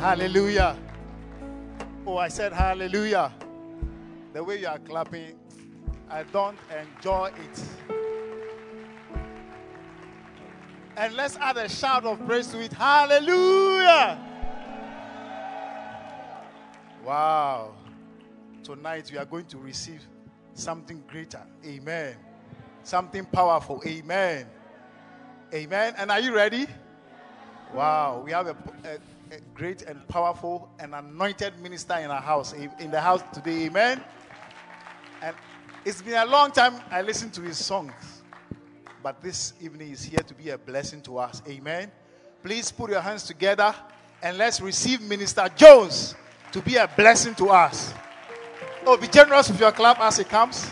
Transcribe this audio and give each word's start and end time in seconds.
Hallelujah. 0.00 0.78
Oh, 2.06 2.16
I 2.16 2.28
said 2.28 2.54
hallelujah. 2.54 3.30
The 4.32 4.42
way 4.42 4.60
you 4.60 4.66
are 4.66 4.78
clapping, 4.78 5.34
I 6.08 6.22
don't 6.22 6.56
enjoy 6.80 7.26
it. 7.26 7.64
And 10.96 11.12
let's 11.12 11.36
add 11.36 11.58
a 11.58 11.68
shout 11.68 12.06
of 12.06 12.24
praise 12.26 12.46
to 12.46 12.62
it. 12.62 12.72
Hallelujah. 12.72 14.18
Wow. 17.04 17.74
Tonight 18.62 19.10
we 19.12 19.18
are 19.18 19.26
going 19.26 19.44
to 19.48 19.58
receive 19.58 20.00
something 20.54 21.04
greater. 21.08 21.42
Amen. 21.62 22.16
Something 22.84 23.26
powerful. 23.26 23.82
Amen. 23.86 24.46
Amen. 25.52 25.94
And 25.98 26.10
are 26.10 26.20
you 26.20 26.34
ready? 26.34 26.66
Wow. 27.74 28.22
We 28.24 28.32
have 28.32 28.46
a, 28.46 28.56
a, 28.84 28.98
great 29.54 29.82
and 29.82 30.06
powerful 30.08 30.68
and 30.78 30.94
anointed 30.94 31.58
minister 31.60 31.94
in 31.94 32.10
our 32.10 32.20
house, 32.20 32.52
in 32.52 32.90
the 32.90 33.00
house 33.00 33.22
today. 33.32 33.66
Amen. 33.66 34.02
And 35.22 35.34
it's 35.84 36.02
been 36.02 36.14
a 36.14 36.26
long 36.26 36.50
time 36.50 36.74
I 36.90 37.02
listened 37.02 37.32
to 37.34 37.42
his 37.42 37.62
songs, 37.64 38.22
but 39.02 39.22
this 39.22 39.54
evening 39.60 39.92
is 39.92 40.02
here 40.02 40.20
to 40.20 40.34
be 40.34 40.50
a 40.50 40.58
blessing 40.58 41.00
to 41.02 41.18
us. 41.18 41.42
Amen. 41.48 41.90
Please 42.42 42.72
put 42.72 42.90
your 42.90 43.00
hands 43.00 43.24
together 43.24 43.74
and 44.22 44.38
let's 44.38 44.60
receive 44.60 45.00
Minister 45.02 45.48
Jones 45.56 46.14
to 46.52 46.60
be 46.60 46.76
a 46.76 46.88
blessing 46.96 47.34
to 47.36 47.50
us. 47.50 47.94
Oh, 48.86 48.96
be 48.96 49.08
generous 49.08 49.50
with 49.50 49.60
your 49.60 49.72
clap 49.72 50.00
as 50.00 50.16
he 50.18 50.24
comes. 50.24 50.70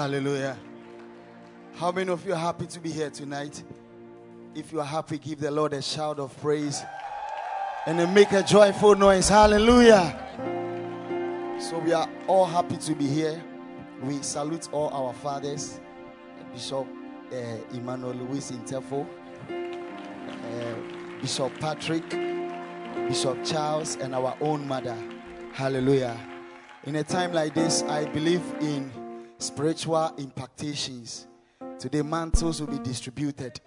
Hallelujah. 0.00 0.56
How 1.74 1.92
many 1.92 2.10
of 2.10 2.24
you 2.24 2.32
are 2.32 2.38
happy 2.38 2.64
to 2.64 2.80
be 2.80 2.90
here 2.90 3.10
tonight? 3.10 3.62
If 4.54 4.72
you 4.72 4.80
are 4.80 4.86
happy, 4.86 5.18
give 5.18 5.40
the 5.40 5.50
Lord 5.50 5.74
a 5.74 5.82
shout 5.82 6.18
of 6.18 6.34
praise 6.40 6.82
and 7.84 7.98
then 7.98 8.14
make 8.14 8.32
a 8.32 8.42
joyful 8.42 8.94
noise. 8.94 9.28
Hallelujah. 9.28 10.16
So 11.60 11.78
we 11.80 11.92
are 11.92 12.08
all 12.26 12.46
happy 12.46 12.78
to 12.78 12.94
be 12.94 13.06
here. 13.06 13.44
We 14.02 14.22
salute 14.22 14.70
all 14.72 14.88
our 14.88 15.12
fathers, 15.12 15.78
Bishop 16.54 16.86
uh, 17.30 17.36
Emmanuel 17.74 18.14
Louis 18.14 18.52
Intefo, 18.52 19.06
uh, 19.50 21.20
Bishop 21.20 21.52
Patrick, 21.60 22.08
Bishop 23.06 23.44
Charles, 23.44 23.96
and 23.96 24.14
our 24.14 24.34
own 24.40 24.66
mother. 24.66 24.96
Hallelujah. 25.52 26.18
In 26.84 26.96
a 26.96 27.04
time 27.04 27.34
like 27.34 27.52
this, 27.52 27.82
I 27.82 28.06
believe 28.06 28.40
in 28.62 28.90
spiritual 29.40 30.12
impactations. 30.18 31.26
Today, 31.78 32.02
mantles 32.02 32.60
will 32.60 32.68
be 32.68 32.78
distributed. 32.78 33.60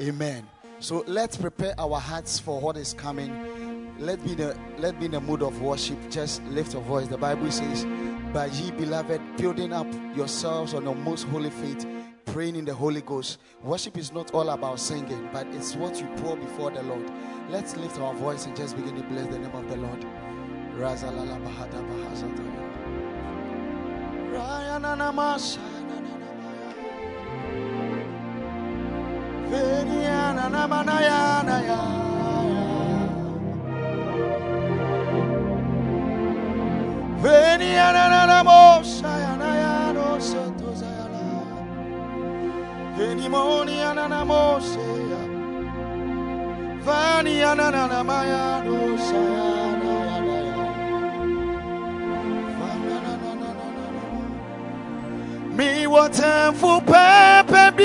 Amen. 0.00 0.46
So 0.80 1.04
let's 1.06 1.36
prepare 1.36 1.74
our 1.78 1.98
hearts 1.98 2.38
for 2.38 2.60
what 2.60 2.76
is 2.76 2.94
coming. 2.94 3.96
Let 3.98 4.22
be 4.24 4.36
the 4.36 4.56
let 4.78 4.98
be 5.00 5.06
in 5.06 5.10
the 5.10 5.20
mood 5.20 5.42
of 5.42 5.60
worship. 5.60 5.98
Just 6.08 6.40
lift 6.44 6.72
your 6.72 6.82
voice. 6.82 7.08
The 7.08 7.18
Bible 7.18 7.50
says, 7.50 7.84
"By 8.32 8.46
ye 8.46 8.70
beloved, 8.70 9.20
building 9.36 9.72
up 9.72 9.88
yourselves 10.14 10.72
on 10.72 10.84
the 10.84 10.94
most 10.94 11.24
holy 11.24 11.50
faith, 11.50 11.84
praying 12.26 12.54
in 12.54 12.64
the 12.64 12.74
Holy 12.74 13.00
Ghost." 13.00 13.38
Worship 13.64 13.98
is 13.98 14.12
not 14.12 14.32
all 14.32 14.50
about 14.50 14.78
singing, 14.78 15.28
but 15.32 15.48
it's 15.48 15.74
what 15.74 16.00
you 16.00 16.06
pour 16.18 16.36
before 16.36 16.70
the 16.70 16.84
Lord. 16.84 17.10
Let's 17.50 17.76
lift 17.76 17.98
our 17.98 18.14
voice 18.14 18.46
and 18.46 18.54
just 18.56 18.76
begin 18.76 18.94
to 18.94 19.02
bless 19.08 19.26
the 19.26 19.38
name 19.40 19.52
of 19.52 19.68
the 19.68 19.76
Lord. 19.78 20.06
Nanamosha 43.98 44.88
yana 47.40 47.70
ya 48.24 48.62
no 48.64 48.98
soto 48.98 49.77
Me 55.58 55.86
what 55.88 56.12
time 56.12 56.54
for 56.54 56.80
Papa 56.80 57.72
B. 57.76 57.82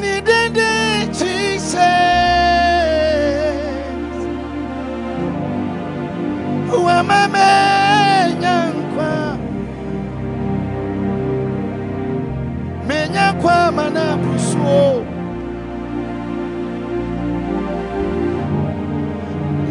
Nidende 0.00 1.06
Jesus. 1.18 1.78
Wamamenya 6.84 8.56
nkwa. 8.76 9.36
Menya 12.86 13.32
kwa 13.32 13.72
mana 13.72 14.16
pusuo. 14.16 15.04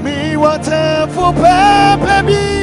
Mi 0.03 0.35
pepe 1.33 2.23
bi. 2.27 2.62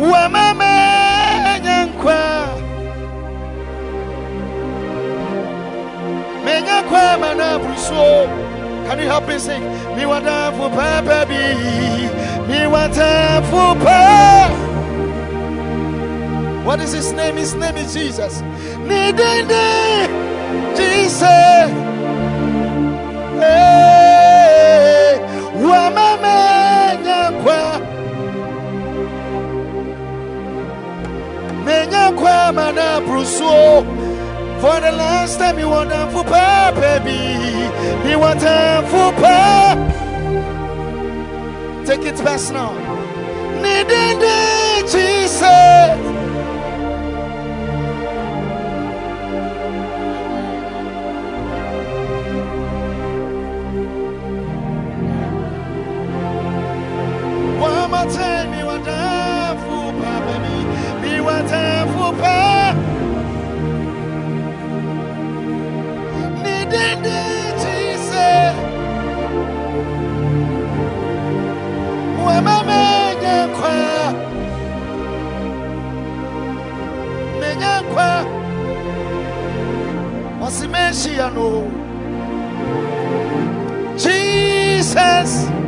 Wamamenya 0.00 1.84
nkwa. 1.86 2.48
Menya 6.44 6.82
kwa. 6.82 8.28
Can 8.88 8.98
you 8.98 9.06
help 9.08 9.28
me 9.28 9.38
sing? 9.38 9.62
Me 9.96 10.04
watafu 10.06 10.70
pepe 10.70 11.24
bi. 11.28 11.42
Me 12.48 12.66
watafu 12.66 13.74
pepe. 13.78 14.54
What 16.64 16.80
is 16.80 16.92
his 16.92 17.12
name? 17.12 17.36
His 17.36 17.54
name 17.54 17.76
is 17.76 17.92
Jesus. 17.94 18.42
Nidende 18.86 20.08
Jesus. 20.76 21.70
Hey, 23.40 25.18
wamamenya 25.70 27.32
kwa 27.44 27.80
menya 31.64 32.12
kwa 32.12 32.52
mana 32.52 33.00
prusuo. 33.06 33.84
For 34.60 34.80
the 34.80 34.92
last 34.92 35.38
time 35.38 35.58
you 35.58 35.68
want 35.68 35.90
to 35.90 36.08
for 36.10 36.24
baby, 36.24 37.20
you 38.08 38.18
want 38.18 38.40
to 38.40 38.82
for 38.90 39.12
Take 41.86 42.06
it 42.06 42.16
personal. 42.24 42.72
Nidende 43.62 44.82
Jesus. 44.90 46.14
One 57.60 57.90
more 57.90 58.06
time, 58.12 58.43
will 62.04 62.12
bear. 62.12 62.74
Jesus. 67.64 68.54
When 72.24 72.46
I 72.46 72.58
make 72.70 73.24
a 73.24 73.40
choir. 73.56 74.08
Make 77.40 77.62
a. 77.62 78.24
What's 80.40 80.60
the 80.60 80.68
man 80.68 80.92
she 80.92 81.16
know? 81.16 81.70
Jesus. 83.96 85.63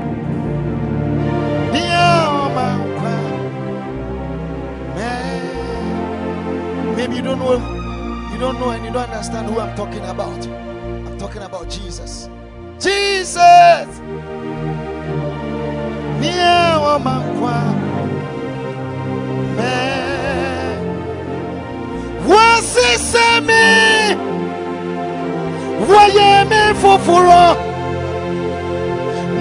No 7.16 7.22
don't 7.22 7.38
know, 7.38 7.54
you 8.30 8.38
don't 8.38 8.60
know, 8.60 8.70
and 8.70 8.84
you 8.84 8.92
don't 8.92 9.08
understand 9.08 9.48
who 9.48 9.58
I'm 9.58 9.74
talking 9.74 10.04
about. 10.04 10.46
I'm 10.46 11.18
talking 11.18 11.42
about 11.42 11.70
Jesus. 11.70 12.28
Jesus. 12.78 13.88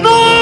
No. 0.02 0.36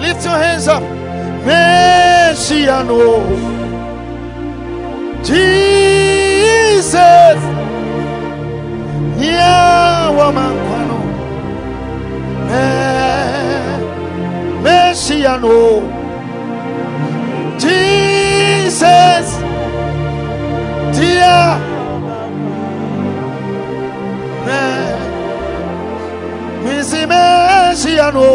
Lift 0.00 0.24
your 0.24 0.34
hands 0.36 0.68
up. 0.68 1.01
Messiano. 1.44 3.22
Jesus. 5.22 7.40
Yeah, 9.18 10.10
woman. 10.16 10.56
Me- 12.48 13.78
Messiano. 14.62 15.82
Jesus. 17.58 19.26
Dear. 20.96 21.58
Messiano. 27.06 28.26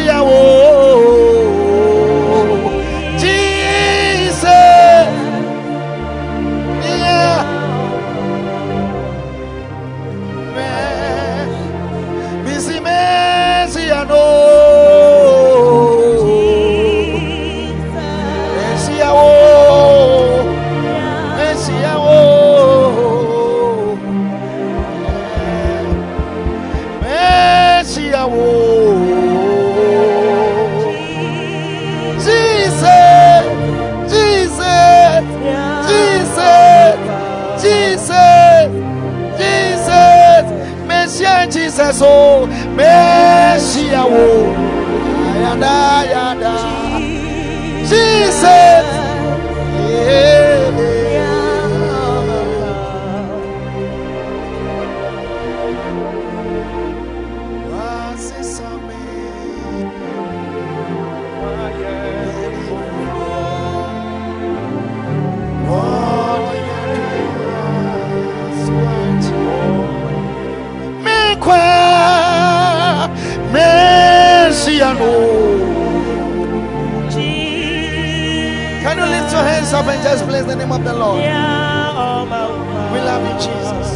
up 79.75 79.87
and 79.87 80.03
just 80.03 80.25
bless 80.27 80.47
the 80.47 80.55
name 80.55 80.71
of 80.71 80.85
the 80.85 80.95
Lord? 80.95 81.21
Oh, 81.25 82.29
oh, 82.31 82.93
we 82.93 83.01
love 83.01 83.23
you, 83.27 83.35
Jesus. 83.43 83.89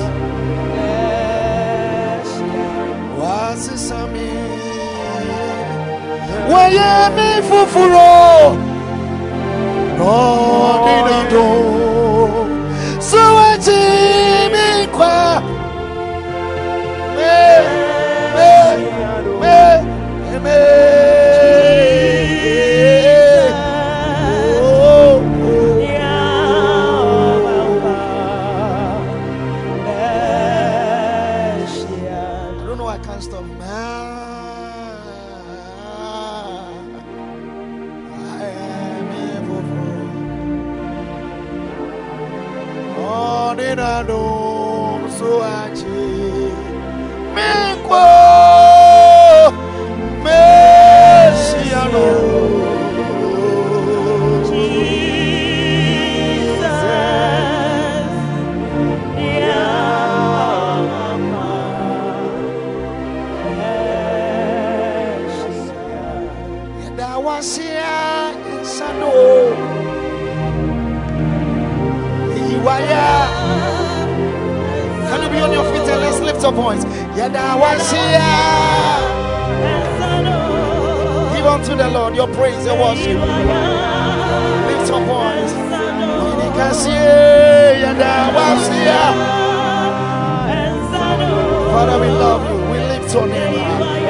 Wasisami. 3.20 4.30
Waye 6.50 7.10
mi 7.16 7.42
fufuro. 7.48 8.58
Oh, 10.00 10.04
no 10.04 10.84
dinado. 10.84 11.46
So 11.60 11.67
voice? 76.62 76.84
Give 81.34 81.46
unto 81.46 81.72
the 81.76 81.88
Lord 81.88 82.16
your 82.16 82.28
praise 82.38 82.66
and 82.66 82.78
worship. 82.80 83.18
Lift 84.68 84.88
your 84.90 85.02
voice. 85.14 85.52
Father, 91.72 91.98
we 92.00 92.08
love 92.24 92.42
you. 92.50 92.56
We 92.72 92.78
lift 92.92 93.14
your 93.14 93.26
name 93.26 94.07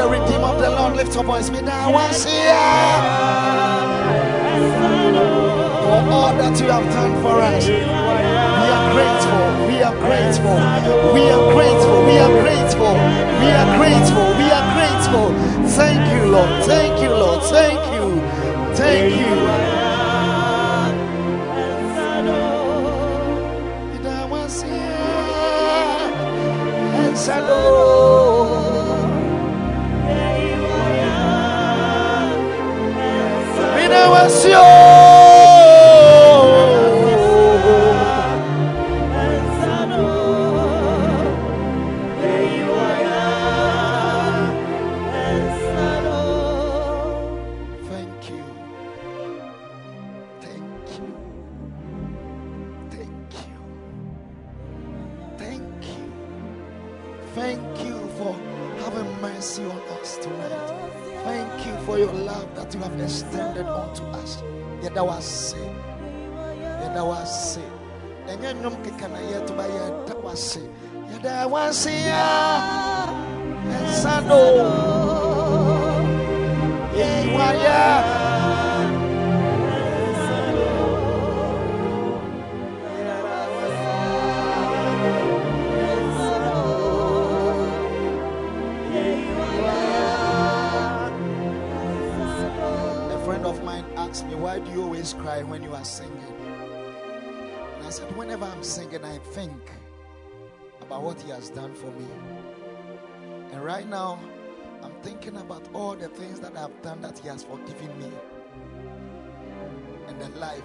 the 0.00 0.08
redeemer 0.08 0.48
of 0.48 0.58
the 0.58 0.70
Lord 0.70 0.96
lift 0.96 1.14
your 1.14 1.24
voice. 1.24 1.50
Me 1.50 1.60
now 1.60 1.92
once 1.92 2.24
here 2.24 2.56
for 5.84 6.00
all 6.16 6.32
that 6.40 6.58
you 6.58 6.68
have 6.68 6.88
done 6.96 7.14
for 7.22 7.36
us. 7.52 7.66
We 7.68 7.76
are 8.76 8.86
grateful. 8.94 9.44
We 9.68 9.76
are 9.88 9.96
grateful. 10.06 10.56
We 11.12 11.22
are 11.36 11.44
grateful. 11.52 11.98
We 12.08 12.16
are 12.24 12.34
grateful. 12.40 12.94
We 13.42 13.48
are 13.60 13.70
grateful. 13.76 14.26
We 14.40 14.46
are 14.58 14.68
grateful. 14.76 15.26
Thank 15.78 16.02
you, 16.12 16.30
Lord. 16.32 16.64
Thank 16.64 17.02
you, 17.02 17.10
Lord. 17.10 17.42
Thank 17.42 17.80
you. 17.94 18.06
Thank 18.74 19.14
you. 19.20 19.30
Me 26.96 27.08
秀 34.30 34.79
ase. 70.40 70.60
Yɛda 71.10 71.50
wo 71.50 71.56
ase. 71.58 71.96
Ɛnsa 73.76 74.14
no. 74.28 74.40
Yɛyiwayɛ. 76.96 77.80
A 93.12 93.24
friend 93.24 93.44
of 93.44 93.62
mine 93.62 93.84
asked 93.96 94.26
me, 94.26 94.34
Why 94.34 94.58
do 94.58 94.70
you 94.72 94.82
always 94.84 95.12
cry 95.12 95.42
when 95.42 95.62
you 95.62 95.74
are 95.74 95.84
singing? 95.84 96.34
And 97.76 97.86
I 97.86 97.90
said, 97.90 98.08
Whenever 98.16 98.46
I'm 98.46 98.62
singing, 98.62 99.04
I 99.04 99.18
think 99.36 99.60
what 101.00 101.20
He 101.20 101.30
has 101.30 101.50
done 101.50 101.74
for 101.74 101.90
me. 101.92 102.06
And 103.52 103.64
right 103.64 103.88
now, 103.88 104.18
I'm 104.82 104.92
thinking 105.02 105.36
about 105.36 105.68
all 105.74 105.94
the 105.96 106.08
things 106.08 106.40
that 106.40 106.56
I've 106.56 106.82
done 106.82 107.00
that 107.02 107.18
He 107.18 107.28
has 107.28 107.44
forgiven 107.44 107.98
me. 107.98 108.10
And 110.08 110.20
the 110.20 110.28
life, 110.38 110.62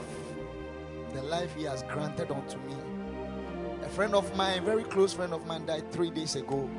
the 1.14 1.24
life 1.24 1.54
He 1.56 1.64
has 1.64 1.84
granted 1.84 2.32
unto 2.32 2.58
me. 2.60 2.76
A 3.84 3.90
friend 3.90 4.16
of 4.16 4.36
mine, 4.36 4.66
very 4.66 4.84
close 4.84 5.14
friend 5.14 5.34
of 5.34 5.46
mine, 5.46 5.66
died 5.66 5.92
three 5.92 6.10
days 6.10 6.36
ago. 6.36 6.70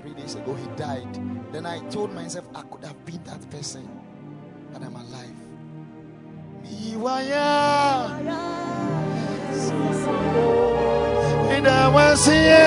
Three 0.00 0.14
days 0.14 0.34
ago, 0.36 0.54
he 0.54 0.66
died. 0.76 1.08
Then 1.52 1.66
I 1.66 1.80
told 1.88 2.12
myself 2.14 2.46
I 2.54 2.62
could 2.62 2.84
have 2.84 3.04
been 3.04 3.22
that 3.24 3.50
person, 3.50 3.88
but 4.72 4.82
I'm 4.82 4.94
alive. 4.94 5.34
Miwaya. 6.62 8.43
Inawasia. 11.64 12.66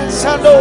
Ensalo. 0.00 0.58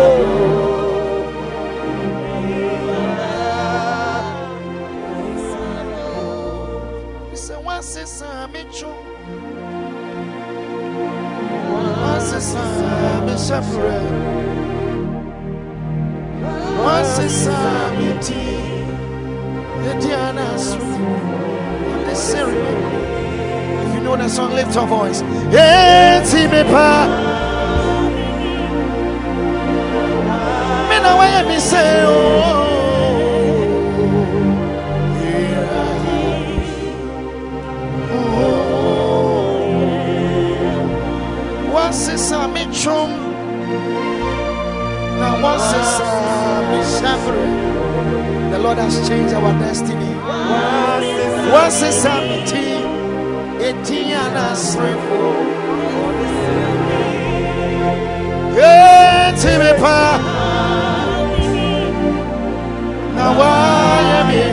Sɛ 7.44 7.56
woasesa 7.66 8.32
me 8.52 8.62
two 8.76 8.96
woasesa 12.02 12.64
me 13.26 13.34
hyɛfrɛ 13.46 13.98
woasesa 16.84 17.58
me 17.98 18.10
ti 18.26 18.44
ɛdi 19.90 20.12
know 24.04 24.18
the 24.18 24.28
song 24.28 24.54
lift 24.54 24.76
your 24.76 24.86
voice. 24.86 25.22
Enti 25.22 26.44
me 26.52 26.64
pa. 26.72 27.08
Me 30.90 30.98
na 31.04 31.12
woayɛ 31.18 31.42
me 31.48 31.58
sɛ 31.70 31.84
o 32.06 32.20
Wasesa 41.74 42.42
me 42.54 42.64
chum. 42.80 43.10
Now 45.20 45.36
wasesa 45.44 46.10
me 46.70 46.80
shafre 46.96 47.44
The 48.52 48.60
Lord 48.60 48.78
has 48.78 48.96
changed 49.08 49.34
our 49.34 49.54
destiny. 49.60 50.12
Wasesa 51.54 52.14
me 52.30 52.83
ti 53.84 54.00
Etiana 54.00 54.56
srefo 54.56 55.24
Eti 58.56 59.54
me 59.62 59.72
pa 59.82 60.00
Now 63.16 63.32
why 63.40 64.24
me 64.30 64.44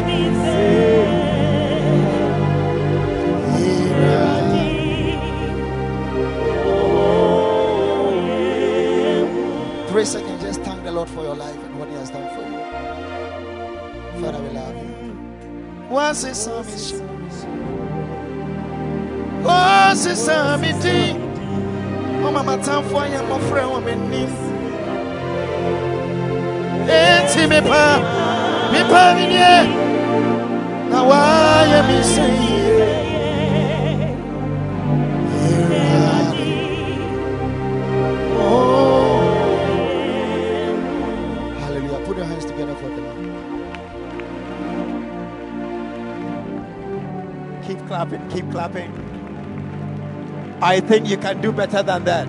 Three 9.90 10.04
seconds, 10.04 10.42
just 10.42 10.60
thank 10.62 10.82
the 10.84 10.92
Lord 10.92 11.08
for 11.08 11.22
your 11.22 11.34
life 11.34 11.56
and 11.56 11.78
what 11.78 11.88
He 11.88 11.94
has 11.96 12.10
done 12.10 12.28
for 12.34 12.42
you. 12.48 14.22
Father, 14.22 14.40
we 14.40 14.50
love 14.50 14.76
you. 14.76 14.90
It's 15.90 16.46
a 16.46 17.09
Oh? 38.38 39.18
Hallelujah. 41.58 42.06
Put 42.06 42.16
your 42.16 42.26
hands 42.26 42.44
together 42.44 42.76
for 42.76 42.88
the 42.90 43.00
Lord. 43.00 43.16
Keep 47.66 47.86
clapping, 47.88 48.28
keep 48.28 48.48
clapping. 48.52 49.09
I 50.62 50.80
think 50.80 51.08
you 51.08 51.16
can 51.16 51.40
do 51.40 51.52
better 51.52 51.82
than 51.82 52.04
that. 52.04 52.28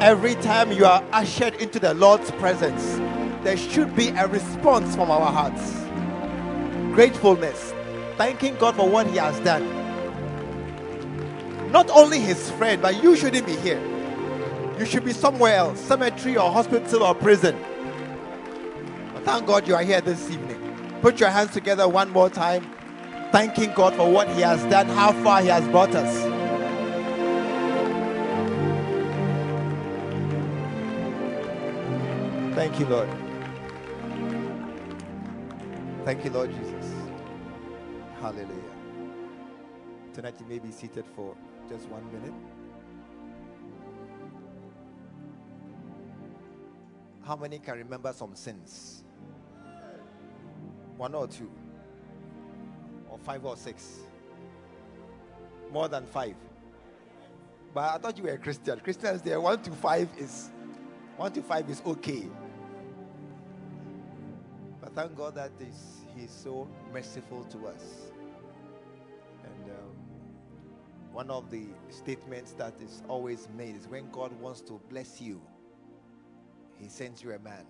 Every 0.00 0.36
time 0.36 0.70
you 0.70 0.84
are 0.84 1.02
ushered 1.10 1.54
into 1.56 1.80
the 1.80 1.92
Lord's 1.94 2.30
presence, 2.32 2.98
there 3.42 3.56
should 3.56 3.96
be 3.96 4.10
a 4.10 4.28
response 4.28 4.94
from 4.94 5.10
our 5.10 5.32
hearts. 5.32 5.72
Gratefulness, 6.94 7.74
thanking 8.16 8.54
God 8.56 8.76
for 8.76 8.88
what 8.88 9.08
He 9.08 9.16
has 9.16 9.40
done. 9.40 9.68
Not 11.72 11.90
only 11.90 12.20
His 12.20 12.48
friend, 12.52 12.80
but 12.80 13.02
you 13.02 13.16
shouldn't 13.16 13.46
be 13.46 13.56
here. 13.56 13.80
You 14.78 14.86
should 14.86 15.04
be 15.04 15.12
somewhere 15.12 15.56
else, 15.56 15.80
cemetery 15.80 16.36
or 16.36 16.48
hospital 16.52 17.02
or 17.02 17.14
prison. 17.16 17.56
But 19.14 19.24
thank 19.24 19.46
God 19.48 19.66
you 19.66 19.74
are 19.74 19.82
here 19.82 20.00
this 20.00 20.30
evening. 20.30 20.58
Put 21.02 21.18
your 21.18 21.30
hands 21.30 21.50
together 21.50 21.88
one 21.88 22.08
more 22.10 22.30
time 22.30 22.70
thanking 23.32 23.72
God 23.72 23.94
for 23.94 24.10
what 24.10 24.28
He 24.30 24.40
has 24.42 24.62
done, 24.64 24.88
how 24.88 25.12
far 25.22 25.40
He 25.42 25.48
has 25.48 25.66
brought 25.68 25.94
us. 25.94 26.40
Thank 32.54 32.78
you, 32.78 32.86
Lord. 32.86 33.08
Thank 36.04 36.24
you, 36.24 36.30
Lord 36.30 36.50
Jesus. 36.50 36.92
Hallelujah. 38.20 38.50
Tonight 40.12 40.34
you 40.40 40.46
may 40.46 40.58
be 40.58 40.70
seated 40.70 41.04
for 41.14 41.36
just 41.68 41.88
one 41.88 42.04
minute. 42.12 42.34
How 47.24 47.36
many 47.36 47.60
can 47.60 47.78
remember 47.78 48.12
some 48.12 48.34
sins? 48.34 49.04
One 50.96 51.14
or 51.14 51.28
two? 51.28 51.50
Five 53.20 53.44
or 53.44 53.56
six? 53.56 54.00
More 55.72 55.88
than 55.88 56.06
five. 56.06 56.34
But 57.72 57.94
I 57.94 57.98
thought 57.98 58.18
you 58.18 58.24
were 58.24 58.30
a 58.30 58.38
Christian. 58.38 58.80
Christians 58.80 59.22
there, 59.22 59.40
one 59.40 59.62
to 59.62 59.70
five 59.70 60.08
is 60.18 60.50
one 61.16 61.32
to 61.32 61.42
five 61.42 61.68
is 61.70 61.82
okay. 61.86 62.24
But 64.80 64.94
thank 64.94 65.16
God 65.16 65.34
that 65.36 65.52
is 65.60 66.00
He's 66.16 66.30
so 66.30 66.68
merciful 66.92 67.44
to 67.44 67.68
us. 67.68 68.10
And 69.44 69.70
um, 69.70 69.94
one 71.12 71.30
of 71.30 71.50
the 71.50 71.66
statements 71.90 72.52
that 72.52 72.74
is 72.82 73.02
always 73.08 73.48
made 73.56 73.76
is 73.76 73.86
when 73.86 74.10
God 74.10 74.32
wants 74.40 74.60
to 74.62 74.80
bless 74.88 75.20
you, 75.20 75.40
He 76.78 76.88
sends 76.88 77.22
you 77.22 77.32
a 77.32 77.38
man. 77.38 77.64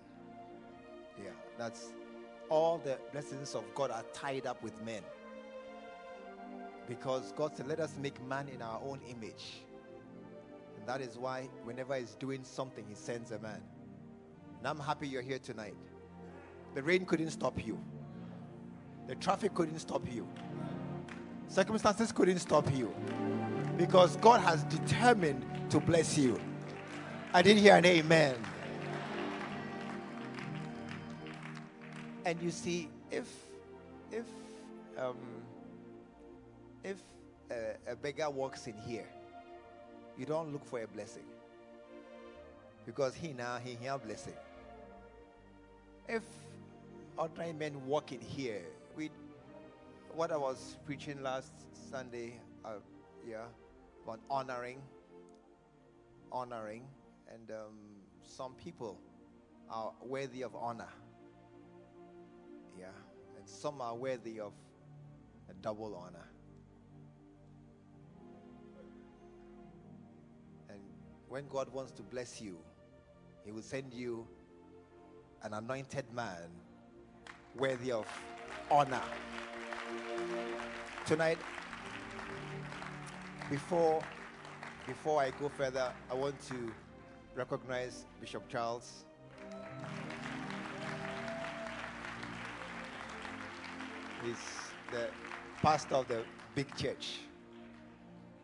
Yeah, 1.17 1.31
that's 1.57 1.93
all 2.49 2.79
the 2.83 2.97
blessings 3.11 3.53
of 3.53 3.63
God 3.75 3.91
are 3.91 4.03
tied 4.13 4.47
up 4.47 4.61
with 4.63 4.73
men. 4.83 5.03
Because 6.91 7.31
God 7.37 7.55
said, 7.55 7.69
Let 7.69 7.79
us 7.79 7.95
make 8.01 8.21
man 8.27 8.49
in 8.53 8.61
our 8.61 8.81
own 8.85 8.99
image. 9.09 9.61
And 10.77 10.85
that 10.85 10.99
is 10.99 11.17
why, 11.17 11.47
whenever 11.63 11.95
He's 11.95 12.15
doing 12.15 12.43
something, 12.43 12.83
He 12.85 12.95
sends 12.95 13.31
a 13.31 13.39
man. 13.39 13.61
And 14.59 14.67
I'm 14.67 14.77
happy 14.77 15.07
you're 15.07 15.21
here 15.21 15.39
tonight. 15.39 15.73
The 16.75 16.83
rain 16.83 17.05
couldn't 17.05 17.29
stop 17.29 17.65
you, 17.65 17.79
the 19.07 19.15
traffic 19.15 19.53
couldn't 19.53 19.79
stop 19.79 20.01
you, 20.11 20.27
circumstances 21.47 22.11
couldn't 22.11 22.39
stop 22.39 22.69
you. 22.75 22.93
Because 23.77 24.17
God 24.17 24.41
has 24.41 24.65
determined 24.65 25.45
to 25.69 25.79
bless 25.79 26.17
you. 26.17 26.41
I 27.33 27.41
didn't 27.41 27.61
hear 27.61 27.77
an 27.77 27.85
amen. 27.85 28.35
And 32.25 32.41
you 32.41 32.51
see, 32.51 32.89
if 33.09 33.33
if 34.11 34.25
um, 34.97 35.15
if 36.83 36.97
a, 37.49 37.91
a 37.91 37.95
beggar 37.95 38.29
walks 38.29 38.67
in 38.67 38.77
here, 38.77 39.07
you 40.17 40.25
don't 40.25 40.51
look 40.51 40.65
for 40.65 40.81
a 40.81 40.87
blessing 40.87 41.25
because 42.85 43.15
he 43.15 43.33
now 43.33 43.57
he 43.63 43.75
hear 43.75 43.97
blessing. 43.97 44.33
If 46.07 46.23
ordinary 47.17 47.53
men 47.53 47.85
walk 47.85 48.11
in 48.11 48.21
here, 48.21 48.61
we 48.95 49.09
what 50.13 50.31
I 50.31 50.37
was 50.37 50.77
preaching 50.85 51.21
last 51.23 51.51
Sunday, 51.89 52.33
uh, 52.65 52.79
yeah, 53.27 53.45
about 54.03 54.19
honoring, 54.29 54.81
honoring, 56.31 56.83
and 57.33 57.49
um, 57.51 57.77
some 58.23 58.53
people 58.55 58.99
are 59.69 59.93
worthy 60.03 60.41
of 60.41 60.55
honor. 60.55 60.89
Yeah, 62.77 62.87
and 63.37 63.47
some 63.47 63.81
are 63.81 63.95
worthy 63.95 64.39
of 64.39 64.53
a 65.49 65.53
double 65.53 65.95
honor. 65.95 66.30
When 71.31 71.47
God 71.47 71.71
wants 71.71 71.93
to 71.93 72.01
bless 72.01 72.41
you, 72.41 72.57
He 73.45 73.53
will 73.53 73.61
send 73.61 73.93
you 73.93 74.27
an 75.43 75.53
anointed 75.53 76.03
man 76.13 76.49
worthy 77.55 77.93
of 77.93 78.05
honor. 78.69 79.01
Tonight, 81.05 81.37
before 83.49 84.01
before 84.85 85.21
I 85.21 85.31
go 85.39 85.47
further, 85.47 85.93
I 86.11 86.15
want 86.15 86.35
to 86.49 86.69
recognize 87.33 88.05
Bishop 88.19 88.49
Charles. 88.49 89.05
He's 94.21 94.35
the 94.91 95.07
pastor 95.61 95.95
of 95.95 96.09
the 96.09 96.23
big 96.55 96.75
church. 96.75 97.19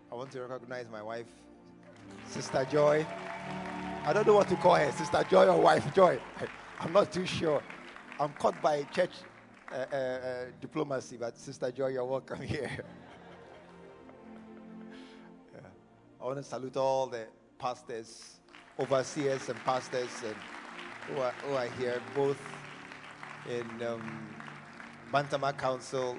I 0.09 0.15
want 0.15 0.31
to 0.31 0.41
recognize 0.41 0.85
my 0.89 1.03
wife, 1.03 1.27
Sister 2.27 2.65
Joy. 2.71 3.05
I 4.03 4.13
don't 4.13 4.25
know 4.27 4.35
what 4.35 4.47
to 4.49 4.55
call 4.55 4.75
her, 4.75 4.91
Sister 4.91 5.25
Joy 5.29 5.47
or 5.47 5.59
wife 5.59 5.93
Joy. 5.93 6.19
I'm 6.79 6.93
not 6.93 7.11
too 7.11 7.25
sure. 7.25 7.61
I'm 8.19 8.33
caught 8.33 8.61
by 8.61 8.83
church 8.83 9.11
uh, 9.71 9.85
uh, 9.91 9.95
uh, 9.95 10.45
diplomacy, 10.61 11.17
but 11.17 11.37
Sister 11.37 11.71
Joy, 11.71 11.87
you're 11.87 12.05
welcome 12.05 12.41
here. 12.53 12.69
yeah. 15.53 15.59
I 16.21 16.25
want 16.25 16.37
to 16.37 16.43
salute 16.43 16.77
all 16.77 17.07
the 17.07 17.25
pastors, 17.59 18.37
overseers, 18.79 19.49
and 19.49 19.59
pastors 19.65 20.09
and 20.25 20.35
who, 21.07 21.21
are, 21.21 21.33
who 21.45 21.53
are 21.55 21.67
here, 21.79 22.01
both 22.15 22.39
in 23.49 23.83
um, 23.85 24.27
Bantama 25.11 25.57
Council, 25.57 26.17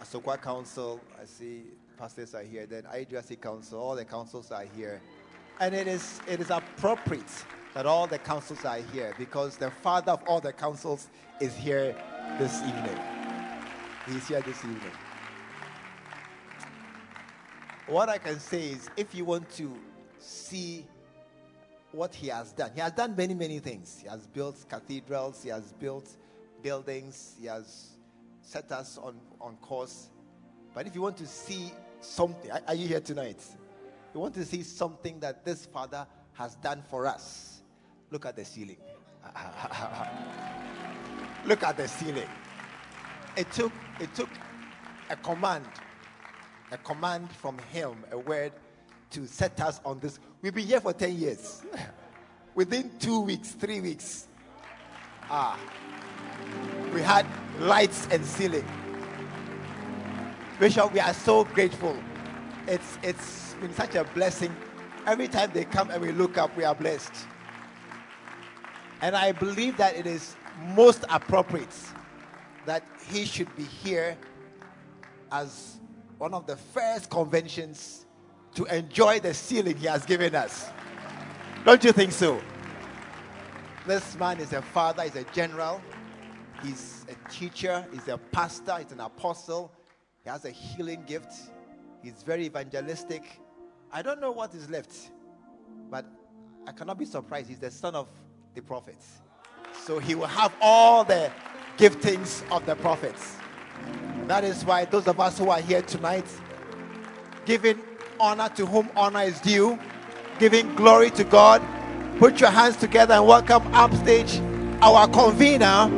Asokwa 0.00 0.40
Council. 0.40 1.00
I 1.20 1.24
see 1.24 1.64
pastors 1.96 2.34
are 2.34 2.42
here. 2.42 2.66
Then 2.66 2.82
IGRC 2.84 3.40
Council, 3.40 3.80
all 3.80 3.96
the 3.96 4.04
councils 4.04 4.50
are 4.50 4.64
here. 4.76 5.00
And 5.60 5.74
it 5.74 5.86
is, 5.86 6.20
it 6.28 6.40
is 6.40 6.50
appropriate 6.50 7.30
that 7.74 7.86
all 7.86 8.06
the 8.06 8.18
councils 8.18 8.64
are 8.64 8.80
here 8.92 9.14
because 9.18 9.56
the 9.56 9.70
father 9.70 10.12
of 10.12 10.22
all 10.26 10.40
the 10.40 10.52
councils 10.52 11.08
is 11.40 11.54
here 11.54 11.94
this 12.38 12.62
evening. 12.62 12.98
He's 14.06 14.28
here 14.28 14.40
this 14.42 14.58
evening. 14.64 14.92
What 17.86 18.08
I 18.08 18.18
can 18.18 18.38
say 18.40 18.68
is 18.70 18.88
if 18.96 19.14
you 19.14 19.24
want 19.24 19.48
to 19.56 19.76
see 20.18 20.86
what 21.92 22.14
he 22.14 22.28
has 22.28 22.52
done, 22.52 22.70
he 22.74 22.80
has 22.80 22.92
done 22.92 23.14
many, 23.16 23.34
many 23.34 23.58
things. 23.58 24.00
He 24.02 24.08
has 24.08 24.26
built 24.26 24.64
cathedrals, 24.68 25.42
he 25.42 25.50
has 25.50 25.72
built 25.72 26.08
buildings, 26.62 27.36
he 27.40 27.46
has 27.46 27.96
set 28.42 28.70
us 28.72 28.98
on, 28.98 29.16
on 29.40 29.56
course. 29.56 30.10
But 30.74 30.86
if 30.86 30.94
you 30.94 31.00
want 31.00 31.16
to 31.18 31.26
see 31.26 31.72
something, 32.00 32.50
are 32.66 32.74
you 32.74 32.88
here 32.88 33.00
tonight? 33.00 33.42
You 34.14 34.20
want 34.20 34.34
to 34.34 34.44
see 34.44 34.62
something 34.62 35.20
that 35.20 35.44
this 35.44 35.66
father 35.66 36.06
has 36.32 36.54
done 36.56 36.82
for 36.88 37.06
us. 37.06 37.62
Look 38.10 38.26
at 38.26 38.36
the 38.36 38.44
ceiling. 38.44 38.78
Look 41.44 41.62
at 41.62 41.76
the 41.76 41.88
ceiling. 41.88 42.28
It 43.36 43.50
took 43.52 43.72
it 44.00 44.14
took 44.14 44.30
a 45.10 45.16
command, 45.16 45.66
a 46.72 46.78
command 46.78 47.30
from 47.30 47.58
him, 47.72 48.04
a 48.10 48.18
word 48.18 48.52
to 49.10 49.26
set 49.26 49.60
us 49.60 49.80
on 49.84 50.00
this. 50.00 50.18
We've 50.42 50.54
been 50.54 50.66
here 50.66 50.80
for 50.80 50.92
10 50.92 51.16
years. 51.16 51.62
Within 52.54 52.90
two 52.98 53.20
weeks, 53.20 53.50
three 53.50 53.80
weeks, 53.80 54.28
ah, 55.30 55.58
we 56.94 57.02
had 57.02 57.26
lights 57.58 58.08
and 58.10 58.24
ceiling. 58.24 58.64
Bishop, 60.58 60.90
we 60.94 61.00
are 61.00 61.12
so 61.12 61.44
grateful. 61.44 61.94
It's 62.66 62.98
it's 63.02 63.54
been 63.60 63.74
such 63.74 63.94
a 63.94 64.04
blessing. 64.04 64.54
Every 65.06 65.28
time 65.28 65.50
they 65.52 65.66
come 65.66 65.90
and 65.90 66.00
we 66.00 66.12
look 66.12 66.38
up, 66.38 66.56
we 66.56 66.64
are 66.64 66.74
blessed. 66.74 67.12
And 69.02 69.14
I 69.14 69.32
believe 69.32 69.76
that 69.76 69.96
it 69.96 70.06
is 70.06 70.34
most 70.74 71.04
appropriate 71.10 71.76
that 72.64 72.82
he 73.06 73.26
should 73.26 73.54
be 73.54 73.64
here 73.64 74.16
as 75.30 75.76
one 76.16 76.32
of 76.32 76.46
the 76.46 76.56
first 76.56 77.10
conventions 77.10 78.06
to 78.54 78.64
enjoy 78.64 79.20
the 79.20 79.34
ceiling 79.34 79.76
he 79.76 79.86
has 79.86 80.06
given 80.06 80.34
us. 80.34 80.70
Don't 81.66 81.84
you 81.84 81.92
think 81.92 82.12
so? 82.12 82.40
This 83.86 84.16
man 84.18 84.40
is 84.40 84.54
a 84.54 84.62
father, 84.62 85.02
he's 85.02 85.16
a 85.16 85.24
general, 85.34 85.82
he's 86.62 87.04
a 87.10 87.30
teacher, 87.30 87.86
he's 87.92 88.08
a 88.08 88.16
pastor, 88.16 88.78
he's 88.78 88.92
an 88.92 89.00
apostle, 89.00 89.70
he 90.26 90.30
has 90.30 90.44
a 90.44 90.50
healing 90.50 91.04
gift, 91.06 91.32
he's 92.02 92.24
very 92.24 92.46
evangelistic. 92.46 93.22
I 93.92 94.02
don't 94.02 94.20
know 94.20 94.32
what 94.32 94.52
is 94.54 94.68
left, 94.68 95.12
but 95.88 96.04
I 96.66 96.72
cannot 96.72 96.98
be 96.98 97.04
surprised. 97.04 97.48
He's 97.48 97.60
the 97.60 97.70
son 97.70 97.94
of 97.94 98.08
the 98.52 98.60
prophets. 98.60 99.20
So 99.84 100.00
he 100.00 100.16
will 100.16 100.26
have 100.26 100.52
all 100.60 101.04
the 101.04 101.30
giftings 101.78 102.42
of 102.50 102.66
the 102.66 102.74
prophets. 102.74 103.36
That 104.26 104.42
is 104.42 104.64
why 104.64 104.86
those 104.86 105.06
of 105.06 105.20
us 105.20 105.38
who 105.38 105.48
are 105.48 105.60
here 105.60 105.82
tonight, 105.82 106.26
giving 107.44 107.78
honor 108.18 108.48
to 108.56 108.66
whom 108.66 108.90
honor 108.96 109.22
is 109.22 109.38
due, 109.38 109.78
giving 110.40 110.74
glory 110.74 111.10
to 111.10 111.22
God, 111.22 111.62
put 112.18 112.40
your 112.40 112.50
hands 112.50 112.74
together 112.74 113.14
and 113.14 113.28
welcome 113.28 113.62
upstage 113.72 114.40
our 114.82 115.06
convener, 115.06 115.88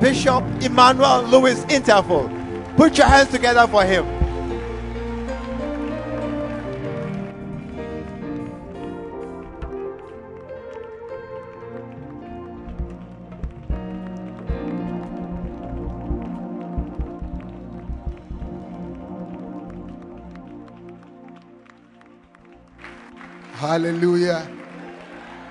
Bishop 0.00 0.42
Emmanuel 0.62 1.24
Lewis 1.24 1.66
Interval. 1.68 2.39
Put 2.80 2.96
your 2.96 3.08
hands 3.08 3.28
together 3.28 3.66
for 3.66 3.84
him. 3.84 4.06
Hallelujah. 23.56 24.50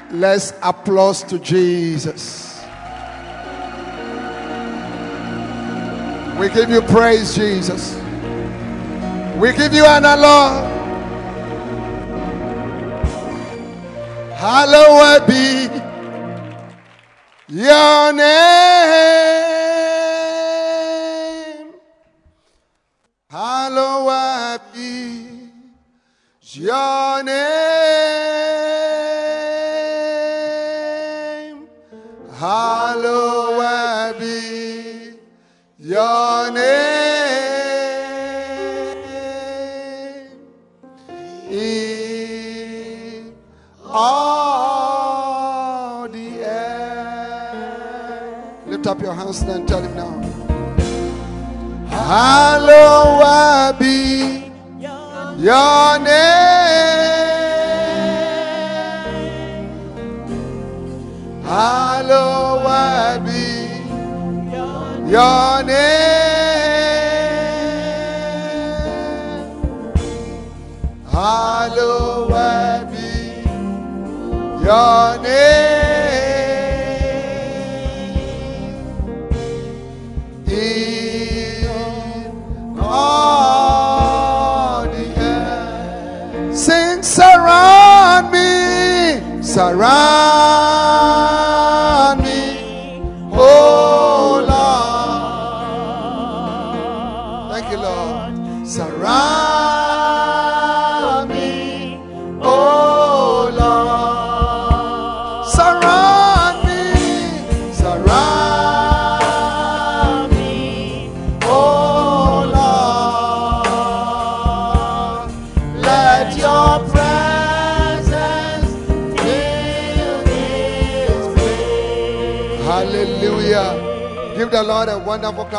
Let's 0.10 0.54
applause 0.64 1.22
to 1.26 1.38
Jesus. 1.38 2.59
We 6.40 6.48
give 6.48 6.70
you 6.70 6.82
praise, 6.82 7.36
Jesus. 7.36 7.96
We 9.36 9.52
give 9.52 9.74
you 9.74 9.84
honor, 9.84 10.16
Lord. 10.16 10.64
Hallowed 14.36 15.28
be 15.28 15.68
your 17.50 18.14
name. 18.14 18.30
Hallowed 23.30 24.62
be 24.74 25.52
your 26.54 27.24
name. 27.24 27.59
Your 49.30 49.50
and 49.50 49.68
tell 49.68 49.84
him 49.84 49.96
now. 49.96 50.10
Hallowed 51.88 53.78
be 53.78 54.52
your 55.38 56.00
name. 56.00 56.90
Hallowed 61.44 63.26
be 63.26 63.44
your 65.12 65.64
name. 65.64 66.90
Hallowed 71.12 72.90
be 72.92 73.08
your 74.66 75.22
name. 75.22 75.59
Surround 89.50 90.79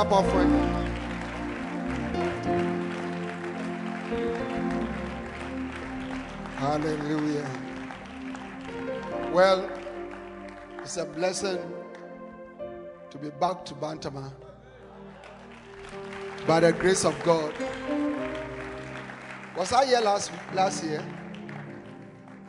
clap 0.01 0.13
offering. 0.13 0.51
Hallelujah. 6.57 7.51
Well, 9.33 9.69
it's 10.79 10.97
a 10.97 11.05
blessing 11.05 11.59
to 13.11 13.19
be 13.19 13.29
back 13.29 13.65
to 13.67 13.75
Bantama 13.75 14.33
by 16.47 16.61
the 16.61 16.73
grace 16.73 17.05
of 17.05 17.23
God. 17.23 17.53
Was 19.55 19.73
I 19.73 19.85
here 19.85 20.01
last 20.01 20.33
last 20.55 20.83
year? 20.83 21.05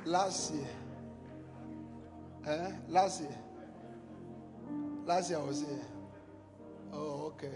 Last 0.06 0.54
year. 0.54 0.68
Eh? 2.48 2.72
Last 2.88 3.22
year. 3.22 3.38
Last 5.06 5.30
year 5.30 5.40
I 5.40 5.44
was 5.44 5.60
here. 5.60 5.91
Oh, 6.94 7.34
okay. 7.34 7.52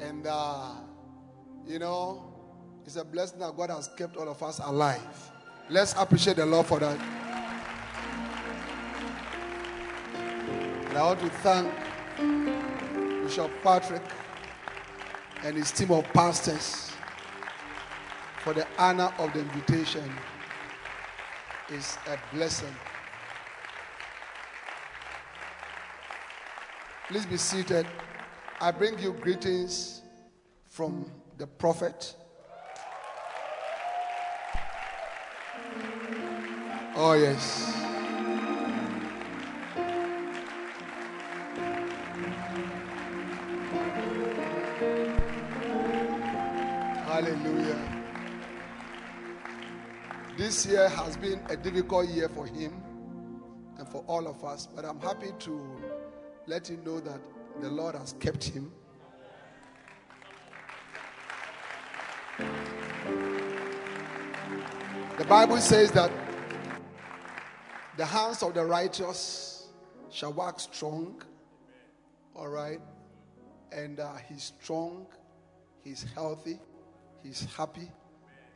And 0.00 0.26
uh, 0.26 0.72
you 1.66 1.78
know, 1.78 2.34
it's 2.84 2.96
a 2.96 3.04
blessing 3.04 3.38
that 3.40 3.56
God 3.56 3.70
has 3.70 3.88
kept 3.96 4.16
all 4.16 4.28
of 4.28 4.42
us 4.42 4.58
alive. 4.58 5.30
Let's 5.70 5.94
appreciate 5.96 6.36
the 6.36 6.46
Lord 6.46 6.66
for 6.66 6.78
that. 6.80 6.98
And 10.88 10.98
I 10.98 11.02
want 11.02 11.20
to 11.20 11.30
thank 11.30 11.72
Bishop 13.24 13.50
Patrick 13.62 14.02
and 15.42 15.56
his 15.56 15.72
team 15.72 15.90
of 15.90 16.04
pastors 16.12 16.92
for 18.42 18.52
the 18.52 18.66
honor 18.78 19.12
of 19.18 19.32
the 19.32 19.40
invitation. 19.40 20.12
It's 21.70 21.96
a 22.06 22.18
blessing. 22.34 22.74
Please 27.08 27.26
be 27.26 27.38
seated. 27.38 27.86
I 28.64 28.70
bring 28.70 28.98
you 28.98 29.12
greetings 29.12 30.00
from 30.70 31.12
the 31.36 31.46
prophet. 31.46 32.16
Oh, 36.96 37.12
yes. 37.12 37.74
Hallelujah. 47.04 47.78
This 50.38 50.64
year 50.64 50.88
has 50.88 51.18
been 51.18 51.42
a 51.50 51.56
difficult 51.58 52.08
year 52.08 52.30
for 52.30 52.46
him 52.46 52.82
and 53.76 53.86
for 53.86 54.02
all 54.06 54.26
of 54.26 54.42
us, 54.42 54.66
but 54.74 54.86
I'm 54.86 55.00
happy 55.00 55.32
to 55.40 55.60
let 56.46 56.70
you 56.70 56.78
know 56.78 57.00
that 57.00 57.20
the 57.60 57.70
Lord 57.70 57.94
has 57.94 58.14
kept 58.14 58.44
him. 58.44 58.72
The 65.18 65.24
Bible 65.24 65.58
says 65.58 65.92
that 65.92 66.10
the 67.96 68.04
hands 68.04 68.42
of 68.42 68.54
the 68.54 68.64
righteous 68.64 69.68
shall 70.10 70.32
wax 70.32 70.64
strong. 70.72 71.22
All 72.34 72.48
right. 72.48 72.80
And 73.72 74.00
uh, 74.00 74.14
he's 74.28 74.52
strong, 74.60 75.06
he's 75.82 76.04
healthy, 76.14 76.58
he's 77.22 77.46
happy, 77.56 77.90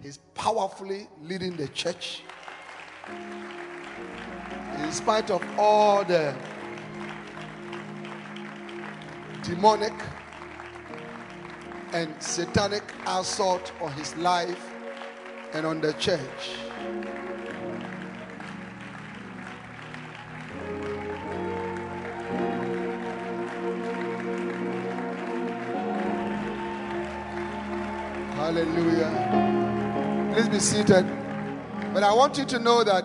he's 0.03 0.19
powerfully 0.35 1.09
leading 1.23 1.57
the 1.57 1.69
church. 1.69 2.23
In 4.83 4.93
spite 4.93 5.31
of 5.31 5.43
all 5.59 6.05
the 6.05 6.35
demonic 9.49 9.95
and 11.95 12.15
satanic 12.23 12.83
assault 13.07 13.73
on 13.81 13.91
his 13.93 14.15
life 14.17 14.75
and 15.55 15.65
on 15.65 15.81
the 15.81 15.95
church. 15.95 16.21
Hallelujah. 28.35 30.31
Please 30.35 30.49
be 30.51 30.59
seated. 30.59 31.07
But 31.95 32.03
I 32.03 32.13
want 32.13 32.37
you 32.37 32.45
to 32.45 32.59
know 32.59 32.85
that 32.85 33.05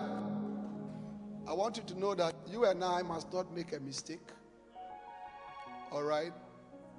I 1.48 1.54
want 1.54 1.78
you 1.78 1.84
to 1.84 1.98
know 1.98 2.14
that 2.14 2.34
you 2.46 2.66
and 2.66 2.84
I 2.84 3.00
must 3.00 3.32
not 3.32 3.50
make 3.54 3.74
a 3.74 3.80
mistake. 3.80 4.28
All 5.90 6.02
right? 6.02 6.32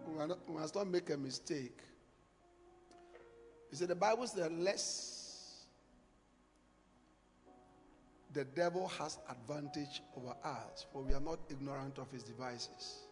We 0.07 0.53
must 0.53 0.75
not, 0.75 0.87
make 0.87 1.09
a 1.09 1.17
mistake. 1.17 1.79
You 3.71 3.77
see, 3.77 3.85
the 3.85 3.95
Bible 3.95 4.27
says, 4.27 4.51
less 4.51 5.15
the 8.33 8.43
devil 8.43 8.87
has 8.99 9.17
advantage 9.29 10.01
over 10.17 10.35
us, 10.43 10.85
for 10.91 11.01
we 11.01 11.13
are 11.13 11.21
not 11.21 11.39
ignorant 11.49 11.97
of 11.97 12.11
his 12.11 12.21
devices. 12.21 13.05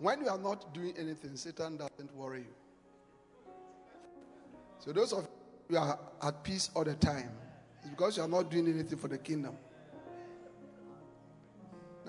When 0.00 0.22
you 0.22 0.28
are 0.28 0.38
not 0.38 0.74
doing 0.74 0.94
anything, 0.98 1.36
Satan 1.36 1.76
doesn't 1.76 2.12
worry 2.16 2.40
you. 2.40 3.52
So 4.80 4.92
those 4.92 5.12
of 5.12 5.28
you 5.70 5.78
are 5.78 5.96
at 6.20 6.42
peace 6.42 6.70
all 6.74 6.82
the 6.82 6.94
time, 6.94 7.30
it's 7.80 7.88
because 7.90 8.16
you 8.16 8.24
are 8.24 8.28
not 8.28 8.50
doing 8.50 8.66
anything 8.66 8.98
for 8.98 9.06
the 9.06 9.18
kingdom. 9.18 9.56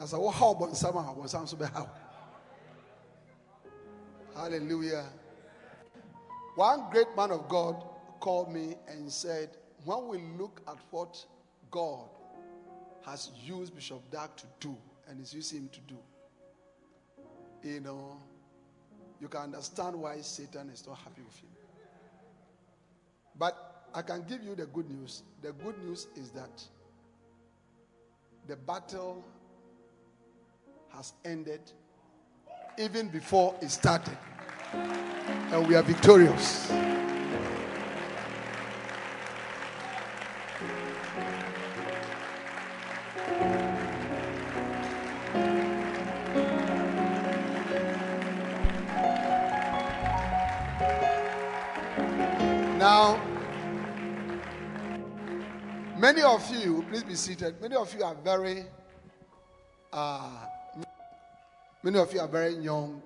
So 0.05 0.29
how 0.29 0.51
about 0.51 0.75
some 0.75 0.93
how 0.93 1.25
some 1.27 1.47
so 1.47 1.57
how? 1.73 1.89
Hallelujah. 4.35 5.05
One 6.55 6.89
great 6.91 7.07
man 7.15 7.31
of 7.31 7.47
God 7.47 7.83
called 8.19 8.51
me 8.51 8.75
and 8.87 9.11
said, 9.11 9.49
when 9.85 10.07
we 10.07 10.19
look 10.37 10.61
at 10.67 10.77
what 10.91 11.23
God 11.71 12.07
has 13.05 13.31
used 13.43 13.75
Bishop 13.75 14.09
Dag 14.11 14.29
to 14.37 14.45
do 14.59 14.77
and 15.07 15.21
is 15.21 15.33
using 15.33 15.59
him 15.59 15.69
to 15.73 15.79
do, 15.81 15.97
you 17.63 17.79
know, 17.79 18.17
you 19.19 19.27
can 19.27 19.41
understand 19.41 19.95
why 19.95 20.19
Satan 20.21 20.69
is 20.69 20.85
not 20.85 20.97
happy 20.97 21.21
with 21.21 21.35
him. 21.37 21.49
But 23.37 23.87
I 23.93 24.01
can 24.01 24.23
give 24.27 24.43
you 24.43 24.55
the 24.55 24.65
good 24.65 24.89
news. 24.89 25.23
The 25.41 25.53
good 25.53 25.81
news 25.83 26.07
is 26.15 26.31
that 26.31 26.63
the 28.47 28.55
battle 28.55 29.23
has 30.95 31.13
ended 31.25 31.61
even 32.77 33.09
before 33.09 33.55
it 33.61 33.69
started. 33.69 34.17
And 34.73 35.67
we 35.67 35.75
are 35.75 35.83
victorious. 35.83 36.71
Now, 52.79 53.21
many 55.97 56.21
of 56.21 56.49
you, 56.53 56.85
please 56.89 57.03
be 57.03 57.15
seated. 57.15 57.61
Many 57.61 57.75
of 57.75 57.93
you 57.95 58.03
are 58.03 58.15
very 58.15 58.65
uh, 59.93 60.47
many 61.83 61.99
of 61.99 62.11
you 62.13 62.19
are 62.19 62.27
very 62.27 62.55
young. 62.55 63.01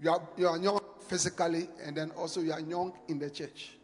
You 0.00 0.10
are, 0.10 0.28
you 0.36 0.48
are 0.48 0.58
young 0.58 0.80
physically, 1.08 1.68
and 1.84 1.96
then 1.96 2.10
also 2.10 2.40
you 2.40 2.52
are 2.52 2.60
young 2.60 2.92
in 3.08 3.18
the 3.18 3.30
church. 3.30 3.78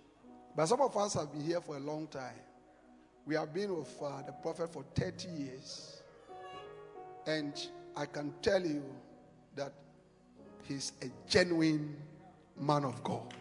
But 0.57 0.67
some 0.67 0.81
of 0.81 0.97
us 0.97 1.15
have 1.15 1.33
been 1.33 1.45
here 1.45 1.61
for 1.61 1.77
a 1.77 1.81
long 1.81 2.09
time. 2.09 2.41
We 3.25 3.35
have 3.37 3.55
been 3.55 3.77
with 3.77 3.95
uh, 4.03 4.23
the 4.23 4.33
prophet 4.33 4.73
for 4.73 4.85
30 4.95 5.29
years. 5.29 6.03
And 7.27 7.53
I 7.95 8.07
can 8.07 8.33
tell 8.43 8.61
you 8.61 8.83
that 9.55 9.73
he's 10.65 10.93
a 11.03 11.07
genuine 11.29 11.95
man 12.59 12.85
of 12.85 13.05
God. 13.05 13.35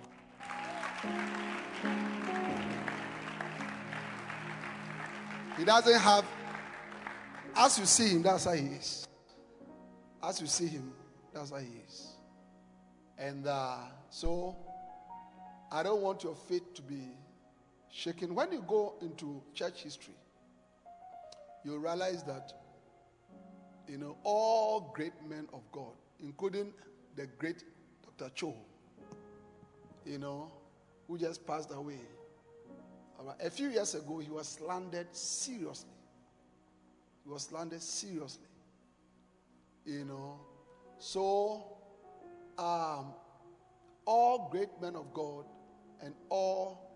He 5.57 5.65
doesn't 5.65 5.99
have, 5.99 6.25
as 7.55 7.79
you 7.79 7.85
see 7.85 8.09
him, 8.09 8.23
that's 8.23 8.43
how 8.43 8.51
he 8.51 8.65
is. 8.65 9.06
As 10.23 10.41
you 10.41 10.47
see 10.47 10.67
him, 10.67 10.91
that's 11.33 11.51
how 11.51 11.57
he 11.57 11.81
is. 11.87 12.07
And 13.17 13.47
uh, 13.47 13.77
so, 14.09 14.55
I 15.71 15.83
don't 15.83 16.01
want 16.01 16.23
your 16.23 16.35
faith 16.35 16.73
to 16.75 16.81
be 16.81 17.01
shaken. 17.91 18.33
When 18.35 18.51
you 18.51 18.63
go 18.67 18.95
into 19.01 19.41
church 19.53 19.83
history, 19.83 20.13
you 21.63 21.77
realize 21.77 22.23
that, 22.23 22.53
you 23.87 23.97
know, 23.97 24.17
all 24.23 24.91
great 24.95 25.13
men 25.27 25.47
of 25.53 25.61
God, 25.71 25.93
including 26.19 26.73
the 27.15 27.27
great 27.37 27.63
Dr. 28.17 28.31
Cho, 28.33 28.55
you 30.05 30.17
know, 30.17 30.51
who 31.07 31.17
just 31.17 31.45
passed 31.45 31.71
away. 31.73 31.99
A 33.41 33.49
few 33.49 33.69
years 33.69 33.95
ago, 33.95 34.19
he 34.19 34.29
was 34.29 34.47
slandered 34.47 35.13
seriously. 35.15 35.89
He 37.25 37.29
was 37.29 37.43
slandered 37.43 37.81
seriously. 37.81 38.47
You 39.87 40.03
know, 40.03 40.37
so 40.99 41.65
um, 42.57 43.13
all 44.05 44.49
great 44.51 44.67
men 44.81 44.97
of 44.97 45.13
God 45.13 45.45
and 46.03 46.13
all 46.29 46.91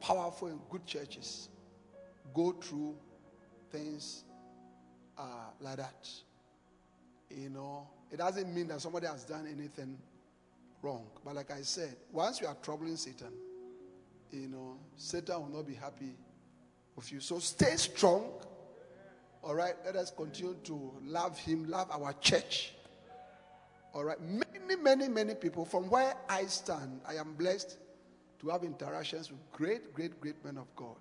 powerful 0.00 0.48
and 0.48 0.60
good 0.68 0.84
churches 0.84 1.48
go 2.34 2.52
through 2.52 2.94
things 3.70 4.24
uh, 5.16 5.48
like 5.60 5.78
that. 5.78 6.08
You 7.30 7.48
know, 7.48 7.88
it 8.12 8.18
doesn't 8.18 8.54
mean 8.54 8.68
that 8.68 8.82
somebody 8.82 9.06
has 9.06 9.24
done 9.24 9.46
anything 9.50 9.96
wrong. 10.82 11.06
But 11.24 11.36
like 11.36 11.50
I 11.50 11.62
said, 11.62 11.96
once 12.12 12.38
you 12.38 12.46
are 12.46 12.56
troubling 12.62 12.96
Satan, 12.96 13.32
you 14.30 14.48
know, 14.48 14.76
Satan 14.96 15.40
will 15.40 15.56
not 15.56 15.66
be 15.66 15.74
happy 15.74 16.16
with 16.94 17.10
you. 17.10 17.20
So 17.20 17.38
stay 17.38 17.76
strong. 17.76 18.30
All 19.44 19.54
right, 19.54 19.74
let 19.84 19.94
us 19.94 20.10
continue 20.10 20.56
to 20.64 20.92
love 21.04 21.38
him, 21.38 21.68
love 21.68 21.90
our 21.90 22.14
church. 22.14 22.72
All 23.92 24.02
right, 24.02 24.18
many, 24.22 24.74
many, 24.80 25.06
many 25.06 25.34
people 25.34 25.66
from 25.66 25.90
where 25.90 26.14
I 26.30 26.46
stand, 26.46 27.02
I 27.06 27.16
am 27.16 27.34
blessed 27.34 27.76
to 28.40 28.48
have 28.48 28.64
interactions 28.64 29.30
with 29.30 29.40
great, 29.52 29.92
great, 29.92 30.18
great 30.18 30.42
men 30.44 30.56
of 30.56 30.66
God. 30.74 30.96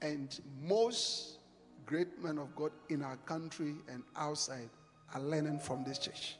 And 0.00 0.40
most 0.62 1.38
great 1.86 2.22
men 2.22 2.38
of 2.38 2.54
God 2.54 2.70
in 2.88 3.02
our 3.02 3.16
country 3.16 3.74
and 3.88 4.04
outside 4.16 4.70
are 5.12 5.20
learning 5.20 5.58
from 5.58 5.82
this 5.82 5.98
church. 5.98 6.36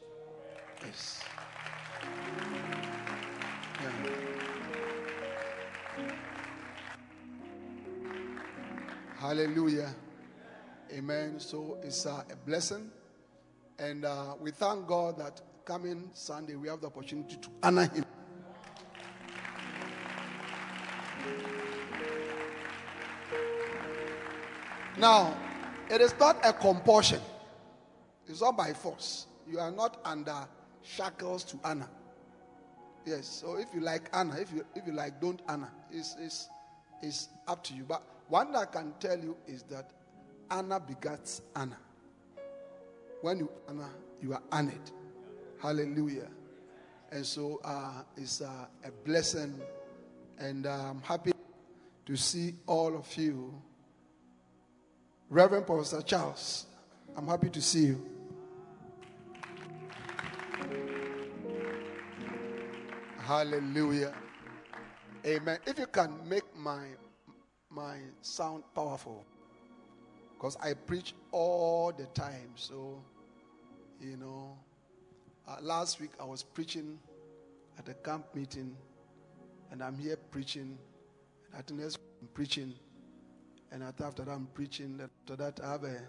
Yes. 0.84 1.20
Yeah. 3.82 3.90
Hallelujah. 9.18 9.92
Amen. 10.92 11.38
So 11.38 11.78
it's 11.82 12.04
uh, 12.06 12.22
a 12.30 12.36
blessing. 12.36 12.90
And 13.78 14.04
uh, 14.04 14.34
we 14.40 14.50
thank 14.50 14.86
God 14.86 15.18
that 15.18 15.40
coming 15.64 16.10
Sunday 16.12 16.56
we 16.56 16.68
have 16.68 16.80
the 16.80 16.88
opportunity 16.88 17.36
to 17.36 17.48
honor 17.62 17.84
Him. 17.84 18.04
Now, 24.98 25.34
it 25.88 26.00
is 26.00 26.14
not 26.18 26.44
a 26.44 26.52
compulsion, 26.52 27.20
it's 28.28 28.40
not 28.40 28.56
by 28.56 28.72
force. 28.72 29.26
You 29.48 29.58
are 29.58 29.70
not 29.70 29.98
under 30.04 30.46
shackles 30.82 31.44
to 31.44 31.58
honor. 31.64 31.88
Yes, 33.06 33.26
so 33.26 33.56
if 33.56 33.68
you 33.72 33.80
like 33.80 34.10
honor, 34.12 34.38
if 34.38 34.52
you, 34.52 34.64
if 34.74 34.86
you 34.86 34.92
like 34.92 35.20
don't 35.20 35.40
honor, 35.48 35.72
it's, 35.90 36.16
it's, 36.20 36.48
it's 37.00 37.28
up 37.48 37.64
to 37.64 37.74
you. 37.74 37.84
But 37.84 38.02
one 38.28 38.52
that 38.52 38.58
I 38.58 38.66
can 38.66 38.92
tell 39.00 39.18
you 39.18 39.36
is 39.46 39.62
that 39.64 39.90
honor 40.50 40.80
begats 40.80 41.40
Anna. 41.54 41.78
When 43.22 43.38
you 43.38 43.50
honor, 43.68 43.90
you 44.22 44.32
are 44.32 44.42
honored. 44.50 44.90
Hallelujah. 45.60 46.28
And 47.12 47.24
so 47.24 47.60
uh, 47.64 48.02
it's 48.16 48.40
uh, 48.40 48.66
a 48.84 48.90
blessing. 49.04 49.60
And 50.38 50.66
uh, 50.66 50.90
I'm 50.90 51.02
happy 51.02 51.32
to 52.06 52.16
see 52.16 52.54
all 52.66 52.96
of 52.96 53.14
you. 53.16 53.54
Reverend 55.28 55.66
Professor 55.66 56.02
Charles, 56.02 56.66
I'm 57.16 57.26
happy 57.26 57.50
to 57.50 57.62
see 57.62 57.86
you. 57.86 58.06
Hallelujah. 63.18 64.12
Amen. 65.24 65.58
If 65.66 65.78
you 65.78 65.86
can 65.86 66.18
make 66.28 66.42
my 66.56 66.86
my 67.70 67.98
sound 68.22 68.64
powerful. 68.74 69.24
Because 70.40 70.56
I 70.56 70.72
preach 70.72 71.14
all 71.32 71.92
the 71.92 72.06
time. 72.06 72.52
So, 72.54 73.02
you 74.00 74.16
know, 74.16 74.56
uh, 75.46 75.56
last 75.60 76.00
week 76.00 76.12
I 76.18 76.24
was 76.24 76.42
preaching 76.42 76.98
at 77.78 77.86
a 77.90 77.94
camp 77.94 78.24
meeting, 78.34 78.74
and 79.70 79.82
I'm 79.82 79.98
here 79.98 80.16
preaching. 80.30 80.78
And 81.52 81.58
at 81.58 81.66
the 81.66 81.74
next 81.74 81.98
I'm 82.22 82.28
preaching. 82.28 82.72
And 83.70 83.82
after 83.82 84.10
that, 84.24 84.28
I'm 84.30 84.48
preaching. 84.54 84.98
After 85.02 85.36
that, 85.36 85.60
I 85.62 85.72
have 85.72 85.84
a 85.84 86.00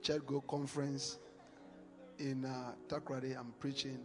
church 0.00 0.22
go 0.26 0.40
conference 0.42 1.18
in 2.20 2.44
uh. 2.44 2.74
I'm 3.36 3.52
preaching. 3.58 3.98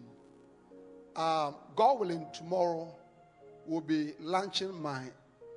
Um, 1.15 1.53
God 1.75 1.99
willing, 1.99 2.25
tomorrow 2.33 2.95
will 3.67 3.81
be 3.81 4.13
launching 4.19 4.81
my 4.81 5.03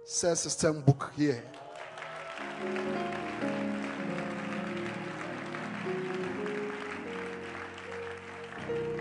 cell 0.04 0.36
system 0.36 0.82
book 0.82 1.10
here. 1.16 1.42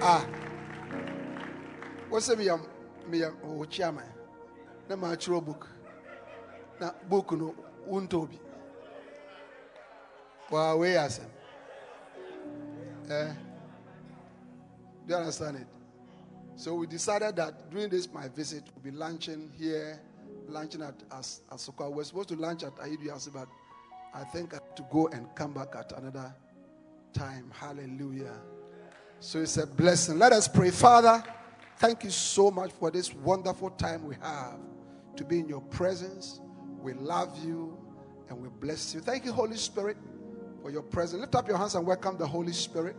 Ah, 0.02 0.26
what's 2.10 2.30
me? 2.36 2.50
Me, 3.08 3.24
oh, 3.44 3.66
chairman. 3.66 4.06
Na 4.88 4.96
my 4.96 5.16
book. 5.16 5.68
Na 6.80 6.92
book 7.10 7.32
no 7.34 7.56
untobi. 7.90 8.40
Wow, 10.50 10.78
where 10.78 11.06
is 11.06 11.20
Eh? 13.12 13.34
Do 15.08 15.14
you 15.14 15.16
understand 15.16 15.58
it? 15.58 15.68
So 16.56 16.76
we 16.76 16.88
decided 16.88 17.36
that 17.38 17.70
during 17.70 17.90
this 17.90 18.12
my 18.12 18.28
visit, 18.30 18.64
we'll 18.76 18.92
be 18.92 18.98
launching 18.98 19.52
here 19.58 20.00
launching 20.50 20.82
at 20.82 20.96
As- 21.12 21.42
Asokwa. 21.52 21.92
We're 21.92 22.04
supposed 22.04 22.30
to 22.30 22.36
launch 22.36 22.64
at 22.64 22.76
Ahidu 22.78 23.34
but 23.34 23.48
I 24.14 24.24
think 24.26 24.54
I 24.54 24.58
have 24.58 24.76
to 24.76 24.84
go 24.92 25.08
and 25.08 25.28
come 25.36 25.54
back 25.54 25.76
at 25.76 25.92
another 25.98 26.34
time. 27.14 27.52
Hallelujah. 27.54 28.36
So 29.22 29.40
it's 29.42 29.58
a 29.58 29.68
blessing. 29.68 30.18
Let 30.18 30.32
us 30.32 30.48
pray. 30.48 30.72
Father, 30.72 31.22
thank 31.78 32.04
you 32.06 32.10
so 32.10 32.50
much 32.50 32.72
for 32.72 32.90
this 32.90 33.14
wonderful 33.14 33.70
time 33.72 34.06
we 34.06 34.16
have 34.22 34.60
to 35.18 35.26
be 35.26 35.40
in 35.40 35.50
your 35.50 35.62
presence. 35.62 36.40
We 36.82 36.94
love 36.94 37.38
you 37.44 37.78
and 38.30 38.40
we 38.42 38.48
bless 38.48 38.94
you. 38.94 39.02
Thank 39.02 39.26
you, 39.26 39.34
Holy 39.34 39.58
Spirit, 39.58 39.98
for 40.62 40.72
your 40.72 40.84
presence. 40.84 41.20
Lift 41.20 41.36
up 41.36 41.50
your 41.50 41.58
hands 41.58 41.76
and 41.76 41.86
welcome 41.86 42.18
the 42.18 42.26
Holy 42.26 42.54
Spirit. 42.54 42.96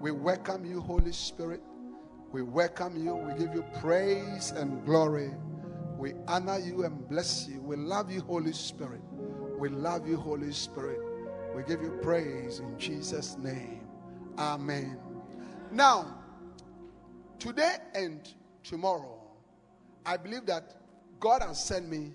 We 0.00 0.10
welcome 0.10 0.64
you, 0.64 0.80
Holy 0.80 1.12
Spirit. 1.12 1.60
We 2.32 2.40
welcome 2.42 2.96
you. 3.04 3.14
We 3.14 3.34
give 3.38 3.54
you 3.54 3.62
praise 3.78 4.52
and 4.52 4.82
glory. 4.86 5.32
We 5.98 6.14
honor 6.28 6.58
you 6.58 6.84
and 6.84 7.06
bless 7.08 7.46
you. 7.46 7.60
We 7.60 7.76
love 7.76 8.10
you, 8.10 8.22
Holy 8.22 8.54
Spirit. 8.54 9.02
We 9.58 9.68
love 9.68 10.08
you, 10.08 10.16
Holy 10.16 10.52
Spirit. 10.52 10.98
We 11.54 11.62
give 11.64 11.82
you 11.82 11.90
praise 12.02 12.60
in 12.60 12.78
Jesus' 12.78 13.36
name. 13.36 13.86
Amen. 14.38 15.11
Now, 15.72 16.18
today 17.38 17.76
and 17.94 18.20
tomorrow, 18.62 19.18
I 20.04 20.16
believe 20.16 20.46
that 20.46 20.76
God 21.18 21.42
has 21.42 21.64
sent 21.64 21.88
me 21.88 22.12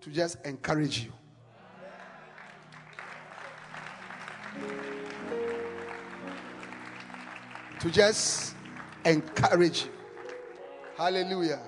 to 0.00 0.10
just 0.10 0.44
encourage 0.44 1.04
you. 1.04 1.12
To 7.80 7.90
just 7.90 8.54
encourage 9.04 9.84
you. 9.84 9.90
Hallelujah 10.96 11.60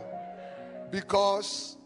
because 0.91 1.77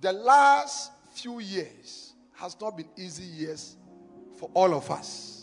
the 0.00 0.12
last 0.12 0.92
few 1.12 1.40
years 1.40 2.14
has 2.34 2.56
not 2.60 2.76
been 2.76 2.88
easy 2.96 3.24
years 3.24 3.76
for 4.38 4.50
all 4.54 4.74
of 4.74 4.90
us. 4.90 5.39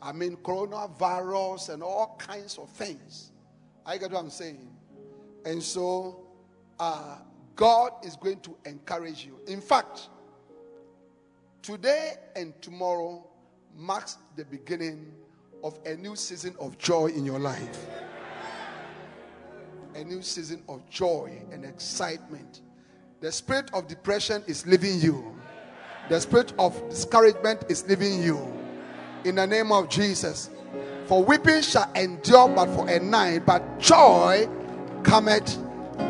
I 0.00 0.12
mean, 0.12 0.36
coronavirus 0.36 1.74
and 1.74 1.82
all 1.82 2.16
kinds 2.18 2.58
of 2.58 2.68
things. 2.70 3.32
I 3.84 3.98
get 3.98 4.12
what 4.12 4.20
I'm 4.20 4.30
saying. 4.30 4.68
And 5.44 5.62
so, 5.62 6.26
uh, 6.78 7.18
God 7.56 7.92
is 8.04 8.14
going 8.16 8.40
to 8.40 8.56
encourage 8.64 9.24
you. 9.24 9.40
In 9.48 9.60
fact, 9.60 10.08
today 11.62 12.14
and 12.36 12.54
tomorrow 12.62 13.26
marks 13.76 14.18
the 14.36 14.44
beginning 14.44 15.12
of 15.64 15.78
a 15.84 15.96
new 15.96 16.14
season 16.14 16.54
of 16.60 16.78
joy 16.78 17.06
in 17.06 17.24
your 17.24 17.40
life. 17.40 17.86
A 19.96 20.04
new 20.04 20.22
season 20.22 20.62
of 20.68 20.88
joy 20.88 21.42
and 21.50 21.64
excitement. 21.64 22.60
The 23.20 23.32
spirit 23.32 23.70
of 23.74 23.88
depression 23.88 24.44
is 24.46 24.64
leaving 24.64 25.00
you. 25.00 25.34
The 26.08 26.20
spirit 26.20 26.52
of 26.58 26.88
discouragement 26.88 27.64
is 27.68 27.84
leaving 27.88 28.22
you. 28.22 28.38
In 29.24 29.34
the 29.34 29.46
name 29.46 29.72
of 29.72 29.88
Jesus. 29.88 30.48
For 31.06 31.24
weeping 31.24 31.62
shall 31.62 31.90
endure 31.94 32.48
but 32.48 32.66
for 32.74 32.88
a 32.88 33.00
night, 33.00 33.44
but 33.46 33.80
joy 33.80 34.48
cometh 35.02 35.56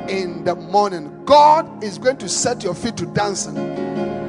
in 0.08 0.44
the 0.44 0.54
morning. 0.54 1.24
God 1.24 1.82
is 1.82 1.98
going 1.98 2.18
to 2.18 2.28
set 2.28 2.62
your 2.62 2.74
feet 2.74 2.96
to 2.98 3.06
dancing. 3.06 3.56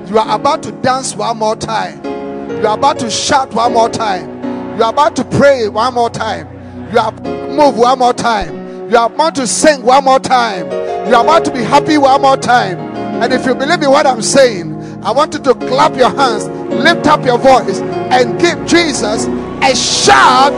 You 0.07 0.17
are 0.17 0.35
about 0.35 0.63
to 0.63 0.71
dance 0.71 1.15
one 1.15 1.37
more 1.37 1.55
time. 1.55 2.03
You 2.49 2.67
are 2.67 2.77
about 2.77 2.99
to 2.99 3.09
shout 3.09 3.53
one 3.53 3.73
more 3.73 3.89
time. 3.89 4.77
You 4.77 4.83
are 4.83 4.91
about 4.91 5.15
to 5.17 5.25
pray 5.25 5.67
one 5.67 5.93
more 5.93 6.09
time. 6.09 6.47
You 6.93 6.99
are 6.99 7.11
move 7.11 7.77
one 7.77 7.99
more 7.99 8.13
time. 8.13 8.89
You 8.89 8.97
are 8.97 9.11
about 9.11 9.35
to 9.35 9.45
sing 9.45 9.83
one 9.83 10.05
more 10.05 10.19
time. 10.19 10.67
You 11.07 11.15
are 11.15 11.23
about 11.23 11.45
to 11.45 11.51
be 11.51 11.59
happy 11.59 11.97
one 11.97 12.21
more 12.21 12.37
time. 12.37 12.79
And 13.21 13.33
if 13.33 13.45
you 13.45 13.53
believe 13.53 13.81
in 13.81 13.89
what 13.91 14.07
I'm 14.07 14.21
saying, 14.21 14.73
I 15.03 15.11
want 15.11 15.33
you 15.33 15.41
to 15.41 15.53
clap 15.53 15.95
your 15.95 16.09
hands, 16.09 16.45
lift 16.79 17.07
up 17.07 17.25
your 17.25 17.37
voice, 17.37 17.79
and 17.81 18.39
give 18.39 18.65
Jesus 18.65 19.27
a 19.61 19.75
shout 19.75 20.53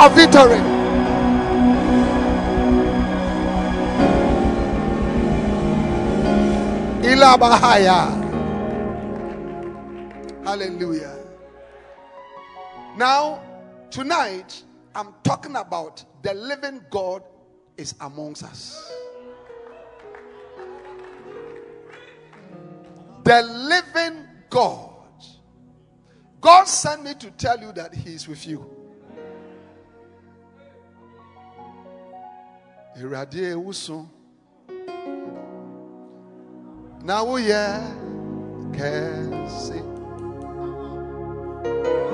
of 0.00 0.14
victory. 0.14 0.76
Hallelujah. 10.44 11.16
Now, 12.96 13.42
tonight, 13.90 14.62
I'm 14.94 15.14
talking 15.22 15.56
about 15.56 16.04
the 16.22 16.34
living 16.34 16.80
God 16.90 17.22
is 17.76 17.94
amongst 18.00 18.42
us. 18.42 18.92
The 23.24 23.42
living 23.42 24.24
God. 24.48 24.95
God 26.46 26.68
sent 26.68 27.02
me 27.02 27.12
to 27.14 27.28
tell 27.32 27.58
you 27.58 27.72
that 27.72 27.92
He 27.92 28.14
is 28.14 28.28
with 28.28 28.46
you. 28.46 28.70
Awurade 32.96 33.50
ewusu 33.50 34.06
na 37.02 37.24
woyɛ 37.24 37.82
kɛse 38.76 39.78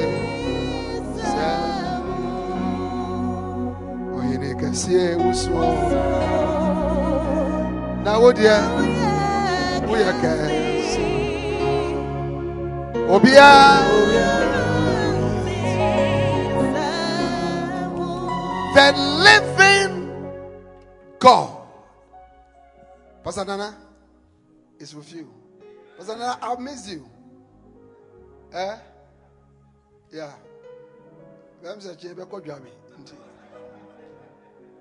sɛ 10.32 10.63
obiara. 13.08 14.04
the 18.74 18.92
living 19.22 19.94
God. 21.20 21.56
Pastor 23.22 23.44
Nana 23.44 23.76
is 24.78 24.94
with 24.94 25.14
you. 25.14 25.32
Pastor 25.96 26.16
Nana, 26.16 26.38
I'll 26.42 26.58
miss 26.58 26.90
you. 26.90 27.08
Eh? 28.52 28.76
Yeah. 30.12 30.32
I'm 31.66 31.80
saying, 31.80 31.96
Chebe 31.96 32.28
ko 32.28 32.40
dwami. 32.40 32.70
Nti. 33.00 33.14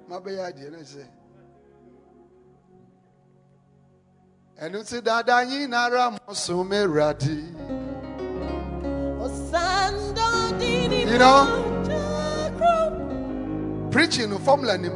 Mabaya 0.10 0.52
di 0.52 0.70
na 0.70 0.84
say. 0.84 1.06
Ẹnu 4.60 4.84
ti 4.86 5.02
dada 5.02 5.46
yín 5.46 5.70
nara 5.70 6.12
mo 6.12 6.34
sun 6.34 6.68
meradi. 6.68 7.83
You 9.54 11.20
know, 11.20 11.46
preaching 13.92 14.32
no 14.32 14.40
formula 14.40 14.78
nim. 14.80 14.94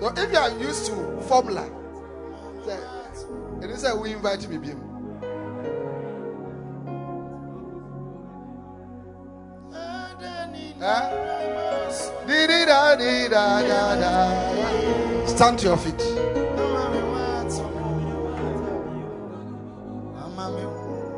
So 0.00 0.12
if 0.16 0.32
you 0.32 0.38
are 0.38 0.50
used 0.58 0.86
to 0.86 1.20
formula, 1.28 1.68
and 3.60 3.70
you 3.70 3.76
say 3.76 3.92
we 3.92 4.12
invite 4.14 4.48
me 4.48 4.56
Stand 15.26 15.58
to 15.60 15.66
your 15.68 15.76
feet. 15.76 16.02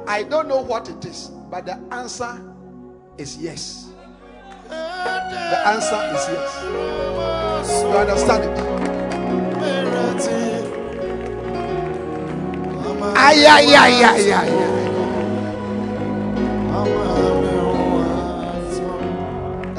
I 0.08 0.22
don't 0.28 0.48
know 0.48 0.60
what 0.60 0.88
it 0.88 1.04
is, 1.04 1.28
but 1.50 1.66
the 1.66 1.78
answer 1.90 2.40
is 3.18 3.36
yes. 3.38 3.88
The 4.68 4.74
answer 5.66 5.96
is 6.14 6.28
yes. 6.28 6.62
You 7.82 7.98
understand 7.98 8.44
it? 8.44 8.58
Ay, 13.16 13.46
ay, 13.46 13.74
ay, 13.74 14.04
ay, 14.04 14.32
ay, 14.32 14.32
ay. 14.32 14.76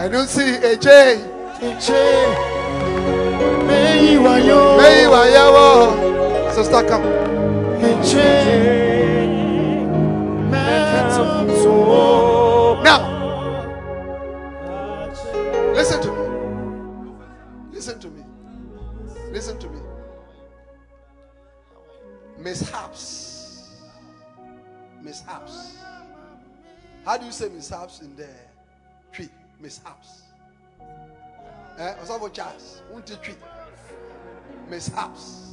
I 0.07 0.09
don't 0.09 0.29
see 0.29 0.39
AJ. 0.39 0.87
May 3.67 4.13
you 4.13 4.25
are 4.25 4.39
Sister, 6.53 6.81
come. 6.87 7.03
Now, 12.85 12.99
listen 15.73 16.01
to 16.01 16.09
me. 16.09 16.23
Listen 17.73 17.99
to 17.99 18.07
me. 18.09 18.23
Listen 19.33 19.59
to 19.59 19.69
me. 19.69 19.81
Mishaps. 22.37 23.75
Mishaps. 25.03 25.75
How 27.03 27.17
do 27.17 27.25
you 27.25 27.33
say 27.33 27.49
mishaps 27.49 27.99
in 27.99 28.15
the 28.15 28.29
tree? 29.11 29.29
Mishaps. 29.59 30.23
Eh? 31.77 31.93
Osavo 32.01 32.31
Charles. 32.31 32.81
Mishaps. 34.69 35.43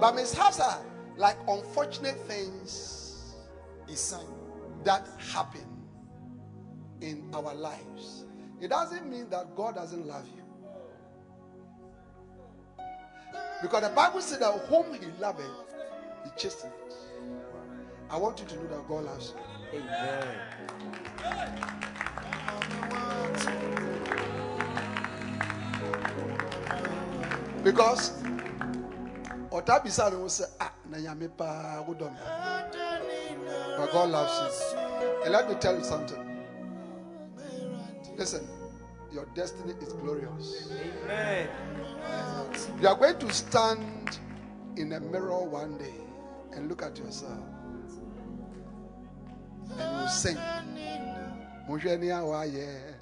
But 0.00 0.14
mishaps 0.14 0.60
are 0.60 0.80
like 1.16 1.36
unfortunate 1.48 2.16
things 2.26 3.36
that 4.84 5.06
happen 5.18 5.66
in 7.00 7.28
our 7.34 7.54
lives. 7.54 8.24
It 8.60 8.68
doesn't 8.68 9.08
mean 9.10 9.28
that 9.30 9.56
God 9.56 9.74
doesn't 9.74 10.06
love 10.06 10.26
you. 10.36 10.42
Because 13.62 13.82
the 13.82 13.90
Bible 13.90 14.20
said 14.22 14.40
that 14.40 14.52
whom 14.68 14.94
he 14.94 15.06
loveth, 15.18 15.46
he 16.24 16.30
chasteneth. 16.36 16.72
I 18.10 18.16
want 18.16 18.40
you 18.40 18.46
to 18.46 18.56
know 18.56 18.66
that 18.68 18.88
God 18.88 19.04
loves 19.04 19.34
you. 19.72 19.78
Because 27.70 28.10
Otabisa 29.52 30.10
will 30.10 30.28
say, 30.28 30.44
Ah, 30.58 30.72
na 30.90 30.98
nyame 30.98 31.30
pa 31.36 31.80
wo 31.86 31.94
dɔ 31.94 32.10
me." 32.10 32.18
But 33.78 33.92
God 33.92 34.10
loves 34.10 34.74
you. 34.74 34.78
And 35.24 35.32
let 35.32 35.48
me 35.48 35.54
tell 35.54 35.78
you 35.78 35.84
something. 35.84 36.18
Listen, 38.16 38.42
your 39.12 39.24
destiny 39.36 39.74
is 39.80 39.92
glorious. 39.92 40.66
Amen. 41.06 41.48
You 42.82 42.88
are 42.88 42.96
going 42.96 43.18
to 43.20 43.32
stand 43.32 44.18
in 44.76 44.92
a 44.92 45.00
mirror 45.00 45.44
one 45.44 45.78
day 45.78 45.94
and 46.52 46.68
look 46.68 46.82
at 46.82 46.98
yourself. 46.98 47.38
And 49.78 50.02
you 50.02 50.08
sing. 50.08 50.38
Mohwɛ 51.68 52.00
ni 52.00 52.10
a 52.10 52.18
wayɛ. 52.18 52.98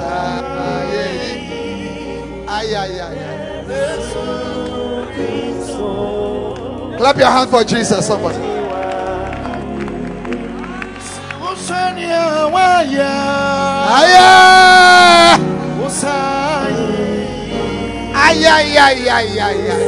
Ay, 0.00 1.69
ay, 2.60 2.74
ay, 2.76 3.00
ay. 3.00 3.16
Clap 6.98 7.16
your 7.16 7.30
hand 7.30 7.50
for 7.50 7.64
Jesus, 7.64 8.06
somebody. 8.06 8.36
Ay, 18.12 18.44
ay, 18.46 18.76
ay, 18.76 19.08
ay, 19.08 19.38
ay, 19.40 19.60
ay. 19.70 19.80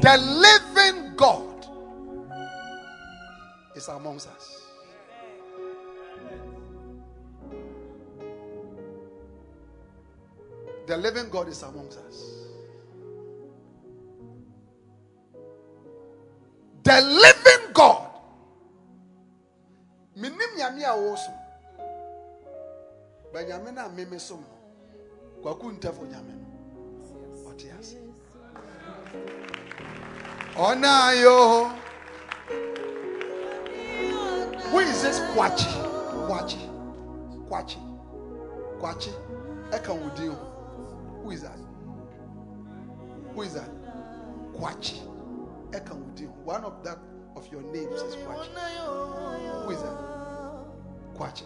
The 0.00 0.14
The 10.88 10.96
living 10.96 11.28
God 11.28 11.48
is 11.48 11.62
amongst 11.62 11.98
us. 11.98 12.48
The 16.82 17.00
living 17.02 17.72
God. 17.74 18.08
Minim 20.16 20.48
nyame 20.56 20.84
a 20.84 20.96
wosom. 20.96 21.34
Ba 23.34 23.44
nyame 23.44 23.74
na 23.74 23.88
meme 23.88 24.18
som. 24.18 24.42
Kwaku 25.42 25.72
ntafo. 25.72 26.06
Ɔte 27.44 27.68
ase. 27.78 27.98
Onayo. 30.56 31.68
Who 34.70 34.78
is 34.78 35.02
this 35.02 35.20
Kwachi? 35.36 35.68
Kwachi. 36.26 36.58
Kwachi. 37.46 37.78
Kwachi. 38.80 39.12
Eka 39.70 39.92
wudi 39.92 40.30
o. 40.30 40.47
Who 41.28 41.34
is 41.34 41.42
that? 41.42 41.58
Who 43.34 43.42
is 43.42 43.52
that? 43.52 43.68
Kwachi. 44.54 44.98
Ekanudi. 45.72 46.26
One 46.42 46.64
of 46.64 46.82
that 46.84 46.96
of 47.36 47.46
your 47.52 47.60
names 47.70 48.00
is 48.00 48.16
Kwachi. 48.16 48.46
Who 49.64 49.70
is 49.70 49.82
that? 49.82 49.92
Kwachi. 51.14 51.42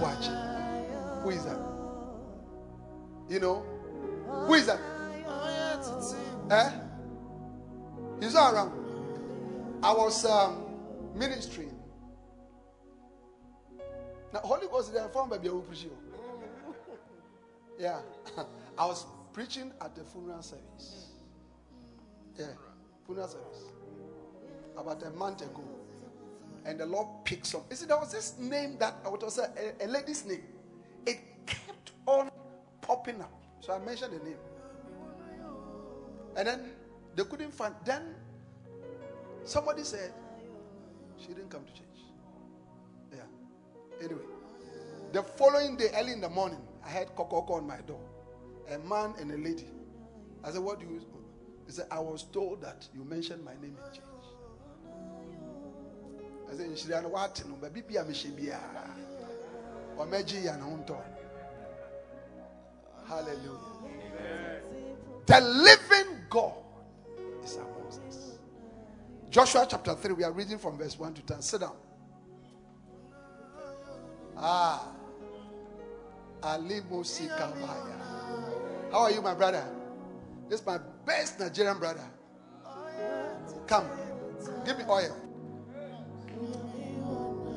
Kwachi. 0.00 1.22
Who 1.22 1.30
is 1.30 1.44
that? 1.44 1.56
You 3.28 3.38
know? 3.38 3.64
Who 4.48 4.54
is 4.54 4.66
that? 4.66 4.80
Eh? 6.50 6.70
He's 8.20 8.34
not 8.34 8.54
around. 8.54 8.72
I 9.84 9.92
was 9.92 10.24
um, 10.24 10.64
ministering. 11.14 11.72
Now, 14.32 14.40
Holy 14.40 14.66
Ghost, 14.66 14.92
they 14.92 14.98
are 14.98 15.08
found 15.10 15.30
by 15.30 15.38
preaching. 15.38 15.90
Yeah. 17.82 17.98
I 18.78 18.86
was 18.86 19.06
preaching 19.32 19.72
at 19.80 19.96
the 19.96 20.04
funeral 20.04 20.40
service. 20.40 21.08
Yeah. 22.38 22.46
Funeral 23.06 23.26
service. 23.26 23.64
About 24.76 25.02
a 25.02 25.10
month 25.10 25.42
ago. 25.42 25.64
And 26.64 26.78
the 26.78 26.86
Lord 26.86 27.08
picked 27.24 27.46
some. 27.46 27.62
You 27.68 27.74
see, 27.74 27.86
there 27.86 27.98
was 27.98 28.12
this 28.12 28.38
name 28.38 28.76
that 28.78 28.94
I 29.04 29.08
was 29.08 29.38
a, 29.38 29.50
a 29.84 29.88
lady's 29.88 30.24
name. 30.24 30.44
It 31.04 31.18
kept 31.44 31.90
on 32.06 32.30
popping 32.80 33.20
up. 33.20 33.32
So 33.60 33.72
I 33.72 33.80
mentioned 33.80 34.12
the 34.12 34.24
name. 34.24 34.38
And 36.36 36.46
then 36.46 36.70
they 37.16 37.24
couldn't 37.24 37.52
find. 37.52 37.74
Then 37.84 38.14
somebody 39.44 39.82
said 39.82 40.12
she 41.18 41.28
didn't 41.28 41.50
come 41.50 41.64
to 41.64 41.72
church. 41.72 42.04
Yeah. 43.12 44.04
Anyway, 44.04 44.22
the 45.12 45.24
following 45.24 45.76
day, 45.76 45.88
early 45.96 46.12
in 46.12 46.20
the 46.20 46.28
morning, 46.28 46.60
I 46.84 46.88
had 46.88 47.14
Kokoko 47.14 47.50
on 47.52 47.66
my 47.66 47.78
door. 47.78 48.00
A 48.70 48.78
man 48.78 49.14
and 49.20 49.30
a 49.30 49.36
lady. 49.36 49.66
I 50.44 50.50
said, 50.50 50.60
What 50.62 50.80
do 50.80 50.86
you? 50.86 51.00
He 51.66 51.72
said, 51.72 51.86
I 51.90 52.00
was 52.00 52.24
told 52.24 52.62
that 52.62 52.86
you 52.94 53.04
mentioned 53.04 53.44
my 53.44 53.54
name 53.54 53.76
in 53.76 53.94
church. 53.94 54.04
I 56.50 56.56
said, 56.56 56.66
Nshiriano 56.70 57.10
what? 57.10 57.42
No, 57.48 57.56
but 57.60 57.72
bibi 57.72 57.94
ameshibia. 57.94 58.58
Omeji 59.98 60.44
ya 60.44 60.56
na 60.56 60.66
unto. 60.66 60.96
Hallelujah. 63.08 63.58
The 65.26 65.40
living 65.40 66.16
God 66.30 66.54
is 67.44 67.56
amongst 67.56 68.00
us. 68.08 68.38
Joshua 69.30 69.66
chapter 69.68 69.94
3, 69.94 70.12
we 70.14 70.24
are 70.24 70.32
reading 70.32 70.58
from 70.58 70.76
verse 70.76 70.98
1 70.98 71.14
to 71.14 71.22
10. 71.22 71.42
Sit 71.42 71.60
down. 71.60 71.76
Ah. 74.36 74.88
How 76.42 76.58
are 78.92 79.10
you, 79.10 79.22
my 79.22 79.34
brother? 79.34 79.64
This 80.48 80.60
is 80.60 80.66
my 80.66 80.78
best 81.06 81.38
Nigerian 81.38 81.78
brother. 81.78 82.04
Come. 83.66 83.86
Give 84.66 84.76
me 84.76 84.84
oil. 84.88 85.16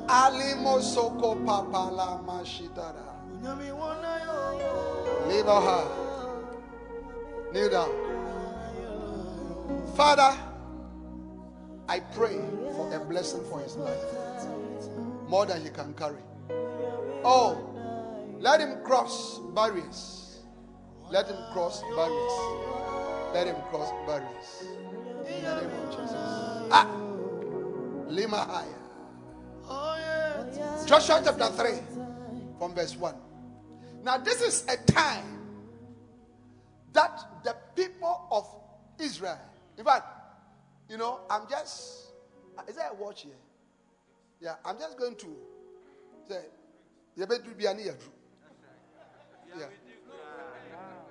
Ali 0.08 0.54
Mosoko 0.62 1.36
Papala 1.44 2.24
Mashitara. 2.26 3.16
Leave 5.28 5.46
her. 5.46 5.88
Kneel 7.54 7.70
down. 7.72 7.90
Father, 9.96 10.38
I 11.90 12.00
pray 12.00 12.40
for 12.76 12.94
a 12.94 13.00
blessing 13.00 13.44
for 13.50 13.62
his 13.62 13.76
life. 13.78 14.00
More 15.28 15.46
than 15.48 15.64
he 15.64 15.70
can 15.70 15.94
carry. 15.96 16.22
Oh, 17.24 17.75
let 18.46 18.62
him 18.62 18.78
cross 18.84 19.40
barriers. 19.56 20.42
Let 21.10 21.28
him 21.28 21.38
cross 21.52 21.82
barriers. 21.96 22.36
Let 23.34 23.48
him 23.48 23.56
cross 23.72 23.92
barriers. 24.06 24.66
In 25.28 25.44
the 25.44 25.62
name 25.62 25.72
of 25.82 25.90
Jesus. 25.90 26.14
Ah, 26.70 26.88
Lima 28.08 28.38
higher. 28.38 28.82
Oh, 29.68 29.96
yeah. 29.98 30.86
Joshua 30.86 31.22
chapter 31.24 31.48
3, 31.48 31.72
from 32.60 32.76
verse 32.76 32.96
1. 32.96 33.16
Now, 34.04 34.20
this 34.20 34.44
is 34.44 34.64
a 34.70 34.78
time 34.92 35.40
that 36.94 37.44
the 37.44 37.56
people 37.76 38.28
of 38.30 38.46
Israel, 39.04 39.40
in 39.76 39.84
fact, 39.84 40.06
you 40.88 40.98
know, 41.00 41.22
I'm 41.32 41.50
just, 41.50 42.12
is 42.68 42.76
there 42.76 42.92
a 42.92 42.94
watch 42.94 43.24
here? 43.24 43.42
Yeah, 44.40 44.54
I'm 44.64 44.78
just 44.78 45.00
going 45.00 45.16
to 45.16 45.36
say, 46.30 46.42
you 47.16 47.26
better 47.26 47.42
be 47.58 47.66
an 47.66 47.80
ear. 47.80 47.98
Yeah. 49.58 49.66
Ah. 50.74 51.06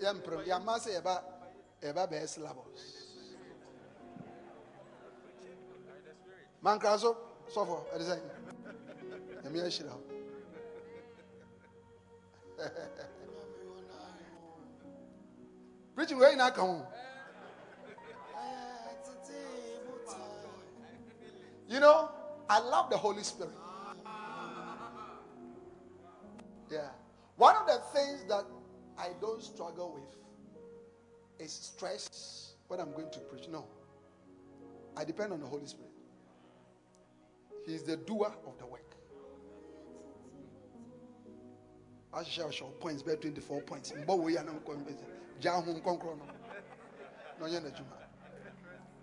Yeah, 0.00 0.12
mpere- 0.12 0.46
yeah, 0.46 0.58
man 0.58 0.80
say 0.80 0.96
about 0.96 1.24
about 1.82 2.10
be 2.10 2.16
syllabus. 2.26 3.04
Man 6.62 6.78
kraso, 6.78 7.16
so 7.48 7.64
for 7.64 7.86
at 7.92 7.98
the 8.00 8.04
same. 8.04 8.20
Let 9.42 9.52
me. 9.52 9.60
Preaching 15.94 16.18
where 16.18 16.30
you 16.30 16.36
not 16.36 16.54
come. 16.54 16.82
You 21.68 21.80
know, 21.80 22.10
I 22.48 22.60
love 22.60 22.90
the 22.90 22.96
Holy 22.96 23.22
Spirit. 23.22 23.52
Yeah. 26.70 26.88
One 27.36 27.56
of 27.56 27.66
the 27.66 27.80
things 27.92 28.24
that 28.28 28.44
I 28.96 29.08
don't 29.20 29.42
struggle 29.42 29.94
with 29.94 30.16
is 31.44 31.52
stress 31.52 32.54
when 32.68 32.80
I'm 32.80 32.92
going 32.92 33.10
to 33.10 33.18
preach. 33.20 33.48
No. 33.48 33.66
I 34.96 35.04
depend 35.04 35.32
on 35.32 35.40
the 35.40 35.46
Holy 35.46 35.66
Spirit. 35.66 35.90
He 37.66 37.74
is 37.74 37.82
the 37.82 37.96
doer 37.96 38.32
of 38.46 38.58
the 38.58 38.66
work. 38.66 38.94
I 42.12 42.22
shall 42.22 42.50
show 42.52 42.66
points, 42.66 43.02
better 43.02 43.16
24 43.16 43.62
points. 43.62 43.90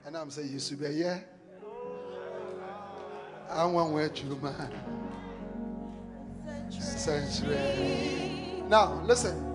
And 0.05 0.17
I'm 0.17 0.31
saying, 0.31 0.53
you 0.53 0.59
should 0.59 0.79
be 0.79 0.93
here. 0.93 1.25
I 3.49 3.65
want 3.65 3.91
where 3.91 4.07
Juma. 4.07 4.69
Century. 6.79 8.63
Now, 8.69 9.01
listen. 9.05 9.51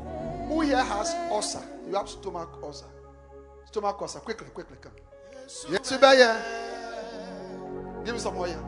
Who 0.48 0.60
here 0.60 0.82
has 0.82 1.14
ulcer? 1.30 1.62
You 1.88 1.94
have 1.94 2.08
stomach 2.08 2.58
ulcer. 2.62 2.86
Stomach 3.66 3.96
ulcer. 4.00 4.20
Quickly, 4.20 4.48
quickly, 4.48 4.76
come. 4.80 4.92
Yes, 5.70 5.90
you 5.90 5.98
be 5.98 6.06
here. 6.06 6.42
Give 8.04 8.14
me 8.14 8.20
some 8.20 8.34
more 8.34 8.46
here. 8.46 8.62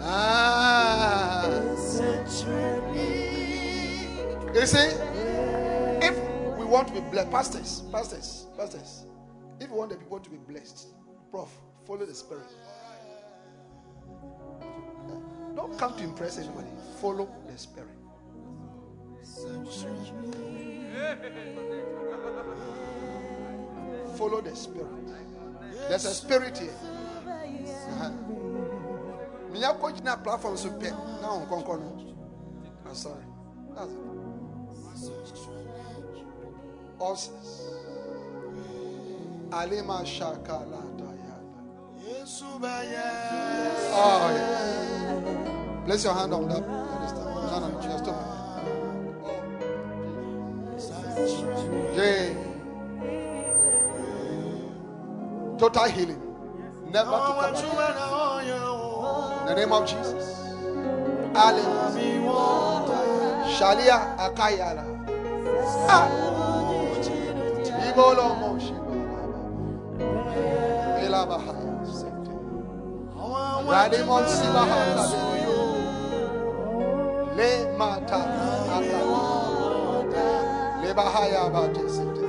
Ah. 0.00 1.46
You 4.54 4.66
see, 4.66 4.88
if 6.00 6.16
we 6.58 6.64
want 6.64 6.88
to 6.88 6.94
be 6.94 7.00
blessed, 7.00 7.30
pastors, 7.30 7.82
pastors, 7.92 8.46
pastors, 8.56 9.06
If 9.60 9.70
we 9.70 9.76
want 9.78 9.90
the 9.90 9.96
people 9.96 10.20
to 10.20 10.30
be 10.30 10.36
blessed, 10.36 10.88
Prof, 11.30 11.48
follow 11.86 12.04
the 12.04 12.14
Spirit. 12.14 12.44
Don't 15.56 15.78
come 15.78 15.96
to 15.96 16.04
impress 16.04 16.38
anybody. 16.38 16.68
Follow 17.00 17.28
the 17.48 17.58
Spirit. 17.58 17.88
Follow 24.16 24.40
the 24.42 24.54
Spirit. 24.54 24.86
There's 25.88 26.04
a 26.04 26.14
spirit 26.14 26.58
here. 26.58 26.70
Uh-huh. 27.88 28.10
Me 29.52 29.60
ya 29.60 29.72
ko 29.72 29.88
gyina 29.92 30.22
platform 30.22 30.56
so 30.56 30.68
pɛ 30.70 30.90
na 31.22 31.28
wɔn 31.28 31.46
kɔnkɔn 31.48 31.80
no. 31.80 31.90
I'm 32.84 32.90
ah, 32.90 32.94
sorry. 32.94 33.24
That's 33.74 33.92
it. 35.08 35.48
Ulcers. 37.00 37.72
Alima 39.52 40.02
shakala 40.04 40.82
dayada. 40.98 41.48
Oh 43.92 44.32
yeah. 44.34 45.05
Place 45.86 46.02
your 46.02 46.14
hand 46.14 46.34
on 46.34 46.48
that. 46.48 46.64
Stop. 47.08 48.16
Oh. 51.94 52.36
Total 55.58 55.84
healing. 55.84 56.20
Never 56.92 57.10
to 57.10 57.16
come 57.16 57.38
again. 57.38 57.64
In 59.40 59.46
the 59.46 59.54
name 59.54 59.72
of 59.72 59.86
Jesus. 59.86 60.42
Hallelujah. 61.32 62.26
Shalia 63.54 64.16
Akayala. 64.18 64.84
Ah. 65.88 66.08
Ibolo 67.86 68.26
Moshi. 68.40 68.74
Elabahaya. 71.06 71.64
Radimon 73.66 74.24
Sibaha. 74.26 75.25
Le 77.36 77.76
Mata. 77.76 78.16
Akala. 78.76 79.22
Le 80.82 80.94
Bahaya 80.94 81.50
Batisite. 81.50 82.24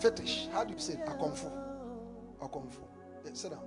Fetish. 0.00 0.48
How 0.52 0.64
do 0.64 0.72
you 0.74 0.78
say 0.80 0.94
it? 0.94 1.06
Akomfu. 1.06 1.50
Akomfu. 2.40 2.82
Yeah, 3.24 3.30
sit 3.32 3.50
down. 3.52 3.60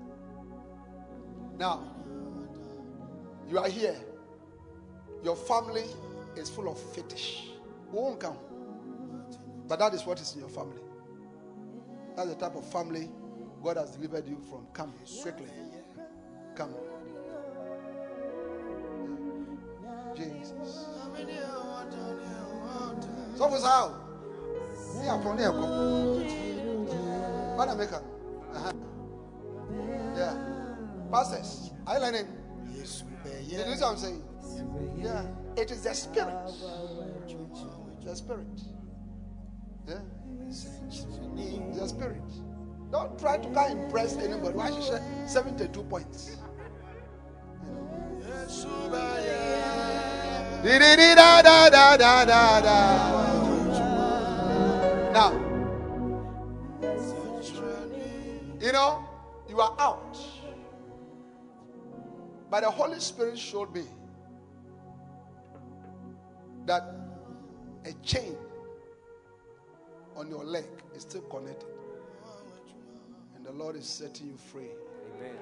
Now, 1.58 1.82
you 3.50 3.58
are 3.58 3.70
here. 3.70 3.96
Your 5.24 5.36
family 5.36 5.86
is 6.36 6.50
full 6.50 6.70
of 6.70 6.78
fetish. 6.94 7.52
Who 7.92 7.98
won't 7.98 8.20
come? 8.20 8.38
But 9.68 9.80
that 9.80 9.94
is 9.94 10.06
what 10.06 10.20
is 10.20 10.34
in 10.34 10.42
your 10.42 10.50
family. 10.50 10.82
That's 12.20 12.32
the 12.32 12.36
type 12.36 12.56
of 12.58 12.66
family 12.70 13.10
God 13.64 13.78
has 13.78 13.92
delivered 13.92 14.28
you 14.28 14.42
from. 14.50 14.68
Come 14.74 14.92
quickly. 15.22 15.46
Come. 16.54 16.76
Jesus. 20.18 20.88
So 23.38 23.48
was 23.48 23.64
how? 23.64 23.96
Yeah, 25.02 25.22
from 25.22 25.38
there. 25.38 25.54
What? 27.56 27.70
Uh-huh. 27.70 28.74
Yeah. 30.18 30.36
Pastors, 31.10 31.72
are 31.88 31.96
you 31.96 32.02
learning? 32.02 32.28
You 33.48 33.60
know 33.60 33.64
what 33.64 33.84
I'm 33.84 33.96
saying? 33.96 34.22
Yeah. 35.02 35.24
It 35.56 35.72
is 35.72 35.84
the 35.84 35.94
spirit. 35.94 36.36
The 38.04 38.14
spirit. 38.14 38.62
Yeah. 39.90 40.02
The 41.74 41.88
spirit. 41.88 42.22
Don't 42.92 43.18
try 43.20 43.38
to 43.38 43.50
kind 43.50 43.74
of 43.74 43.86
impress 43.86 44.18
anybody. 44.18 44.56
Why 44.56 44.70
should 44.70 44.84
share 44.84 45.02
72 45.28 45.84
points? 45.84 46.38
Now, 55.12 55.32
you 58.62 58.72
know, 58.72 59.08
you 59.48 59.60
are 59.60 59.76
out. 59.80 60.18
But 62.52 62.62
the 62.62 62.70
Holy 62.70 63.00
Spirit 63.00 63.40
showed 63.40 63.74
me 63.74 63.84
that 66.66 66.84
a 67.86 67.94
chain 68.04 68.36
on 70.20 70.30
your 70.30 70.44
leg 70.44 70.66
is 70.94 71.04
still 71.04 71.22
connected. 71.22 71.70
And 73.38 73.46
the 73.46 73.54
Lord 73.54 73.78
is 73.78 73.88
setting 73.88 74.28
you 74.28 74.36
free. 74.36 74.68
Amen. 75.16 75.34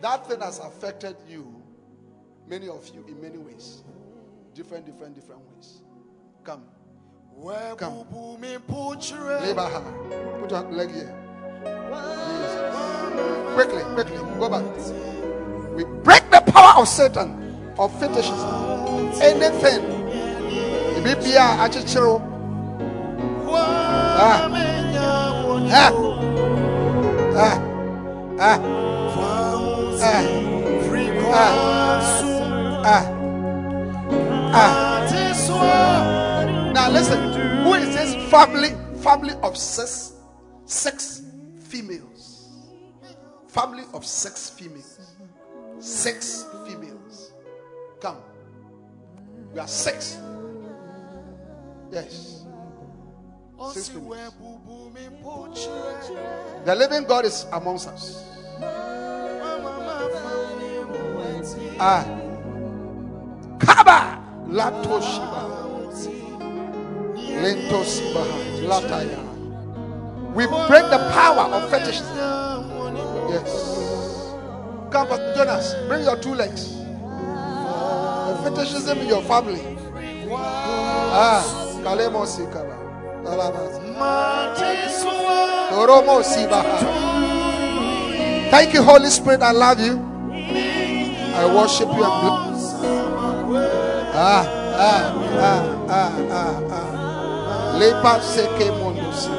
That 0.00 0.28
thing 0.28 0.40
has 0.40 0.60
affected 0.60 1.16
you, 1.28 1.60
many 2.48 2.68
of 2.68 2.88
you, 2.94 3.04
in 3.08 3.20
many 3.20 3.38
ways. 3.38 3.82
Different, 4.54 4.86
different, 4.86 5.16
different 5.16 5.40
ways. 5.52 5.80
Come. 6.44 6.62
Come. 7.76 8.04
Labor 9.42 9.68
her. 9.68 10.38
Put 10.40 10.50
your 10.52 10.62
leg 10.70 10.92
here. 10.92 11.12
Jesus. 11.64 12.54
Quickly, 13.54 13.82
quickly. 13.94 14.16
Go 14.38 14.48
back. 14.48 14.64
We 15.74 15.84
break 16.04 16.30
the 16.30 16.40
power 16.52 16.80
of 16.80 16.86
Satan, 16.86 17.74
of 17.76 17.90
fetishism. 17.98 19.20
Anything. 19.20 19.82
Bibia 21.02 21.58
achichiro. 21.64 22.34
Ah. 24.16 24.48
Ah. 25.72 25.90
Ah. 27.36 28.58
Ah. 30.00 30.20
Ah. 32.84 33.04
Ah. 34.52 34.74
Now 36.72 36.90
listen. 36.90 37.32
Who 37.64 37.74
is 37.74 37.94
this 37.94 38.14
family? 38.30 38.70
Family 39.02 39.34
of 39.42 39.56
six, 39.56 40.12
six 40.64 41.22
females. 41.58 42.48
Family 43.48 43.84
of 43.92 44.06
six 44.06 44.50
females. 44.50 45.00
Six 45.80 46.46
females. 46.66 47.32
Come. 48.00 48.18
We 49.52 49.60
are 49.60 49.68
six. 49.68 50.18
Yes. 51.90 52.43
The 56.64 56.74
living 56.76 57.04
God 57.04 57.24
is 57.24 57.46
amongst 57.52 57.88
us. 57.88 58.24
Ah. 61.78 62.04
Kaba. 63.58 64.18
Lato 64.48 65.00
Shiba. 65.02 65.42
Lento 67.42 67.82
Siba. 67.84 68.24
Lataya. 68.66 69.20
We 70.34 70.46
break 70.46 70.90
the 70.90 70.98
power 71.12 71.46
of 71.54 71.70
fetishism. 71.70 72.16
Yes. 73.30 74.34
Come, 74.90 75.08
Pastor 75.08 75.34
Jonas. 75.36 75.74
Bring 75.88 76.02
your 76.04 76.16
two 76.16 76.34
legs. 76.34 76.74
The 76.74 78.36
fetishism 78.44 78.98
in 78.98 79.08
your 79.08 79.22
family. 79.22 79.60
Ah. 80.30 81.42
Kalemo 81.84 82.24
Sikala. 82.26 82.73
Thank 88.50 88.74
you, 88.74 88.82
Holy 88.82 89.08
Spirit. 89.10 89.42
I 89.42 89.50
love 89.52 89.80
you. 89.80 89.98
I 91.34 91.46
worship 91.54 91.88
you. 91.88 92.04
Ah, 94.16 94.44
ah, 94.76 95.02
ah, 95.40 95.62
ah, 95.88 96.12
ah, 96.30 96.60
ah. 96.70 97.78
Lepa 97.78 98.20
seke 98.22 98.70
mondosi. 98.78 99.30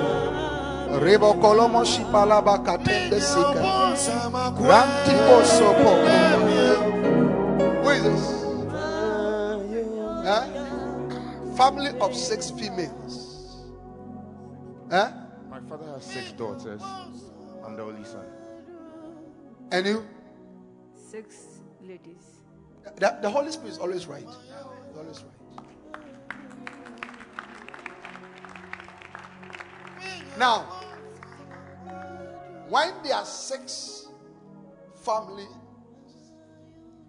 Rebo 0.99 1.33
kolomo 1.39 1.85
shipalaba 1.85 2.57
katende 2.65 3.21
sika. 3.21 3.61
Ranti 4.59 5.15
osopo. 5.29 5.91
Who 7.83 7.89
is 7.89 8.03
this? 8.03 8.25
Huh? 10.25 10.43
Family 11.55 11.91
of 12.01 12.15
six 12.15 12.49
females. 12.51 13.24
Huh? 14.89 15.11
My 15.49 15.59
father 15.61 15.85
has 15.87 16.03
six 16.03 16.31
daughters. 16.33 16.81
I'm 17.65 17.75
the 17.75 17.83
only 17.83 18.03
son. 18.03 18.25
And 19.71 19.85
you? 19.85 20.05
Six 20.93 21.59
ladies. 21.81 22.41
The, 22.97 23.17
the 23.21 23.29
Holy 23.29 23.51
Spirit 23.51 23.71
is 23.71 23.77
always 23.79 24.05
right. 24.05 24.27
Always 24.95 25.23
right. 25.23 25.35
Now, 30.37 30.63
when 32.67 32.91
there 33.03 33.15
are 33.15 33.25
six 33.25 34.07
family 35.03 35.47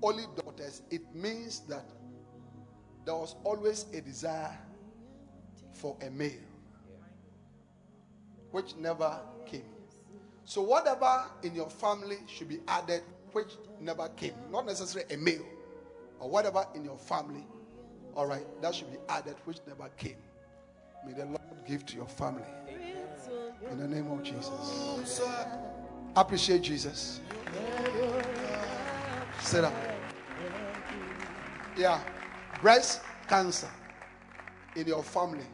only 0.03 0.25
daughters, 0.37 0.83
it 0.91 1.03
means 1.15 1.61
that 1.69 1.85
there 3.05 3.15
was 3.15 3.35
always 3.45 3.87
a 3.93 4.01
desire 4.01 4.57
for 5.73 5.97
a 6.03 6.11
male, 6.11 6.33
which 8.57 8.75
never 8.77 9.21
came. 9.45 9.69
So, 10.47 10.63
whatever 10.63 11.25
in 11.43 11.55
your 11.55 11.69
family 11.69 12.17
should 12.27 12.49
be 12.49 12.61
added, 12.67 13.03
which 13.33 13.51
never 13.83 14.09
came, 14.17 14.33
not 14.51 14.65
necessarily 14.65 15.13
a 15.13 15.19
male, 15.19 15.45
or 16.21 16.31
whatever 16.31 16.67
in 16.75 16.83
your 16.83 16.97
family, 16.97 17.47
all 18.15 18.27
right, 18.27 18.47
that 18.63 18.75
should 18.75 18.91
be 18.91 18.97
added, 19.11 19.37
which 19.45 19.59
never 19.67 19.91
came. 19.99 20.17
May 21.07 21.13
the 21.13 21.27
Lord 21.27 21.41
give 21.69 21.85
to 21.85 21.97
your 21.97 22.07
family. 22.07 22.47
In 23.71 23.79
the 23.79 23.87
name 23.87 24.11
of 24.11 24.23
Jesus. 24.23 25.21
Appreciate 26.17 26.63
Jesus. 26.63 27.21
Sit 29.41 29.65
up. 29.65 29.75
Yeah. 31.77 32.01
Breast 32.63 33.03
cancer 33.29 33.69
in 34.77 34.87
your 34.87 35.03
family. 35.03 35.45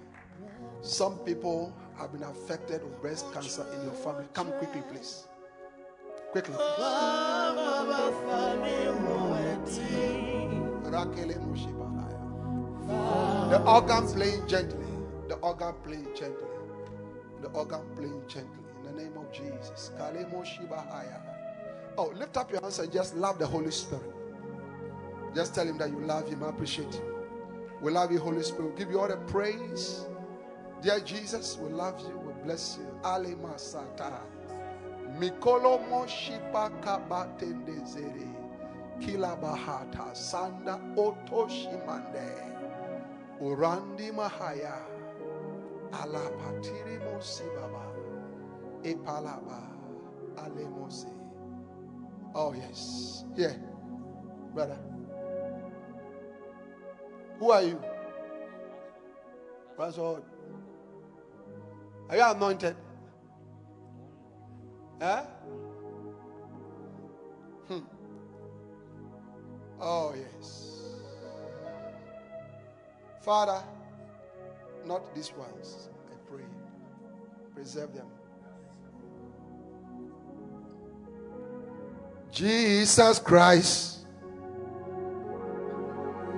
Some 0.82 1.18
people 1.18 1.74
have 2.03 2.12
been 2.12 2.24
affected 2.24 2.82
with 2.82 3.00
breast 3.00 3.32
cancer 3.32 3.64
in 3.74 3.84
your 3.84 3.92
family. 3.92 4.24
Come 4.34 4.50
quickly, 4.53 4.82
please. 4.90 5.28
Quickly. 6.32 6.55
The 13.50 13.62
organ 13.64 14.07
playing 14.09 14.48
gently. 14.48 14.86
The 15.28 15.34
organ 15.36 15.74
playing 15.84 16.09
gently. 16.16 16.48
The 17.40 17.48
organ 17.48 17.82
playing 17.94 18.22
gently. 18.26 18.64
In 18.80 18.96
the 18.96 19.03
name 19.03 19.16
of 19.16 19.32
Jesus. 19.32 19.92
Oh, 21.96 22.12
lift 22.16 22.36
up 22.36 22.50
your 22.50 22.61
hands 22.62 22.80
and 22.80 22.92
just 22.92 23.14
love 23.14 23.38
the 23.38 23.46
Holy 23.46 23.70
Spirit. 23.70 24.12
Just 25.36 25.55
tell 25.55 25.66
him 25.68 25.78
that 25.78 25.90
you 25.90 26.00
love 26.00 26.28
him, 26.28 26.42
I 26.42 26.48
appreciate 26.48 26.92
him. 26.94 27.05
We 27.80 27.92
love 27.92 28.11
you, 28.11 28.18
Holy 28.18 28.42
Spirit. 28.42 28.72
we 28.72 28.78
give 28.78 28.90
you 28.90 29.00
all 29.00 29.09
the 29.09 29.16
praise. 29.16 30.07
Dear 30.83 31.01
Jesus, 31.01 31.59
we 31.59 31.70
love 31.70 32.01
you, 32.01 32.18
we 32.18 32.33
bless 32.45 32.78
you. 32.78 32.87
Ale 33.05 33.37
masata. 33.37 34.20
Mikolo 35.18 35.78
moshipa 35.89 36.70
kabatende 36.83 37.87
zere. 37.87 38.28
Kila 39.01 39.37
bahata. 39.37 40.14
Sanda 40.14 40.78
otoshimande. 40.97 42.33
Urandi 43.41 44.12
mahaya. 44.12 44.83
Alapatiri 45.93 46.99
mosibaba. 47.05 47.87
Epalaba. 48.85 49.62
Alemosi. 50.37 51.09
Oh, 52.35 52.53
yes. 52.55 53.24
Yeah. 53.37 53.55
brother. 54.55 54.78
Who 57.39 57.51
are 57.53 57.62
you? 57.62 57.80
Pastor. 59.76 60.22
Are 62.12 62.16
you 62.16 62.30
anointed? 62.30 62.76
Huh? 65.00 65.22
Hmm. 67.68 67.78
Oh, 69.80 70.14
yes. 70.14 70.90
Father, 73.22 73.62
not 74.84 75.14
these 75.14 75.32
ones, 75.32 75.88
I 76.10 76.30
pray. 76.30 76.44
Preserve 77.54 77.94
them. 77.94 78.08
Jesus 82.30 83.18
Christ. 83.20 84.06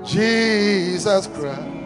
Jesus 0.05 1.27
Christ. 1.27 1.84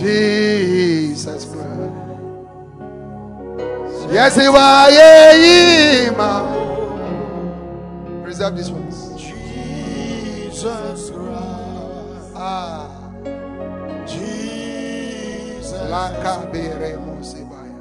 Jesus 0.00 1.44
Christ. 1.44 1.92
Yes, 4.10 4.34
he 4.34 4.48
was. 4.48 4.96
Preserve 8.22 8.56
these 8.56 8.70
ones. 8.70 9.20
Jesus 9.20 11.10
Christ. 11.10 12.32
Ah. 12.34 12.88
Jesus. 14.06 15.72
Laka 15.92 16.50
bere 16.50 16.96
mosibaya. 16.96 17.76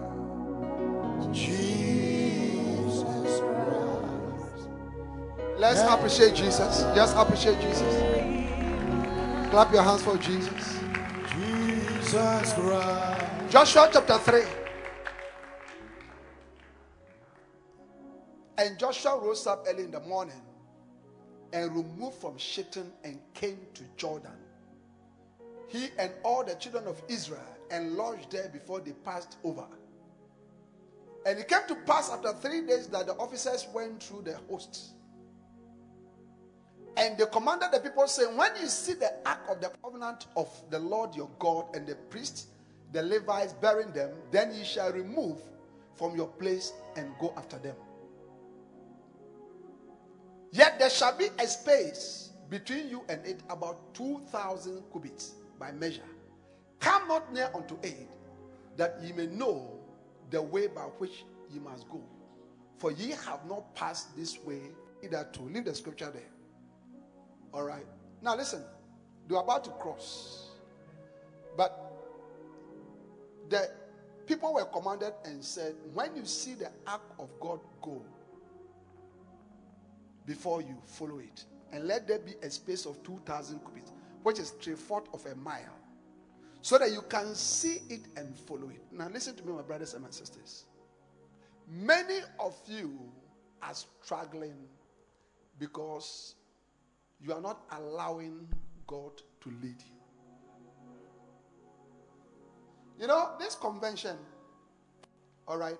Jesus 1.32 3.40
Christ. 3.40 4.68
Let's 5.58 5.82
appreciate 5.84 6.36
Jesus. 6.36 6.84
Just 6.94 7.16
appreciate 7.16 7.62
Jesus. 7.62 7.96
Clap 9.52 9.72
your 9.72 9.84
hands 9.84 10.04
for 10.04 10.18
Jesus. 10.18 10.80
Jesus 12.10 12.54
Christ. 12.54 13.52
Joshua 13.52 13.90
chapter 13.94 14.18
3. 14.18 14.42
And 18.58 18.80
Joshua 18.80 19.20
rose 19.20 19.46
up 19.46 19.64
early 19.68 19.84
in 19.84 19.92
the 19.92 20.00
morning 20.00 20.42
and 21.54 21.70
removed 21.76 22.16
from 22.16 22.36
Shittim 22.40 22.92
and 23.04 23.20
came 23.36 23.60
to 23.76 23.84
Jordan. 23.96 24.32
He 25.68 25.90
and 26.00 26.12
all 26.24 26.44
the 26.44 26.56
children 26.56 26.88
of 26.88 27.00
Israel 27.08 27.46
and 27.70 27.94
lodged 27.94 28.32
there 28.32 28.50
before 28.50 28.80
they 28.80 28.94
passed 29.06 29.38
over. 29.44 29.68
And 31.28 31.38
it 31.38 31.48
came 31.48 31.68
to 31.68 31.76
pass 31.76 32.10
after 32.10 32.34
three 32.34 32.62
days 32.66 32.88
that 32.88 33.06
the 33.06 33.14
officers 33.18 33.68
went 33.72 34.02
through 34.02 34.24
the 34.24 34.38
hosts. 34.50 34.94
And 36.98 37.18
they 37.18 37.26
commanded 37.32 37.70
the 37.72 37.80
people, 37.80 38.08
saying, 38.08 38.36
When 38.36 38.52
you 38.60 38.68
see 38.68 38.94
the 38.94 39.14
ark 39.26 39.42
of 39.50 39.62
the 39.62 39.72
covenant 39.84 40.28
of 40.36 40.50
the 40.70 40.80
Lord 40.80 41.16
your 41.16 41.30
God 41.40 41.66
and 41.76 41.88
the 41.88 41.96
priests, 41.96 42.48
the 42.92 43.04
Levites 43.04 43.54
bearing 43.54 43.92
them, 43.92 44.12
then 44.32 44.54
ye 44.54 44.64
shall 44.64 44.92
remove 44.92 45.42
from 45.96 46.16
your 46.16 46.28
place 46.28 46.74
and 46.96 47.12
go 47.20 47.34
after 47.38 47.58
them. 47.60 47.76
Yet 50.52 50.80
there 50.80 50.90
shall 50.90 51.16
be 51.16 51.28
a 51.38 51.48
space 51.48 52.32
between 52.50 52.90
you 52.90 53.04
and 53.10 53.24
it 53.26 53.42
about 53.50 53.94
2,000 53.94 54.84
cubits 54.92 55.34
by 55.60 55.72
measure. 55.72 56.02
Come 56.80 57.08
not 57.08 57.32
near 57.34 57.52
unto 57.54 57.78
it, 57.84 58.10
that 58.78 58.98
ye 59.04 59.12
may 59.12 59.28
know 59.28 59.80
the 60.32 60.42
way 60.42 60.68
by 60.68 60.82
which 60.82 61.26
ye 61.52 61.60
must 61.60 61.88
go. 61.90 62.02
For 62.78 62.92
ye 62.92 63.12
have 63.12 63.46
not 63.48 63.76
passed 63.76 64.16
this 64.16 64.40
way 64.44 64.62
hitherto. 65.02 65.44
Leave 65.44 65.66
the 65.66 65.76
scripture 65.76 66.10
there. 66.12 66.24
All 67.54 67.64
right. 67.64 67.86
Now 68.22 68.36
listen. 68.36 68.64
They 69.28 69.36
are 69.36 69.44
about 69.44 69.64
to 69.66 69.70
cross. 69.72 70.50
But 71.56 71.90
the 73.50 73.70
people 74.26 74.54
were 74.54 74.66
commanded 74.66 75.14
and 75.24 75.44
said, 75.44 75.76
When 75.94 76.16
you 76.16 76.26
see 76.26 76.56
the 76.56 76.72
ark 76.88 77.02
of 77.20 77.30
God 77.40 77.60
go 77.82 78.04
before 80.26 80.62
you, 80.62 80.78
follow 80.86 81.20
it. 81.20 81.46
And 81.72 81.88
let 81.88 82.08
there 82.08 82.20
be 82.20 82.34
a 82.42 82.50
space 82.50 82.86
of 82.86 83.04
2,000 83.04 83.60
cubits, 83.60 83.92
which 84.24 84.40
is 84.40 84.52
three 84.52 84.74
fourths 84.74 85.10
of 85.14 85.24
a 85.28 85.36
mile, 85.36 85.78
so 86.62 86.80
that 86.80 86.92
you 86.92 87.04
can 87.08 87.36
see 87.36 87.82
it 87.90 88.02
and 88.18 88.36
follow 88.36 88.70
it. 88.70 88.82
Now, 88.92 89.10
listen 89.10 89.36
to 89.36 89.44
me, 89.46 89.54
my 89.54 89.62
brothers 89.62 89.94
and 89.94 90.04
my 90.04 90.10
sisters. 90.10 90.66
Many 91.68 92.20
of 92.40 92.56
you 92.68 92.98
are 93.62 93.74
struggling 93.74 94.56
because 95.60 96.36
you 97.22 97.34
are 97.34 97.42
not 97.42 97.62
allowing 97.72 98.48
God 98.88 99.12
to 99.42 99.50
lead 99.62 99.76
you. 99.80 100.00
You 103.00 103.08
know, 103.08 103.32
this 103.40 103.56
convention, 103.56 104.18
all 105.48 105.58
right, 105.58 105.78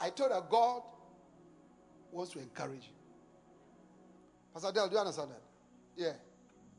I 0.00 0.10
told 0.10 0.30
her 0.30 0.42
God 0.50 0.82
wants 2.12 2.32
to 2.32 2.38
encourage 2.38 2.84
you. 2.84 2.94
Pastor 4.52 4.72
Del, 4.72 4.88
do 4.88 4.94
you 4.94 5.00
understand 5.00 5.30
that? 5.30 5.42
Yeah. 5.96 6.12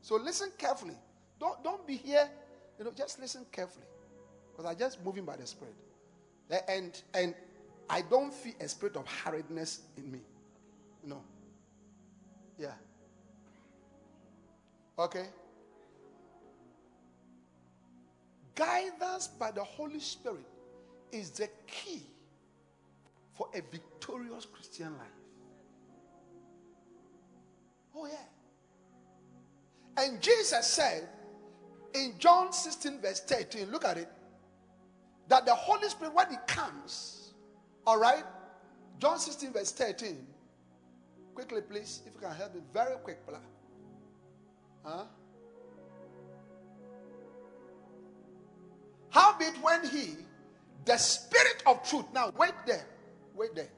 So 0.02 0.16
listen 0.16 0.50
carefully. 0.58 0.96
Don't, 1.40 1.62
don't 1.64 1.86
be 1.86 1.96
here, 1.96 2.28
you 2.78 2.84
know, 2.84 2.92
just 2.96 3.20
listen 3.20 3.44
carefully. 3.50 3.86
Because 4.50 4.70
I'm 4.70 4.78
just 4.78 5.04
moving 5.04 5.24
by 5.24 5.36
the 5.36 5.46
Spirit. 5.46 5.74
Eh, 6.50 6.60
and, 6.68 7.02
and 7.14 7.34
I 7.88 8.02
don't 8.02 8.32
feel 8.32 8.52
a 8.60 8.68
spirit 8.68 8.96
of 8.96 9.06
hurriedness 9.06 9.80
in 9.96 10.12
me. 10.12 10.20
No. 11.04 11.22
Yeah. 12.58 12.72
Okay? 14.98 15.26
Guidance 18.54 19.28
by 19.38 19.50
the 19.50 19.64
Holy 19.64 20.00
Spirit 20.00 20.46
is 21.10 21.30
the 21.30 21.48
key 21.66 22.02
for 23.34 23.48
a 23.54 23.62
victorious 23.70 24.46
Christian 24.46 24.92
life. 24.98 25.08
Oh, 27.94 28.06
yeah. 28.06 30.04
And 30.04 30.20
Jesus 30.20 30.66
said 30.66 31.08
in 31.94 32.14
John 32.18 32.52
16, 32.52 33.00
verse 33.00 33.20
13, 33.20 33.70
look 33.70 33.84
at 33.84 33.98
it, 33.98 34.08
that 35.28 35.46
the 35.46 35.54
Holy 35.54 35.88
Spirit, 35.88 36.14
when 36.14 36.30
He 36.30 36.36
comes, 36.46 37.32
all 37.86 37.98
right, 37.98 38.24
John 38.98 39.18
16, 39.18 39.52
verse 39.52 39.72
13, 39.72 40.26
Quickly, 41.34 41.62
please, 41.62 42.02
if 42.06 42.12
you 42.14 42.20
can 42.20 42.36
help 42.36 42.54
me, 42.54 42.60
very 42.72 42.96
quick, 42.96 43.26
pla. 43.26 43.38
Huh? 44.84 45.04
Howbeit, 49.10 49.54
when 49.62 49.86
he, 49.86 50.16
the 50.84 50.96
Spirit 50.96 51.62
of 51.66 51.88
truth, 51.88 52.06
now 52.14 52.32
wait 52.36 52.54
there, 52.66 52.86
wait 53.34 53.54
there. 53.54 53.68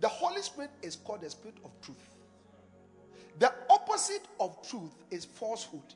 The 0.00 0.08
Holy 0.08 0.42
Spirit 0.42 0.70
is 0.82 0.96
called 0.96 1.20
the 1.20 1.30
Spirit 1.30 1.58
of 1.64 1.70
truth. 1.82 2.16
The 3.38 3.52
opposite 3.70 4.26
of 4.40 4.66
truth 4.68 4.92
is 5.10 5.24
falsehood. 5.24 5.94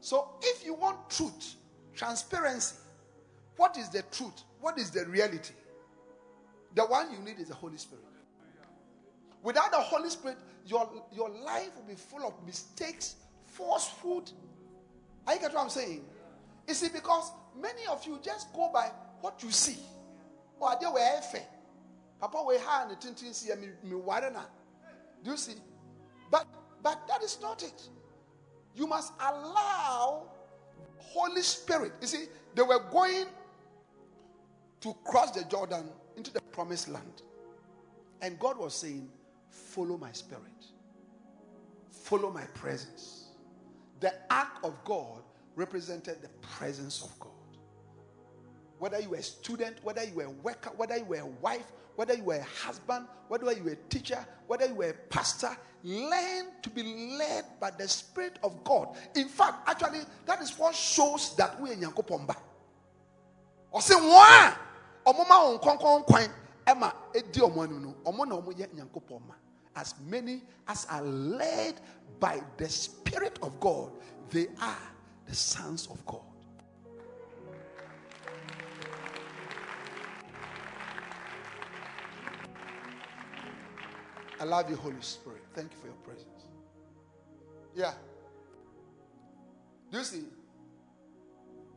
So, 0.00 0.28
if 0.42 0.64
you 0.64 0.74
want 0.74 1.10
truth, 1.10 1.56
transparency, 1.94 2.76
what 3.56 3.76
is 3.76 3.88
the 3.88 4.02
truth? 4.12 4.44
What 4.60 4.78
is 4.78 4.90
the 4.90 5.04
reality? 5.06 5.54
The 6.74 6.82
one 6.82 7.10
you 7.10 7.18
need 7.18 7.40
is 7.40 7.48
the 7.48 7.54
Holy 7.54 7.78
Spirit. 7.78 8.04
Without 9.42 9.70
the 9.70 9.78
Holy 9.78 10.10
Spirit, 10.10 10.38
your, 10.66 10.90
your 11.12 11.30
life 11.30 11.70
will 11.76 11.84
be 11.88 11.94
full 11.94 12.26
of 12.26 12.34
mistakes, 12.44 13.16
falsehood. 13.56 14.30
Are 15.26 15.34
you 15.34 15.40
get 15.40 15.52
what 15.54 15.62
I'm 15.62 15.70
saying? 15.70 16.04
You 16.68 16.74
see, 16.74 16.88
because 16.88 17.32
many 17.60 17.86
of 17.90 18.06
you 18.06 18.18
just 18.22 18.52
go 18.52 18.70
by 18.72 18.90
what 19.20 19.42
you 19.42 19.50
see. 19.50 19.78
Or 20.60 20.68
are 20.70 20.78
they 20.80 20.86
were 20.86 21.20
Papa 22.20 22.42
we 22.46 22.56
had 22.56 22.88
the 22.88 22.94
tintin 22.96 23.34
see 23.34 23.54
me 23.54 23.68
me 23.82 23.96
Do 25.22 25.30
you 25.30 25.36
see? 25.36 25.54
But 26.30 26.46
but 26.82 27.06
that 27.08 27.22
is 27.22 27.38
not 27.40 27.62
it. 27.62 27.88
You 28.74 28.86
must 28.86 29.12
allow 29.20 30.28
Holy 30.98 31.42
Spirit. 31.42 31.92
You 32.00 32.06
see, 32.06 32.24
they 32.54 32.62
were 32.62 32.80
going 32.90 33.26
to 34.80 34.94
cross 35.04 35.30
the 35.30 35.44
Jordan 35.44 35.88
into 36.16 36.32
the 36.32 36.40
promised 36.52 36.88
land. 36.88 37.22
And 38.22 38.38
God 38.38 38.58
was 38.58 38.74
saying, 38.74 39.08
Follow 39.50 39.96
my 39.96 40.12
spirit, 40.12 40.42
follow 41.90 42.30
my 42.30 42.44
presence. 42.54 43.15
The 44.00 44.12
ark 44.30 44.58
of 44.62 44.74
God 44.84 45.22
represented 45.54 46.22
the 46.22 46.28
presence 46.40 47.02
of 47.02 47.18
God. 47.18 47.30
Whether 48.78 49.00
you 49.00 49.10
were 49.10 49.16
a 49.16 49.22
student, 49.22 49.78
whether 49.82 50.04
you 50.04 50.14
were 50.14 50.24
a 50.24 50.30
worker, 50.30 50.70
whether 50.76 50.96
you 50.96 51.04
were 51.04 51.16
a 51.16 51.26
wife, 51.26 51.72
whether 51.96 52.14
you 52.14 52.24
were 52.24 52.36
a 52.36 52.44
husband, 52.44 53.06
whether 53.28 53.50
you 53.52 53.64
were 53.64 53.70
a 53.70 53.76
teacher, 53.88 54.24
whether 54.46 54.66
you 54.66 54.74
were 54.74 54.90
a 54.90 54.94
pastor, 55.08 55.56
learn 55.82 56.46
to 56.62 56.70
be 56.70 56.82
led 57.16 57.44
by 57.58 57.70
the 57.70 57.88
Spirit 57.88 58.38
of 58.42 58.62
God. 58.64 58.96
In 59.14 59.28
fact, 59.28 59.68
actually, 59.68 60.00
that 60.26 60.42
is 60.42 60.58
what 60.58 60.74
shows 60.74 61.34
that 61.36 61.58
we 61.60 61.70
are 61.70 61.76
Yankopomba. 61.76 62.36
Or 63.70 63.80
say, 63.80 63.94
Wa! 63.94 64.54
Omoma 65.06 65.30
on 65.30 66.04
kwan, 66.04 66.28
Emma, 66.66 66.92
edi 67.14 67.40
omonu 67.40 67.80
no, 67.80 67.94
omo 68.04 68.26
na 68.26 68.36
omo 68.36 68.58
ye 68.58 68.66
Yankopomba. 68.66 69.34
As 69.76 69.94
many 70.06 70.42
as 70.66 70.86
are 70.90 71.02
led 71.02 71.80
by 72.18 72.40
the 72.56 72.68
Spirit 72.68 73.38
of 73.42 73.60
God, 73.60 73.92
they 74.30 74.48
are 74.60 74.78
the 75.28 75.34
sons 75.34 75.86
of 75.90 76.04
God. 76.06 76.22
I 84.40 84.44
love 84.44 84.68
you, 84.68 84.76
Holy 84.76 85.00
Spirit. 85.00 85.42
Thank 85.54 85.72
you 85.72 85.78
for 85.78 85.86
your 85.86 85.96
presence. 85.96 86.44
Yeah. 87.74 87.92
Do 89.90 89.98
you 89.98 90.04
see? 90.04 90.24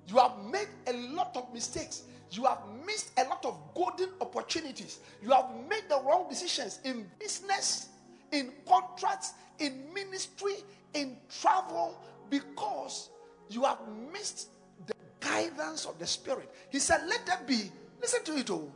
You 0.08 0.18
have 0.18 0.40
made 0.50 0.68
a 0.88 0.94
lot 0.94 1.36
of 1.38 1.54
mistakes. 1.54 2.04
You 2.32 2.46
have 2.46 2.60
missed 2.86 3.12
a 3.18 3.24
lot 3.26 3.46
of 3.46 3.58
golden 3.76 4.10
opportunities. 4.22 5.00
You 5.22 5.32
have 5.32 5.50
made 5.70 5.84
the 5.88 6.02
wrong 6.06 6.28
decisions 6.30 6.80
in 6.84 7.10
business, 7.20 7.89
in 8.32 8.52
contracts, 8.68 9.34
in 9.60 9.94
ministry, 9.94 10.56
in 10.94 11.18
travel, 11.42 12.02
because 12.30 13.10
you 13.50 13.64
have 13.64 13.80
missed 14.12 14.50
the 14.86 14.94
guidance 15.20 15.86
of 15.86 15.98
the 16.00 16.08
Spirit. 16.08 16.50
He 16.70 16.80
said, 16.80 17.02
Let 17.08 17.26
them 17.26 17.40
be, 17.46 17.72
listen 18.02 18.24
to 18.26 18.38
it 18.38 18.50
all. 18.50 18.72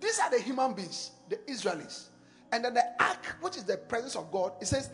These 0.00 0.18
are 0.18 0.30
the 0.30 0.40
human 0.40 0.74
beings, 0.74 1.12
the 1.28 1.38
Israelites. 1.50 2.10
And 2.52 2.64
then 2.64 2.74
the 2.74 2.84
ark, 3.00 3.36
which 3.40 3.56
is 3.56 3.64
the 3.64 3.76
presence 3.76 4.16
of 4.16 4.30
God, 4.30 4.52
it 4.60 4.66
says, 4.66 4.90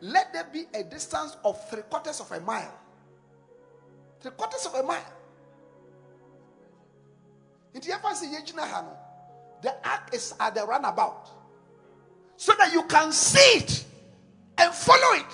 Let 0.00 0.32
there 0.32 0.48
be 0.52 0.66
a 0.74 0.82
distance 0.84 1.36
of 1.44 1.68
three 1.68 1.82
quarters 1.82 2.20
of 2.20 2.30
a 2.32 2.40
mile. 2.40 2.72
Three 4.20 4.30
quarters 4.32 4.66
of 4.66 4.74
a 4.74 4.82
mile. 4.82 5.04
The 9.62 9.74
ark 9.84 10.10
is 10.12 10.34
at 10.40 10.54
the 10.54 10.66
runabout. 10.66 11.39
So 12.40 12.54
that 12.56 12.72
you 12.72 12.84
can 12.84 13.12
see 13.12 13.58
it 13.58 13.84
and 14.56 14.72
follow 14.72 15.18
it. 15.18 15.26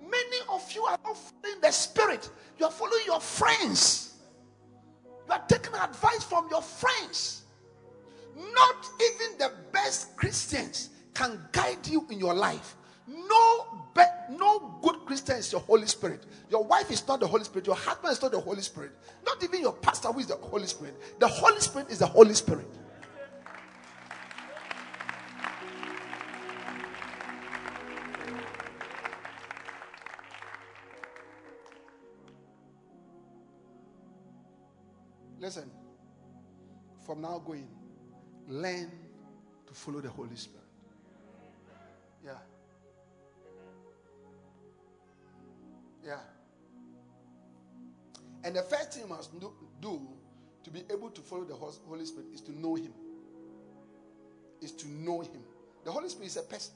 Many 0.00 0.36
of 0.48 0.70
you 0.70 0.84
are 0.84 0.96
not 1.04 1.16
following 1.16 1.60
the 1.60 1.72
spirit, 1.72 2.30
you 2.56 2.66
are 2.66 2.70
following 2.70 3.02
your 3.04 3.18
friends. 3.18 4.14
You 5.26 5.32
are 5.32 5.42
taking 5.48 5.74
advice 5.74 6.22
from 6.22 6.46
your 6.52 6.62
friends. 6.62 7.42
Not 8.36 8.88
even 9.02 9.38
the 9.38 9.50
best 9.72 10.14
Christians 10.14 10.90
can 11.12 11.40
guide 11.50 11.84
you 11.88 12.06
in 12.12 12.20
your 12.20 12.34
life. 12.34 12.76
No, 13.08 13.66
be, 13.92 14.02
no 14.38 14.78
good 14.82 15.04
Christian 15.04 15.38
is 15.38 15.50
your 15.50 15.62
Holy 15.62 15.86
Spirit. 15.88 16.26
Your 16.48 16.62
wife 16.62 16.92
is 16.92 17.04
not 17.08 17.18
the 17.18 17.26
Holy 17.26 17.42
Spirit. 17.42 17.66
Your 17.66 17.74
husband 17.74 18.12
is 18.12 18.22
not 18.22 18.30
the 18.30 18.40
Holy 18.40 18.62
Spirit. 18.62 18.92
Not 19.26 19.42
even 19.42 19.62
your 19.62 19.72
pastor 19.72 20.12
who 20.12 20.20
is 20.20 20.28
the 20.28 20.36
Holy 20.36 20.68
Spirit. 20.68 20.94
The 21.18 21.26
Holy 21.26 21.58
Spirit 21.60 21.90
is 21.90 21.98
the 21.98 22.06
Holy 22.06 22.34
Spirit. 22.34 22.66
From 37.04 37.20
now 37.20 37.42
going, 37.44 37.68
learn 38.48 38.90
to 39.66 39.74
follow 39.74 40.00
the 40.00 40.08
Holy 40.08 40.36
Spirit. 40.36 40.64
Yeah. 42.24 42.32
Yeah. 46.04 46.18
And 48.42 48.56
the 48.56 48.62
first 48.62 48.92
thing 48.92 49.02
you 49.02 49.08
must 49.08 49.30
do 49.80 50.00
to 50.64 50.70
be 50.70 50.82
able 50.90 51.10
to 51.10 51.20
follow 51.20 51.44
the 51.44 51.54
Holy 51.54 52.04
Spirit 52.04 52.28
is 52.32 52.40
to 52.42 52.58
know 52.58 52.74
Him. 52.74 52.92
Is 54.60 54.72
to 54.72 54.88
know 54.88 55.20
Him. 55.20 55.42
The 55.84 55.92
Holy 55.92 56.08
Spirit 56.08 56.28
is 56.28 56.36
a 56.38 56.42
person. 56.42 56.74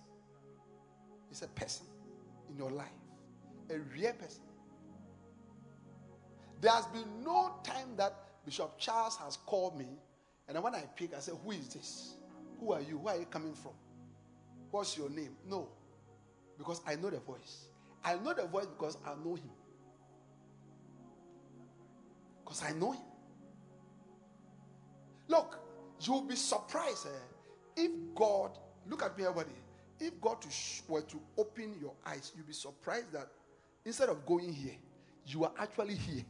It's 1.30 1.42
a 1.42 1.48
person 1.48 1.86
in 2.50 2.56
your 2.56 2.70
life, 2.70 2.86
a 3.70 3.78
real 3.94 4.12
person. 4.12 4.42
There 6.60 6.72
has 6.72 6.86
been 6.86 7.22
no 7.22 7.54
time 7.62 7.96
that 7.96 8.14
Bishop 8.44 8.78
Charles 8.78 9.16
has 9.16 9.36
called 9.36 9.78
me 9.78 9.86
and 10.48 10.56
then 10.56 10.62
when 10.62 10.74
I 10.74 10.80
pick, 10.96 11.14
I 11.14 11.20
say, 11.20 11.32
Who 11.44 11.50
is 11.52 11.68
this? 11.68 12.14
Who 12.58 12.72
are 12.72 12.80
you? 12.80 12.98
Where 12.98 13.14
are 13.14 13.18
you 13.20 13.26
coming 13.26 13.54
from? 13.54 13.72
What's 14.70 14.96
your 14.96 15.10
name? 15.10 15.36
No. 15.46 15.68
Because 16.56 16.80
I 16.86 16.96
know 16.96 17.10
the 17.10 17.20
voice. 17.20 17.66
I 18.02 18.14
know 18.16 18.32
the 18.32 18.46
voice 18.46 18.66
because 18.66 18.96
I 19.06 19.10
know 19.22 19.34
him. 19.34 19.50
Because 22.44 22.62
I 22.64 22.72
know 22.72 22.92
him. 22.92 23.02
Look, 25.28 25.60
you'll 26.00 26.22
be 26.22 26.34
surprised 26.34 27.06
eh, 27.06 27.82
if 27.82 27.90
God, 28.14 28.58
look 28.88 29.02
at 29.02 29.16
me, 29.16 29.24
everybody. 29.24 29.54
If 30.00 30.20
God 30.20 30.40
to 30.42 30.50
sh- 30.50 30.80
were 30.88 31.02
to 31.02 31.20
open 31.36 31.74
your 31.80 31.92
eyes, 32.06 32.32
you'll 32.34 32.46
be 32.46 32.52
surprised 32.52 33.12
that 33.12 33.28
instead 33.84 34.08
of 34.08 34.24
going 34.24 34.52
here, 34.52 34.76
you 35.26 35.44
are 35.44 35.52
actually 35.58 35.96
here 35.96 36.24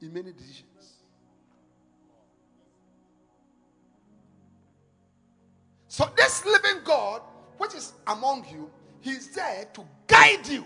in 0.00 0.12
many 0.12 0.32
decisions. 0.32 0.99
So, 5.90 6.08
this 6.16 6.46
living 6.46 6.82
God, 6.84 7.20
which 7.58 7.74
is 7.74 7.94
among 8.06 8.46
you, 8.48 8.70
He's 9.00 9.34
there 9.34 9.66
to 9.74 9.84
guide 10.06 10.46
you. 10.46 10.64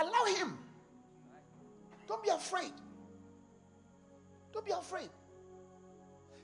Allow 0.00 0.24
Him. 0.36 0.58
Don't 2.08 2.24
be 2.24 2.30
afraid. 2.30 2.72
Don't 4.52 4.66
be 4.66 4.72
afraid. 4.72 5.08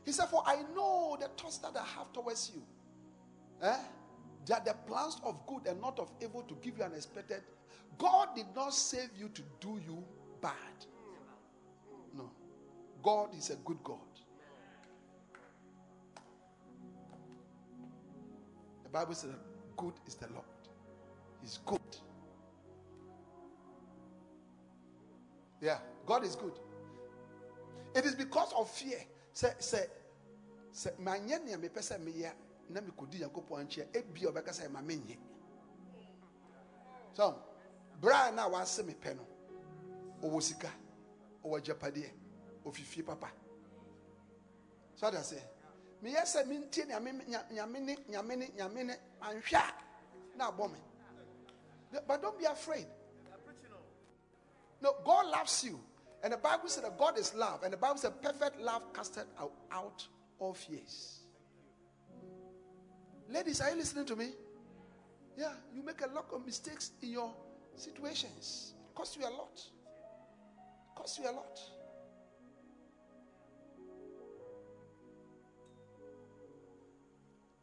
He 0.05 0.12
said, 0.12 0.27
For 0.27 0.45
I 0.47 0.62
know 0.77 1.16
the 1.21 1.27
thoughts 1.27 1.59
that 1.59 1.77
I 1.77 1.85
have 1.99 2.12
towards 2.12 2.53
you. 2.55 2.62
Eh? 3.62 3.77
They 4.47 4.55
are 4.55 4.62
the 4.64 4.75
plans 4.87 5.21
of 5.25 5.45
good 5.49 5.66
and 5.66 5.81
not 5.81 5.99
of 5.99 6.12
evil 6.23 6.43
to 6.43 6.55
give 6.62 6.79
you 6.79 6.85
an 6.85 6.93
expected. 6.95 7.43
God 7.99 8.29
did 8.37 8.47
not 8.55 8.73
save 8.75 9.11
you 9.19 9.29
to 9.31 9.43
do 9.61 9.81
you 9.85 10.05
bad. 10.41 10.53
No. 12.16 12.31
God 13.03 13.37
is 13.37 13.51
a 13.51 13.57
good 13.57 13.79
God. 13.83 14.08
The 18.89 18.99
Bible 18.99 19.14
says, 19.14 19.30
Good 19.76 19.95
is 20.07 20.14
the 20.14 20.28
Lord. 20.28 20.45
He's 21.43 21.59
good. 21.64 21.80
Yeah, 25.61 25.78
God 26.07 26.24
is 26.24 26.34
good. 26.34 26.59
It 27.95 28.05
is 28.05 28.14
because 28.14 28.53
of 28.57 28.70
fear. 28.70 28.99
Say, 29.32 29.53
say, 29.59 29.86
sɛ 30.72 30.97
manyɛ 30.99 31.45
nea 31.45 31.57
mepɛ 31.57 31.80
sɛ 31.82 31.99
meyɛ 31.99 32.32
na 32.68 32.80
mekɔdi 32.80 33.18
nyankopɔn 33.18 33.66
nkyɛn 33.66 33.89
ebia 33.93 34.30
ɔbɛka 34.30 34.53
sɛ 34.53 34.70
ma 34.70 34.80
menyɛ 34.80 35.18
so 37.12 37.45
a 38.03 38.32
na 38.32 38.49
wase 38.49 38.82
mepɛ 38.82 39.16
no 39.16 39.26
ɔwɔ 40.22 40.43
sika 40.43 40.70
ɔwɔ 41.43 41.59
agyapadeɛ 41.59 42.11
ɔfifie 42.64 43.05
papa 43.05 43.32
so 44.95 45.07
ada 45.07 45.18
sɛ 45.18 45.41
meyɛ 46.03 46.23
sɛ 46.25 46.47
mentie 46.47 46.85
nyame 46.85 47.13
nya- 47.27 47.51
nyame 47.51 47.81
ne 47.81 47.97
nyame 48.09 48.37
ne 48.37 48.47
nyame 48.57 48.85
ne 48.87 48.95
anhwɛ 49.21 49.55
a 49.55 49.73
na 50.37 50.51
abɔ 50.51 50.73
me. 50.73 50.79
But 52.07 52.21
don't 52.23 52.39
be 52.39 52.45
afraid. 52.45 52.87
No 54.81 54.95
god 55.05 55.27
loves 55.27 55.65
you. 55.65 55.81
And 56.23 56.33
the 56.33 56.37
bible 56.37 56.69
said 56.69 56.85
that 56.85 56.99
god 56.99 57.19
is 57.19 57.35
love. 57.35 57.63
And 57.63 57.73
the 57.73 57.77
bible 57.77 57.97
said 57.97 58.21
perfect 58.23 58.61
love 58.61 58.93
casted 58.93 59.27
out, 59.39 59.53
out 59.73 60.07
all 60.39 60.55
fears. 60.55 61.21
Ladies 63.29 63.61
are 63.61 63.71
you 63.71 63.77
listening 63.77 64.07
to 64.07 64.17
me? 64.17 64.33
Yeah 65.37 65.53
you 65.75 65.83
make 65.83 66.01
a 66.03 66.09
lot 66.09 66.27
of 66.33 66.45
mistakes 66.45 66.93
in 67.03 67.11
your 67.11 67.33
situations. 67.77 68.75
It 68.89 68.95
costs 68.95 69.17
you 69.17 69.25
a 69.25 69.31
lot. 69.31 69.55
It 69.57 70.97
costs 70.97 71.19
you 71.19 71.25
a 71.29 71.33
lot 71.33 71.59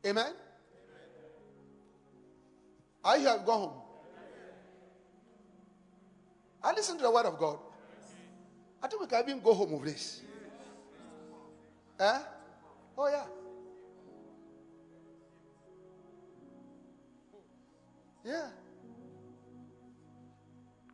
Amen. 0.05 0.33
I 3.03 3.17
have 3.17 3.45
gone 3.45 3.59
home. 3.59 3.81
I 6.63 6.73
listen 6.73 6.97
to 6.97 7.03
the 7.03 7.11
word 7.11 7.25
of 7.25 7.37
God. 7.37 7.57
I 8.81 8.87
think 8.87 9.01
we 9.01 9.07
can 9.07 9.23
even 9.23 9.39
go 9.41 9.53
home 9.53 9.71
with 9.71 9.85
this. 9.85 10.21
Eh? 11.99 12.19
Oh, 12.97 13.07
yeah. 13.07 13.25
Yeah. 18.23 18.47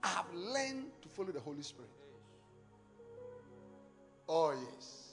I 0.03 0.07
have 0.07 0.33
learned 0.33 0.91
to 1.01 1.09
follow 1.09 1.31
the 1.31 1.39
Holy 1.39 1.61
Spirit. 1.61 1.89
Oh, 4.27 4.51
yes. 4.51 5.07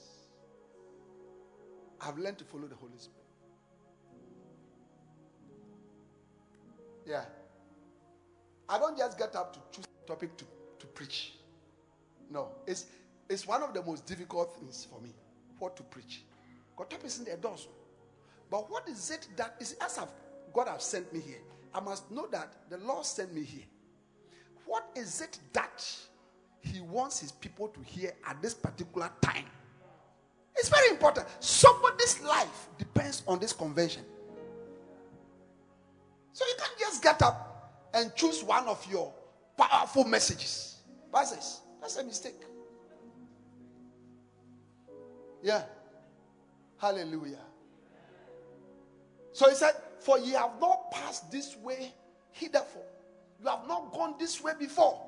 I've 2.01 2.19
learned 2.19 2.39
to 2.39 2.45
follow 2.45 2.67
the 2.67 2.77
Holy 2.77 2.97
Spirit. 2.97 3.18
Yeah. 7.09 7.25
I 8.69 8.79
don't 8.79 8.99
just 8.99 9.19
get 9.19 9.35
up 9.35 9.55
to 9.55 9.61
choose 9.73 9.87
a 10.05 10.07
topic 10.07 10.37
to, 10.37 10.45
to 10.79 10.87
preach. 10.89 11.33
No. 12.31 12.51
It's, 12.67 12.85
it's 13.31 13.47
one 13.47 13.63
of 13.63 13.73
the 13.73 13.83
most 13.83 14.05
difficult 14.05 14.55
things 14.57 14.87
for 14.91 15.01
me. 15.01 15.15
What 15.59 15.75
to 15.79 15.83
preach. 15.85 16.23
God 16.77 16.91
topics 16.91 17.19
in 17.19 17.25
the 17.25 17.37
doors. 17.39 17.67
But 18.51 18.71
what 18.71 18.87
is 18.89 19.11
it 19.11 19.27
that 19.37 19.57
is 19.59 19.77
as 19.81 19.99
I've, 19.99 20.09
God 20.53 20.69
has 20.69 20.85
sent 20.85 21.11
me 21.13 21.21
here? 21.21 21.41
I 21.75 21.81
must 21.81 22.11
know 22.11 22.27
that 22.31 22.53
the 22.69 22.77
Lord 22.79 23.05
sent 23.07 23.35
me 23.35 23.43
here. 23.43 23.65
What 24.67 24.85
is 24.95 25.23
it 25.23 25.39
that 25.55 25.87
He 26.61 26.81
wants 26.81 27.21
His 27.21 27.33
people 27.33 27.69
to 27.69 27.81
hear 27.81 28.13
at 28.29 28.41
this 28.43 28.53
particular 28.53 29.11
time? 29.23 29.47
It's 30.57 30.69
very 30.69 30.91
important. 30.91 31.27
Somebody's 31.41 32.21
life 32.21 32.69
depends 32.77 33.23
on 33.27 33.39
this 33.39 33.53
convention. 33.53 34.05
So 36.33 36.45
you 36.47 36.55
can't 36.59 36.79
just 36.79 37.03
get 37.03 37.23
up 37.23 37.89
and 37.95 38.15
choose 38.15 38.43
one 38.45 38.67
of 38.67 38.85
your 38.91 39.13
powerful 39.57 40.05
messages. 40.05 40.77
Passes. 41.13 41.61
That's 41.81 41.97
a 41.97 42.05
mistake. 42.05 42.41
Yeah. 45.43 45.63
Hallelujah. 46.79 47.39
So 49.33 49.49
he 49.49 49.55
said, 49.55 49.73
For 50.01 50.19
ye 50.19 50.33
have 50.33 50.61
not 50.61 50.91
passed 50.91 51.31
this 51.31 51.57
way 51.57 51.93
hitherto. 52.33 52.79
You 53.41 53.49
have 53.49 53.67
not 53.69 53.93
gone 53.93 54.15
this 54.19 54.43
way 54.43 54.53
before. 54.59 55.01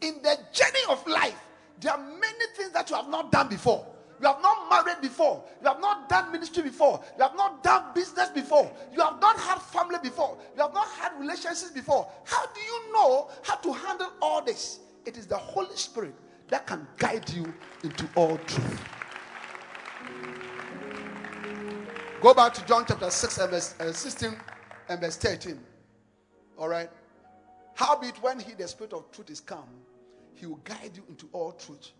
In 0.00 0.20
the 0.22 0.38
journey 0.52 0.80
of 0.90 1.06
life, 1.06 1.38
there 1.80 1.92
are 1.92 1.98
many 1.98 2.44
things 2.56 2.72
that 2.72 2.88
you 2.90 2.96
have 2.96 3.08
not 3.08 3.32
done 3.32 3.48
before. 3.48 3.86
You 4.20 4.26
have 4.26 4.40
not 4.40 4.70
married 4.70 5.02
before. 5.02 5.44
You 5.60 5.68
have 5.68 5.80
not 5.80 6.08
done 6.08 6.32
ministry 6.32 6.62
before. 6.62 7.00
You 7.16 7.22
have 7.22 7.36
not 7.36 7.62
done 7.62 7.84
business 7.94 8.30
before. 8.30 8.70
You 8.92 9.00
have 9.00 9.20
not 9.20 9.38
had 9.38 9.60
family 9.60 9.98
before. 10.02 10.38
You 10.54 10.62
have 10.62 10.72
not 10.72 10.88
had 10.88 11.12
relationships 11.18 11.70
before. 11.70 12.10
How 12.24 12.46
do 12.46 12.60
you 12.60 12.92
know 12.92 13.28
how 13.42 13.56
to 13.56 13.72
handle 13.72 14.12
all 14.22 14.42
this? 14.42 14.80
It 15.04 15.16
is 15.16 15.26
the 15.26 15.36
Holy 15.36 15.76
Spirit 15.76 16.14
that 16.48 16.66
can 16.66 16.86
guide 16.98 17.28
you 17.30 17.52
into 17.82 18.08
all 18.14 18.38
truth. 18.38 18.84
Go 22.20 22.32
back 22.32 22.54
to 22.54 22.64
John 22.66 22.84
chapter 22.88 23.10
6 23.10 23.38
and 23.38 23.50
verse 23.50 23.74
uh, 23.78 23.92
16 23.92 24.36
and 24.88 25.00
verse 25.00 25.16
13. 25.16 25.60
All 26.58 26.68
right. 26.68 26.88
Howbeit, 27.74 28.22
when 28.22 28.40
he, 28.40 28.54
the 28.54 28.66
Spirit 28.66 28.94
of 28.94 29.10
truth, 29.12 29.30
is 29.30 29.40
come, 29.40 29.68
he 30.34 30.46
will 30.46 30.60
guide 30.64 30.92
you 30.94 31.02
into 31.08 31.28
all 31.32 31.52
truth. 31.52 31.90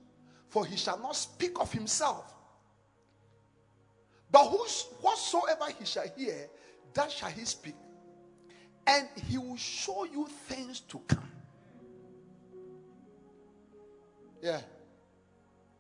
For 0.48 0.64
he 0.64 0.76
shall 0.76 0.98
not 0.98 1.16
speak 1.16 1.58
of 1.60 1.72
himself. 1.72 2.34
But 4.30 4.44
whos- 4.48 4.86
whatsoever 5.00 5.66
he 5.78 5.84
shall 5.84 6.08
hear, 6.16 6.48
that 6.94 7.10
shall 7.10 7.30
he 7.30 7.44
speak. 7.44 7.74
And 8.86 9.08
he 9.28 9.38
will 9.38 9.56
show 9.56 10.04
you 10.04 10.26
things 10.26 10.80
to 10.80 10.98
come. 11.00 11.30
Yeah. 14.40 14.60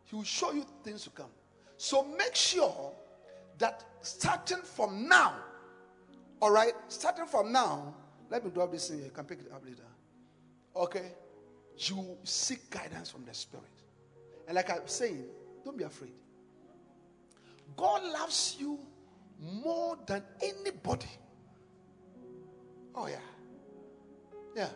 He 0.04 0.16
will 0.16 0.24
show 0.24 0.52
you 0.52 0.64
things 0.82 1.04
to 1.04 1.10
come. 1.10 1.30
So 1.76 2.04
make 2.04 2.34
sure 2.34 2.92
that 3.58 3.84
starting 4.02 4.62
from 4.62 5.08
now, 5.08 5.34
all 6.40 6.50
right, 6.50 6.74
starting 6.88 7.26
from 7.26 7.52
now, 7.52 7.94
let 8.30 8.44
me 8.44 8.50
drop 8.50 8.72
this 8.72 8.90
in 8.90 8.96
here. 8.96 9.06
You 9.06 9.12
can 9.12 9.24
pick 9.24 9.40
it 9.40 9.52
up 9.52 9.64
later. 9.64 9.82
Okay? 10.74 11.12
You 11.78 12.16
seek 12.24 12.70
guidance 12.70 13.10
from 13.10 13.24
the 13.24 13.34
Spirit. 13.34 13.64
And 14.46 14.54
like 14.54 14.70
I'm 14.70 14.86
saying, 14.86 15.24
don't 15.64 15.76
be 15.76 15.84
afraid. 15.84 16.12
God 17.76 18.02
loves 18.04 18.56
you 18.58 18.78
more 19.40 19.98
than 20.06 20.22
anybody. 20.40 21.06
Oh, 22.94 23.06
yeah. 23.06 23.16
Yeah. 24.54 24.68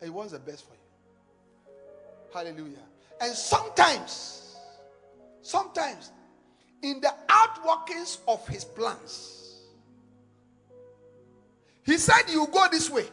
And 0.00 0.04
He 0.04 0.10
wants 0.10 0.32
the 0.32 0.38
best 0.38 0.66
for 0.66 0.74
you. 0.74 1.74
Hallelujah. 2.32 2.84
And 3.20 3.32
sometimes, 3.32 4.56
sometimes, 5.42 6.12
in 6.82 7.00
the 7.00 7.12
outworkings 7.28 8.18
of 8.28 8.46
His 8.46 8.64
plans, 8.64 9.62
He 11.84 11.96
said, 11.98 12.22
You 12.28 12.46
go 12.52 12.66
this 12.70 12.90
way. 12.90 13.06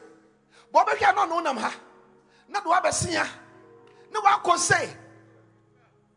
But 0.72 0.90
I 0.90 1.14
don't 1.14 1.30
know 1.30 1.44
them. 1.44 1.64
Not 2.50 2.66
what 2.66 2.86
I 2.86 2.90
see. 2.90 3.14
No 4.12 4.22
one 4.22 4.40
can 4.44 4.58
say. 4.58 4.90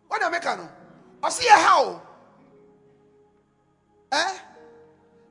What 0.09 0.23
you 0.23 0.31
make? 0.31 0.45
No, 0.45 0.69
I 1.23 1.29
see 1.31 1.49
how. 1.49 2.01
Eh? 4.13 4.39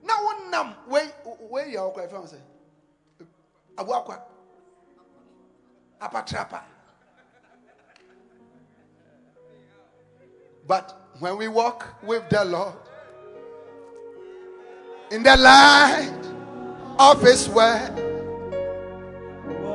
Now 0.04 0.24
one 0.24 0.52
nam 0.52 0.76
where 0.88 1.06
where 1.50 1.68
you 1.68 1.80
are 1.80 1.90
quite 1.90 2.12
famous. 2.12 2.36
Abu 3.78 3.92
akwa. 3.92 4.22
Apatrapa. 6.02 6.62
But 10.68 11.12
when 11.20 11.38
we 11.38 11.48
walk 11.48 11.86
with 12.04 12.28
the 12.30 12.44
Lord 12.44 12.74
in 15.12 15.24
the 15.24 15.38
light 15.38 16.12
of 17.00 17.22
His 17.22 17.48
word, 17.50 17.92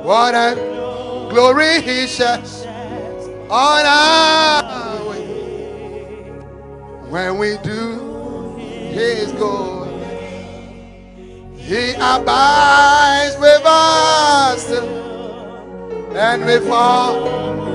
what 0.04 0.34
a 0.34 0.54
glory 1.30 1.80
He 1.80 2.06
sheds 2.06 2.59
on 3.50 3.84
our 3.84 5.08
way 5.08 5.26
when 7.10 7.36
we 7.38 7.56
do 7.64 8.54
His 8.56 9.32
good. 9.32 9.88
He 11.58 11.94
abides 11.94 13.36
with 13.38 13.62
us 13.64 14.70
and 16.14 16.44
with 16.44 16.68
all 16.70 17.26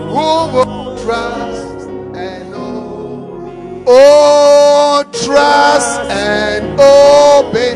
who 0.08 0.56
will 0.56 0.98
trust 1.04 1.90
and 2.16 2.52
know. 2.52 3.84
Oh, 3.86 5.04
trust 5.26 6.00
and 6.10 6.80
obey, 6.80 7.76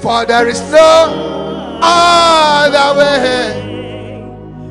for 0.00 0.24
there 0.24 0.48
is 0.48 0.62
no 0.70 1.80
other 1.82 2.98
way 2.98 3.73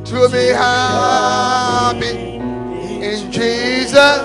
to 0.05 0.29
be 0.29 0.47
happy 0.47 2.35
in 3.05 3.31
Jesus 3.31 4.21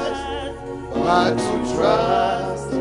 but 0.93 1.37
to 1.37 1.75
trust. 1.75 2.73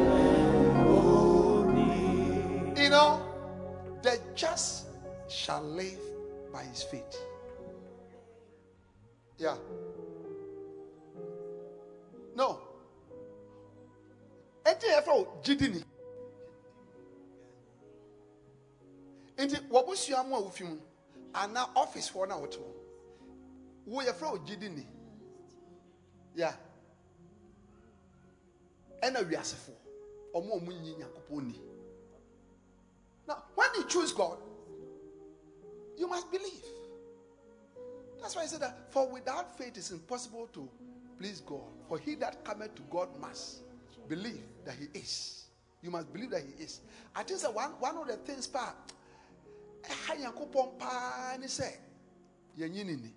You 2.82 2.90
know, 2.90 3.22
the 4.02 4.20
just 4.36 4.88
shall 5.30 5.64
live 5.64 6.00
by 6.52 6.64
his 6.64 6.84
faith. 6.84 7.18
Yeah. 9.38 9.56
No. 12.36 12.62
ɛnti 14.68 14.86
yɛfrɛ 14.92 15.14
wo 15.16 15.24
gyidini 15.44 15.82
nti 19.38 19.56
wɔbosua 19.72 20.28
mu 20.28 20.36
a 20.36 20.42
wofi 20.42 20.64
mu 20.66 20.78
anaa 21.34 21.70
office 21.76 22.10
foɔ 22.12 22.28
no 22.28 22.36
a 22.44 22.48
hɔ 23.88 23.92
wo 23.92 24.02
yɛfrɛ 24.02 24.32
wo 24.32 24.38
gyidini 24.40 24.86
ya 26.36 26.54
ɛna 29.02 29.24
wiasefoɔ 29.28 29.76
ɔmo 30.34 30.60
ɔmo 30.60 30.72
nyi 30.82 30.96
nyankopɔn 30.96 31.48
ni 31.48 31.62
now 33.28 33.44
when 33.56 33.70
you 33.76 33.84
choose 33.88 34.14
god 34.14 34.40
you 35.98 36.08
must 36.08 36.30
believe 36.32 36.66
that's 38.22 38.36
why 38.36 38.44
I 38.44 38.46
said 38.48 38.62
that 38.62 38.92
for 38.92 39.08
without 39.10 39.58
faith 39.58 39.78
it's 39.78 39.92
impossible 39.92 40.48
to 40.54 40.70
please 41.18 41.42
God. 41.42 41.62
For 41.88 41.98
he 41.98 42.16
that 42.16 42.44
cometh 42.44 42.76
to 42.76 42.82
God 42.90 43.10
must 43.20 43.62
believe 44.08 44.44
that 44.66 44.76
he 44.76 44.88
is. 44.98 45.46
You 45.82 45.92
must 45.92 46.12
believe 46.12 46.32
that 46.32 46.42
he 46.42 46.64
is. 46.64 46.82
I 47.16 47.24
think 47.24 47.42
that 47.42 47.54
one, 47.54 47.72
one 47.80 47.98
of 47.98 48.08
the 48.08 48.18
things 48.18 48.48
pa 48.48 48.74
ɛha 49.84 50.18
nyankopɔn 50.20 50.80
paa 50.80 51.38
ne 51.40 51.48
sɛ 51.48 51.72
yɛnyi 52.58 52.86
ne 52.86 52.96
ni 52.96 53.14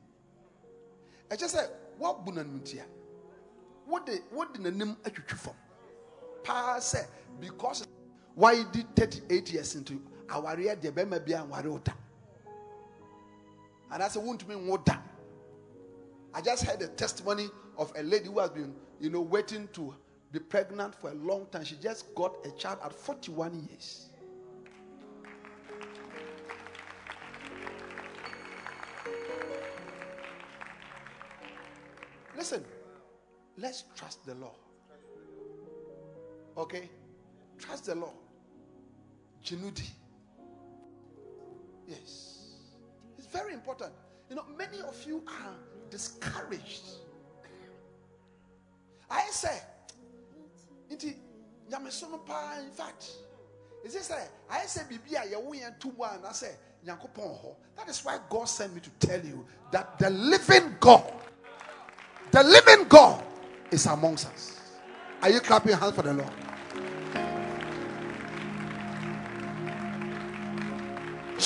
ɛkyɛ 1.30 1.48
sɛ 1.48 1.70
woabu 1.98 2.32
n'animtia 2.32 2.84
wode 3.86 4.22
wode 4.32 4.58
n'anim 4.58 4.96
atwitwi 5.04 5.36
fam 5.36 5.54
paa 6.44 6.78
sɛ 6.78 7.06
because 7.40 7.86
wayedi 8.36 8.84
38 8.94 9.52
years 9.52 9.74
nti 9.76 10.00
awareɛ 10.28 10.76
deɛ 10.80 10.92
bɛrima 10.92 11.24
da 11.84 11.94
and 13.90 14.02
I 14.02 14.08
said, 14.08 14.22
won't 14.24 14.46
mean 14.48 14.66
what 14.66 14.84
that. 14.86 15.02
I 16.32 16.40
just 16.40 16.64
heard 16.64 16.80
a 16.80 16.88
testimony 16.88 17.48
of 17.76 17.92
a 17.96 18.02
lady 18.02 18.26
who 18.26 18.38
has 18.38 18.50
been, 18.50 18.74
you 19.00 19.10
know, 19.10 19.20
waiting 19.20 19.68
to 19.72 19.94
be 20.30 20.38
pregnant 20.38 20.94
for 20.94 21.10
a 21.10 21.14
long 21.14 21.46
time. 21.50 21.64
She 21.64 21.74
just 21.76 22.14
got 22.14 22.36
a 22.46 22.52
child 22.52 22.78
at 22.84 22.92
41 22.92 23.66
years. 23.68 24.09
Listen, 32.40 32.64
let's 33.58 33.84
trust 33.94 34.24
the 34.24 34.34
Lord. 34.34 34.54
Okay? 36.56 36.88
Trust 37.58 37.84
the 37.84 37.94
Lord. 37.94 38.14
Jinudi. 39.44 39.86
Yes. 41.86 42.54
It's 43.18 43.26
very 43.26 43.52
important. 43.52 43.92
You 44.30 44.36
know, 44.36 44.44
many 44.56 44.80
of 44.80 44.96
you 45.06 45.22
are 45.28 45.54
discouraged. 45.90 46.86
I 49.10 49.26
say, 49.30 49.58
in 50.88 50.98
fact 52.74 53.10
is 53.84 53.94
it 53.94 54.02
say 54.02 54.24
I 54.50 54.60
say 54.64 54.82
bibi 54.88 55.14
a 55.14 55.20
yɛwo 55.20 55.54
yɛn 55.54 55.78
to 55.78 55.88
mu 55.88 56.04
a 56.04 56.18
na 56.22 56.30
sɛ 56.30 56.48
nyankopɔn 56.86 57.42
hɔ 57.42 57.54
that 57.76 57.88
is 57.88 58.04
why 58.04 58.18
God 58.28 58.44
sent 58.46 58.74
me 58.74 58.80
to 58.80 58.90
tell 59.06 59.24
you 59.24 59.46
that 59.72 59.98
the 59.98 60.10
living 60.10 60.76
God 60.80 61.20
the 62.30 62.42
living 62.42 62.86
God 62.88 63.22
is 63.70 63.86
amongst 63.86 64.26
us 64.26 64.60
are 65.22 65.30
you 65.30 65.40
clapping 65.40 65.76
hands 65.76 65.94
for 65.94 66.02
the 66.02 66.12
Lord 66.12 66.32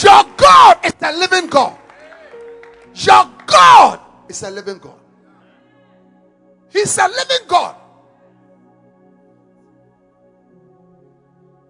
your 0.03 0.25
God 0.37 0.79
is 0.85 0.95
the 0.95 1.13
living 1.13 1.49
God 1.49 1.79
your 2.95 3.31
God 3.47 4.01
is 4.29 4.43
a 4.43 4.51
living 4.51 4.79
God 4.79 5.01
He's 6.75 6.99
a 6.99 7.07
living 7.07 7.47
God. 7.47 7.77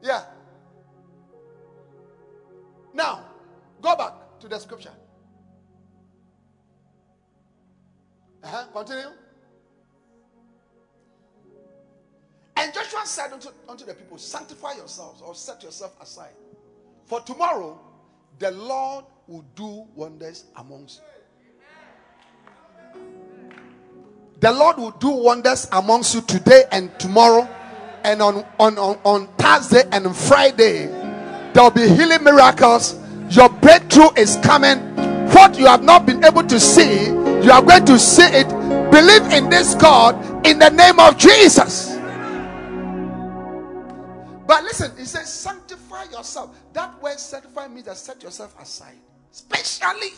Yeah. 0.03 0.23
Now, 2.95 3.27
go 3.83 3.95
back 3.97 4.15
to 4.41 4.49
the 4.49 4.59
scripture. 4.59 4.93
Uh-huh. 8.45 8.64
Continue. 8.72 9.09
And 12.57 12.72
Joshua 12.72 13.03
said 13.05 13.32
unto, 13.32 13.49
unto 13.68 13.84
the 13.84 13.95
people, 13.95 14.18
Sanctify 14.18 14.74
yourselves 14.74 15.22
or 15.22 15.34
set 15.34 15.62
yourself 15.62 16.01
aside. 16.01 16.34
For 17.07 17.20
tomorrow 17.20 17.80
the 18.38 18.51
Lord 18.51 19.05
will 19.26 19.45
do 19.55 19.86
wonders 19.95 20.45
amongst 20.57 21.01
you. 21.01 21.07
The 24.40 24.53
Lord 24.53 24.76
will 24.76 24.90
do 24.90 25.09
wonders 25.09 25.66
amongst 25.72 26.14
you 26.14 26.20
today 26.20 26.64
and 26.70 26.97
tomorrow, 26.99 27.49
and 28.03 28.20
on, 28.20 28.45
on, 28.61 28.76
on, 28.76 28.99
on 29.05 29.26
Thursday 29.38 29.84
and 29.90 30.14
Friday. 30.14 30.86
There 31.55 31.62
will 31.62 31.70
be 31.70 31.88
healing 31.88 32.22
miracles. 32.22 32.99
Your 33.30 33.49
breakthrough 33.49 34.11
is 34.16 34.36
coming. 34.42 34.78
What 35.30 35.59
you 35.59 35.66
have 35.66 35.82
not 35.82 36.05
been 36.05 36.22
able 36.24 36.42
to 36.45 36.61
see, 36.61 37.11
you 37.45 37.53
are 37.53 37.62
going 37.62 37.84
to 37.84 37.99
see 37.99 38.22
it. 38.24 38.49
Believe 38.90 39.30
in 39.32 39.51
this 39.51 39.74
God 39.74 40.14
in 40.47 40.59
the 40.59 40.70
name 40.70 40.99
of 40.99 41.18
Jesus. 41.18 41.97
But 44.47 44.62
listen, 44.64 44.92
he 44.97 45.05
says, 45.05 45.32
sanctify 45.32 46.05
yourself. 46.05 46.57
That 46.72 47.01
word 47.03 47.18
sanctify 47.18 47.68
means 47.68 47.86
that 47.86 47.97
set 47.97 48.22
yourself 48.22 48.59
aside. 48.61 48.99
Specially. 49.30 50.12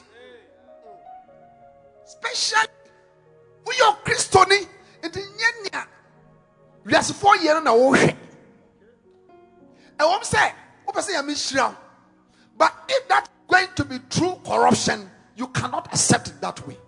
Specially. 2.05 2.68
woyɛ 3.66 3.97
kristoni 4.05 4.59
nti 5.03 5.20
nyɛ 5.20 5.49
nea 5.64 5.83
wiasefoɔ 6.87 7.35
yɛ 7.43 7.55
no 7.55 7.61
na 7.61 7.72
wohwɛ 7.72 8.16
ɛwɔm 9.99 10.22
sɛ 10.22 10.55
wopɛ 10.87 11.01
sɛ 11.03 11.11
nyame 11.14 11.35
hyira 11.35 11.68
wo 11.70 11.77
but 12.57 12.72
if 12.89 13.09
that 13.09 13.29
going 13.49 13.68
to 13.74 13.85
be 13.85 13.99
true 14.09 14.41
corruption 14.45 15.11
you 15.35 15.49
cannot 15.49 15.87
accept 15.93 16.29
it 16.29 16.41
that 16.41 16.64
way 16.66 16.79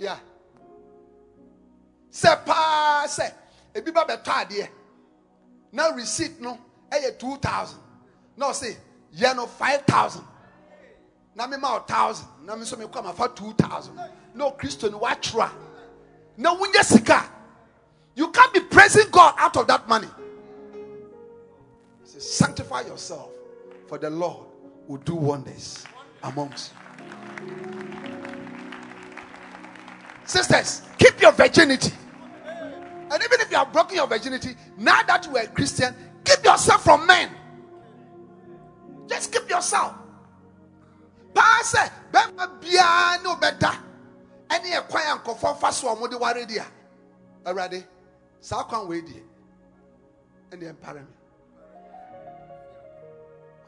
yeah. 0.00 0.18
Sɛ 2.10 2.44
paa 2.44 3.04
sɛ 3.06 3.32
ebi 3.74 3.92
ba 3.92 4.04
bɛtɔ 4.04 4.24
adeɛ. 4.24 4.68
Na 5.72 5.90
receipt 5.90 6.40
no 6.40 6.58
ɛyɛ 6.90 7.18
two 7.18 7.36
thousand. 7.36 7.78
Na 8.36 8.50
ɔsɛ 8.50 8.76
yɛ 9.16 9.36
no 9.36 9.46
five 9.46 9.82
thousand. 9.86 10.24
Na 11.34 11.46
mi 11.46 11.56
ma 11.56 11.76
o 11.76 11.80
thousand. 11.80 12.26
Na 12.42 12.56
mi 12.56 12.62
nso 12.62 12.76
mi 12.76 12.86
fa 13.14 13.28
two 13.28 13.52
thousand. 13.52 13.96
Na 14.34 14.50
kristo 14.50 14.90
ni 14.90 14.96
wa 14.96 15.14
twerɛ 15.14 15.50
na 16.36 16.56
wunye 16.56 16.82
sika. 16.82 17.30
You 18.16 18.30
can't 18.32 18.52
be 18.52 18.60
praising 18.60 19.10
God 19.12 19.34
out 19.38 19.56
of 19.56 19.66
that 19.68 19.88
money. 19.88 20.08
Say 22.04 22.18
sanctify 22.18 22.82
yourself 22.82 23.30
for 23.86 23.98
the 23.98 24.10
Lord 24.10 24.46
will 24.88 24.96
do 24.98 25.14
wonders 25.14 25.84
amongst 26.22 26.72
you. 27.46 27.69
Sisters, 30.30 30.82
keep 30.96 31.20
your 31.20 31.32
virginity. 31.32 31.92
And 32.44 33.20
even 33.20 33.40
if 33.40 33.50
you 33.50 33.56
have 33.56 33.72
broken 33.72 33.96
your 33.96 34.06
virginity, 34.06 34.54
now 34.78 35.02
that 35.02 35.26
you 35.26 35.36
are 35.36 35.42
a 35.42 35.46
Christian, 35.48 35.92
keep 36.24 36.44
yourself 36.44 36.84
from 36.84 37.04
men. 37.04 37.30
Just 39.08 39.32
keep 39.32 39.50
yourself. 39.50 39.92
Paase, 41.34 41.90
bɛma 42.12 42.46
biara 42.60 43.20
ne 43.20 43.28
obɛda 43.28 43.74
ɛne 44.48 44.86
ɛkwan 44.86 45.16
a 45.16 45.18
nkɔfɔ 45.18 45.58
fa 45.58 45.72
so 45.72 45.88
a 45.88 45.96
wɔde 45.96 46.20
ware 46.20 46.46
di 46.46 46.58
a 46.58 46.66
awurade 47.44 47.84
saa 48.40 48.62
kwan 48.62 48.86
wei 48.86 49.00
die 49.00 49.22
ɛne 50.52 50.72
ɛmpare 50.72 51.00
me 51.00 51.12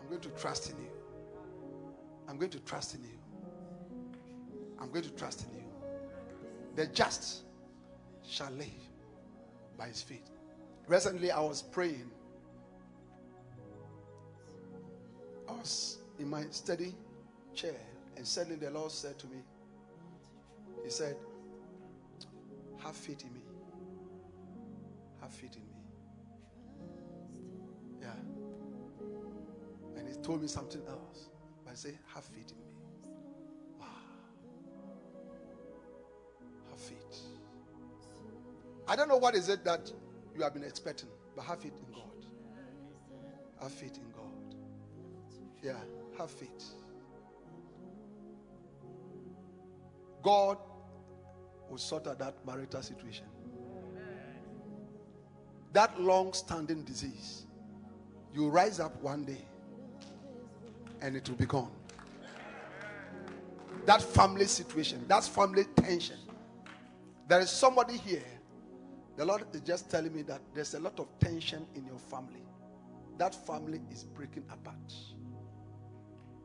I'm 0.01 0.09
going 0.09 0.21
to 0.21 0.29
trust 0.41 0.71
in 0.71 0.77
you. 0.79 0.91
I'm 2.29 2.37
going 2.39 2.51
to 2.53 2.61
trust 2.61 2.95
in 2.95 3.03
you. 3.03 3.19
I'm 4.81 4.91
going 4.93 5.03
to 5.05 5.11
trust 5.11 5.43
in 5.49 5.57
you 5.57 5.62
the 6.75 6.87
just 6.87 7.43
shall 8.27 8.51
live 8.53 8.69
by 9.77 9.89
his 9.89 10.03
feet. 10.03 10.27
Recently, 10.87 11.31
I 11.31 11.41
was 11.41 11.63
praying. 11.63 12.11
I 15.49 15.53
was 15.53 15.99
in 16.19 16.29
my 16.29 16.45
study 16.51 16.95
chair, 17.55 17.77
and 18.17 18.27
suddenly 18.27 18.57
the 18.57 18.71
Lord 18.71 18.91
said 18.91 19.19
to 19.19 19.27
me, 19.27 19.39
He 20.85 20.91
said, 20.91 21.17
Have 22.79 22.97
faith 22.97 23.23
in 23.23 23.33
me. 23.33 23.41
Have 25.21 25.33
faith 25.33 25.57
in 25.57 25.63
me. 25.63 25.77
Yeah. 28.01 29.99
And 29.99 30.09
He 30.09 30.15
told 30.17 30.41
me 30.43 30.49
something 30.49 30.83
else. 30.89 31.29
But 31.65 31.73
I 31.73 31.75
say, 31.75 31.93
Have 32.15 32.25
faith 32.25 32.51
in 32.51 32.57
me. 32.57 32.62
I 38.89 38.97
don't 38.97 39.09
know 39.09 39.17
what 39.17 39.35
is 39.35 39.49
it 39.49 39.65
that 39.65 39.91
you 40.35 40.43
have 40.43 40.55
been 40.55 40.65
expecting, 40.65 41.09
but 41.37 41.45
have 41.45 41.61
faith 41.61 41.75
in 41.79 41.93
God. 41.95 42.27
Have 43.61 43.73
faith 43.73 43.97
in 43.97 44.11
God. 44.11 44.57
Yeah, 45.63 45.77
have 46.19 46.31
faith. 46.31 46.75
God 50.23 50.59
will 51.69 51.79
sort 51.79 52.07
out 52.07 52.19
that 52.19 52.35
marital 52.47 52.83
situation. 52.83 53.27
That 55.73 56.01
long 56.01 56.33
standing 56.33 56.83
disease, 56.83 57.47
you 58.35 58.49
rise 58.49 58.79
up 58.79 59.01
one 59.03 59.25
day 59.25 59.45
and 61.01 61.17
it 61.17 61.29
will 61.29 61.37
be 61.37 61.47
gone. 61.47 61.73
That 63.87 64.03
family 64.03 64.45
situation, 64.47 65.05
that 65.09 65.25
family 65.25 65.65
tension. 65.77 66.19
There 67.27 67.41
is 67.41 67.51
somebody 67.51 67.97
here. 67.97 68.23
The 69.17 69.25
Lord 69.25 69.45
is 69.53 69.61
just 69.61 69.91
telling 69.91 70.15
me 70.15 70.23
that 70.23 70.41
there's 70.55 70.75
a 70.75 70.81
lot 70.81 70.99
of 70.99 71.07
tension 71.21 71.67
in 71.75 71.85
your 71.85 71.99
family. 71.99 72.43
That 73.19 73.35
family 73.35 73.81
is 73.91 74.05
breaking 74.05 74.45
apart. 74.51 74.95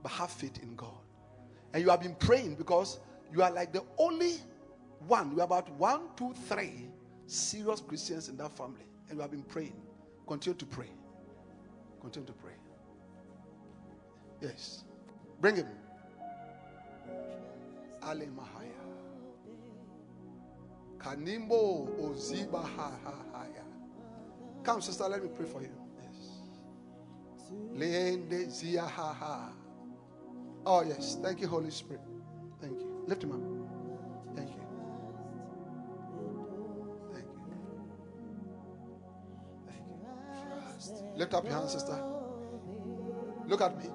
But 0.04 0.12
have 0.12 0.32
faith 0.32 0.62
in 0.62 0.76
God. 0.76 0.90
And 1.74 1.84
you 1.84 1.90
have 1.90 2.02
been 2.02 2.16
praying 2.16 2.56
because 2.56 3.00
you 3.34 3.42
are 3.42 3.52
like 3.52 3.72
the 3.72 3.84
only 3.98 4.36
one. 5.08 5.32
You 5.32 5.42
are 5.42 5.46
about 5.46 5.70
one, 5.72 6.02
two, 6.16 6.34
three 6.48 6.90
serious 7.26 7.82
Christians 7.82 8.30
in 8.30 8.38
that 8.38 8.56
family. 8.56 8.86
And 9.10 9.18
you 9.18 9.22
have 9.22 9.32
been 9.32 9.44
praying. 9.44 9.76
Continue 10.28 10.58
to 10.58 10.66
pray. 10.66 10.90
Continue 12.02 12.28
to 12.28 12.34
pray. 12.34 12.54
Yes. 14.42 14.84
Bring 15.40 15.56
him. 15.56 15.68
Ale 18.04 18.28
Mahaya. 18.28 18.87
Kanimbo 20.98 21.88
Oziba 22.00 22.64
ha 22.64 22.92
ha 23.04 23.14
haya. 23.34 23.64
Come, 24.64 24.82
sister, 24.82 25.08
let 25.08 25.24
me 25.24 25.30
pray 25.36 25.46
for 25.46 25.62
you. 25.62 25.72
Yes. 26.02 26.42
Leende 27.74 28.50
Zia 28.50 28.82
ha 28.84 29.14
ha. 29.14 29.50
Oh, 30.66 30.84
yes. 30.84 31.18
Thank 31.22 31.40
you, 31.42 31.48
Holy 31.48 31.72
Spirit. 31.72 32.02
Thank 32.60 32.80
you. 32.80 33.04
Lift 33.08 33.24
him 33.24 33.32
up. 33.32 34.36
Thank 34.36 34.50
you. 34.50 34.62
Thank 37.14 37.26
you. 37.26 37.40
Thank 39.68 39.84
you. 41.00 41.18
Lift 41.18 41.34
up 41.34 41.46
your 41.46 41.54
hand, 41.54 41.70
sister. 41.70 41.98
Look 43.46 43.62
at 43.62 43.78
me. 43.78 43.90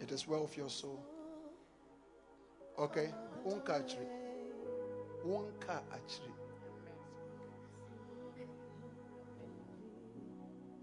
It 0.00 0.12
is 0.12 0.26
well 0.28 0.42
with 0.42 0.56
your 0.56 0.68
soul. 0.68 1.02
Okay? 2.78 3.10
Unka 3.46 3.86
achiri. 5.24 5.60
car 5.60 5.82
actually. 5.92 6.32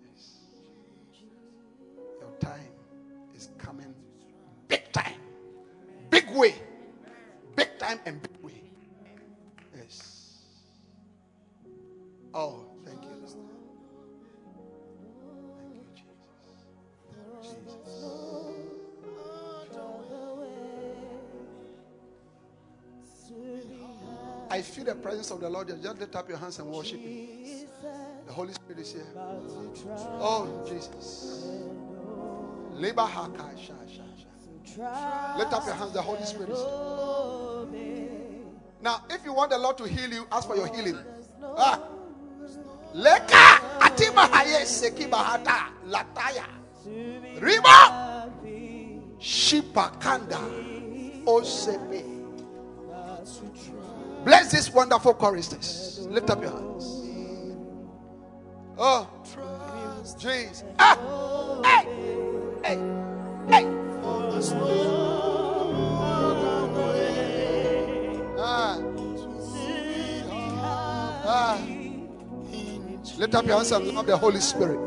Yes. 0.04 0.38
Your 2.20 2.32
time 2.40 2.72
is 3.36 3.50
coming 3.58 3.94
big 4.68 4.92
time. 4.92 5.20
Big 6.10 6.30
way. 6.32 6.56
Big 7.56 7.78
time 7.80 8.00
and 8.06 8.22
big 8.22 8.35
presence 25.16 25.32
of 25.32 25.40
the 25.40 25.50
Lord. 25.50 25.68
Just 25.82 26.00
lift 26.00 26.16
up 26.16 26.28
your 26.28 26.38
hands 26.38 26.60
and 26.60 26.70
worship 26.70 27.00
Him. 27.00 27.68
The 28.28 28.34
Holy 28.34 28.54
Spirit 28.54 28.80
is 28.82 28.94
here. 28.94 29.06
Oh, 30.20 30.66
Jesus. 30.68 31.48
Lift 32.74 32.98
up 35.54 35.66
your 35.66 35.76
hands. 35.76 35.94
The 35.94 36.02
Holy 36.02 36.24
Spirit 36.24 36.50
is 36.50 36.60
here. 36.60 36.70
Now, 38.82 39.04
if 39.10 39.24
you 39.24 39.34
want 39.34 39.52
the 39.52 39.58
Lord 39.58 39.78
to 39.78 39.86
heal 39.86 40.12
you, 40.12 40.28
ask 40.32 40.48
for 40.48 40.56
your 40.58 40.68
healing. 40.68 40.98
Ah. 41.42 41.80
Leka 42.94 43.60
atima 43.80 44.28
haye 44.30 44.66
seki 44.66 45.06
bahata 45.06 45.70
lataya. 45.88 46.46
Riba 47.40 48.30
shipakanda 49.20 50.40
osepe. 51.26 52.15
Bless 54.26 54.52
this 54.52 54.72
wonderful 54.74 55.14
choristers. 55.14 56.08
Lift 56.10 56.32
up 56.32 56.42
your 56.42 56.52
hands. 56.52 57.04
Oh, 58.78 59.08
Jesus. 60.20 60.64
Ah, 60.80 60.98
hey, 61.64 61.86
hey, 62.64 62.78
hey. 63.50 63.66
Ah. 68.40 68.82
Ah. 71.28 71.60
Lift 73.18 73.36
up 73.36 73.46
your 73.46 73.58
hands 73.58 73.72
and 73.72 73.88
love 73.94 74.08
the 74.08 74.18
Holy 74.18 74.42
Spirit. 74.42 74.85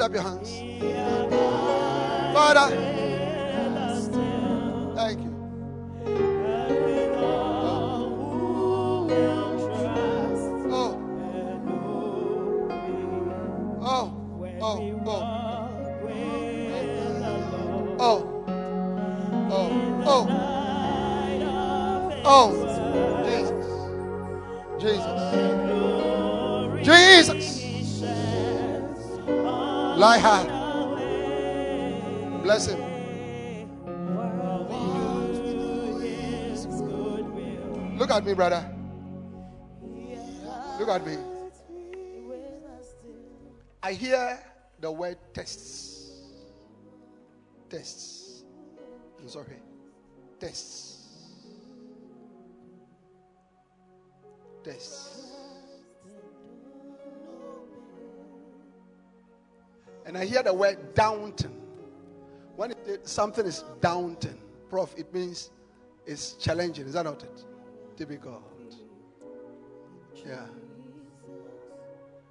Lift 0.00 0.10
up 0.10 0.14
your 0.14 0.22
hands. 0.22 0.59
Downton. 61.00 61.50
When 62.56 62.72
it, 62.72 63.08
something 63.08 63.46
is 63.46 63.64
downton, 63.80 64.38
prof, 64.68 64.94
it 64.98 65.12
means 65.14 65.50
it's 66.04 66.34
challenging. 66.34 66.84
Is 66.84 66.92
that 66.92 67.04
not 67.04 67.22
it? 67.22 67.44
Typical. 67.96 68.42
Yeah. 70.26 70.44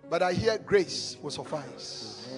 But 0.08 0.22
I 0.22 0.34
hear 0.34 0.60
grace 0.60 1.18
will 1.20 1.32
suffice. 1.32 2.30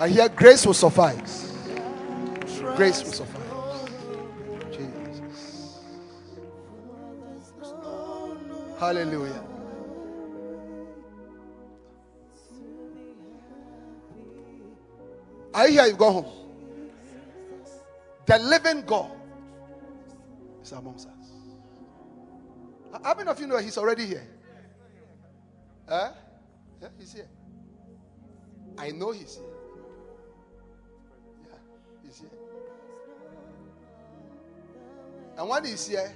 I 0.00 0.08
hear 0.08 0.28
grace 0.28 0.66
will 0.66 0.74
suffice. 0.74 1.52
Grace 2.74 3.04
will 3.04 3.12
suffice. 3.12 3.90
Jesus. 4.72 5.78
Hallelujah. 8.80 9.57
I 15.58 15.70
here? 15.70 15.86
you 15.86 15.96
go 15.96 16.12
home. 16.12 16.26
The 18.26 18.38
living 18.38 18.82
God 18.86 19.10
is 20.62 20.70
amongst 20.70 21.08
us. 21.08 21.32
How 23.02 23.14
many 23.14 23.28
of 23.28 23.40
you 23.40 23.48
know 23.48 23.56
he's 23.58 23.76
already 23.76 24.06
here? 24.06 24.26
Huh? 25.88 26.12
Yeah, 26.80 26.88
he's 26.96 27.12
here. 27.12 27.28
I 28.78 28.92
know 28.92 29.10
he's 29.10 29.34
here. 29.34 29.46
Yeah, 31.48 31.58
he's 32.04 32.20
here. 32.20 32.30
And 35.38 35.48
what 35.48 35.66
is 35.66 35.88
here 35.88 36.12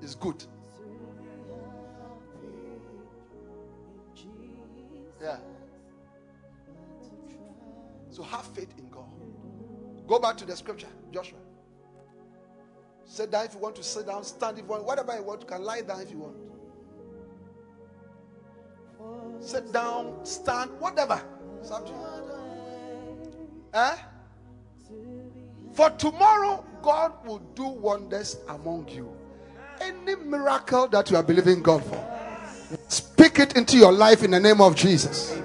is 0.00 0.14
good. 0.14 0.44
Yeah. 5.20 5.38
So 8.16 8.22
have 8.22 8.46
faith 8.46 8.72
in 8.78 8.88
God. 8.88 9.04
Go 10.06 10.18
back 10.18 10.38
to 10.38 10.46
the 10.46 10.56
scripture, 10.56 10.88
Joshua. 11.12 11.38
Sit 13.04 13.30
down 13.30 13.44
if 13.44 13.52
you 13.52 13.60
want 13.60 13.76
to 13.76 13.82
sit 13.82 14.06
down, 14.06 14.24
stand 14.24 14.56
if 14.56 14.64
you 14.64 14.70
want, 14.70 14.86
whatever 14.86 15.14
you 15.14 15.22
want, 15.22 15.42
you 15.42 15.46
can 15.46 15.62
lie 15.62 15.82
down 15.82 16.00
if 16.00 16.10
you 16.10 16.16
want. 16.16 16.36
Sit 19.44 19.70
down, 19.70 20.24
stand, 20.24 20.70
whatever. 20.80 21.20
It's 21.60 21.70
up 21.70 21.84
to 21.84 21.92
you. 21.92 22.06
Eh? 23.74 23.96
For 25.74 25.90
tomorrow, 25.90 26.64
God 26.80 27.12
will 27.26 27.40
do 27.54 27.66
wonders 27.66 28.38
among 28.48 28.88
you. 28.88 29.14
Any 29.78 30.14
miracle 30.14 30.88
that 30.88 31.10
you 31.10 31.18
are 31.18 31.22
believing 31.22 31.62
God 31.62 31.84
for, 31.84 32.02
speak 32.88 33.40
it 33.40 33.58
into 33.58 33.76
your 33.76 33.92
life 33.92 34.22
in 34.22 34.30
the 34.30 34.40
name 34.40 34.62
of 34.62 34.74
Jesus. 34.74 35.38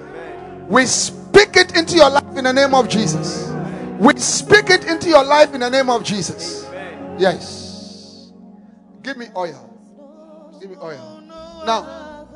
We 0.68 0.86
speak 0.86 1.56
it 1.56 1.76
into 1.76 1.96
your 1.96 2.08
life 2.08 2.21
in 2.36 2.44
the 2.44 2.52
name 2.52 2.74
of 2.74 2.88
Jesus. 2.88 3.50
We 3.98 4.16
speak 4.16 4.70
it 4.70 4.86
into 4.86 5.08
your 5.08 5.24
life 5.24 5.54
in 5.54 5.60
the 5.60 5.70
name 5.70 5.90
of 5.90 6.02
Jesus. 6.02 6.68
Yes. 7.18 8.32
Give 9.02 9.16
me 9.16 9.26
oil. 9.36 9.68
Give 10.60 10.70
me 10.70 10.76
oil. 10.76 11.22
Now, 11.66 12.26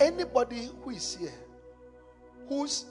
anybody 0.00 0.68
who 0.82 0.90
is 0.90 1.16
here 1.16 1.32
whose 2.48 2.86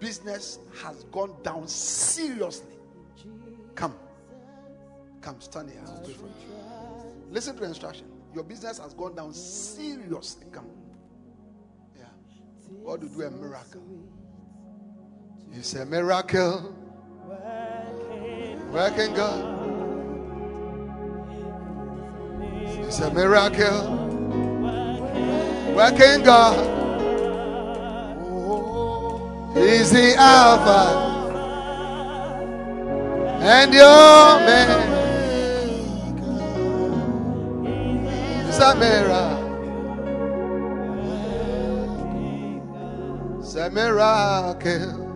business 0.00 0.58
has 0.82 1.04
gone 1.04 1.34
down 1.42 1.66
seriously, 1.68 2.74
come. 3.74 3.94
Come, 5.20 5.40
stand 5.40 5.70
here. 5.70 5.82
Listen 7.30 7.54
to 7.54 7.60
the 7.60 7.66
instruction. 7.66 8.06
Your 8.34 8.44
business 8.44 8.78
has 8.78 8.94
gone 8.94 9.14
down 9.14 9.34
seriously. 9.34 10.46
Come. 10.52 10.66
Yeah. 11.96 12.04
God 12.84 13.02
will 13.02 13.08
do 13.08 13.22
a 13.22 13.30
miracle. 13.30 13.82
It's 15.54 15.74
a 15.74 15.84
miracle. 15.86 16.74
Working 18.72 19.14
God. 19.14 19.58
It's 22.86 23.00
a 23.00 23.12
miracle. 23.12 23.96
Working 25.74 26.22
God. 26.24 26.56
Oh, 28.30 29.52
He's 29.54 29.90
the 29.90 30.14
Alpha 30.16 31.06
and 33.40 33.72
your 33.72 34.38
man. 34.46 34.98
It's 38.48 38.58
a 38.58 38.74
miracle. 38.74 39.48
It's 43.40 43.54
a 43.54 43.70
miracle. 43.70 45.07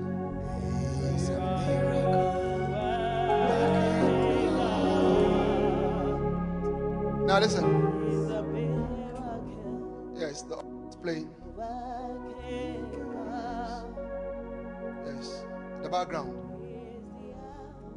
Now 7.32 7.38
listen. 7.38 7.64
Yes, 10.14 10.42
the 10.42 10.62
it's 10.86 10.96
playing. 10.96 11.30
Yes, 15.06 15.46
the 15.82 15.88
background. 15.88 16.36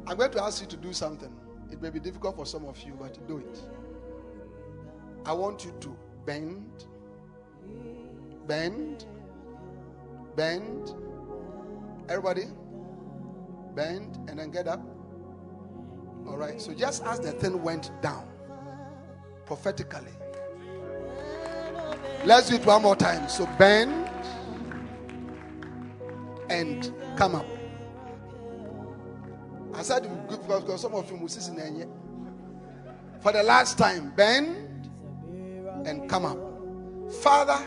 I'm 0.06 0.16
going 0.16 0.30
to 0.30 0.42
ask 0.42 0.62
you 0.62 0.66
to 0.68 0.76
do 0.78 0.94
something. 0.94 1.30
It 1.70 1.82
may 1.82 1.90
be 1.90 2.00
difficult 2.00 2.36
for 2.36 2.46
some 2.46 2.64
of 2.64 2.80
you, 2.80 2.94
but 2.98 3.28
do 3.28 3.36
it. 3.36 3.60
I 5.26 5.34
want 5.34 5.66
you 5.66 5.74
to 5.80 5.94
bend, 6.24 6.86
bend, 8.46 9.04
bend. 10.34 10.94
Everybody, 12.08 12.44
bend 13.74 14.16
and 14.28 14.38
then 14.38 14.50
get 14.50 14.66
up. 14.66 14.80
All 16.26 16.38
right. 16.38 16.58
So 16.58 16.72
just 16.72 17.04
as 17.04 17.20
the 17.20 17.32
thing 17.32 17.62
went 17.62 17.90
down 18.00 18.26
prophetically, 19.46 20.12
let's 22.24 22.50
do 22.50 22.56
it 22.56 22.66
one 22.66 22.82
more 22.82 22.96
time. 22.96 23.28
So 23.28 23.46
bend 23.58 24.10
and 26.50 26.92
come 27.16 27.36
up. 27.36 27.46
I 29.74 29.82
said 29.82 30.08
because, 30.28 30.80
some 30.80 30.94
of 30.94 31.10
you 31.10 31.16
will 31.16 31.28
see 31.28 31.50
in 31.50 31.88
For 33.20 33.32
the 33.32 33.42
last 33.42 33.78
time, 33.78 34.12
bend 34.16 34.90
and 35.86 36.08
come 36.08 36.24
up. 36.24 36.38
Father, 37.22 37.58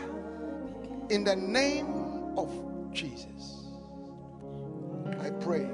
in 1.08 1.24
the 1.24 1.36
name 1.36 2.34
of 2.36 2.52
Jesus, 2.92 3.68
I 5.20 5.30
pray, 5.30 5.68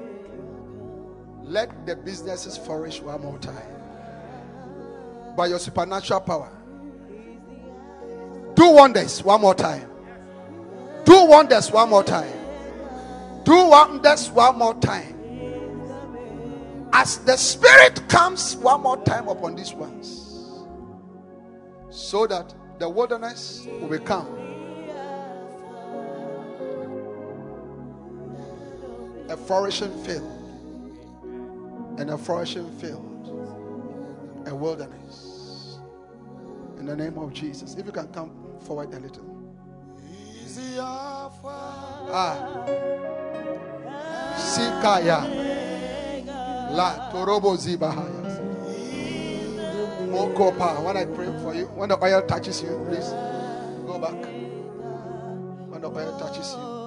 let 1.41 1.85
the 1.85 1.95
businesses 1.95 2.57
flourish 2.57 3.01
one 3.01 3.21
more 3.21 3.39
time 3.39 3.76
by 5.37 5.45
your 5.45 5.59
supernatural 5.59 6.19
power. 6.19 6.51
Do 8.55 8.71
wonders 8.71 9.23
one 9.23 9.39
more 9.39 9.53
time. 9.55 9.87
Do 11.05 11.25
wonders 11.25 11.71
one 11.71 11.89
more 11.89 12.03
time. 12.03 12.33
Do 13.43 13.67
wonders 13.69 14.29
one 14.31 14.57
more 14.57 14.73
time. 14.73 15.13
As 16.91 17.19
the 17.19 17.37
Spirit 17.37 18.09
comes 18.09 18.55
one 18.55 18.81
more 18.81 18.97
time 19.03 19.27
upon 19.27 19.55
these 19.55 19.73
ones, 19.73 20.65
so 21.91 22.25
that 22.25 22.53
the 22.79 22.89
wilderness 22.89 23.67
will 23.79 23.89
become 23.89 24.25
a 29.29 29.37
flourishing 29.37 29.93
field, 30.03 30.31
and 31.99 32.09
a 32.09 32.17
flourishing 32.17 32.69
field, 32.79 34.43
a 34.47 34.55
wilderness. 34.55 35.26
In 36.79 36.85
the 36.85 36.95
name 36.95 37.17
of 37.17 37.33
Jesus. 37.33 37.75
If 37.75 37.85
you 37.85 37.91
can 37.91 38.07
come 38.09 38.31
forward 38.61 38.93
a 38.93 38.99
little. 38.99 39.25
Ah. 42.09 42.65
Sikaya. 44.37 45.23
La 46.71 47.09
Torobo 47.11 47.57
Zibahaya. 47.57 48.17
Mokopa. 50.09 50.83
When 50.83 50.97
I 50.97 51.05
pray 51.05 51.27
for 51.41 51.53
you, 51.53 51.67
when 51.67 51.89
the 51.89 52.03
oil 52.03 52.21
touches 52.21 52.61
you, 52.61 52.85
please 52.87 53.09
go 53.85 53.99
back. 53.99 54.23
When 55.69 55.81
the 55.81 55.89
oil 55.89 56.17
touches 56.19 56.53
you. 56.53 56.77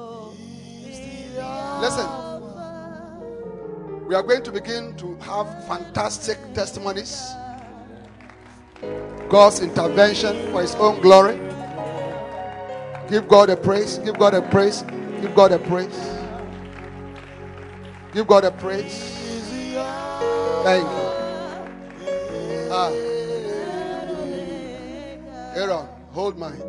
Listen. 1.80 2.06
We 4.08 4.14
are 4.16 4.22
going 4.24 4.42
to 4.42 4.50
begin 4.50 4.96
to 4.96 5.14
have 5.18 5.66
fantastic 5.68 6.36
testimonies. 6.52 7.30
God's 9.28 9.60
intervention 9.60 10.52
for 10.52 10.62
his 10.62 10.74
own 10.76 11.00
glory. 11.00 11.38
Give 13.08 13.28
God 13.28 13.50
a 13.50 13.56
praise. 13.56 13.98
Give 13.98 14.18
God 14.18 14.34
a 14.34 14.42
praise. 14.42 14.82
Give 15.20 15.34
God 15.34 15.52
a 15.52 15.58
praise. 15.58 15.98
Give 18.12 18.26
God 18.26 18.44
a 18.44 18.50
praise. 18.50 19.28
Thank 20.64 20.84
you. 20.84 21.34
Ah. 22.70 22.92
Aaron, 25.56 25.86
hold 26.12 26.38
mine. 26.38 26.62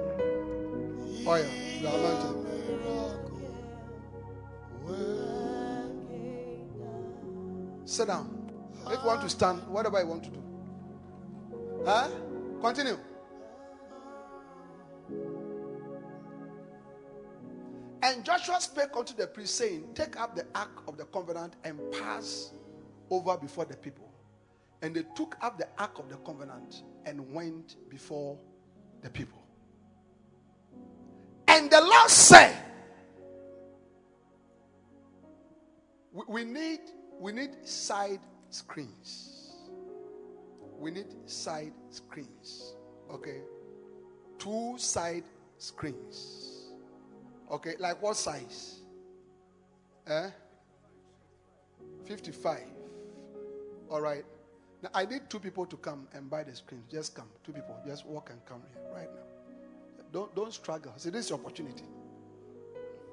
Oil. 1.28 1.46
You 1.80 1.88
are 1.88 1.98
anointed. 1.98 2.38
Sit 7.86 8.08
down. 8.08 8.52
If 8.88 9.00
you 9.02 9.08
want 9.08 9.22
to 9.22 9.30
stand, 9.30 9.68
whatever 9.68 10.00
you 10.02 10.08
want 10.08 10.24
to 10.26 10.30
do. 10.32 10.42
Huh? 11.86 12.10
Continue. 12.62 12.98
And 18.04 18.24
Joshua 18.26 18.60
spake 18.60 18.96
unto 18.96 19.16
the 19.16 19.28
priest, 19.28 19.56
saying, 19.56 19.90
Take 19.94 20.20
up 20.20 20.36
the 20.36 20.46
ark 20.56 20.84
of 20.88 20.98
the 20.98 21.06
covenant 21.06 21.56
and 21.64 21.80
pass 21.92 22.52
over 23.10 23.38
before 23.38 23.66
the 23.66 23.78
people. 23.78 24.12
And 24.82 24.96
they 24.96 25.04
took 25.16 25.36
up 25.42 25.58
the 25.58 25.68
ark 25.78 26.00
of 26.00 26.10
the 26.10 26.18
covenant 26.18 26.84
and 27.06 27.32
went 27.32 27.76
before 27.90 28.38
the 29.02 29.10
people. 29.10 29.42
And 31.48 31.70
the 31.70 31.82
Lord 31.82 32.10
said, 32.10 32.56
we, 36.12 36.24
we 36.28 36.44
need 36.44 36.80
we 37.20 37.32
need 37.32 37.68
side 37.68 38.20
screens. 38.50 39.31
We 40.82 40.90
need 40.90 41.06
side 41.28 41.74
screens. 41.92 42.74
Okay. 43.14 43.42
Two 44.40 44.74
side 44.78 45.24
screens. 45.60 46.72
Okay, 47.52 47.76
like 47.78 48.02
what 48.02 48.18
size? 48.18 48.80
Eh? 50.08 50.30
55. 52.06 52.62
All 53.92 54.02
right. 54.02 54.26
Now, 54.82 54.90
I 54.96 55.06
need 55.06 55.30
two 55.30 55.38
people 55.40 55.68
to 55.68 55.78
come 55.78 56.08
and 56.14 56.28
buy 56.30 56.44
the 56.44 56.56
screens. 56.56 56.86
Just 56.92 57.14
come. 57.14 57.28
Two 57.44 57.52
people. 57.52 57.78
Just 57.86 58.08
walk 58.08 58.32
and 58.32 58.44
come 58.46 58.64
here 58.74 58.82
right 58.92 59.10
now. 59.14 60.04
Don't, 60.12 60.36
don't 60.36 60.52
struggle. 60.52 60.94
See, 60.98 61.12
this 61.12 61.28
is 61.28 61.32
opportunity. 61.32 61.84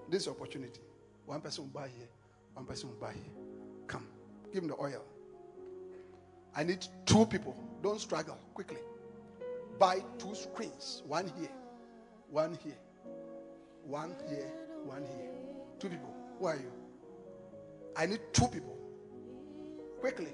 This 0.08 0.22
is 0.22 0.28
opportunity. 0.28 0.80
One 1.26 1.42
person 1.42 1.64
will 1.64 1.80
buy 1.82 1.88
here. 1.88 2.08
One 2.54 2.64
person 2.64 2.88
will 2.88 2.96
buy 2.96 3.12
here. 3.12 3.34
Come. 3.86 4.06
Give 4.54 4.62
him 4.62 4.70
the 4.70 4.80
oil. 4.80 5.04
I 6.58 6.64
need 6.64 6.84
two 7.06 7.24
people. 7.26 7.54
Don't 7.84 8.00
struggle. 8.00 8.36
Quickly. 8.52 8.80
Buy 9.78 10.02
two 10.18 10.34
screens. 10.34 11.04
One 11.06 11.30
here. 11.38 11.54
One 12.30 12.58
here. 12.64 12.80
One 13.84 14.16
here. 14.28 14.50
One 14.84 15.04
here. 15.04 15.30
Two 15.78 15.88
people. 15.88 16.12
Who 16.40 16.46
are 16.46 16.56
you? 16.56 16.72
I 17.96 18.06
need 18.06 18.18
two 18.32 18.48
people. 18.48 18.76
Quickly. 20.00 20.32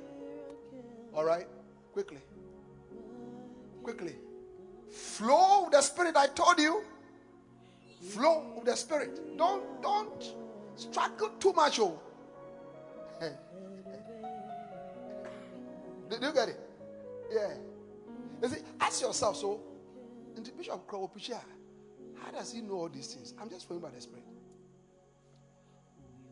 All 1.12 1.26
right? 1.26 1.46
Quickly. 1.92 2.22
Quickly. 3.82 4.16
Flow 4.90 5.68
the 5.70 5.82
spirit 5.82 6.16
I 6.16 6.28
told 6.28 6.58
you. 6.58 6.84
Flow 8.12 8.62
the 8.64 8.74
spirit. 8.74 9.36
Don't 9.36 9.82
don't 9.82 10.24
struggle 10.74 11.32
too 11.38 11.52
much. 11.52 11.78
Oh. 11.80 12.00
Did 16.08 16.22
you 16.22 16.32
get 16.32 16.48
it? 16.48 16.60
Yeah. 17.32 17.54
You 18.42 18.48
see, 18.48 18.60
ask 18.80 19.00
yourself, 19.00 19.36
so 19.36 19.60
in 20.36 20.42
the 20.42 20.50
Bishop 20.52 20.86
Krowopicha, 20.86 21.38
how 22.22 22.30
does 22.30 22.52
he 22.52 22.60
know 22.60 22.74
all 22.74 22.88
these 22.88 23.14
things? 23.14 23.34
I'm 23.40 23.48
just 23.48 23.66
flowing 23.66 23.82
by 23.82 23.90
the 23.90 24.00
Spirit. 24.00 24.24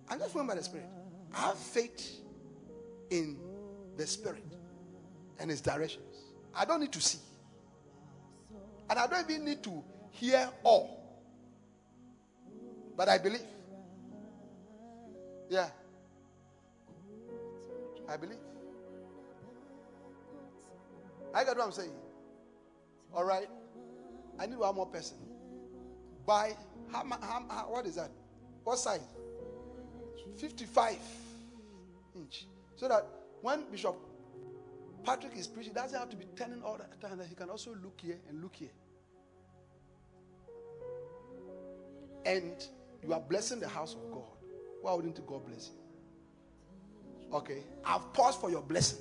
I'm 0.09 0.19
just 0.19 0.33
flowing 0.33 0.49
by 0.49 0.55
the 0.55 0.63
Spirit. 0.63 0.87
I 1.35 1.41
have 1.49 1.59
faith 1.59 2.21
in 3.11 3.39
the 3.97 4.07
Spirit 4.07 4.45
and 5.39 5.51
His 5.51 5.61
directions. 5.61 6.17
I 6.55 6.65
don't 6.65 6.81
need 6.81 6.93
to 6.93 7.01
see. 7.01 7.19
And 8.91 8.99
I 8.99 9.07
don't 9.07 9.31
even 9.31 9.45
need 9.45 9.63
to 9.63 9.83
hear 10.11 10.49
all. 10.63 10.99
But 12.97 13.09
I 13.09 13.19
believe. 13.19 13.41
Yeah. 15.49 15.69
I 18.09 18.17
believe. 18.17 18.39
I 21.35 21.45
got 21.45 21.57
what 21.57 21.67
I'm 21.67 21.73
saying. 21.73 21.93
All 23.15 23.25
right. 23.25 23.49
I 24.39 24.47
need 24.47 24.59
one 24.59 24.75
more 24.75 24.87
person. 24.87 25.17
By 26.27 26.57
how, 26.91 27.05
how, 27.05 27.45
how 27.49 27.67
what 27.69 27.87
is 27.87 27.97
that? 27.97 28.11
What 28.65 28.79
size? 28.79 29.01
55 30.39 30.97
inch. 32.17 32.47
So 32.77 32.89
that 32.89 33.07
when 33.41 33.65
Bishop 33.71 33.97
Patrick 35.05 35.37
is 35.37 35.47
preaching, 35.47 35.73
doesn't 35.73 35.99
have 35.99 36.11
to 36.11 36.17
be 36.17 36.27
turning 36.37 36.63
all 36.63 36.79
the 36.79 37.07
time. 37.07 37.19
That 37.19 37.27
he 37.27 37.35
can 37.35 37.51
also 37.51 37.75
look 37.83 38.01
here 38.01 38.19
and 38.29 38.43
look 38.43 38.55
here. 38.55 38.71
And 42.25 42.65
you 43.03 43.13
are 43.13 43.21
blessing 43.21 43.59
the 43.59 43.69
house 43.69 43.95
of 43.95 44.13
God. 44.13 44.23
Why 44.81 44.95
wouldn't 44.95 45.25
God 45.27 45.45
bless 45.47 45.71
you? 45.71 47.37
Okay. 47.37 47.65
I've 47.85 48.13
paused 48.13 48.41
for 48.41 48.51
your 48.51 48.63
blessing. 48.63 48.99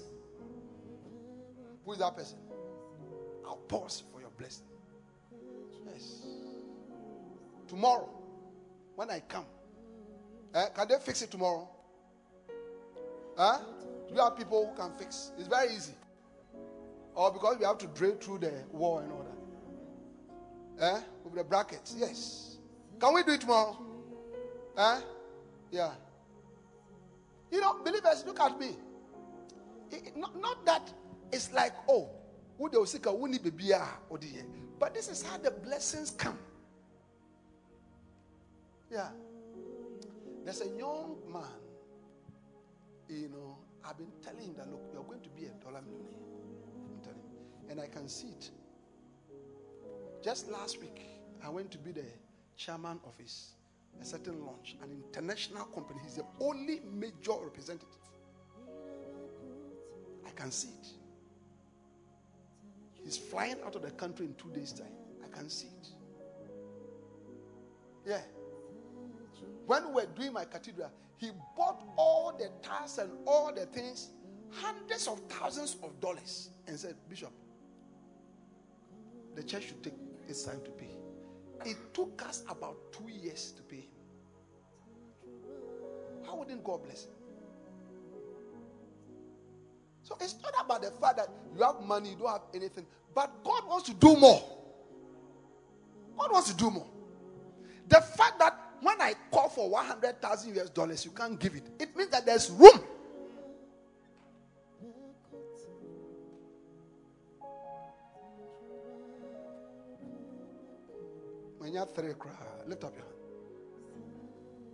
Who 1.86 1.94
is 1.94 2.00
that 2.00 2.16
person? 2.16 2.38
I'll 3.46 3.58
pause 3.68 4.04
for 4.12 4.22
your 4.22 4.30
blessing. 4.38 4.66
Yes. 5.86 6.22
Tomorrow, 7.68 8.10
when 8.96 9.10
I 9.10 9.22
come, 9.22 9.46
eh, 10.54 10.68
can 10.76 10.88
they 10.88 10.98
fix 11.00 11.22
it 11.22 11.32
tomorrow? 11.32 11.68
Huh? 13.38 13.60
Do 14.08 14.14
you 14.14 14.22
have 14.22 14.38
people 14.38 14.68
who 14.70 14.82
can 14.82 14.92
fix? 14.98 15.32
It's 15.38 15.48
very 15.48 15.74
easy. 15.74 15.94
Or 17.16 17.32
because 17.32 17.58
we 17.58 17.66
have 17.66 17.78
to 17.80 17.88
drill 17.88 18.16
through 18.16 18.40
the 18.40 18.54
wall 18.72 19.00
and 19.00 19.12
all 19.12 19.26
that. 20.78 20.96
Eh? 20.96 21.02
With 21.24 21.36
the 21.36 21.44
brackets. 21.44 21.96
Yes. 21.98 22.58
Can 23.00 23.14
we 23.14 23.24
do 23.24 23.32
it 23.32 23.42
tomorrow? 23.42 23.78
Eh? 24.78 25.00
Yeah. 25.72 25.92
You 27.52 27.60
know, 27.62 27.80
believers, 27.84 28.24
look 28.26 28.40
at 28.40 28.60
me. 28.60 28.76
It- 29.92 30.16
not, 30.16 30.40
not 30.40 30.66
that 30.66 30.92
it's 31.32 31.52
like, 31.54 31.74
oh, 31.90 32.10
who 32.58 32.70
they 32.70 32.84
seek 32.86 33.06
a 33.06 33.10
wuni 33.10 33.42
baby 33.42 33.74
ah, 33.74 33.98
or 34.10 34.20
But 34.80 34.94
this 34.94 35.10
is 35.10 35.24
how 35.24 35.38
the 35.38 35.52
blessings 35.52 36.12
come. 36.12 36.38
Yeah. 38.92 39.10
There's 40.44 40.62
a 40.62 40.68
young 40.68 41.18
man, 41.32 41.44
you 43.08 43.30
know, 43.30 43.58
I've 43.88 43.98
been 43.98 44.12
telling 44.24 44.42
him 44.42 44.54
that 44.58 44.70
look, 44.70 44.90
you're 44.94 45.04
going 45.04 45.22
to 45.22 45.30
be 45.30 45.46
a 45.46 45.64
dollar 45.64 45.82
millionaire. 45.82 46.20
I'm 46.90 47.00
telling 47.04 47.20
him. 47.20 47.70
And 47.70 47.80
I 47.80 47.88
can 47.88 48.08
see 48.08 48.28
it. 48.28 48.50
Just 50.24 50.52
last 50.52 50.80
week, 50.80 51.02
I 51.44 51.50
went 51.50 51.72
to 51.72 51.78
be 51.78 51.92
the 51.92 52.06
chairman 52.58 53.00
of 53.06 53.18
his 53.18 53.54
a 54.00 54.06
certain 54.06 54.46
launch, 54.46 54.76
an 54.82 54.92
international 54.92 55.66
company. 55.66 56.00
He's 56.04 56.16
the 56.16 56.26
only 56.40 56.82
major 56.92 57.34
representative. 57.44 57.88
I 60.26 60.30
can 60.32 60.52
see 60.52 60.70
it. 60.70 60.88
He's 63.04 63.18
flying 63.18 63.58
out 63.66 63.76
of 63.76 63.82
the 63.82 63.92
country 63.92 64.26
in 64.26 64.36
two 64.36 64.50
days' 64.52 64.74
time. 64.74 64.94
I 65.24 65.28
can 65.36 65.50
see 65.50 65.68
it. 65.68 65.88
Yeah. 68.06 68.22
When 69.66 69.88
we 69.88 69.94
were 69.94 70.08
doing 70.16 70.34
my 70.34 70.46
cathedral, 70.46 70.92
he 71.18 71.32
bought 71.56 71.84
all 71.98 72.36
the 72.38 72.50
tiles 72.68 72.98
and 72.98 73.12
all 73.28 73.54
the 73.54 73.66
things, 73.68 74.10
hundreds 74.52 75.08
of 75.08 75.20
thousands 75.30 75.78
of 75.84 76.00
dollars, 76.00 76.50
and 76.68 76.78
said, 76.78 76.96
Bishop, 77.08 77.32
the 79.36 79.44
church 79.44 79.68
should 79.68 79.84
take 79.84 79.94
its 80.28 80.44
time 80.44 80.62
to 80.66 80.72
pay. 80.72 80.98
It 81.64 81.78
took 81.94 82.22
us 82.28 82.44
about 82.50 82.92
two 82.92 83.08
years 83.10 83.52
to 83.56 83.62
pay 83.62 83.82
him. 83.82 84.02
How 86.26 86.36
wouldn't 86.38 86.64
God 86.64 86.84
bless 86.84 87.06
him? 87.06 87.12
So 90.12 90.18
it's 90.20 90.36
not 90.44 90.66
about 90.66 90.82
the 90.82 90.92
fact 90.92 91.16
that 91.16 91.30
you 91.56 91.64
have 91.64 91.80
money, 91.84 92.10
you 92.10 92.18
don't 92.18 92.28
have 92.28 92.42
anything, 92.54 92.86
but 93.16 93.32
God 93.46 93.66
wants 93.66 93.88
to 93.88 93.94
do 93.94 94.18
more. 94.18 94.44
God 96.18 96.34
wants 96.34 96.52
to 96.52 96.58
do 96.58 96.70
more. 96.70 96.88
The 97.88 98.02
fact 98.02 98.38
that 98.40 98.60
when 98.82 99.00
I 99.00 99.14
call 99.32 99.48
for 99.48 99.70
100,000 99.70 100.58
US 100.60 100.70
dollars, 100.70 101.06
you 101.06 101.12
can't 101.12 101.40
give 101.40 101.56
it, 101.56 101.64
it 101.80 101.96
means 101.96 102.10
that 102.10 102.26
there's 102.26 102.50
room. 102.50 102.84
When 111.58 111.74
you're 111.74 111.86
three, 111.86 112.14
cry, 112.20 112.32
lift 112.68 112.84
up 112.84 112.94
your 112.96 113.06
hand. 113.06 113.16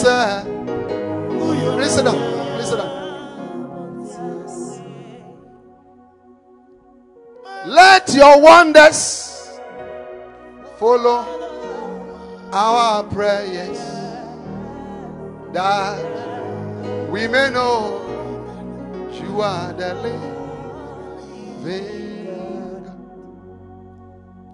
Amen. 0.09 0.56
Down 2.05 2.16
please 2.55 2.69
sit 2.69 2.77
down 2.78 2.90
let 7.66 8.15
your 8.15 8.40
wonders 8.40 9.59
follow 10.78 11.24
our 12.53 13.03
prayers 13.05 13.78
that 15.53 17.09
we 17.11 17.27
may 17.28 17.51
know 17.51 18.03
you 19.12 19.40
are 19.40 19.73
the 19.73 19.94
living 19.94 20.36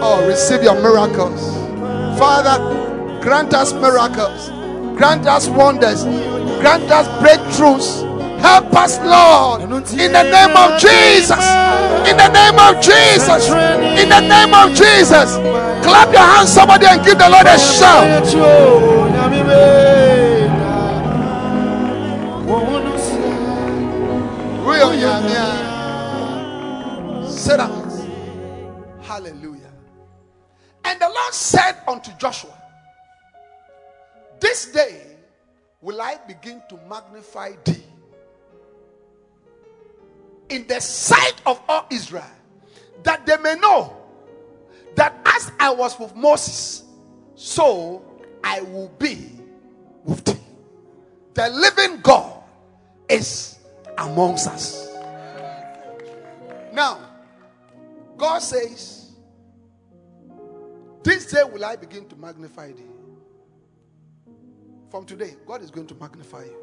Oh 0.00 0.24
receive 0.26 0.62
your 0.62 0.74
miracles. 0.80 1.56
Father 2.18 2.58
grant 3.22 3.54
us 3.54 3.72
miracles. 3.72 4.50
Grant 4.96 5.26
us 5.26 5.48
wonders. 5.48 6.04
Grant 6.60 6.90
us 6.90 7.06
breakthroughs. 7.22 8.06
Help 8.40 8.72
us 8.74 8.98
Lord 9.00 9.62
in 9.62 10.12
the 10.12 10.22
name 10.22 10.56
of 10.56 10.78
Jesus. 10.80 11.44
In 12.08 12.16
the 12.16 12.28
name 12.28 12.58
of 12.58 12.80
Jesus. 12.80 13.48
In 14.00 14.08
the 14.08 14.20
name 14.20 14.54
of 14.54 14.74
Jesus. 14.74 15.36
Clap 15.84 16.12
your 16.12 16.22
hands, 16.22 16.52
somebody, 16.52 16.86
and 16.86 17.04
give 17.04 17.18
the 17.18 17.28
Lord 17.28 17.46
a 17.46 17.58
shout. 17.58 18.24
Sit 27.48 27.56
down. 27.56 29.00
Hallelujah. 29.00 29.72
And 30.84 31.00
the 31.00 31.08
Lord 31.08 31.32
said 31.32 31.76
unto 31.88 32.10
Joshua, 32.18 32.52
This 34.38 34.70
day 34.70 35.16
will 35.80 36.02
I 36.02 36.18
begin 36.28 36.60
to 36.68 36.78
magnify 36.90 37.52
thee 37.64 37.82
in 40.50 40.66
the 40.66 40.78
sight 40.78 41.40
of 41.46 41.58
all 41.70 41.86
Israel, 41.88 42.30
that 43.04 43.24
they 43.24 43.38
may 43.38 43.54
know 43.54 43.96
that 44.96 45.16
as 45.24 45.50
I 45.58 45.70
was 45.70 45.98
with 45.98 46.14
Moses, 46.14 46.84
so 47.34 48.04
I 48.44 48.60
will 48.60 48.90
be 48.98 49.40
with 50.04 50.22
thee. 50.22 50.36
The 51.32 51.48
living 51.48 52.02
God 52.02 52.42
is 53.08 53.58
amongst 53.96 54.48
us. 54.48 54.94
Now, 56.74 57.07
God 58.18 58.40
says, 58.40 59.12
This 61.04 61.30
day 61.30 61.42
will 61.44 61.64
I 61.64 61.76
begin 61.76 62.06
to 62.08 62.16
magnify 62.16 62.72
thee. 62.72 62.82
From 64.90 65.04
today, 65.04 65.36
God 65.46 65.62
is 65.62 65.70
going 65.70 65.86
to 65.86 65.94
magnify 65.94 66.44
you, 66.44 66.56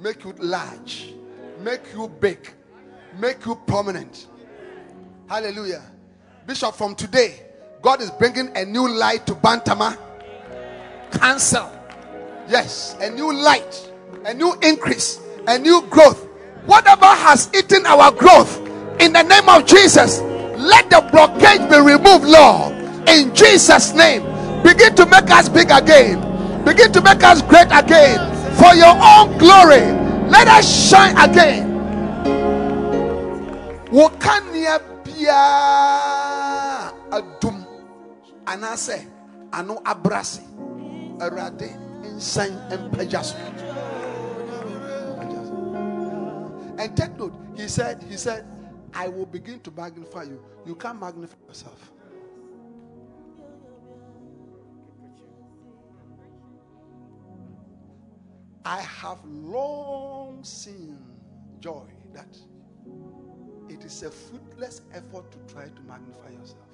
make 0.00 0.24
you 0.24 0.32
large, 0.38 1.12
make 1.60 1.82
you 1.92 2.08
big, 2.08 2.48
make 3.18 3.44
you 3.44 3.54
prominent. 3.66 4.28
Hallelujah. 5.28 5.82
Bishop, 6.46 6.74
from 6.74 6.94
today, 6.94 7.42
God 7.82 8.00
is 8.00 8.10
bringing 8.10 8.56
a 8.56 8.64
new 8.64 8.88
light 8.88 9.26
to 9.26 9.34
Bantama. 9.34 9.98
Cancel. 11.10 11.70
Yes, 12.48 12.96
a 13.00 13.10
new 13.10 13.32
light, 13.32 13.92
a 14.24 14.32
new 14.32 14.54
increase, 14.62 15.20
a 15.46 15.58
new 15.58 15.82
growth. 15.90 16.24
Whatever 16.64 17.06
has 17.06 17.50
eaten 17.54 17.84
our 17.84 18.10
growth, 18.12 18.67
in 19.00 19.12
the 19.12 19.22
name 19.22 19.48
of 19.48 19.66
Jesus, 19.66 20.20
let 20.56 20.90
the 20.90 20.96
blockage 21.12 21.68
be 21.70 21.78
removed, 21.78 22.24
Lord. 22.24 22.72
In 23.08 23.34
Jesus' 23.34 23.94
name, 23.94 24.22
begin 24.62 24.94
to 24.96 25.06
make 25.06 25.30
us 25.30 25.48
big 25.48 25.70
again. 25.70 26.20
Begin 26.64 26.92
to 26.92 27.00
make 27.00 27.22
us 27.22 27.42
great 27.42 27.68
again. 27.72 28.18
For 28.56 28.74
your 28.74 28.94
own 28.94 29.38
glory, 29.38 29.86
let 30.28 30.48
us 30.48 30.90
shine 30.90 31.16
again. 31.16 31.68
Adum 37.10 37.64
so 42.20 43.36
and 46.78 46.96
take 46.96 47.18
note 47.18 47.34
he 47.56 47.68
said 47.68 48.02
he 48.08 48.16
said 48.16 48.44
i 48.98 49.06
will 49.06 49.26
begin 49.26 49.60
to 49.60 49.70
magnify 49.70 50.24
you. 50.24 50.44
You 50.66 50.74
can't 50.74 51.00
magnify 51.00 51.36
yourself. 51.46 51.92
I 58.64 58.80
have 58.80 59.24
long 59.24 60.42
seen 60.42 60.98
joy 61.60 61.86
that 62.12 62.36
it 63.68 63.84
is 63.84 64.02
a 64.02 64.10
fruitless 64.10 64.82
effort 64.92 65.30
to 65.30 65.54
try 65.54 65.68
to 65.68 65.82
magnify 65.82 66.30
yourself. 66.30 66.68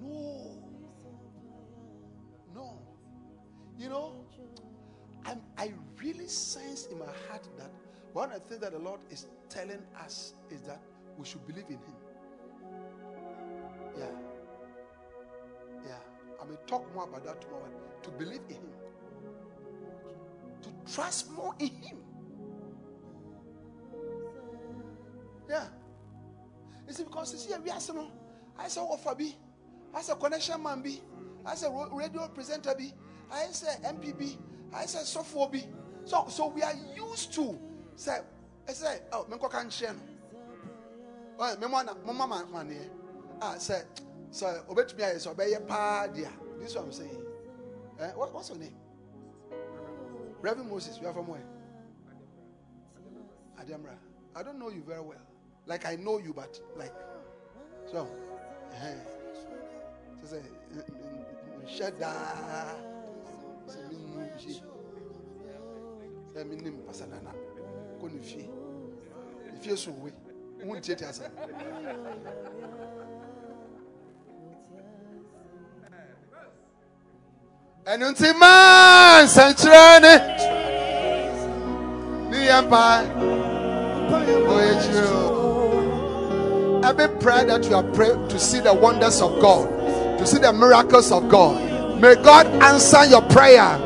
No. 0.00 0.58
No. 2.54 2.78
You 3.78 3.90
know 3.90 4.24
I'm, 5.24 5.40
i 5.58 5.72
really 6.02 6.26
sense 6.26 6.86
in 6.86 6.98
my 6.98 7.12
heart 7.28 7.46
that 7.58 7.70
one 8.12 8.32
of 8.32 8.42
the 8.42 8.48
things 8.48 8.60
that 8.62 8.72
the 8.72 8.78
lord 8.78 9.00
is 9.10 9.26
telling 9.52 9.82
us 10.02 10.34
is 10.50 10.62
that 10.62 10.80
we 11.18 11.24
should 11.26 11.46
believe 11.46 11.66
in 11.68 11.74
him. 11.76 11.94
Yeah. 13.98 14.06
Yeah. 15.86 15.98
I 16.40 16.44
may 16.46 16.56
talk 16.66 16.92
more 16.94 17.04
about 17.04 17.24
that 17.24 17.40
tomorrow 17.42 17.68
to 18.02 18.10
believe 18.10 18.40
in 18.48 18.56
him. 18.56 18.72
To 20.62 20.92
trust 20.94 21.30
more 21.32 21.54
in 21.58 21.68
him. 21.68 21.98
Yeah. 25.48 25.64
You 26.86 26.94
see 26.94 27.04
because 27.04 27.32
you 27.32 27.38
see 27.38 27.54
we 27.62 27.70
are 27.70 27.80
some 27.80 28.08
i 28.58 28.68
saw 28.68 28.84
offer 28.84 29.10
oh, 29.10 29.14
be 29.14 29.34
I 29.94 30.00
said 30.00 30.18
connection 30.20 30.62
man 30.62 30.80
be. 30.80 31.02
I 31.44 31.54
said 31.54 31.70
radio 31.92 32.26
presenter 32.28 32.74
be. 32.74 32.94
I 33.30 33.44
said 33.50 33.82
MPB 33.82 34.38
I 34.74 34.86
said 34.86 35.04
software 35.04 35.48
be. 35.48 35.64
So 36.06 36.26
so 36.28 36.48
we 36.48 36.62
are 36.62 36.72
used 36.96 37.34
to 37.34 37.58
say 37.94 38.20
I 38.68 38.72
said 38.72 39.02
oh 39.12 39.26
me 39.28 39.36
can 39.50 39.70
share 39.70 39.92
no 39.92 40.00
oh 41.38 41.56
me 41.60 41.66
mama 41.68 41.96
mama 42.04 42.46
man 42.52 42.70
here 42.70 42.90
ah 43.40 43.56
say 43.58 43.82
so 44.30 44.46
obet 44.68 44.96
me 44.96 45.18
so 45.18 45.30
obey 45.32 45.54
pa 45.66 46.06
dia 46.06 46.30
this 46.60 46.70
is 46.70 46.76
what 46.76 46.84
I'm 46.86 46.92
saying 46.92 47.22
eh 48.00 48.10
what, 48.14 48.32
what's 48.34 48.48
your 48.50 48.58
name 48.58 48.74
Reverend 50.40 50.70
Moses 50.70 50.98
you 51.00 51.06
are 51.06 51.12
from 51.12 51.28
where 51.28 51.44
Adamra 53.60 53.96
I 54.34 54.42
don't 54.42 54.58
know 54.58 54.70
you 54.70 54.82
very 54.86 55.00
well 55.00 55.26
like 55.66 55.86
I 55.86 55.96
know 55.96 56.18
you 56.18 56.32
but 56.32 56.58
like 56.76 56.94
so 57.90 58.08
eh 58.74 58.94
sɛ 60.24 60.38
nhyɛ 61.66 61.88
daa 61.98 62.74
sɛ 63.66 63.78
menim 63.88 64.14
hye 64.38 64.54
sɛ 66.32 66.44
menim 66.48 66.76
pasanana 66.86 67.32
kɔ 68.02 68.12
ne 68.12 68.20
fie. 68.20 68.48
Ne 69.52 69.58
fie 69.60 69.76
so 69.76 69.90
we 69.92 70.10
wo 70.64 70.74
ntiatia 70.74 71.08
asɛm 71.08 71.30
ɛno 77.86 78.06
nti 78.10 78.32
ma 78.38 79.22
nsɛnkyerɛ 79.22 80.00
ne. 80.02 80.14
Ne 82.30 82.38
yɛ 82.48 82.58
mpa 82.66 82.82
ɔyɛ 84.50 84.74
kyerɛ 84.82 85.22
every 86.84 87.08
prayer 87.20 87.44
that 87.44 87.64
you 87.64 87.74
have 87.76 87.92
prayed 87.94 88.28
to 88.28 88.38
see 88.38 88.58
the 88.58 88.74
wonders 88.74 89.20
of 89.20 89.40
God 89.40 89.68
to 90.18 90.26
see 90.26 90.38
the 90.38 90.52
miracles 90.52 91.12
of 91.12 91.28
God. 91.28 92.00
May 92.00 92.16
God 92.16 92.46
answer 92.60 93.04
your 93.04 93.22
prayer 93.22 93.78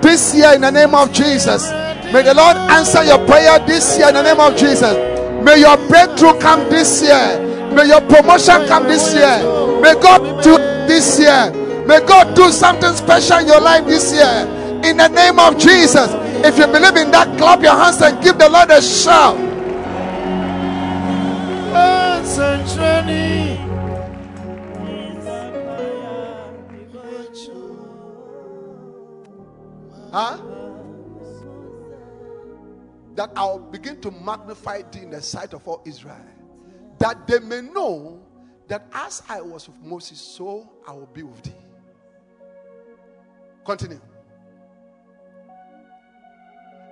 this 0.00 0.32
year 0.34 0.54
in 0.54 0.60
the 0.60 0.70
name 0.70 0.94
of 0.94 1.12
Jesus. 1.12 1.72
May 2.16 2.22
the 2.22 2.32
Lord 2.32 2.56
answer 2.56 3.04
your 3.04 3.18
prayer 3.26 3.58
this 3.66 3.98
year 3.98 4.08
in 4.08 4.14
the 4.14 4.22
name 4.22 4.40
of 4.40 4.56
Jesus. 4.56 4.96
May 5.44 5.60
your 5.60 5.76
breakthrough 5.86 6.40
come 6.40 6.60
this 6.70 7.02
year. 7.02 7.36
May 7.74 7.88
your 7.88 8.00
promotion 8.00 8.66
come 8.66 8.84
this 8.84 9.12
year. 9.12 9.36
May 9.82 9.92
God 10.00 10.42
do 10.42 10.56
this 10.88 11.20
year. 11.20 11.52
May 11.84 12.00
God 12.06 12.34
do 12.34 12.50
something 12.50 12.94
special 12.94 13.40
in 13.40 13.48
your 13.48 13.60
life 13.60 13.84
this 13.84 14.14
year. 14.14 14.48
In 14.82 14.96
the 14.96 15.08
name 15.08 15.38
of 15.38 15.58
Jesus. 15.58 16.08
If 16.42 16.56
you 16.56 16.66
believe 16.66 16.96
in 16.96 17.10
that, 17.10 17.36
clap 17.36 17.60
your 17.60 17.76
hands 17.76 18.00
and 18.00 18.24
give 18.24 18.38
the 18.38 18.48
Lord 18.48 18.70
a 18.70 18.80
shout. 18.80 19.36
Huh? 30.10 30.55
That 33.16 33.30
I'll 33.34 33.58
begin 33.58 34.00
to 34.02 34.10
magnify 34.10 34.82
thee 34.92 35.00
in 35.00 35.10
the 35.10 35.22
sight 35.22 35.54
of 35.54 35.66
all 35.66 35.82
Israel, 35.84 36.16
that 36.98 37.26
they 37.26 37.40
may 37.40 37.62
know 37.62 38.22
that 38.68 38.86
as 38.92 39.22
I 39.28 39.40
was 39.40 39.68
with 39.68 39.80
Moses, 39.80 40.20
so 40.20 40.70
I 40.86 40.92
will 40.92 41.06
be 41.06 41.22
with 41.22 41.42
thee. 41.42 41.52
Continue. 43.64 44.00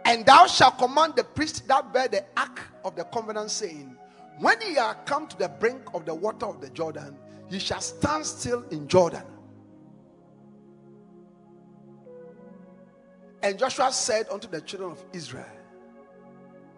And 0.05 0.25
thou 0.27 0.47
shalt 0.47 0.79
command 0.79 1.17
the 1.17 1.25
priest 1.25 1.67
that 1.69 1.93
bear 1.93 2.09
the 2.09 2.25
ark 2.37 2.61
of 2.85 2.95
the 2.97 3.05
covenant, 3.05 3.51
saying, 3.51 3.97
When 4.39 4.57
ye 4.61 4.77
are 4.77 4.95
come 5.07 5.27
to 5.29 5.39
the 5.39 5.49
brink 5.49 5.81
of 5.95 6.05
the 6.05 6.15
water 6.15 6.47
of 6.47 6.61
the 6.61 6.71
Jordan, 6.71 7.17
ye 7.49 7.59
shall 7.59 7.81
stand 7.81 8.27
still 8.27 8.65
in 8.71 8.89
Jordan. 8.89 9.25
And 13.43 13.59
Joshua 13.59 13.93
said 13.93 14.27
unto 14.31 14.49
the 14.49 14.61
children 14.61 14.93
of 14.93 15.05
Israel, 15.13 15.45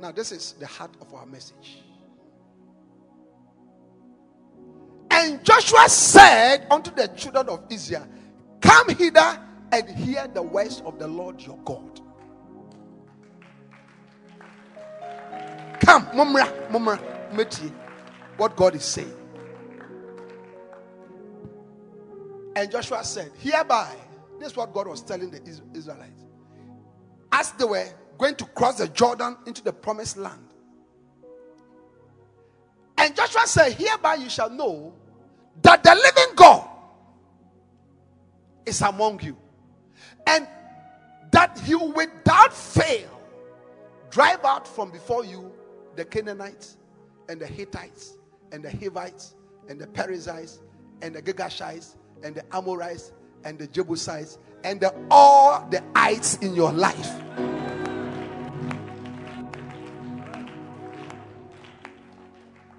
Now, 0.00 0.12
this 0.12 0.32
is 0.32 0.52
the 0.52 0.66
heart 0.66 0.94
of 1.00 1.12
our 1.14 1.26
message. 1.26 1.82
And 5.10 5.42
Joshua 5.44 5.88
said 5.88 6.66
unto 6.70 6.94
the 6.94 7.08
children 7.08 7.48
of 7.48 7.64
Israel, 7.70 8.06
Come 8.60 8.90
hither 8.90 9.40
and 9.72 9.88
hear 9.88 10.28
the 10.28 10.42
words 10.42 10.82
of 10.84 10.98
the 10.98 11.08
Lord 11.08 11.40
your 11.40 11.58
God. 11.64 12.00
Come, 15.80 16.06
mumra, 16.08 16.68
mumra, 16.68 16.98
meti. 17.32 17.72
what 18.36 18.56
God 18.56 18.74
is 18.74 18.84
saying. 18.84 19.14
And 22.54 22.70
Joshua 22.70 23.04
said, 23.04 23.32
Hereby, 23.38 23.94
this 24.38 24.50
is 24.52 24.56
what 24.56 24.72
God 24.72 24.88
was 24.88 25.02
telling 25.02 25.30
the 25.30 25.40
Israelites. 25.74 26.24
As 27.32 27.52
they 27.52 27.64
were 27.64 27.86
going 28.18 28.34
to 28.36 28.44
cross 28.46 28.78
the 28.78 28.88
Jordan 28.88 29.36
into 29.46 29.62
the 29.62 29.72
promised 29.72 30.16
land. 30.16 30.42
And 32.98 33.14
Joshua 33.14 33.46
said, 33.46 33.72
Hereby 33.72 34.14
you 34.16 34.30
shall 34.30 34.50
know 34.50 34.94
that 35.62 35.82
the 35.82 35.94
living 35.94 36.34
God 36.34 36.68
is 38.64 38.80
among 38.82 39.20
you. 39.22 39.36
And 40.26 40.46
that 41.32 41.58
he 41.60 41.74
without 41.74 42.52
fail 42.52 43.10
drive 44.10 44.44
out 44.44 44.66
from 44.66 44.90
before 44.90 45.24
you 45.24 45.52
the 45.96 46.04
Canaanites 46.04 46.78
and 47.28 47.40
the 47.40 47.46
Hittites 47.46 48.16
and 48.52 48.64
the 48.64 48.70
Hivites 48.70 49.34
and 49.68 49.80
the 49.80 49.86
Perizzites 49.86 50.60
and 51.02 51.14
the 51.14 51.22
Girgashites 51.22 51.96
and 52.22 52.34
the 52.34 52.44
Amorites 52.54 53.12
and 53.44 53.58
the 53.58 53.66
Jebusites 53.66 54.38
and 54.64 54.80
the, 54.80 54.94
all 55.10 55.66
the 55.70 55.82
ites 55.94 56.36
in 56.38 56.54
your 56.54 56.72
life. 56.72 57.10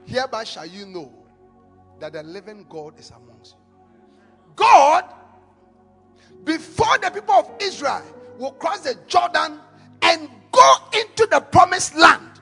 Hereby 0.07 0.45
shall 0.45 0.65
you 0.65 0.85
know 0.85 1.13
that 1.99 2.13
the 2.13 2.23
living 2.23 2.65
God 2.69 2.97
is 2.97 3.11
amongst 3.11 3.55
you. 3.55 4.55
God, 4.55 5.03
before 6.45 6.97
the 6.99 7.11
people 7.11 7.35
of 7.35 7.51
Israel 7.61 8.01
will 8.39 8.53
cross 8.53 8.79
the 8.79 8.97
Jordan 9.07 9.59
and 10.01 10.29
go 10.51 10.75
into 10.93 11.27
the 11.29 11.41
promised 11.51 11.95
land, 11.95 12.39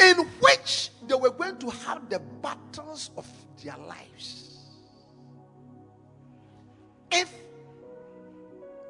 in 0.00 0.18
which 0.40 0.90
they 1.06 1.14
were 1.14 1.30
going 1.30 1.56
to 1.58 1.70
have 1.70 2.10
the 2.10 2.20
battles 2.42 3.10
of 3.16 3.26
their 3.62 3.76
lives. 3.78 4.58
If 7.10 7.32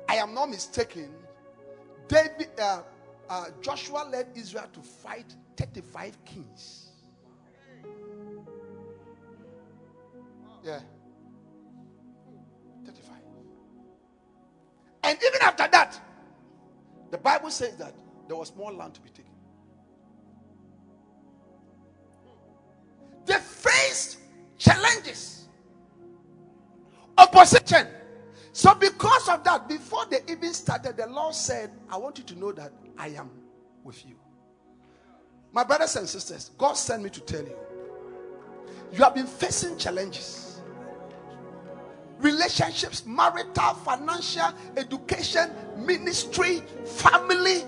I 0.08 0.16
am 0.16 0.34
not 0.34 0.50
mistaken, 0.50 1.10
David, 2.08 2.48
uh, 2.60 2.82
uh, 3.30 3.44
Joshua 3.60 4.08
led 4.10 4.26
Israel 4.34 4.68
to 4.72 4.80
fight 4.80 5.36
35 5.56 6.24
kings. 6.24 6.83
Yeah. 10.64 10.80
35. 12.86 13.12
And 15.04 15.18
even 15.22 15.42
after 15.42 15.68
that, 15.70 16.00
the 17.10 17.18
Bible 17.18 17.50
says 17.50 17.76
that 17.76 17.94
there 18.26 18.36
was 18.36 18.54
more 18.56 18.72
land 18.72 18.94
to 18.94 19.00
be 19.02 19.10
taken. 19.10 19.30
They 23.26 23.34
faced 23.34 24.18
challenges, 24.58 25.46
opposition. 27.18 27.86
So, 28.52 28.74
because 28.74 29.28
of 29.28 29.44
that, 29.44 29.68
before 29.68 30.06
they 30.06 30.20
even 30.28 30.54
started, 30.54 30.96
the 30.96 31.06
Lord 31.08 31.34
said, 31.34 31.70
I 31.90 31.96
want 31.98 32.18
you 32.18 32.24
to 32.24 32.38
know 32.38 32.52
that 32.52 32.72
I 32.96 33.08
am 33.08 33.30
with 33.82 34.06
you. 34.06 34.14
My 35.52 35.64
brothers 35.64 35.96
and 35.96 36.08
sisters, 36.08 36.50
God 36.56 36.74
sent 36.74 37.02
me 37.02 37.10
to 37.10 37.20
tell 37.20 37.42
you 37.42 37.56
you 38.92 39.02
have 39.02 39.14
been 39.14 39.26
facing 39.26 39.76
challenges 39.76 40.43
relationships, 42.18 43.04
marital, 43.06 43.74
financial, 43.74 44.48
education, 44.76 45.50
ministry, 45.76 46.62
family, 46.84 47.62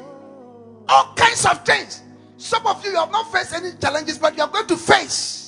all 0.89 1.15
kinds 1.15 1.45
of 1.47 1.65
things. 1.65 2.03
Some 2.37 2.67
of 2.67 2.85
you 2.85 2.91
you 2.91 2.97
have 2.97 3.11
not 3.11 3.33
faced 3.33 3.55
any 3.55 3.73
challenges, 3.81 4.19
but 4.19 4.37
you 4.37 4.43
are 4.43 4.49
going 4.49 4.67
to 4.67 4.77
face. 4.77 5.47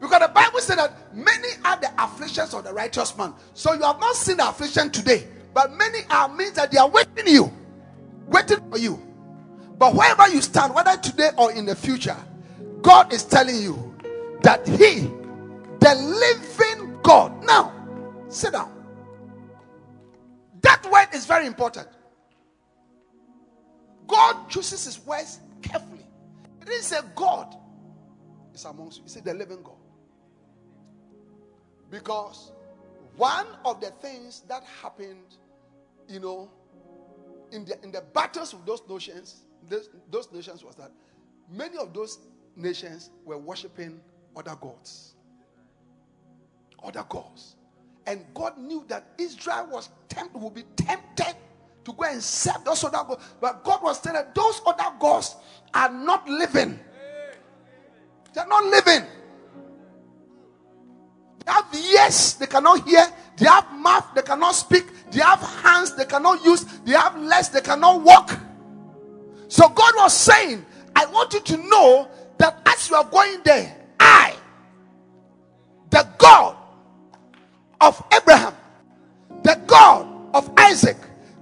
Because 0.00 0.20
the 0.20 0.28
Bible 0.28 0.60
said 0.60 0.78
that 0.78 1.14
many 1.14 1.48
are 1.64 1.78
the 1.80 1.90
afflictions 1.98 2.52
of 2.54 2.64
the 2.64 2.72
righteous 2.72 3.16
man. 3.16 3.34
So 3.54 3.72
you 3.72 3.82
have 3.82 3.98
not 4.00 4.14
seen 4.14 4.36
the 4.38 4.48
affliction 4.48 4.90
today, 4.90 5.26
but 5.54 5.72
many 5.72 6.00
are 6.10 6.28
means 6.28 6.52
that 6.52 6.70
they 6.70 6.78
are 6.78 6.88
waiting 6.88 7.26
you, 7.26 7.50
waiting 8.26 8.60
for 8.70 8.78
you. 8.78 9.00
But 9.78 9.94
wherever 9.94 10.28
you 10.28 10.42
stand, 10.42 10.74
whether 10.74 10.96
today 10.96 11.30
or 11.36 11.52
in 11.52 11.66
the 11.66 11.74
future, 11.74 12.16
God 12.82 13.12
is 13.12 13.24
telling 13.24 13.56
you 13.56 13.94
that 14.42 14.66
He, 14.66 15.10
the 15.80 15.94
living 15.94 16.98
God. 17.02 17.44
Now, 17.44 17.72
sit 18.28 18.52
down. 18.52 18.72
That 20.62 20.84
word 20.90 21.08
is 21.14 21.26
very 21.26 21.46
important. 21.46 21.88
God 24.06 24.48
chooses 24.48 24.84
His 24.84 25.04
words 25.06 25.40
carefully. 25.62 26.06
He 26.60 26.64
didn't 26.66 26.82
say 26.82 26.98
God 27.14 27.54
is 28.54 28.64
amongst 28.64 28.98
you, 28.98 29.04
He 29.04 29.10
said 29.10 29.24
the 29.24 29.34
living 29.34 29.62
God. 29.62 29.74
Because 31.90 32.52
one 33.16 33.46
of 33.64 33.80
the 33.80 33.90
things 34.02 34.42
that 34.48 34.64
happened, 34.82 35.36
you 36.08 36.20
know, 36.20 36.50
in 37.52 37.64
the 37.64 37.82
in 37.84 37.92
the 37.92 38.02
battles 38.12 38.52
of 38.52 38.66
those 38.66 38.82
nations, 38.88 39.44
those, 39.68 39.88
those 40.10 40.32
nations 40.32 40.64
was 40.64 40.74
that 40.76 40.90
many 41.50 41.78
of 41.78 41.94
those 41.94 42.18
nations 42.56 43.10
were 43.24 43.38
worshiping 43.38 44.00
other 44.36 44.56
gods. 44.60 45.15
Other 46.84 47.04
gods. 47.08 47.56
And 48.06 48.24
God 48.34 48.56
knew 48.58 48.84
that 48.88 49.04
Israel 49.18 49.68
was 49.70 49.88
tempted, 50.08 50.38
would 50.40 50.54
be 50.54 50.64
tempted 50.76 51.34
to 51.84 51.92
go 51.92 52.04
and 52.04 52.22
serve 52.22 52.64
those 52.64 52.84
other 52.84 53.02
gods. 53.06 53.24
But 53.40 53.64
God 53.64 53.82
was 53.82 54.00
telling 54.00 54.24
those 54.34 54.60
other 54.66 54.94
gods 54.98 55.36
are 55.74 55.90
not 55.90 56.28
living. 56.28 56.78
They're 58.32 58.46
not 58.46 58.64
living. 58.64 59.08
They 61.44 61.52
have 61.52 61.66
ears, 61.74 62.34
they 62.34 62.46
cannot 62.46 62.86
hear. 62.86 63.06
They 63.36 63.46
have 63.46 63.72
mouth, 63.72 64.06
they 64.14 64.22
cannot 64.22 64.54
speak. 64.54 64.84
They 65.10 65.20
have 65.20 65.40
hands, 65.40 65.94
they 65.94 66.04
cannot 66.04 66.44
use. 66.44 66.64
They 66.84 66.92
have 66.92 67.16
legs, 67.18 67.50
they 67.50 67.60
cannot 67.60 68.02
walk. 68.02 68.38
So 69.48 69.68
God 69.68 69.92
was 69.96 70.12
saying, 70.12 70.64
I 70.94 71.06
want 71.06 71.32
you 71.34 71.40
to 71.40 71.56
know 71.68 72.08
that 72.38 72.60
as 72.66 72.90
you 72.90 72.96
are 72.96 73.04
going 73.04 73.40
there, 73.44 73.75
of 77.86 78.02
Abraham, 78.12 78.52
the 79.44 79.60
God 79.66 80.08
of 80.34 80.50
Isaac, 80.56 80.96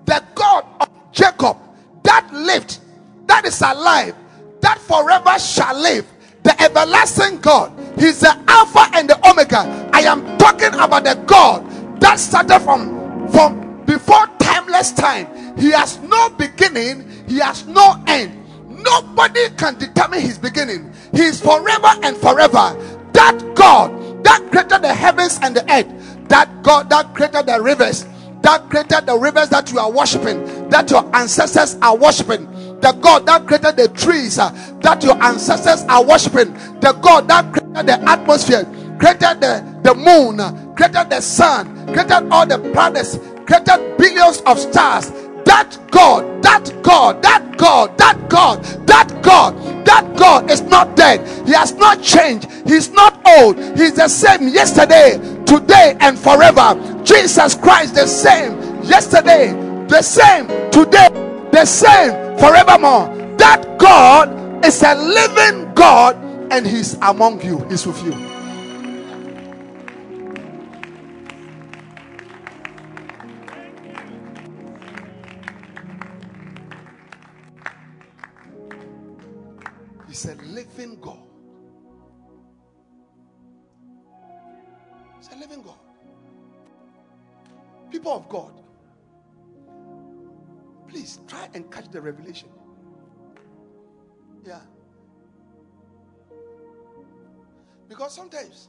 the 0.05 0.23
God 0.35 0.65
of 0.79 0.89
Jacob, 1.11 1.57
that 2.03 2.29
lived, 2.33 2.79
that 3.27 3.47
is 3.47 3.63
alive, 3.63 4.15
that 4.61 4.79
forever 4.79 5.39
shall 5.39 5.75
live, 5.81 6.07
the 6.43 6.55
everlasting 6.63 7.41
God. 7.41 7.73
He's 7.99 8.21
the 8.21 8.39
Alpha 8.47 8.91
and 8.93 9.09
the 9.09 9.17
Omega. 9.27 9.91
I 9.95 10.01
am 10.03 10.37
talking 10.37 10.75
about 10.75 11.05
the 11.05 11.15
God 11.27 11.65
that 12.01 12.21
started 12.21 12.61
from 12.61 13.29
from 13.31 13.83
before 13.87 14.27
timeless 14.39 14.93
time. 14.93 15.57
He 15.57 15.71
has 15.71 15.99
no 16.01 16.29
beginning, 16.29 17.09
he 17.27 17.39
has 17.39 17.67
no 17.67 18.03
end. 18.07 18.39
Nobody 18.69 19.49
can 19.57 19.79
determine 19.79 20.21
his 20.21 20.37
beginning. 20.37 20.93
He 21.13 21.23
is 21.23 21.41
forever 21.41 21.93
and 22.03 22.15
forever. 22.19 22.77
That 23.15 23.41
God 23.55 24.05
that 24.25 24.51
created 24.51 24.83
the 24.83 24.93
heavens 24.93 25.39
and 25.43 25.55
the 25.55 25.63
earth, 25.73 25.87
that 26.29 26.63
God 26.63 26.91
that 26.91 27.15
created 27.15 27.47
the 27.47 27.61
rivers, 27.61 28.07
that 28.43 28.69
created 28.69 29.07
the 29.07 29.17
rivers 29.17 29.49
that 29.51 29.73
you 29.73 29.79
are 29.79 29.91
worshiping, 29.91 30.69
that 30.69 30.91
your 30.91 31.05
ancestors 31.17 31.77
are 31.83 31.97
worshiping, 31.97 32.47
the 32.81 32.93
God 33.01 33.27
that 33.27 33.47
created 33.47 33.77
the 33.77 33.89
trees 33.89 34.39
uh, 34.39 34.51
that 34.81 35.03
your 35.03 35.21
ancestors 35.23 35.83
are 35.89 36.05
worshiping, 36.05 36.53
the 36.81 36.93
God 37.01 37.29
that 37.29 37.53
created 37.53 37.87
the 37.87 38.11
atmosphere, 38.11 38.65
created 38.99 39.41
the, 39.41 39.81
the 39.83 39.95
moon, 39.95 40.41
uh, 40.41 40.53
created 40.77 41.09
the 41.11 41.21
sun, 41.21 41.87
created 41.93 42.29
all 42.31 42.47
the 42.47 42.59
planets, 42.73 43.19
created 43.47 43.97
billions 43.97 44.41
of 44.43 44.59
stars. 44.59 45.11
That 45.45 45.79
God, 45.91 46.43
that 46.43 46.73
God, 46.83 47.23
that 47.23 47.57
God, 47.59 47.97
that 47.99 48.29
God, 48.31 48.65
that 48.87 49.23
God, 49.23 49.87
that 49.87 50.17
God 50.17 50.51
is 50.51 50.63
not 50.63 50.97
dead. 50.97 51.21
He 51.47 51.53
has 51.53 51.73
not 51.75 52.03
changed. 52.03 52.51
He's 52.67 52.91
not 52.91 53.21
old. 53.27 53.57
He's 53.79 53.95
the 53.95 54.09
same 54.09 54.49
yesterday, 54.49 55.19
today, 55.59 55.97
and 56.01 56.19
forever. 56.19 56.75
Jesus 57.05 57.55
Christ, 57.55 57.95
the 57.95 58.07
same 58.07 58.83
yesterday, 58.83 59.53
the 59.87 60.03
same 60.03 60.47
today, 60.71 61.09
the 61.53 61.65
same 61.65 62.13
forevermore. 62.39 63.07
That 63.39 63.79
God 63.79 64.65
is 64.65 64.83
a 64.83 64.95
living 64.95 65.73
God 65.75 66.17
and 66.51 66.67
He's 66.67 66.95
among 67.03 67.41
you, 67.43 67.59
He's 67.69 67.87
with 67.87 68.03
you. 68.05 68.34
People 87.95 88.13
of 88.17 88.29
God, 88.29 88.53
please 90.89 91.21
try 91.29 91.49
and 91.55 91.71
catch 91.71 91.89
the 91.93 92.01
revelation. 92.01 92.49
Yeah. 94.45 94.59
Because 97.89 98.13
sometimes, 98.13 98.69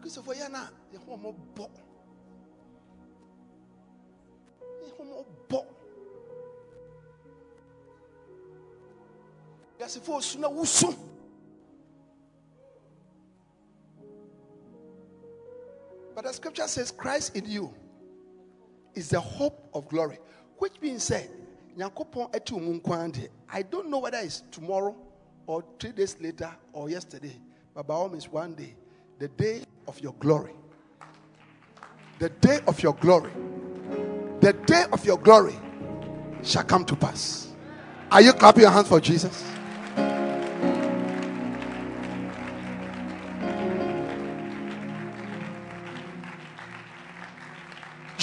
Christopher, 0.00 0.34
you're 0.34 0.48
not, 0.48 0.72
you're 0.92 1.18
more 1.18 1.34
bo. 1.56 1.68
You're 4.96 5.06
more 5.06 5.26
bo. 5.48 5.66
Yes, 9.80 9.96
if 9.96 10.06
you're 10.06 10.22
sooner, 10.22 10.46
wusu. 10.46 10.96
But 16.14 16.26
the 16.26 16.32
scripture 16.32 16.68
says, 16.68 16.92
Christ 16.92 17.34
in 17.34 17.50
you 17.50 17.74
is 18.96 19.10
the 19.10 19.20
hope 19.20 19.68
of 19.72 19.88
glory. 19.88 20.18
Which 20.58 20.80
means 20.80 21.04
said, 21.04 21.30
I 21.78 23.62
don't 23.62 23.90
know 23.90 23.98
whether 23.98 24.18
it's 24.18 24.42
tomorrow 24.50 24.96
or 25.46 25.62
three 25.78 25.92
days 25.92 26.16
later 26.20 26.50
or 26.72 26.90
yesterday, 26.90 27.36
but 27.74 27.86
by 27.86 27.94
all 27.94 28.08
means, 28.08 28.26
one 28.28 28.54
day, 28.54 28.74
the 29.18 29.28
day 29.28 29.62
of 29.86 30.00
your 30.00 30.14
glory. 30.14 30.54
The 32.18 32.30
day 32.30 32.60
of 32.66 32.82
your 32.82 32.94
glory. 32.94 33.30
The 34.40 34.54
day 34.54 34.84
of 34.90 35.04
your 35.04 35.18
glory 35.18 35.54
shall 36.42 36.64
come 36.64 36.84
to 36.86 36.96
pass. 36.96 37.52
Are 38.10 38.22
you 38.22 38.32
clapping 38.32 38.62
your 38.62 38.70
hands 38.70 38.88
for 38.88 39.00
Jesus? 39.00 39.44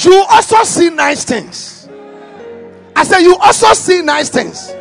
You 0.03 0.25
also 0.29 0.63
see 0.63 0.89
nice 0.89 1.23
things. 1.23 1.87
I 2.95 3.03
said, 3.03 3.19
You 3.19 3.35
also 3.37 3.73
see 3.73 4.01
nice 4.01 4.29
things. 4.29 4.71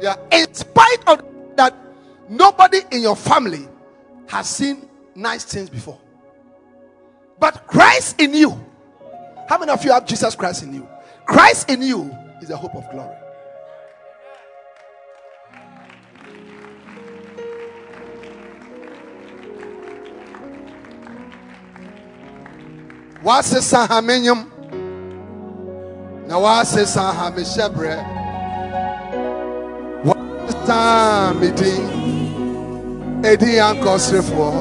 Yeah. 0.00 0.16
In 0.32 0.52
spite 0.52 1.06
of 1.06 1.24
that, 1.56 1.74
nobody 2.28 2.80
in 2.90 3.02
your 3.02 3.16
family 3.16 3.68
has 4.28 4.48
seen 4.48 4.88
nice 5.14 5.44
things 5.44 5.70
before. 5.70 5.98
But 7.38 7.66
Christ 7.66 8.20
in 8.20 8.34
you. 8.34 8.58
How 9.48 9.58
many 9.58 9.72
of 9.72 9.84
you 9.84 9.92
have 9.92 10.06
Jesus 10.06 10.34
Christ 10.34 10.62
in 10.62 10.74
you? 10.74 10.88
Christ 11.26 11.70
in 11.70 11.82
you 11.82 12.10
is 12.40 12.48
the 12.48 12.56
hope 12.56 12.74
of 12.74 12.90
glory. 12.90 13.16
Wasesa 23.24 23.86
ha 23.88 24.00
menyom 24.02 24.40
na 26.28 26.36
wasesa 26.38 27.02
ha 27.16 27.30
mehyɛ 27.30 27.66
berɛ 27.74 27.96
wasesa 30.06 30.80
me 31.40 31.48
din 31.58 31.84
ɛdin 33.30 33.58
ankɔserefoɔ 33.68 34.52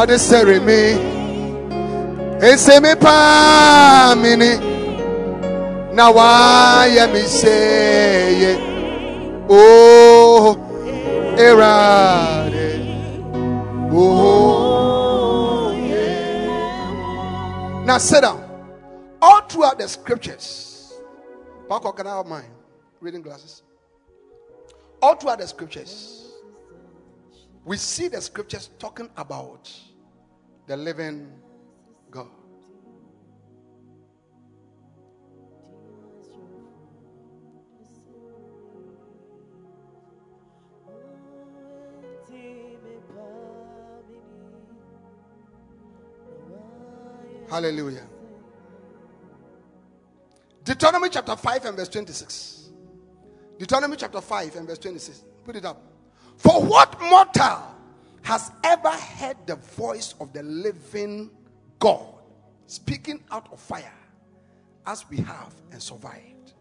ɔde 0.00 0.16
sɛre 0.28 0.58
me 0.68 0.80
me 2.82 2.94
paa 2.94 4.14
me 4.16 4.36
ni. 4.36 4.70
Na 5.92 6.10
wayɛ 6.12 7.12
me 7.12 7.22
sɛye 7.38 8.52
o 9.48 9.58
oh, 9.58 10.56
erade. 11.36 12.70
Oh 13.92 14.69
Now 17.90 17.98
sit 17.98 18.20
down. 18.20 18.48
All 19.20 19.40
throughout 19.48 19.76
the 19.80 19.88
scriptures, 19.88 20.94
Paco, 21.68 21.90
can 21.90 22.06
I 22.06 22.18
have 22.18 22.26
mine? 22.26 22.52
Reading 23.00 23.20
glasses. 23.20 23.64
All 25.02 25.16
throughout 25.16 25.40
the 25.40 25.48
scriptures, 25.48 26.34
we 27.64 27.76
see 27.76 28.06
the 28.06 28.20
scriptures 28.20 28.70
talking 28.78 29.10
about 29.16 29.68
the 30.68 30.76
living 30.76 31.32
Hallelujah. 47.50 48.06
Deuteronomy 50.62 51.08
chapter 51.08 51.34
5 51.34 51.64
and 51.64 51.76
verse 51.76 51.88
26. 51.88 52.70
Deuteronomy 53.58 53.96
chapter 53.96 54.20
5 54.20 54.56
and 54.56 54.68
verse 54.68 54.78
26. 54.78 55.24
Put 55.44 55.56
it 55.56 55.64
up. 55.64 55.82
For 56.36 56.62
what 56.62 56.98
mortal 57.00 57.62
has 58.22 58.52
ever 58.62 58.90
heard 58.90 59.36
the 59.46 59.56
voice 59.56 60.14
of 60.20 60.32
the 60.32 60.44
living 60.44 61.30
God 61.80 62.14
speaking 62.66 63.22
out 63.32 63.52
of 63.52 63.58
fire 63.58 63.92
as 64.86 65.04
we 65.10 65.16
have 65.18 65.52
and 65.72 65.82
survived? 65.82 66.52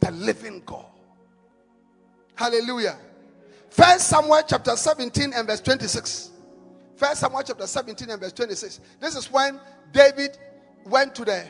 The 0.00 0.10
living 0.10 0.62
God. 0.66 0.84
Hallelujah. 2.34 2.98
First 3.70 4.08
Samuel 4.08 4.42
chapter 4.46 4.76
17 4.76 5.32
and 5.34 5.46
verse 5.48 5.60
26. 5.62 6.30
First 6.96 7.20
Samuel 7.20 7.42
chapter 7.42 7.66
17 7.66 8.08
and 8.08 8.20
verse 8.20 8.32
26. 8.32 8.80
This 9.00 9.16
is 9.16 9.30
when 9.30 9.60
David 9.92 10.38
went 10.86 11.14
to 11.16 11.24
the 11.24 11.44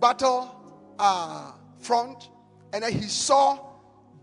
battle 0.00 0.54
uh, 0.98 1.52
front 1.78 2.30
and 2.72 2.84
he 2.84 3.02
saw 3.02 3.58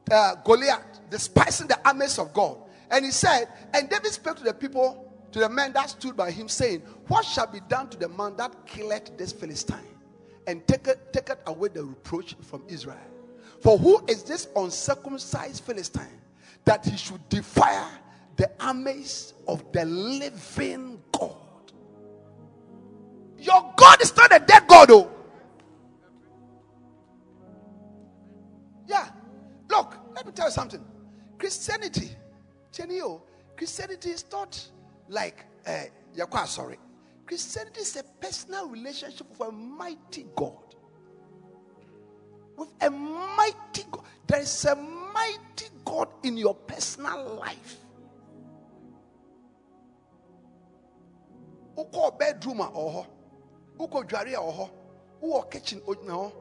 uh, 0.10 0.36
Goliath 0.46 1.02
despising 1.10 1.68
the 1.68 1.80
armies 1.88 2.18
of 2.18 2.34
God. 2.34 2.58
And 2.90 3.04
he 3.04 3.12
said, 3.12 3.48
and 3.74 3.90
David 3.90 4.12
spoke 4.12 4.38
to 4.38 4.44
the 4.44 4.54
people, 4.54 5.14
to 5.34 5.40
the 5.40 5.50
men 5.50 5.74
that 5.74 5.90
stood 5.90 6.16
by 6.16 6.32
him, 6.32 6.48
saying, 6.48 6.82
What 7.08 7.26
shall 7.26 7.48
be 7.48 7.60
done 7.68 7.90
to 7.90 7.98
the 7.98 8.10
man 8.10 8.36
that 8.38 8.66
killeth 8.66 9.18
this 9.18 9.32
Philistine? 9.32 9.78
And 10.48 10.66
taketh, 10.68 11.12
taketh 11.12 11.40
away 11.48 11.70
the 11.70 11.84
reproach 11.84 12.36
from 12.42 12.64
Israel. 12.68 12.98
For 13.62 13.78
who 13.78 14.04
is 14.08 14.24
this 14.24 14.48
uncircumcised 14.56 15.64
Philistine 15.64 16.20
that 16.66 16.86
he 16.86 16.98
should 16.98 17.28
defy 17.30 17.88
the 18.42 18.50
armies 18.60 19.36
of 19.48 19.72
the 19.72 19.86
living 19.86 21.00
God? 21.12 21.36
Your 23.38 23.72
God 23.76 24.02
is 24.02 24.18
not 24.18 24.36
a 24.36 24.40
dead 24.40 24.64
God, 24.68 24.90
oh. 24.90 25.12
Yeah. 28.88 29.10
Look, 29.70 29.96
let 30.16 30.26
me 30.26 30.32
tell 30.32 30.48
you 30.48 30.52
something. 30.52 30.84
Christianity, 31.38 32.10
Chenio, 32.74 33.22
Christianity 33.56 34.10
is 34.10 34.26
not 34.32 34.60
like 35.08 35.46
uh, 35.68 35.84
Yakwa, 36.18 36.48
sorry. 36.48 36.80
Christianity 37.28 37.82
is 37.82 37.96
a 37.96 38.04
personal 38.20 38.70
relationship 38.70 39.30
with 39.30 39.50
a 39.50 39.52
mighty 39.52 40.26
God. 40.36 40.76
With 42.58 42.70
a 42.82 42.90
mighty 42.90 43.84
God. 43.92 44.04
There 44.26 44.42
is 44.42 44.66
a 44.66 44.76
mighty 44.76 45.68
God 45.86 46.08
in 46.24 46.38
your 46.38 46.56
personal 46.56 47.36
life. 47.36 47.78
Uko 51.82 52.12
bedroom 52.20 52.62
a 52.62 52.68
ọhọ, 52.70 53.06
uko 53.80 54.04
dware 54.04 54.34
a 54.36 54.40
ọhọ, 54.52 54.70
uko 55.22 55.42
kitchen 55.50 55.82
ogyina 55.90 56.14
hɔ, 56.14 56.32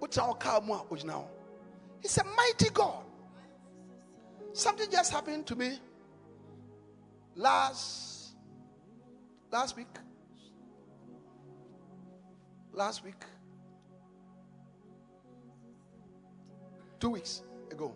utena 0.00 0.26
hɔ 0.28 0.40
car 0.40 0.60
mu 0.66 0.72
a 0.74 0.84
ogyina 0.90 1.14
hɔ. 1.14 1.26
He's 2.02 2.18
a 2.18 2.24
mighty 2.24 2.70
God. 2.70 3.04
Something 4.52 4.90
just 4.90 5.12
happened 5.12 5.46
to 5.46 5.56
me 5.56 5.78
last 7.36 8.34
last 9.52 9.76
week. 9.76 9.94
Last 12.72 13.04
week. 13.04 13.22
Two 17.00 17.10
weeks 17.10 17.42
ago. 17.70 17.94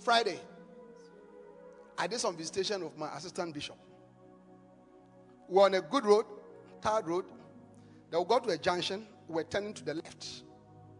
Friday. 0.00 0.40
I 1.98 2.06
did 2.06 2.20
some 2.20 2.36
visitation 2.36 2.82
of 2.82 2.96
my 2.98 3.14
assistant 3.16 3.54
bishop. 3.54 3.76
We 5.48 5.56
were 5.56 5.62
on 5.62 5.74
a 5.74 5.80
good 5.80 6.04
road, 6.04 6.26
third 6.82 7.06
road. 7.06 7.24
Then 8.10 8.20
we 8.20 8.26
got 8.26 8.44
to 8.44 8.50
a 8.50 8.58
junction. 8.58 9.06
We 9.28 9.36
were 9.36 9.44
turning 9.44 9.74
to 9.74 9.84
the 9.84 9.94
left 9.94 10.42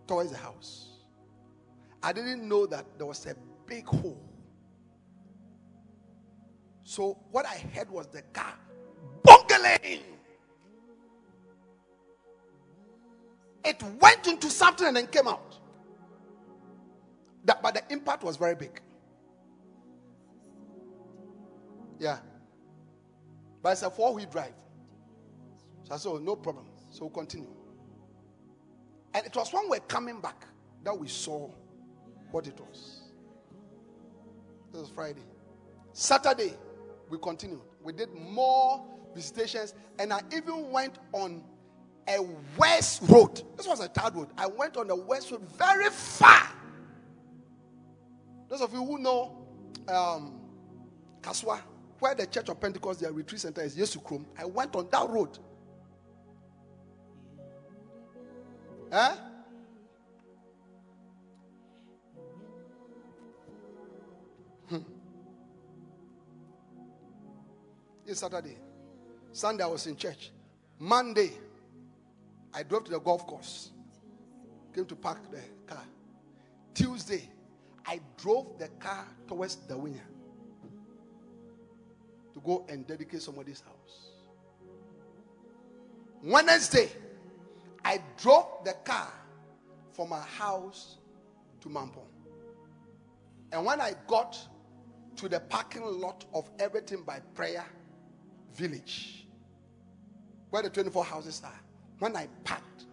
towards 0.06 0.30
the 0.30 0.38
house. 0.38 0.88
I 2.02 2.12
didn't 2.12 2.46
know 2.48 2.66
that 2.66 2.86
there 2.98 3.06
was 3.06 3.26
a 3.26 3.34
big 3.66 3.86
hole. 3.86 4.20
So 6.84 7.18
what 7.32 7.46
I 7.46 7.56
heard 7.74 7.90
was 7.90 8.06
the 8.06 8.22
car 8.22 8.54
bungling. 9.24 10.02
It 13.64 13.82
went 14.00 14.28
into 14.28 14.48
something 14.48 14.86
and 14.86 14.96
then 14.96 15.08
came 15.08 15.26
out. 15.26 15.58
That, 17.44 17.60
but 17.62 17.74
the 17.74 17.82
impact 17.92 18.22
was 18.22 18.36
very 18.36 18.54
big. 18.54 18.80
Yeah. 21.98 22.18
But 23.66 23.72
it's 23.72 23.82
a 23.82 23.90
four 23.90 24.14
wheel 24.14 24.26
drive. 24.30 24.52
So 25.82 25.94
I 25.94 25.96
said, 25.96 26.08
oh, 26.10 26.18
no 26.18 26.36
problem. 26.36 26.66
So 26.92 27.00
we'll 27.00 27.10
continue. 27.10 27.48
And 29.12 29.26
it 29.26 29.34
was 29.34 29.52
when 29.52 29.68
we're 29.68 29.80
coming 29.80 30.20
back 30.20 30.46
that 30.84 30.96
we 30.96 31.08
saw 31.08 31.50
what 32.30 32.46
it 32.46 32.60
was. 32.60 33.10
This 34.70 34.82
was 34.82 34.90
Friday. 34.90 35.24
Saturday, 35.92 36.54
we 37.10 37.18
continued. 37.18 37.58
We 37.82 37.92
did 37.92 38.14
more 38.14 38.86
visitations, 39.16 39.74
and 39.98 40.12
I 40.12 40.20
even 40.32 40.70
went 40.70 41.00
on 41.10 41.42
a 42.06 42.24
west 42.56 43.02
road. 43.08 43.42
This 43.56 43.66
was 43.66 43.80
a 43.80 43.88
third 43.88 44.14
road. 44.14 44.28
I 44.38 44.46
went 44.46 44.76
on 44.76 44.86
the 44.86 44.94
west 44.94 45.32
road 45.32 45.42
very 45.58 45.90
far. 45.90 46.52
Those 48.48 48.60
of 48.60 48.72
you 48.72 48.84
who 48.84 48.98
know 49.00 49.44
um, 49.88 50.38
Kaswa, 51.20 51.62
where 51.98 52.14
the 52.14 52.26
Church 52.26 52.48
of 52.48 52.60
Pentecost, 52.60 53.00
their 53.00 53.12
retreat 53.12 53.40
center 53.40 53.62
is, 53.62 53.76
Yesu 53.76 54.02
Krom, 54.02 54.26
I 54.38 54.44
went 54.44 54.74
on 54.76 54.88
that 54.90 55.08
road. 55.08 55.38
Huh? 58.92 59.16
Hmm. 64.68 64.78
It's 68.06 68.20
Saturday. 68.20 68.56
Sunday, 69.32 69.64
I 69.64 69.66
was 69.66 69.86
in 69.86 69.96
church. 69.96 70.30
Monday, 70.78 71.32
I 72.54 72.62
drove 72.62 72.84
to 72.84 72.90
the 72.90 73.00
golf 73.00 73.26
course. 73.26 73.70
Came 74.74 74.86
to 74.86 74.96
park 74.96 75.30
the 75.30 75.40
car. 75.66 75.82
Tuesday, 76.74 77.28
I 77.86 78.00
drove 78.16 78.58
the 78.58 78.68
car 78.78 79.06
towards 79.26 79.56
the 79.56 79.76
winger 79.76 80.04
to 82.36 82.42
go 82.42 82.66
and 82.68 82.86
dedicate 82.86 83.22
somebody's 83.22 83.62
house. 83.62 84.10
Wednesday, 86.22 86.90
I 87.82 87.98
drove 88.18 88.62
the 88.62 88.74
car 88.84 89.10
from 89.92 90.10
my 90.10 90.20
house 90.20 90.98
to 91.62 91.68
Mampong. 91.68 92.04
And 93.52 93.64
when 93.64 93.80
I 93.80 93.94
got 94.06 94.38
to 95.16 95.28
the 95.30 95.40
parking 95.40 95.82
lot 95.82 96.26
of 96.34 96.50
Everything 96.58 97.04
by 97.04 97.20
Prayer 97.32 97.64
Village, 98.54 99.26
where 100.50 100.62
the 100.62 100.68
24 100.68 101.04
houses 101.04 101.40
are, 101.42 101.60
when 102.00 102.16
I 102.16 102.28
parked 102.44 102.84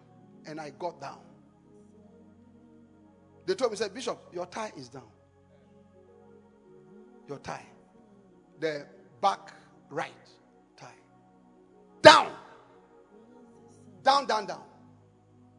and 0.45 0.61
I 0.61 0.69
got 0.79 1.01
down, 1.01 1.19
they 3.45 3.55
told 3.55 3.71
me, 3.71 3.77
said, 3.77 3.93
Bishop, 3.93 4.17
your 4.31 4.45
tie 4.45 4.71
is 4.77 4.87
down. 4.87 5.03
Your 7.27 7.39
tie. 7.39 7.65
The 8.61 8.85
back 9.23 9.53
right 9.89 10.11
tie. 10.75 10.99
Down. 12.01 12.29
Down, 14.03 14.27
down, 14.27 14.45
down. 14.45 14.61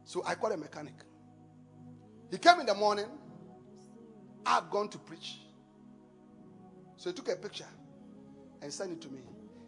So 0.05 0.23
I 0.23 0.35
called 0.35 0.53
a 0.53 0.57
mechanic. 0.57 0.93
He 2.29 2.37
came 2.37 2.59
in 2.59 2.67
the 2.67 2.75
morning. 2.75 3.07
I 4.45 4.55
had 4.55 4.69
gone 4.69 4.87
to 4.89 4.99
preach. 4.99 5.39
So 6.95 7.09
he 7.09 7.15
took 7.15 7.27
a 7.29 7.35
picture 7.35 7.65
and 8.61 8.71
sent 8.71 8.91
it 8.91 9.01
to 9.01 9.09
me. 9.09 9.21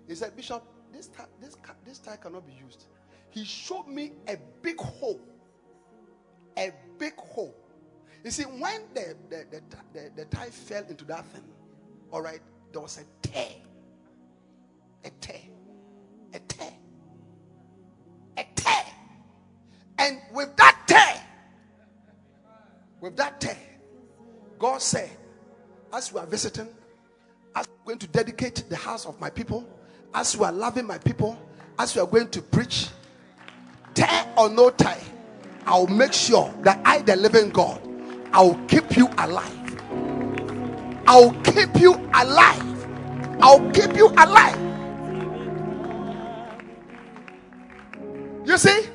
He 0.08 0.14
said, 0.14 0.36
Bishop, 0.36 0.64
this 0.94 1.08
tie, 1.08 1.26
this, 1.42 1.58
this 1.84 1.98
tie 1.98 2.18
cannot 2.18 2.46
be 2.46 2.54
used. 2.54 2.86
He 3.32 3.44
showed 3.44 3.88
me 3.88 4.12
a 4.28 4.38
big 4.62 4.80
hole. 4.80 5.20
A 6.58 6.72
big 7.00 7.16
hole. 7.16 7.56
You 8.24 8.30
see, 8.30 8.44
when 8.44 8.82
the, 8.94 9.16
the, 9.30 9.46
the, 9.50 9.62
the, 9.94 10.12
the 10.16 10.26
tie 10.26 10.50
fell 10.50 10.84
into 10.88 11.06
that 11.06 11.26
thing, 11.26 11.44
all 12.12 12.22
right, 12.22 12.42
there 12.72 12.82
was 12.82 13.00
a 13.00 13.28
tear. 13.28 13.48
A 15.04 15.10
tear. 15.22 15.42
A 16.34 16.40
tear. 16.40 16.74
A 18.38 18.46
tear. 18.56 18.84
And 20.00 20.20
with 20.34 20.56
that 20.58 20.78
tear, 20.88 21.24
with 23.02 23.16
that 23.18 23.40
tear, 23.40 23.58
God 24.60 24.82
said, 24.82 25.10
as 25.94 26.12
we 26.12 26.20
are 26.20 26.26
visiting, 26.26 26.68
as 27.56 27.68
we're 27.68 27.94
going 27.94 28.00
to 28.00 28.08
dedicate 28.08 28.64
the 28.70 28.76
house 28.76 29.06
of 29.06 29.20
my 29.20 29.30
people, 29.30 29.68
as 30.14 30.38
we 30.38 30.46
are 30.46 30.52
loving 30.52 30.86
my 30.86 30.98
people, 30.98 31.38
as 31.80 31.96
we 31.96 32.02
are 32.02 32.08
going 32.08 32.30
to 32.30 32.42
preach, 32.42 32.90
tear 33.94 34.26
or 34.38 34.50
no 34.50 34.70
tie, 34.70 35.02
I'll 35.66 35.88
make 35.88 36.14
sure 36.14 36.54
that 36.62 36.80
I, 36.86 37.00
the 37.02 37.16
living 37.16 37.50
God, 37.50 37.82
I'll 38.34 38.56
keep 38.68 38.96
you 38.96 39.10
alive. 39.18 39.82
I'll 41.08 41.34
keep 41.42 41.80
you 41.80 41.94
alive. 42.14 42.88
I'll 43.42 43.72
keep 43.72 43.96
you 43.96 44.08
alive. 44.10 44.67
You 48.48 48.58
see, 48.58 48.88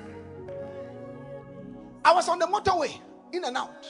I 2.02 2.14
was 2.14 2.26
on 2.26 2.38
the 2.38 2.46
motorway, 2.46 2.98
in 3.34 3.44
and 3.44 3.54
out. 3.54 3.86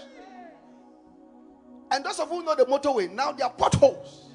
And 1.92 2.04
those 2.04 2.18
of 2.18 2.32
you 2.32 2.42
know 2.42 2.56
the 2.56 2.64
motorway, 2.64 3.08
now 3.08 3.30
there 3.30 3.46
are 3.46 3.52
potholes. 3.52 4.32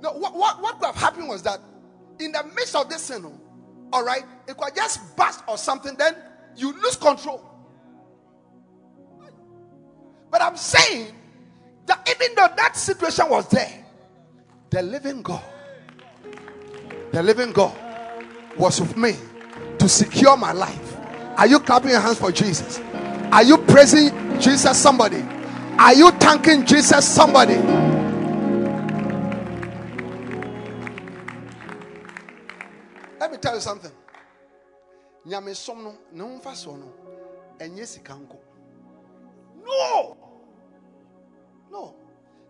Now, 0.00 0.14
what, 0.14 0.34
what, 0.34 0.62
what 0.62 0.78
could 0.78 0.86
have 0.86 0.96
happened 0.96 1.28
was 1.28 1.42
that 1.42 1.60
in 2.20 2.32
the 2.32 2.42
midst 2.56 2.74
of 2.74 2.88
this 2.88 3.06
thing, 3.10 3.38
all 3.92 4.02
right, 4.02 4.22
it 4.48 4.56
could 4.56 4.74
just 4.74 5.14
bust 5.14 5.44
or 5.46 5.58
something, 5.58 5.94
then 5.98 6.16
you 6.56 6.72
lose 6.72 6.96
control. 6.96 7.44
But 10.30 10.40
I'm 10.40 10.56
saying 10.56 11.14
that 11.84 12.08
even 12.08 12.34
though 12.34 12.48
that 12.56 12.76
situation 12.76 13.28
was 13.28 13.46
there, 13.48 13.84
the 14.70 14.80
living 14.80 15.20
God, 15.20 15.44
the 17.10 17.22
living 17.22 17.52
God 17.52 17.76
was 18.56 18.80
with 18.80 18.96
me 18.96 19.16
to 19.78 19.88
secure 19.88 20.36
my 20.36 20.52
life. 20.52 20.96
Are 21.36 21.46
you 21.46 21.58
clapping 21.60 21.90
your 21.90 22.00
hands 22.00 22.18
for 22.18 22.30
Jesus? 22.30 22.80
Are 23.32 23.42
you 23.42 23.58
praising 23.58 24.10
Jesus, 24.40 24.78
somebody? 24.78 25.24
Are 25.78 25.94
you 25.94 26.10
thanking 26.12 26.66
Jesus, 26.66 27.08
somebody? 27.08 27.56
Let 33.18 33.32
me 33.32 33.38
tell 33.38 33.54
you 33.54 33.60
something. 33.60 33.90
Nyamesom 35.26 35.94
no, 36.12 36.40
so 36.54 36.76
no. 36.76 36.92
No! 39.64 40.16
No. 41.70 41.94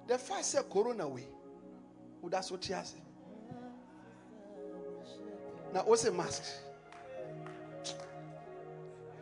The 0.09 0.19
fact 0.19 0.45
say 0.45 0.61
corona 0.71 1.07
we. 1.07 1.27
would 2.23 2.33
that's 2.33 2.51
what 2.51 2.65
he 2.65 2.73
has. 2.73 2.95
Now, 5.73 5.83
what's 5.85 6.05
a 6.05 6.13
mask? 6.13 6.43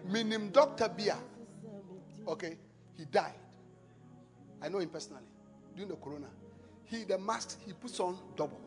Minim 0.04 0.50
Dr. 0.50 0.88
Bia. 0.88 1.16
Okay, 2.26 2.56
he 2.96 3.04
died. 3.04 3.34
I 4.60 4.68
know 4.68 4.78
him 4.78 4.88
personally. 4.88 5.22
During 5.74 5.88
the 5.88 5.96
corona. 5.96 6.26
He 6.84 7.04
the 7.04 7.18
mask 7.18 7.58
he 7.64 7.72
puts 7.72 8.00
on 8.00 8.18
double. 8.36 8.60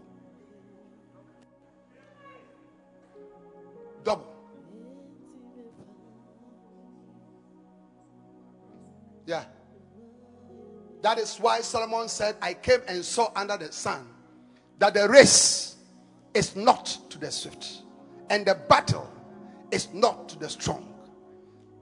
Double. 4.04 4.34
Yeah. 9.26 9.44
That 11.02 11.20
is 11.20 11.38
why 11.38 11.60
Solomon 11.62 12.08
said, 12.08 12.36
I 12.42 12.54
came 12.54 12.80
and 12.88 13.04
saw 13.04 13.32
under 13.36 13.58
the 13.58 13.72
sun 13.72 14.08
that 14.80 14.94
the 14.94 15.08
race 15.08 15.73
is 16.34 16.56
not 16.56 16.98
to 17.10 17.18
the 17.18 17.32
swift, 17.32 17.82
and 18.30 18.46
the 18.46 18.56
battle 18.68 19.10
is 19.72 19.94
not 19.94 20.30
to 20.30 20.40
the 20.40 20.50
strong, 20.50 20.94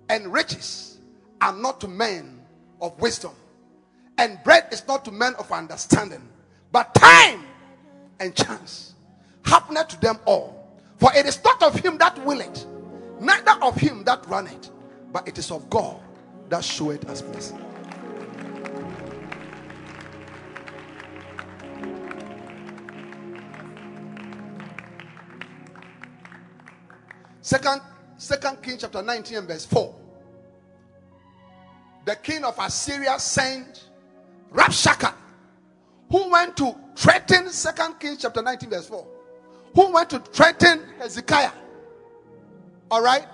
and 0.09 0.31
riches 0.31 0.99
are 1.41 1.53
not 1.53 1.79
to 1.81 1.87
men 1.87 2.41
of 2.81 2.99
wisdom, 2.99 3.31
and 4.17 4.39
bread 4.43 4.67
is 4.71 4.87
not 4.87 5.05
to 5.05 5.11
men 5.11 5.33
of 5.35 5.51
understanding, 5.51 6.21
but 6.71 6.93
time 6.95 7.43
and 8.19 8.35
chance 8.35 8.93
happeneth 9.43 9.89
to 9.89 10.01
them 10.01 10.19
all. 10.25 10.57
For 10.97 11.11
it 11.15 11.25
is 11.25 11.43
not 11.43 11.63
of 11.63 11.75
him 11.75 11.97
that 11.97 12.23
will 12.25 12.41
it, 12.41 12.65
neither 13.19 13.53
of 13.61 13.75
him 13.75 14.03
that 14.03 14.25
runneth, 14.27 14.69
but 15.11 15.27
it 15.27 15.37
is 15.37 15.49
of 15.49 15.69
God 15.69 15.99
that 16.49 16.63
showeth 16.63 17.09
us 17.09 17.23
mercy. 17.33 17.55
Second, 27.51 27.81
Second 28.15 28.63
King 28.63 28.77
chapter 28.79 29.01
19 29.01 29.39
and 29.39 29.45
verse 29.45 29.65
4. 29.65 29.93
The 32.05 32.15
king 32.15 32.45
of 32.45 32.57
Assyria 32.57 33.19
sent 33.19 33.89
Rabshakeh, 34.53 35.13
who 36.09 36.31
went 36.31 36.55
to 36.55 36.73
threaten 36.95 37.49
Second 37.49 37.99
King 37.99 38.15
chapter 38.17 38.41
19 38.41 38.69
verse 38.69 38.87
4. 38.87 39.05
Who 39.75 39.91
went 39.91 40.09
to 40.11 40.19
threaten 40.19 40.81
Hezekiah. 40.97 41.51
All 42.89 43.01
right? 43.01 43.27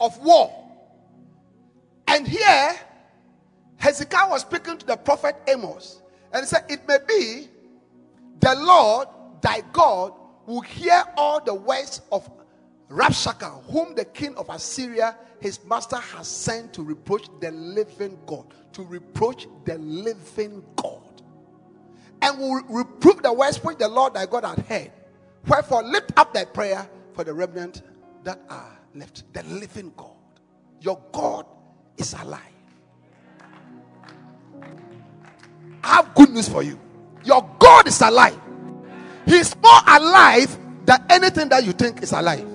Of 0.00 0.18
war. 0.24 0.50
And 2.08 2.26
here, 2.26 2.70
Hezekiah 3.76 4.30
was 4.30 4.40
speaking 4.40 4.78
to 4.78 4.86
the 4.86 4.96
prophet 4.96 5.36
Amos. 5.48 6.00
And 6.32 6.44
he 6.44 6.46
said, 6.46 6.64
It 6.70 6.88
may 6.88 6.96
be 7.06 7.48
the 8.40 8.54
Lord 8.54 9.06
thy 9.42 9.60
God 9.70 10.14
will 10.46 10.62
hear 10.62 11.04
all 11.18 11.44
the 11.44 11.52
words 11.52 12.00
of 12.10 12.26
Rabshakeh, 12.92 13.64
whom 13.70 13.94
the 13.94 14.04
king 14.04 14.34
of 14.36 14.48
Assyria, 14.50 15.16
his 15.40 15.64
master, 15.64 15.96
has 15.96 16.28
sent 16.28 16.72
to 16.74 16.82
reproach 16.82 17.26
the 17.40 17.50
living 17.50 18.18
God. 18.26 18.46
To 18.74 18.84
reproach 18.84 19.46
the 19.64 19.78
living 19.78 20.62
God. 20.76 21.00
and 22.22 22.38
will 22.38 22.62
reprove 22.68 23.22
the 23.22 23.32
words 23.32 23.62
which 23.64 23.78
the 23.78 23.88
Lord 23.88 24.14
thy 24.14 24.26
God 24.26 24.44
hath 24.44 24.66
heard. 24.66 24.92
Wherefore, 25.46 25.82
lift 25.82 26.12
up 26.16 26.32
thy 26.32 26.44
prayer 26.44 26.88
for 27.14 27.24
the 27.24 27.34
remnant 27.34 27.82
that 28.24 28.40
are 28.48 28.78
left. 28.94 29.24
The 29.32 29.42
living 29.44 29.92
God. 29.96 30.10
Your 30.80 31.00
God 31.12 31.46
is 31.96 32.14
alive. 32.14 32.40
I 35.82 35.88
have 35.96 36.14
good 36.14 36.30
news 36.30 36.48
for 36.48 36.62
you. 36.62 36.78
Your 37.24 37.48
God 37.58 37.88
is 37.88 38.00
alive. 38.00 38.38
He's 39.26 39.54
more 39.56 39.80
alive 39.88 40.56
than 40.84 41.04
anything 41.10 41.48
that 41.48 41.64
you 41.64 41.72
think 41.72 42.02
is 42.02 42.12
alive. 42.12 42.46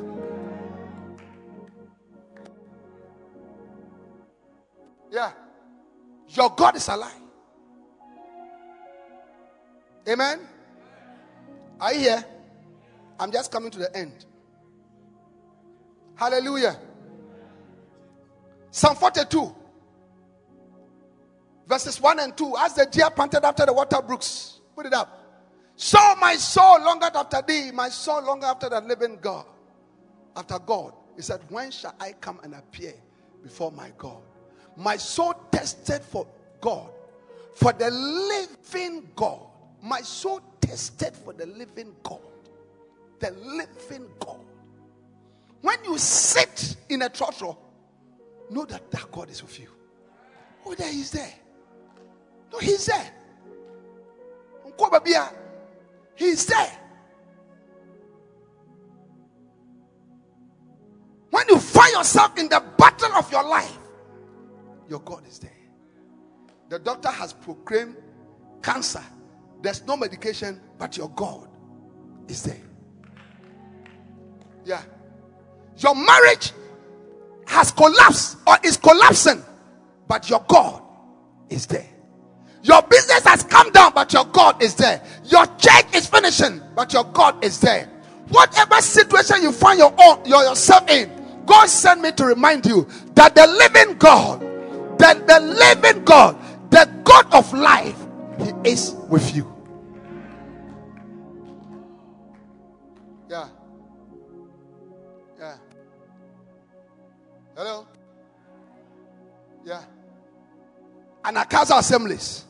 Your 6.37 6.51
God 6.51 6.75
is 6.75 6.87
alive. 6.87 7.11
Amen. 10.07 10.39
Are 11.81 11.93
you 11.93 11.99
here? 12.01 12.25
I'm 13.19 13.31
just 13.31 13.51
coming 13.51 13.71
to 13.71 13.79
the 13.79 13.97
end. 13.97 14.25
Hallelujah. 16.15 16.77
Psalm 18.69 18.95
42, 18.95 19.55
verses 21.67 21.99
1 21.99 22.19
and 22.19 22.37
2. 22.37 22.53
As 22.59 22.75
the 22.75 22.85
deer 22.85 23.09
panted 23.09 23.43
after 23.43 23.65
the 23.65 23.73
water 23.73 23.99
brooks, 24.05 24.61
put 24.75 24.85
it 24.85 24.93
up. 24.93 25.41
So 25.75 25.97
my 26.21 26.35
soul 26.35 26.83
longeth 26.83 27.15
after 27.15 27.41
thee, 27.47 27.71
my 27.71 27.89
soul 27.89 28.21
longeth 28.21 28.49
after 28.49 28.69
the 28.69 28.81
living 28.81 29.17
God, 29.19 29.45
after 30.35 30.59
God. 30.59 30.93
He 31.15 31.23
said, 31.23 31.41
When 31.49 31.71
shall 31.71 31.95
I 31.99 32.11
come 32.13 32.39
and 32.43 32.53
appear 32.53 32.93
before 33.41 33.71
my 33.71 33.91
God? 33.97 34.21
My 34.77 34.95
soul 34.95 35.33
tested 35.51 36.03
for 36.03 36.27
God, 36.61 36.89
for 37.55 37.73
the 37.73 37.89
living 37.89 39.09
God. 39.15 39.39
My 39.81 40.01
soul 40.01 40.39
tested 40.61 41.15
for 41.15 41.33
the 41.33 41.47
living 41.47 41.95
God. 42.03 42.21
The 43.19 43.31
living 43.31 44.07
God. 44.19 44.39
When 45.61 45.83
you 45.83 45.97
sit 45.97 46.75
in 46.89 47.01
a 47.01 47.09
trotro, 47.09 47.55
oh, 47.55 47.57
know 48.51 48.65
that 48.65 48.91
that 48.91 49.11
God 49.11 49.31
is 49.31 49.41
with 49.41 49.59
you. 49.59 49.67
Oh, 50.65 50.75
there 50.75 50.91
he's 50.91 51.09
there. 51.11 51.33
No, 52.53 52.59
he's 52.59 52.85
there. 52.85 53.11
He's 56.15 56.45
there. 56.45 56.71
When 61.31 61.45
you 61.49 61.57
find 61.57 61.93
yourself 61.93 62.37
in 62.37 62.47
the 62.47 62.63
battle 62.77 63.13
of 63.13 63.31
your 63.31 63.43
life, 63.43 63.77
your 64.89 64.99
God 65.01 65.27
is 65.27 65.39
there. 65.39 65.51
The 66.69 66.79
doctor 66.79 67.09
has 67.09 67.33
proclaimed 67.33 67.95
cancer. 68.61 69.03
There's 69.61 69.85
no 69.85 69.97
medication, 69.97 70.59
but 70.77 70.97
your 70.97 71.09
God 71.09 71.47
is 72.27 72.43
there. 72.43 72.61
Yeah. 74.65 74.81
Your 75.77 75.95
marriage 75.95 76.51
has 77.47 77.71
collapsed 77.71 78.37
or 78.45 78.57
is 78.63 78.77
collapsing, 78.77 79.43
but 80.07 80.29
your 80.29 80.43
God 80.47 80.81
is 81.49 81.65
there. 81.65 81.87
Your 82.63 82.81
business 82.81 83.23
has 83.23 83.43
come 83.43 83.71
down, 83.71 83.93
but 83.93 84.11
your 84.11 84.25
God 84.25 84.61
is 84.61 84.75
there. 84.75 85.01
Your 85.25 85.45
church 85.57 85.85
is 85.93 86.07
finishing, 86.07 86.61
but 86.75 86.91
your 86.91 87.05
God 87.05 87.43
is 87.43 87.59
there. 87.61 87.85
Whatever 88.29 88.81
situation 88.81 89.41
you 89.41 89.53
find 89.53 89.79
your 89.79 89.93
own, 90.03 90.25
yourself 90.25 90.89
in, 90.89 91.09
God 91.45 91.67
sent 91.69 92.01
me 92.01 92.11
to 92.11 92.25
remind 92.25 92.65
you 92.65 92.85
that 93.15 93.35
the 93.35 93.47
living 93.47 93.97
God, 93.97 94.41
that 94.99 95.27
the 95.27 95.39
living 95.39 96.03
God, 96.03 96.37
the 96.69 96.89
God 97.03 97.33
of 97.33 97.51
life, 97.53 97.97
He 98.39 98.71
is 98.71 98.95
with 99.09 99.35
you. 99.35 99.53
Yeah. 103.29 103.49
Yeah. 105.39 105.57
Hello? 107.55 107.87
Yeah. 109.65 109.83
Anagkazo 111.23 111.77
assemblies. 111.77 112.45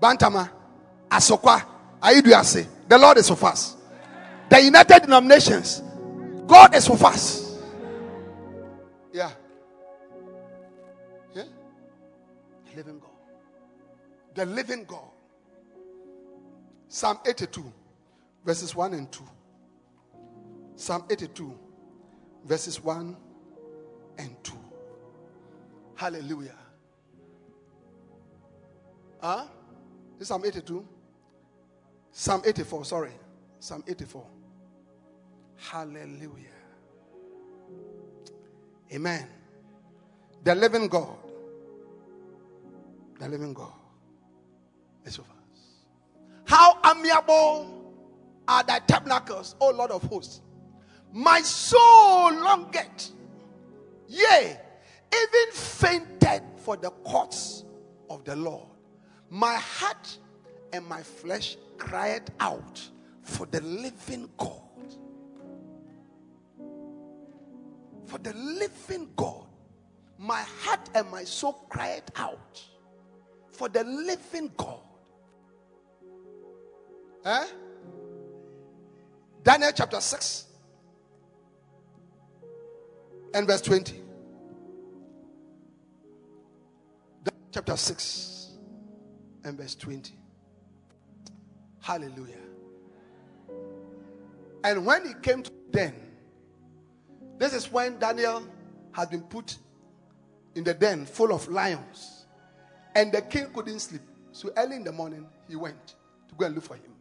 Bantama. 0.00 0.50
Asokwa. 1.08 1.62
Aiduase. 2.02 2.66
The 2.88 2.98
Lord 2.98 3.18
is 3.18 3.30
with 3.30 3.42
us. 3.44 3.76
The 4.48 4.62
United 4.62 5.02
Denominations. 5.02 5.82
God 6.46 6.74
is 6.74 6.88
with 6.90 7.04
us. 7.04 7.39
Living 12.76 12.98
God. 12.98 13.10
The 14.34 14.46
living 14.46 14.84
God. 14.84 15.10
Psalm 16.88 17.18
82, 17.26 17.72
verses 18.44 18.74
1 18.74 18.94
and 18.94 19.12
2. 19.12 19.24
Psalm 20.76 21.04
82, 21.10 21.58
verses 22.44 22.82
1 22.82 23.16
and 24.18 24.36
2. 24.42 24.52
Hallelujah. 25.94 26.56
Huh? 29.20 29.44
This 30.18 30.28
Psalm 30.28 30.44
82? 30.44 30.86
Psalm 32.12 32.42
84, 32.44 32.84
sorry. 32.84 33.12
Psalm 33.58 33.84
84. 33.86 34.26
Hallelujah. 35.56 36.48
Amen. 38.92 39.28
The 40.42 40.54
living 40.54 40.88
God. 40.88 41.16
The 43.20 43.28
living 43.28 43.52
God 43.52 43.72
is 45.04 45.18
with 45.18 45.28
us. 45.28 45.60
How 46.46 46.78
amiable 46.90 47.94
are 48.48 48.64
thy 48.64 48.78
tabernacles, 48.80 49.56
O 49.60 49.70
Lord 49.70 49.90
of 49.90 50.02
hosts. 50.04 50.40
My 51.12 51.42
soul 51.42 52.32
longeth, 52.32 53.10
yea, 54.08 54.58
even 55.14 55.52
fainted 55.52 56.42
for 56.56 56.78
the 56.78 56.90
courts 57.04 57.64
of 58.08 58.24
the 58.24 58.36
Lord. 58.36 58.68
My 59.28 59.54
heart 59.54 60.16
and 60.72 60.86
my 60.86 61.02
flesh 61.02 61.58
cried 61.76 62.30
out 62.40 62.80
for 63.22 63.44
the 63.46 63.60
living 63.60 64.30
God. 64.38 64.62
For 68.06 68.18
the 68.18 68.32
living 68.32 69.10
God. 69.14 69.46
My 70.16 70.40
heart 70.40 70.88
and 70.94 71.10
my 71.10 71.24
soul 71.24 71.52
cried 71.68 72.04
out 72.16 72.64
for 73.60 73.68
the 73.68 73.84
living 73.84 74.50
God. 74.56 74.80
Eh? 77.26 77.46
Daniel 79.42 79.70
chapter 79.74 80.00
6 80.00 80.46
and 83.34 83.46
verse 83.46 83.60
20. 83.60 83.92
Daniel 87.22 87.48
chapter 87.52 87.76
6 87.76 88.52
and 89.44 89.58
verse 89.58 89.74
20. 89.74 90.14
Hallelujah. 91.82 92.36
And 94.64 94.86
when 94.86 95.06
he 95.06 95.12
came 95.20 95.42
to 95.42 95.50
the 95.50 95.78
den, 95.78 95.94
this 97.36 97.52
is 97.52 97.70
when 97.70 97.98
Daniel 97.98 98.42
had 98.92 99.10
been 99.10 99.24
put 99.24 99.58
in 100.54 100.64
the 100.64 100.72
den 100.72 101.04
full 101.04 101.34
of 101.34 101.46
lions. 101.48 102.19
And 102.94 103.12
the 103.12 103.22
king 103.22 103.46
couldn't 103.52 103.80
sleep. 103.80 104.02
So 104.32 104.50
early 104.56 104.76
in 104.76 104.84
the 104.84 104.92
morning, 104.92 105.26
he 105.48 105.56
went 105.56 105.94
to 106.28 106.34
go 106.36 106.46
and 106.46 106.54
look 106.54 106.64
for 106.64 106.74
him. 106.74 106.92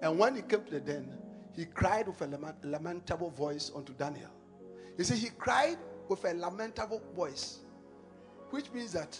And 0.00 0.18
when 0.18 0.36
he 0.36 0.42
came 0.42 0.64
to 0.64 0.70
the 0.70 0.80
den, 0.80 1.08
he 1.54 1.66
cried 1.66 2.06
with 2.06 2.20
a 2.22 2.26
lamentable 2.62 3.30
voice 3.30 3.70
unto 3.74 3.92
Daniel. 3.92 4.30
You 4.98 5.04
see, 5.04 5.16
he 5.16 5.28
cried 5.30 5.78
with 6.08 6.24
a 6.24 6.34
lamentable 6.34 7.02
voice, 7.14 7.60
which 8.50 8.70
means 8.72 8.92
that 8.92 9.18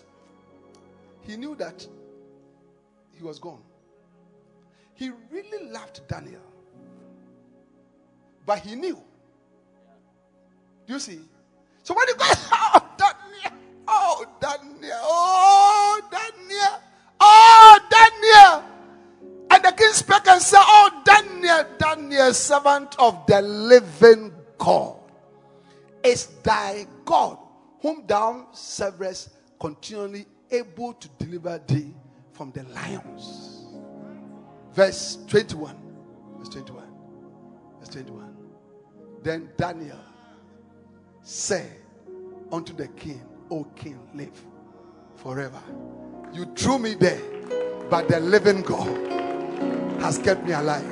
he 1.20 1.36
knew 1.36 1.55
that 1.56 1.86
he 3.16 3.22
was 3.22 3.39
gone. 3.39 3.62
He 4.94 5.10
really 5.30 5.70
loved 5.70 6.06
Daniel. 6.09 6.40
But 8.44 8.59
he 8.60 8.74
knew. 8.74 9.02
Do 10.86 10.94
you 10.94 10.98
see? 10.98 11.20
So 11.82 11.94
when 11.94 12.06
he 12.09 12.14
goes, 12.14 12.48
oh, 12.52 12.89
Daniel, 12.97 13.60
oh, 13.89 14.26
Daniel, 14.40 14.98
oh, 15.02 15.51
And 19.62 19.72
the 19.72 19.76
king 19.76 19.93
spake 19.93 20.26
and 20.26 20.43
said, 20.43 20.59
Oh, 20.60 21.02
Daniel, 21.05 21.64
Daniel, 21.78 22.34
servant 22.34 22.97
of 22.98 23.24
the 23.26 23.40
living 23.43 24.32
God, 24.59 24.97
is 26.02 26.26
thy 26.43 26.86
God, 27.05 27.39
whom 27.80 28.05
thou 28.06 28.48
servest 28.52 29.30
continually, 29.60 30.26
able 30.51 30.94
to 30.94 31.09
deliver 31.18 31.60
thee 31.66 31.94
from 32.32 32.51
the 32.51 32.64
lions. 32.64 33.66
Verse 34.72 35.18
21. 35.28 35.76
Verse 36.39 36.48
21. 36.48 36.84
Verse 37.78 37.89
21. 37.89 38.36
Then 39.22 39.48
Daniel 39.56 40.01
said 41.22 41.70
unto 42.51 42.72
the 42.74 42.89
king, 42.89 43.22
O 43.51 43.62
king, 43.76 44.01
live 44.12 44.44
forever. 45.14 45.62
You 46.32 46.47
threw 46.56 46.80
me 46.80 46.94
there, 46.94 47.20
but 47.89 48.09
the 48.09 48.18
living 48.18 48.62
God 48.62 49.21
has 50.02 50.18
kept 50.18 50.44
me 50.44 50.52
alive. 50.52 50.84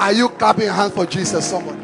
Are 0.00 0.12
you 0.12 0.28
clapping 0.30 0.68
hands 0.68 0.94
for 0.94 1.04
Jesus, 1.06 1.48
somebody? 1.48 1.78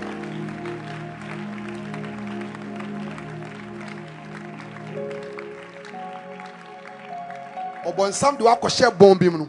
ɔbɔnsam 7.87 8.37
de 8.39 8.45
wakɔhyɛ 8.45 8.91
bɔn 8.99 9.19
bi 9.19 9.29
mu 9.31 9.47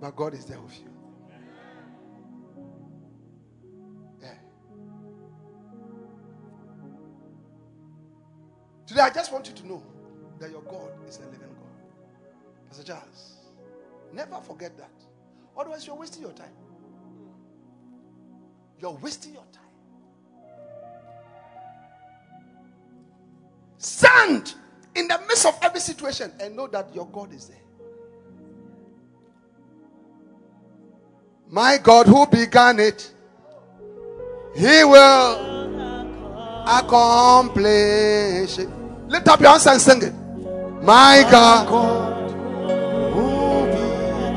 but 0.00 0.16
god 0.16 0.32
is 0.34 0.46
there 0.46 0.58
with 0.60 0.78
you 0.80 0.88
yeah. 4.22 4.34
today 8.86 9.00
i 9.02 9.10
just 9.10 9.30
want 9.32 9.46
you 9.48 9.52
to 9.54 9.66
know 9.66 9.82
that 10.38 10.50
your 10.50 10.62
god 10.62 10.90
is 11.06 11.18
a 11.18 11.20
living 11.26 11.40
god 11.40 11.70
Mr. 12.72 12.84
Charles, 12.86 13.36
never 14.12 14.40
forget 14.40 14.76
that 14.76 14.90
otherwise 15.58 15.86
you're 15.86 15.96
wasting 15.96 16.22
your 16.22 16.32
time 16.32 16.52
you're 18.78 18.98
wasting 19.02 19.32
your 19.32 19.44
time 19.52 19.60
stand 23.78 24.54
in 24.94 25.08
the 25.08 25.18
midst 25.28 25.46
of 25.46 25.58
every 25.62 25.80
situation 25.80 26.32
and 26.40 26.56
know 26.56 26.66
that 26.66 26.94
your 26.94 27.06
God 27.06 27.32
is 27.32 27.46
there. 27.46 27.56
My 31.48 31.78
God, 31.78 32.06
who 32.06 32.26
began 32.26 32.78
it, 32.78 33.12
He 34.54 34.84
will 34.84 35.50
accomplish 36.66 38.58
it. 38.58 38.68
Lift 39.08 39.28
up 39.28 39.40
your 39.40 39.50
hands 39.50 39.66
and 39.66 39.80
sing 39.80 40.02
it. 40.02 40.14
My 40.82 41.26
God, 41.30 41.68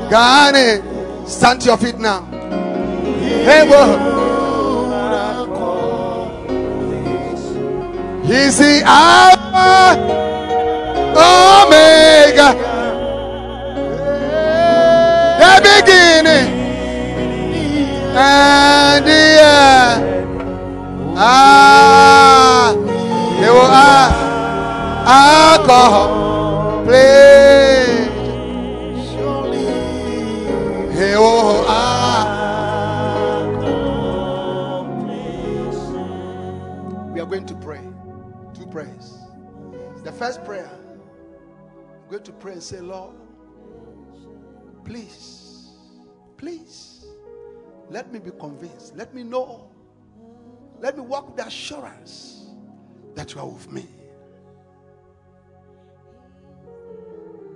began 0.04 0.54
it. 0.54 1.28
Stand 1.28 1.60
to 1.62 1.66
your 1.68 1.76
feet 1.76 1.98
now. 1.98 2.24
He 3.20 3.68
will. 3.68 4.14
He's 8.24 8.58
the 8.58 8.82
Alpha, 8.84 10.00
Omega, 11.12 12.54
the 15.38 15.52
beginning 15.62 16.48
and 18.16 19.04
the 19.04 19.24
end. 19.42 20.04
Ah, 21.16 22.72
you 23.40 23.52
are 23.52 24.10
alcohol, 25.06 26.84
please. 26.84 27.73
First 40.14 40.44
prayer, 40.44 40.70
I'm 40.70 42.10
going 42.10 42.22
to 42.22 42.32
pray 42.32 42.52
and 42.52 42.62
say, 42.62 42.80
Lord, 42.80 43.14
please, 44.84 45.72
please, 46.36 47.06
let 47.90 48.12
me 48.12 48.18
be 48.18 48.30
convinced. 48.32 48.96
Let 48.96 49.14
me 49.14 49.22
know. 49.22 49.70
Let 50.80 50.96
me 50.96 51.02
walk 51.02 51.28
with 51.28 51.36
the 51.36 51.46
assurance 51.46 52.46
that 53.14 53.34
you 53.34 53.40
are 53.40 53.48
with 53.48 53.70
me. 53.70 53.86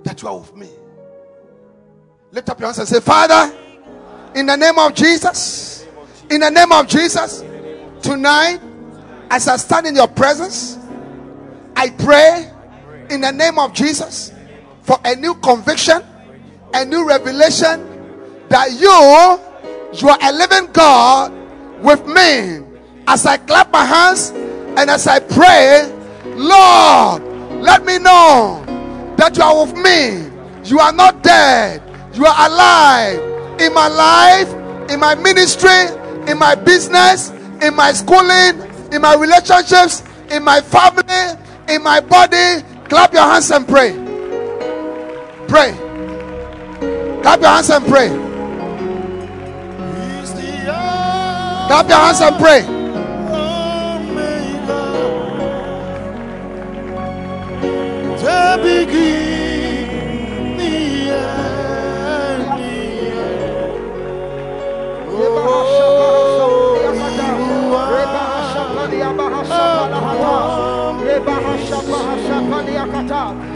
That 0.05 0.23
you 0.23 0.29
are 0.29 0.39
with 0.39 0.55
me. 0.55 0.69
Lift 2.31 2.49
up 2.51 2.59
your 2.59 2.69
hands 2.69 2.79
and 2.79 2.89
say, 2.89 3.01
Father, 3.01 3.57
in 4.35 4.47
the 4.47 4.57
name 4.57 4.79
of 4.79 4.95
Jesus, 4.95 5.87
in 6.31 6.41
the 6.41 6.51
name 6.51 6.73
of 6.73 6.87
Jesus, 6.87 7.43
tonight, 8.03 8.61
as 9.31 9.49
I 9.49 9.57
stand 9.57 9.87
in 9.87 9.95
your 9.97 10.09
presence, 10.09 10.78
I 11.79 11.91
pray 11.91 12.51
in 13.09 13.21
the 13.21 13.31
name 13.31 13.57
of 13.57 13.73
Jesus 13.73 14.33
for 14.83 14.99
a 15.05 15.15
new 15.15 15.37
conviction, 15.37 16.03
a 16.75 16.85
new 16.85 17.07
revelation 17.07 17.87
that 18.49 18.73
you, 18.73 18.91
you 19.97 20.09
are 20.09 20.19
a 20.21 20.33
living 20.33 20.73
God 20.73 21.33
with 21.81 22.05
me. 22.05 22.67
As 23.07 23.27
I 23.27 23.37
clap 23.37 23.71
my 23.71 23.85
hands 23.85 24.31
and 24.31 24.91
as 24.91 25.07
I 25.07 25.21
pray, 25.21 25.87
Lord, 26.35 27.23
let 27.63 27.85
me 27.85 28.01
know 28.01 28.65
that 29.17 29.37
you 29.37 29.45
are 29.45 29.65
with 29.65 29.77
me. 29.77 30.29
You 30.69 30.81
are 30.81 30.93
not 30.93 31.23
dead, 31.23 31.81
you 32.13 32.27
are 32.27 32.51
alive 32.51 33.61
in 33.61 33.73
my 33.73 33.87
life, 33.87 34.53
in 34.91 34.99
my 34.99 35.15
ministry, 35.15 35.95
in 36.29 36.41
my 36.41 36.57
business, 36.57 37.31
in 37.63 37.77
my 37.77 37.93
schooling, 37.93 38.69
in 38.93 39.01
my 39.01 39.15
relationships, 39.15 40.03
in 40.33 40.43
my 40.43 40.61
family, 40.61 41.39
in 41.69 41.83
my 41.83 42.01
body. 42.01 42.63
Clap 42.89 43.13
your 43.13 43.23
hands 43.23 43.51
and 43.51 43.67
pray. 43.69 43.93
Pray. 45.47 45.73
Clap 47.23 47.41
your 47.41 47.51
hands 47.51 47.71
and 47.71 47.87
pray. 47.87 48.09
Clap 51.69 51.89
your 51.89 51.99
hands 51.99 52.21
and 52.21 52.37
pray. 52.39 52.79
The 69.89 70.58
beginning, 71.21 72.67
the 72.67 72.77
end, 72.77 73.48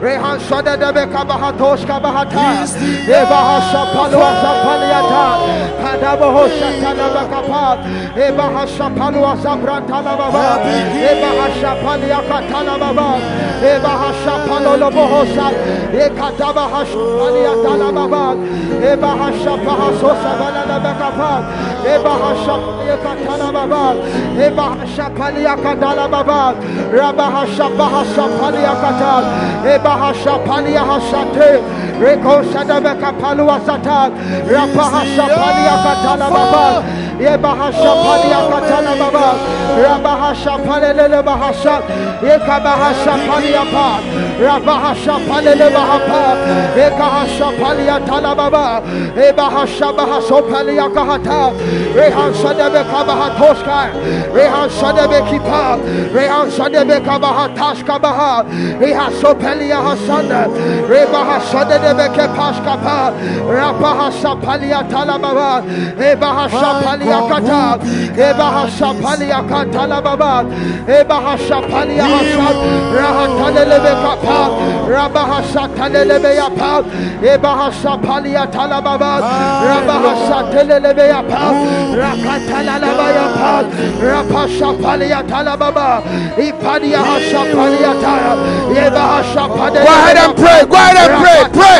Rehan 0.00 0.38
Shada 0.38 0.76
de 0.78 0.92
Bekabahatos 0.92 1.84
Kabahata, 1.84 2.66
Ebaha 3.06 3.58
Shapalua 3.70 4.30
Zapaliata, 4.42 5.26
Hadabaho 5.82 6.46
Shatana 6.54 7.06
Bakapa, 7.14 7.82
Ebaha 8.14 8.62
Shapalua 8.66 9.34
Zabrantana 9.42 10.14
Baba, 10.16 10.62
Ebaha 10.94 11.46
Shapalia 11.58 12.20
Katana 12.28 12.78
Baba, 12.78 13.18
Ebaha 13.60 14.10
Shapalo 14.22 14.90
Bohosa, 14.92 15.50
Ekatabaha 15.90 16.84
Shapalia 16.86 17.54
Tana 17.64 17.90
Baba, 17.92 18.36
Ebaha 18.78 19.28
Shapaha 19.42 19.88
Sosavana 19.98 20.78
Bakapa, 20.78 21.42
Ebaha 21.82 22.30
Shapalia 22.46 22.96
Katana 23.02 23.52
Baba, 23.52 23.84
Ebaha 24.38 24.84
Shapalia 24.94 25.56
Katana 25.62 26.08
Baba, 26.08 26.54
Rabaha 26.92 27.46
Shapaha 27.56 28.04
Shapalia 28.14 28.74
Katana, 28.80 29.28
Ebaha 29.66 30.12
Shapalia 30.14 30.82
Hasate, 30.84 31.60
Reko 31.98 32.42
Sadabeka 32.52 33.10
Palua 33.20 33.58
Sata, 33.66 34.10
Rapaha 34.46 35.02
Shapalia 35.16 35.76
Katana 35.82 36.30
Baba, 36.30 36.82
Ebaha 37.18 37.72
Shapalia 37.72 38.40
Katana 38.48 38.94
Baba, 38.96 39.28
Rabaha 39.82 40.34
Shapalele 40.34 41.20
Bahasha, 41.24 41.82
Ekabaha 42.22 42.94
Shapalia 43.02 43.64
Pa, 43.72 44.00
Rabaha 44.38 44.94
Shapalele 44.94 45.68
Bahapa, 45.74 46.22
Ekaha 46.76 47.26
Shapalia 47.36 47.98
Talababa, 48.06 48.82
Ebaha 49.14 49.66
Shabaha 49.66 50.22
Sopalia 50.22 50.88
Kahata, 50.94 51.52
Rehan 51.94 52.32
Sadabeka 52.34 53.04
Bahatoska, 53.04 53.90
Rehan 54.32 54.68
Sadabeki 54.70 55.38
Pa, 55.40 55.76
Rehan 56.12 56.50
Sadabeka 56.50 57.18
Bahataska 57.18 58.00
Baha, 58.00 58.44
Rehan 58.78 59.12
Sopalia 59.20 59.82
Hasanda, 59.82 60.46
Rebaha 60.86 61.40
Sadabeke 61.50 62.26
Paskapa, 62.36 63.12
Rapaha 63.48 64.12
Shapalia 64.12 64.88
Talababa, 64.88 65.62
Ebaha 65.96 66.48
Shapalia 66.48 67.07
Kata, 67.28 67.78
Ebaha 68.14 68.68
Shapalia 68.76 69.40
Katalababa, 69.48 70.44
Ebaha 70.86 71.36
Shapalia 71.46 72.06
Hasad, 72.06 72.56
Rahatalebe 72.94 73.92
Kapa, 74.02 74.40
Rabaha 74.88 75.42
Satalebe 75.52 76.32
Yapa, 76.36 76.84
Ebaha 77.22 77.70
Shapalia 77.80 78.46
Talababa, 78.50 79.20
Rabaha 79.68 80.12
Satelebe 80.28 81.04
Yapa, 81.12 81.40
Rakatalaba 81.96 83.06
Yapa, 83.16 83.54
Rapa 84.00 84.42
Shapalia 84.58 85.22
Talababa, 85.26 86.02
Ipadia 86.36 87.02
Shapalia 87.30 87.92
Tara, 88.00 88.36
Ebaha 88.74 89.22
Go 89.58 89.84
ahead 89.84 90.16
and 90.16 90.36
pray. 90.36 90.64
Go 90.68 90.76
ahead 90.76 90.96
and 90.96 91.52
pray. 91.52 91.62
Pray. 91.62 91.78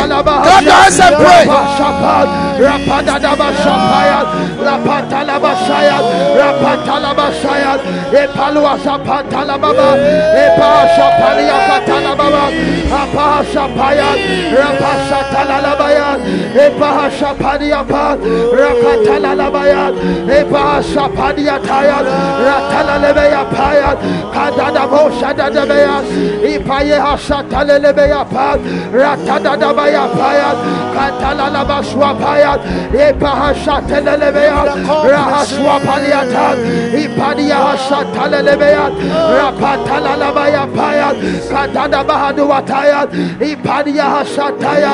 Hands 0.78 1.00
and 1.00 1.16
pray. 1.16 1.44
Rapadadaba 2.58 3.48
Shapaya, 3.62 4.20
Rapatalaba 4.58 5.17
Shaya, 5.26 5.98
Rapatalaba 6.38 6.77
Shaya, 6.88 7.14
baya, 7.14 7.72
epalua 8.12 8.78
sapantala 8.82 9.58
baba, 9.60 9.88
epasha 10.44 11.08
palia 11.20 11.58
katala 11.68 12.16
baba, 12.16 12.44
apasha 13.00 13.68
paya, 13.76 14.08
rapasha 14.56 15.20
talala 15.32 15.76
baya, 15.78 16.16
epasha 16.64 17.34
palia 17.36 17.84
pa, 17.86 18.16
rakatala 18.56 19.36
la 19.36 19.50
baya, 19.50 19.92
epasha 20.38 21.08
palia 21.14 21.58
taya, 21.60 21.98
ratala 22.46 22.96
lebeya 23.02 23.44
paya, 23.52 23.90
kadada 24.32 24.88
bosha 24.88 25.36
dada 25.36 25.66
beya, 25.66 26.00
ipaye 26.42 26.98
hasha 26.98 27.42
pa, 28.32 28.56
ratada 28.96 29.56
paya, 30.16 30.50
katala 30.94 31.52
la 31.52 31.64
baswa 31.64 32.14
paya, 32.18 32.56
epahasha 32.92 33.82
telele 33.86 34.32
rahaswa 35.04 35.80
paliata, 35.84 36.77
ipadia 37.02 37.56
hasha 37.56 38.04
talele 38.14 38.56
beya, 38.56 38.90
rapatala 39.36 40.16
la 40.18 40.32
baya 40.32 40.66
paya, 40.66 41.08
kadada 41.50 42.04
bahadu 42.04 42.48
wataya, 42.48 43.06
ipadia 43.40 44.06
hasha 44.14 44.52
taya, 44.60 44.92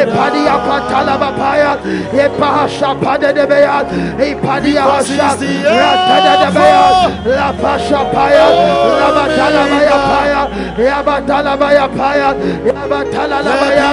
epadia 0.00 0.56
katala 0.66 1.14
bapaya, 1.22 1.72
epahasha 2.12 2.94
pade 3.02 3.30
de 3.34 3.44
beya, 3.46 3.84
ipadia 4.28 4.82
hasha, 4.82 5.28
ratada 5.78 6.34
de 6.42 6.50
beya, 6.56 6.86
la 7.36 7.52
pasha 7.52 8.00
paya, 10.80 11.02
rabatala 11.02 11.58
baya 11.58 11.88
paya, 11.88 12.34
yabatala 12.64 13.42
baya 13.42 13.44
paya, 13.44 13.44
yabatala 13.44 13.44
la 13.44 13.54
baya, 13.60 13.90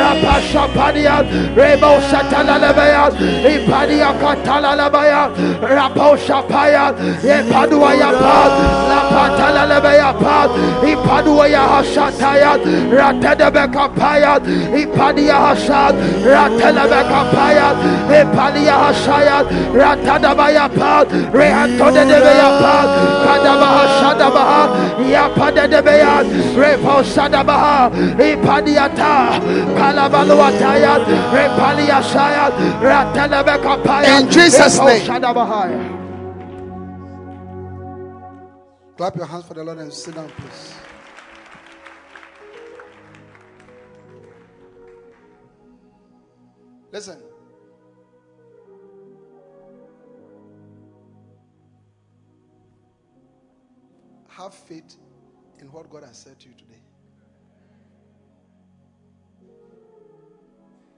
rapasha 0.00 0.64
padia, 0.74 1.16
rebo 1.54 2.00
shatala 2.08 2.58
la 2.60 2.72
baya, 2.72 3.10
ipadia 3.44 4.12
katala 4.20 4.76
la 4.76 4.88
baya, 4.90 5.30
raposha 5.60 6.42
paya, 6.48 6.94
epadua 7.22 7.94
ya 7.98 8.10
pa, 8.12 8.48
la 8.88 9.00
patala 9.10 9.66
la 9.68 9.80
baya 9.80 10.12
pa, 10.12 10.48
ipadua 10.82 11.48
ya 11.48 11.66
hashataya, 11.68 12.58
ratada 12.90 13.50
beka 13.50 13.88
paya, 13.94 14.40
ipadia 14.74 15.34
hashat, 15.34 15.94
ratela 16.24 16.86
beka 16.88 17.22
paya, 17.32 17.74
ipadia 18.08 18.76
hashaya, 18.84 19.44
ratada 19.74 20.34
baya 20.36 20.68
pa, 20.68 21.04
rehantoda 21.32 22.04
de 22.04 22.20
baya 22.20 22.48
kadabaha 23.24 23.84
shadabaha, 24.00 24.62
yapada 25.10 25.68
de 25.68 25.82
baya, 25.82 26.29
repo 26.56 27.02
shadabaha, 27.02 27.90
ipadiata, 28.18 29.40
kalabaluataya, 29.76 30.94
repalia 31.32 32.02
shaya, 32.02 32.50
paya, 33.84 34.20
In 34.20 34.30
Jesus' 34.30 34.78
name. 34.80 35.06
Clap 38.96 39.16
your 39.16 39.26
hands 39.26 39.46
for 39.46 39.54
the 39.54 39.64
Lord 39.64 39.78
and 39.78 39.90
sit 39.90 40.14
down, 40.14 40.28
please. 40.28 40.74
Listen. 46.92 47.18
Have 54.28 54.54
faith 54.54 54.96
in 55.60 55.70
what 55.72 55.90
God 55.90 56.04
has 56.04 56.16
said 56.18 56.38
to 56.40 56.48
you 56.48 56.54
today. 56.54 56.82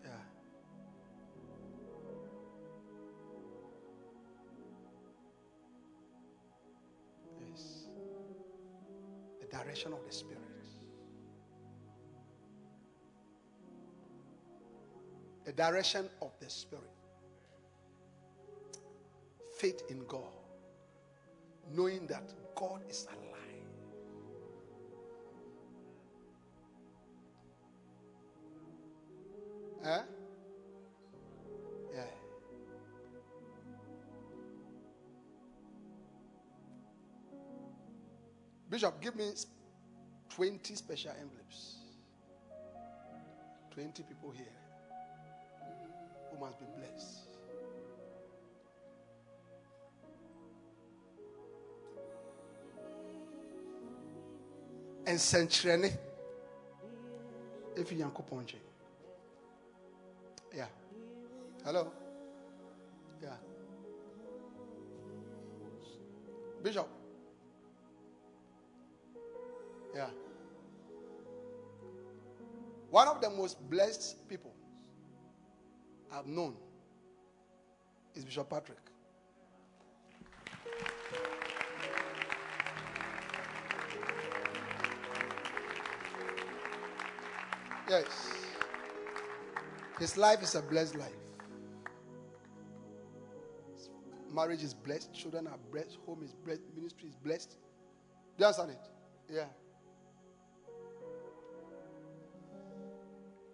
Yeah. 0.05 0.11
Yes. 7.51 7.87
The 9.41 9.47
direction 9.47 9.93
of 9.93 10.05
the 10.07 10.13
Spirit. 10.13 10.39
The 15.45 15.53
direction 15.53 16.09
of 16.21 16.31
the 16.41 16.49
Spirit. 16.49 16.85
Faith 19.59 19.83
in 19.89 20.05
God. 20.07 20.23
Knowing 21.75 22.07
that 22.07 22.33
God 22.55 22.81
is 22.89 23.07
alive. 23.07 23.22
Yeah. 29.85 30.03
Bishop, 38.73 39.01
give 39.03 39.17
me 39.17 39.33
20 40.31 40.75
special 40.77 41.11
envelopes. 41.21 41.77
20 43.73 44.03
people 44.05 44.31
here 44.31 44.47
who 46.31 46.39
must 46.41 46.59
be 46.59 46.67
blessed. 46.77 47.29
nsɛnkyerɛnne 55.13 55.89
efi 57.81 57.95
nyankopɔn 57.99 58.39
nkyɛn 58.45 58.62
yeah 58.62 58.62
hello? 61.65 61.93
Yeah. 63.23 63.37
Bishop? 66.63 66.89
Yeah. 69.95 70.09
One 72.91 73.09
of 73.09 73.21
the 73.21 73.31
most 73.31 73.59
blessed 73.71 74.29
people 74.29 74.55
i've 76.13 76.27
known 76.27 76.55
is 78.15 78.25
bishop 78.25 78.51
patrick. 78.51 78.79
Yes. 87.89 88.05
His 89.99 90.17
life 90.17 90.43
is 90.43 90.55
a 90.55 90.63
blessed 90.63 90.97
life. 90.97 91.22
Marriage 94.33 94.63
is 94.63 94.73
blessed, 94.73 95.13
children 95.13 95.47
are 95.47 95.59
blessed, 95.71 95.99
home 96.07 96.23
is 96.23 96.33
blessed, 96.33 96.63
ministry 96.75 97.09
is 97.09 97.17
blessed. 97.17 97.51
Do 97.51 97.57
you 98.39 98.47
understand 98.47 98.71
it? 98.71 98.89
Yeah. 99.31 99.45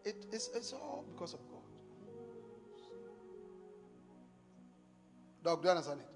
It, 0.04 0.26
it's, 0.32 0.50
it's 0.54 0.72
all 0.72 1.04
because 1.12 1.34
of 1.34 1.40
God. 1.50 1.58
Dag, 5.44 5.60
do 5.60 5.68
you 5.68 5.70
understand 5.70 6.00
it? 6.00 6.06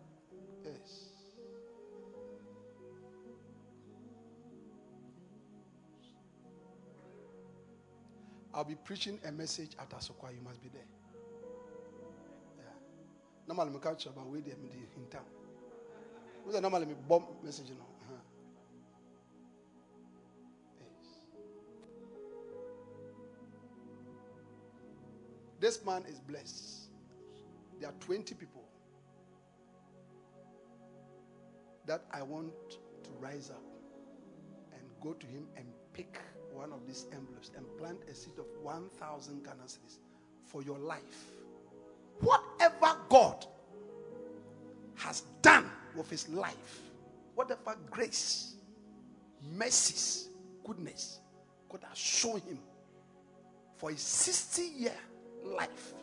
Yes. 0.64 1.08
I'll 8.54 8.64
be 8.64 8.76
preaching 8.76 9.18
a 9.26 9.32
message 9.32 9.72
at 9.80 9.90
Asokwa. 9.90 10.32
You 10.32 10.42
must 10.44 10.62
be 10.62 10.68
there. 10.68 10.82
Normally, 13.46 13.72
I 13.74 13.78
catch 13.78 14.06
about 14.06 14.26
where 14.28 14.40
they 14.40 14.52
in 14.52 15.06
town. 15.10 15.22
Who's 16.44 16.60
normally 16.60 16.86
me 16.86 16.94
bomb 17.08 17.24
message? 17.42 17.68
You 17.68 17.74
uh-huh. 17.74 18.14
This 25.60 25.84
man 25.84 26.04
is 26.08 26.18
blessed. 26.18 26.90
There 27.80 27.88
are 27.88 27.94
20 28.00 28.34
people 28.34 28.64
that 31.86 32.04
I 32.12 32.22
want 32.22 32.52
to 32.70 33.10
rise 33.20 33.50
up 33.50 33.62
and 34.72 34.82
go 35.00 35.12
to 35.12 35.26
him 35.26 35.46
and 35.56 35.66
pick 35.92 36.18
one 36.52 36.72
of 36.72 36.86
these 36.86 37.06
envelopes 37.12 37.50
and 37.56 37.66
plant 37.78 37.98
a 38.10 38.14
seed 38.14 38.38
of 38.38 38.46
1,000 38.62 39.44
Ghana 39.44 39.64
cedis 39.66 39.98
for 40.44 40.62
your 40.62 40.78
life. 40.78 41.32
Whatever 42.82 43.00
God 43.10 43.46
has 44.96 45.20
done 45.40 45.70
with 45.94 46.10
his 46.10 46.28
life, 46.30 46.80
whatever 47.36 47.76
grace, 47.88 48.56
mercies, 49.56 50.30
goodness 50.66 51.20
God 51.70 51.82
has 51.88 51.96
shown 51.96 52.40
him 52.40 52.58
for 53.76 53.90
his 53.90 54.00
60 54.00 54.62
year 54.62 54.96
life 55.44 55.94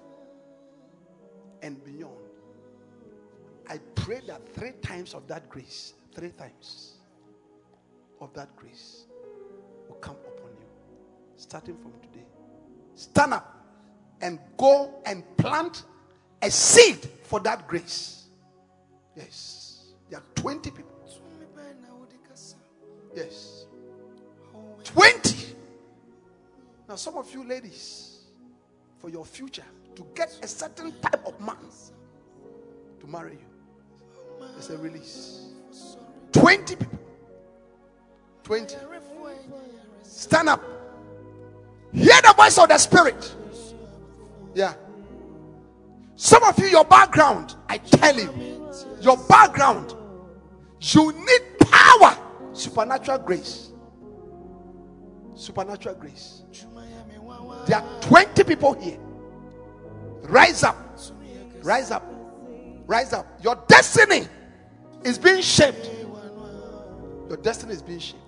and 1.61 1.83
beyond, 1.83 2.15
I 3.67 3.79
pray 3.95 4.21
that 4.27 4.47
three 4.47 4.71
times 4.81 5.13
of 5.13 5.27
that 5.27 5.49
grace, 5.49 5.95
three 6.15 6.31
times 6.31 6.99
of 8.21 8.33
that 8.35 8.55
grace 8.55 9.03
will 9.89 9.97
come 9.97 10.15
upon 10.15 10.51
you. 10.51 10.67
Starting 11.35 11.75
from 11.75 11.91
today. 11.99 12.25
Stand 12.95 13.33
up 13.33 13.65
and 14.21 14.39
go 14.55 14.93
and 15.05 15.25
plant 15.35 15.83
a 16.41 16.49
seed 16.49 17.07
for 17.23 17.39
that 17.41 17.67
grace. 17.67 18.27
Yes. 19.15 19.93
There 20.09 20.19
are 20.19 20.23
20 20.35 20.71
people. 20.71 20.85
Yes. 23.15 23.65
20. 24.83 25.55
Now, 26.87 26.95
some 26.95 27.17
of 27.17 27.31
you 27.33 27.43
ladies, 27.43 28.25
for 28.99 29.09
your 29.09 29.25
future, 29.25 29.65
to 29.95 30.05
get 30.15 30.37
a 30.41 30.47
certain 30.47 30.93
type 31.01 31.25
of 31.25 31.39
man 31.41 31.57
to 32.99 33.07
marry 33.07 33.33
you, 33.33 34.47
there's 34.53 34.69
a 34.69 34.77
release. 34.77 35.47
20 36.31 36.75
people. 36.75 36.99
20. 38.43 38.75
Stand 40.03 40.49
up. 40.49 40.63
Hear 41.93 42.21
the 42.21 42.33
voice 42.35 42.57
of 42.57 42.69
the 42.69 42.77
Spirit. 42.77 43.35
Yeah. 44.53 44.73
Some 46.21 46.43
of 46.43 46.59
you, 46.59 46.65
your 46.65 46.83
background, 46.83 47.55
I 47.69 47.77
tell 47.77 48.13
you, 48.19 48.69
your 48.99 49.15
background, 49.29 49.95
you 50.81 51.13
need 51.13 51.59
power, 51.61 52.17
supernatural 52.51 53.19
grace. 53.19 53.71
Supernatural 55.33 55.95
grace. 55.95 56.43
There 57.67 57.77
are 57.77 58.01
20 58.01 58.43
people 58.43 58.73
here. 58.73 58.99
Rise 60.23 60.63
up. 60.63 60.99
Rise 61.63 61.89
up. 61.89 62.03
Rise 62.85 63.13
up. 63.13 63.25
Your 63.41 63.55
destiny 63.69 64.27
is 65.05 65.17
being 65.17 65.41
shaped. 65.41 65.89
Your 67.29 67.37
destiny 67.37 67.71
is 67.71 67.81
being 67.81 67.99
shaped. 67.99 68.19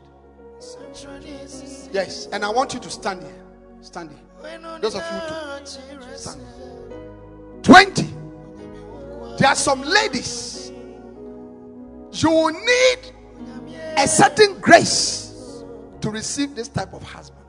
Yes. 1.91 2.30
And 2.31 2.45
I 2.45 2.49
want 2.51 2.73
you 2.73 2.80
to 2.80 2.89
stand 2.89 3.22
here. 3.22 3.43
Stand 3.81 4.11
here. 4.11 4.80
Those 4.80 4.95
of 4.95 5.03
you 5.11 5.19
too. 5.27 6.15
Stand. 6.15 6.41
20. 6.41 6.80
There 9.41 9.49
are 9.49 9.55
some 9.55 9.81
ladies. 9.81 10.72
You 12.11 12.30
will 12.30 12.51
need 12.51 12.99
a 13.97 14.07
certain 14.07 14.59
grace 14.59 15.63
to 16.01 16.11
receive 16.11 16.53
this 16.53 16.68
type 16.68 16.93
of 16.93 17.01
husband. 17.01 17.39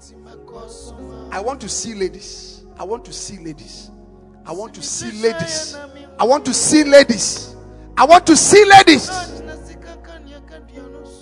I 1.31 1.39
want 1.39 1.61
to 1.61 1.69
see 1.69 1.93
ladies. 1.93 2.65
I 2.79 2.85
want 2.85 3.05
to 3.05 3.13
see 3.13 3.45
ladies. 3.45 3.91
I 4.47 4.53
want 4.53 4.73
to 4.73 4.83
see 4.83 5.13
ladies. 5.21 5.77
I 6.19 6.25
want 6.25 6.47
to 6.47 6.55
see 6.55 6.83
ladies. 6.83 7.57
I 7.99 8.07
want 8.07 8.27
to 8.27 8.37
see 8.37 8.65
ladies. 8.65 9.13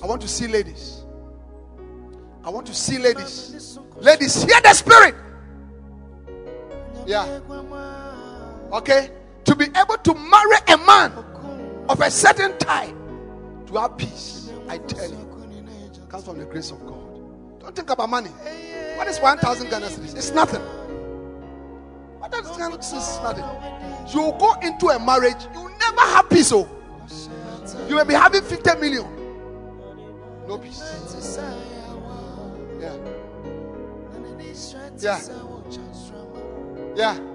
I 0.00 0.06
want 0.06 0.22
to 0.22 0.28
see 0.28 0.46
ladies. 0.46 1.02
I 2.44 2.50
want 2.50 2.66
to 2.68 2.74
see 2.76 2.98
ladies. 2.98 3.76
Ladies, 3.96 4.44
hear 4.44 4.60
the 4.62 4.72
spirit. 4.72 5.16
Yeah. 7.06 7.40
Okay? 8.72 9.10
To 9.50 9.56
be 9.56 9.64
able 9.64 9.96
to 9.96 10.14
marry 10.14 10.58
a 10.68 10.76
man 10.86 11.12
of 11.88 12.00
a 12.00 12.08
certain 12.08 12.56
type 12.58 12.94
to 13.66 13.78
have 13.78 13.98
peace, 13.98 14.48
I 14.68 14.78
tell 14.78 15.10
you, 15.10 15.26
comes 16.08 16.24
from 16.24 16.38
the 16.38 16.44
grace 16.44 16.70
of 16.70 16.78
God. 16.86 17.58
Don't 17.58 17.74
think 17.74 17.90
about 17.90 18.08
money. 18.10 18.30
What 18.94 19.08
is 19.08 19.18
1,000 19.18 19.68
Ghana 19.68 19.86
cedis? 19.86 20.14
It's 20.16 20.30
nothing. 20.30 20.60
What 22.20 22.32
is 22.32 22.46
Ghana 22.56 22.78
cedis? 22.78 23.20
Nothing. 23.24 23.44
You 24.14 24.32
go 24.38 24.54
into 24.62 24.86
a 24.86 25.04
marriage, 25.04 25.42
you 25.52 25.68
never 25.80 26.00
have 26.00 26.30
peace. 26.30 26.52
Oh, 26.52 26.68
you 27.88 27.96
may 27.96 28.04
be 28.04 28.14
having 28.14 28.42
50 28.42 28.76
million, 28.76 29.04
no 30.46 30.58
peace. 30.58 30.80
Yeah. 32.78 32.96
Yeah. 35.00 35.18
Yeah. 36.94 37.29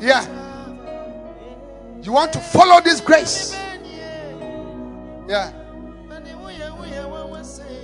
Yeah. 0.00 0.24
You 2.02 2.12
want 2.12 2.32
to 2.32 2.38
follow 2.38 2.80
this 2.80 3.00
grace. 3.00 3.54
Yeah. 5.28 5.52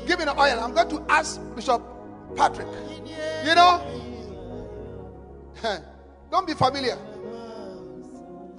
Give 0.07 0.19
me 0.19 0.25
the 0.25 0.35
oil. 0.39 0.61
I'm 0.61 0.73
going 0.73 0.89
to 0.89 1.05
ask 1.09 1.41
Bishop 1.55 1.83
Patrick. 2.37 2.69
You 3.45 3.55
know, 3.55 3.83
don't 6.31 6.47
be 6.47 6.55
familiar. 6.55 6.97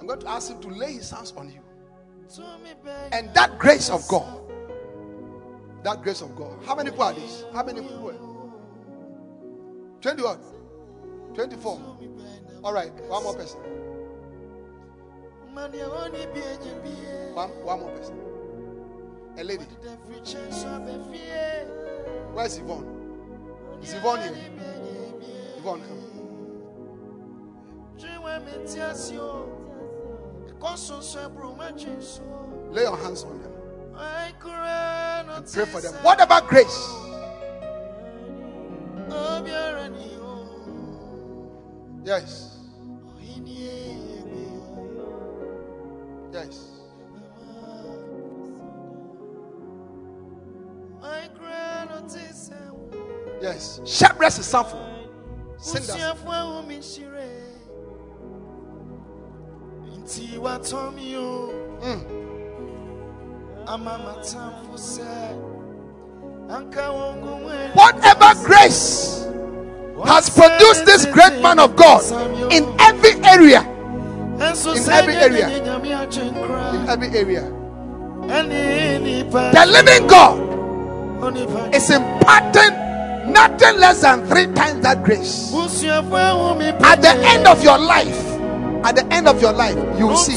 I'm 0.00 0.06
going 0.06 0.20
to 0.20 0.28
ask 0.28 0.50
him 0.50 0.60
to 0.62 0.68
lay 0.68 0.92
his 0.94 1.10
hands 1.10 1.32
on 1.36 1.50
you. 1.50 1.60
And 3.12 3.32
that 3.34 3.58
grace 3.58 3.90
of 3.90 4.06
God, 4.08 4.40
that 5.82 6.02
grace 6.02 6.22
of 6.22 6.34
God. 6.36 6.58
How 6.64 6.74
many 6.74 6.90
people 6.90 7.04
are 7.04 7.14
these? 7.14 7.44
How 7.52 7.62
many 7.64 7.80
people? 7.80 8.14
20 10.00 10.22
what? 10.22 10.38
24. 11.34 11.80
All 12.64 12.72
right, 12.72 12.92
one 13.08 13.22
more 13.22 13.34
person. 13.34 13.60
One, 17.34 17.48
one 17.64 17.80
more 17.80 17.90
person. 17.90 18.16
A 19.38 19.44
lady. 19.44 19.64
Where's 22.34 22.58
Yvonne? 22.58 22.86
Is 23.82 23.94
Yvonne 23.94 24.20
here? 24.22 24.36
Yvonne, 25.58 25.80
come. 25.82 25.98
Lay 32.72 32.82
your 32.82 32.96
hands 32.96 33.24
on 33.24 33.40
them 33.42 33.52
and 35.38 35.52
pray 35.52 35.64
for 35.66 35.80
them. 35.80 35.94
What 36.02 36.20
about 36.20 36.46
grace? 36.48 36.94
Yes. 42.08 42.56
Yes. 46.32 46.70
Yes. 53.42 53.80
Shepherdess 53.84 54.38
is 54.38 54.46
something. 54.46 54.80
Sing 55.58 55.82
that. 55.98 56.16
Whatever 67.74 68.46
grace 68.46 69.28
has 70.06 70.30
produced 70.30 70.84
this 70.86 71.06
great 71.06 71.40
man 71.42 71.58
of 71.58 71.74
God 71.76 72.02
in 72.52 72.64
every 72.80 73.14
area, 73.24 73.62
in 73.62 74.88
every 74.90 75.14
area, 75.16 75.48
in 75.58 76.88
every 76.88 77.08
area, 77.16 77.42
the 78.28 79.64
living 79.66 80.06
God 80.06 81.74
is 81.74 81.90
imparting 81.90 83.32
nothing 83.32 83.78
less 83.78 84.00
than 84.02 84.26
three 84.26 84.46
times 84.54 84.82
that 84.82 85.02
grace. 85.02 85.52
At 85.52 87.02
the 87.02 87.14
end 87.24 87.46
of 87.46 87.62
your 87.64 87.78
life, 87.78 88.24
at 88.84 88.94
the 88.96 89.06
end 89.10 89.26
of 89.28 89.42
your 89.42 89.52
life, 89.52 89.76
you 89.98 90.06
will 90.06 90.16
see. 90.16 90.36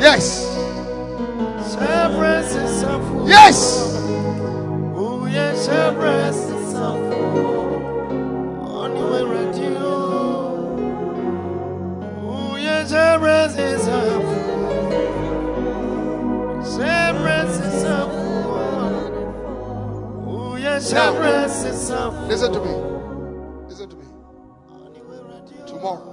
Yes. 0.00 0.46
Yes. 3.26 3.92
Now, 20.92 22.26
listen 22.26 22.52
to 22.52 22.60
me. 22.60 22.72
Listen 23.68 23.88
to 23.88 23.96
me. 23.96 24.06
Tomorrow, 25.66 26.11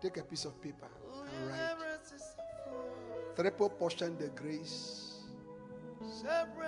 take 0.00 0.16
a 0.16 0.22
piece 0.22 0.44
of 0.44 0.60
paper 0.62 0.88
and 1.14 1.48
write 1.48 1.78
triple 3.36 3.68
portion 3.68 4.16
the 4.18 4.28
grace 4.28 5.18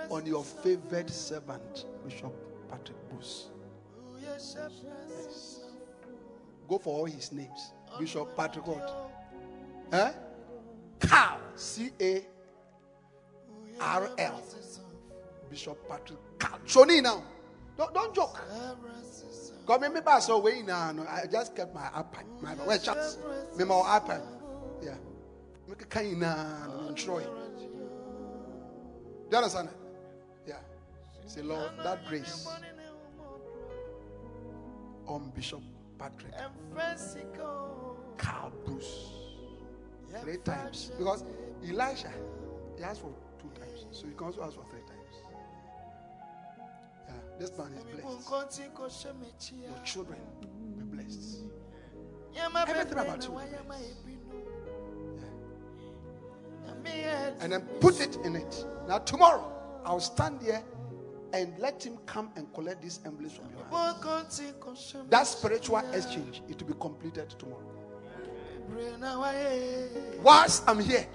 on 0.09 0.25
your 0.25 0.43
favored 0.43 1.09
servant, 1.09 1.85
Bishop 2.05 2.33
Patrick 2.69 2.97
Bruce. 3.09 3.49
Yes. 4.21 4.55
Go 6.67 6.77
for 6.77 6.99
all 6.99 7.05
his 7.05 7.31
names. 7.31 7.73
Bishop 7.99 8.35
Patrick 8.37 8.67
what? 8.67 9.11
Huh? 9.91 10.11
Carl. 10.99 11.39
C 11.55 11.91
A 11.99 12.25
R 13.79 14.09
L. 14.17 14.41
Bishop 15.49 15.77
Patrick 15.89 16.19
Carl. 16.39 16.59
Shoni 16.65 17.01
now. 17.03 17.23
Don't, 17.77 17.93
don't 17.93 18.15
joke. 18.15 18.39
Come 19.67 19.93
me 19.93 20.01
back 20.01 20.21
so 20.21 20.39
way 20.39 20.61
now. 20.61 20.91
No, 20.91 21.03
I 21.03 21.25
just 21.31 21.55
kept 21.55 21.73
my 21.73 21.81
iPad. 21.81 22.25
My 22.41 22.55
well, 22.65 22.77
chats. 22.77 23.17
Me 23.57 23.63
my 23.63 23.75
iPad. 23.75 24.21
Yeah. 24.83 24.95
Make 25.67 25.81
a 25.81 25.85
kind 25.85 26.23
of 26.23 26.95
Troy. 26.95 27.23
Do 27.23 27.27
you 29.31 29.37
understand? 29.37 29.69
Yeah. 30.47 30.55
Say, 31.25 31.41
Lord, 31.41 31.71
that 31.83 32.05
grace 32.07 32.47
on 35.07 35.31
Bishop 35.35 35.61
Patrick 35.97 36.33
Carl 38.17 38.51
Bruce 38.65 39.09
three 40.21 40.37
times 40.37 40.91
because 40.97 41.23
Elisha 41.67 42.11
he 42.77 42.83
asked 42.83 43.01
for 43.01 43.13
two 43.39 43.49
times, 43.59 43.85
so 43.91 44.07
he 44.07 44.13
can 44.13 44.27
also 44.27 44.43
ask 44.43 44.55
for 44.55 44.65
three 44.69 44.80
this 47.41 47.57
man 47.57 47.73
is 47.73 47.83
blessed. 47.83 48.61
Your 49.51 49.83
children 49.83 50.19
be 50.77 50.83
blessed. 50.83 51.39
Everything 52.67 52.99
about 52.99 53.23
you. 53.23 53.39
Yeah. 56.85 57.31
And 57.41 57.51
then 57.51 57.61
put 57.79 57.99
it 57.99 58.17
in 58.23 58.35
it. 58.35 58.65
Now 58.87 58.99
tomorrow 58.99 59.51
I'll 59.85 59.99
stand 59.99 60.41
here 60.41 60.63
and 61.33 61.57
let 61.59 61.83
him 61.83 61.97
come 62.05 62.31
and 62.35 62.53
collect 62.53 62.81
these 62.81 62.99
envelopes 63.05 63.35
from 63.35 63.49
your 63.51 63.63
hands. 63.65 64.41
That 65.09 65.27
spiritual 65.27 65.79
exchange 65.93 66.41
it 66.47 66.61
will 66.61 66.73
be 66.73 66.79
completed 66.79 67.33
tomorrow. 67.39 67.65
Whilst 70.21 70.63
I'm 70.67 70.79
here. 70.79 71.07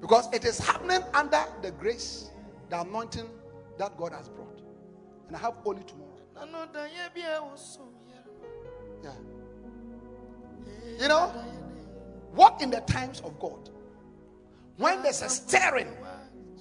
Because 0.00 0.28
it 0.32 0.44
is 0.44 0.58
happening 0.58 1.02
under 1.14 1.44
the 1.62 1.70
grace, 1.70 2.31
the 2.72 2.80
anointing 2.80 3.28
that 3.78 3.94
God 3.98 4.12
has 4.12 4.28
brought. 4.30 4.62
And 5.28 5.36
I 5.36 5.40
have 5.40 5.54
only 5.66 5.82
tomorrow. 5.84 6.08
Yeah. 9.04 9.10
You 10.98 11.08
know, 11.08 11.32
walk 12.34 12.62
in 12.62 12.70
the 12.70 12.80
times 12.80 13.20
of 13.20 13.38
God. 13.38 13.68
When 14.78 15.02
there's 15.02 15.20
a 15.20 15.28
stirring, 15.28 15.88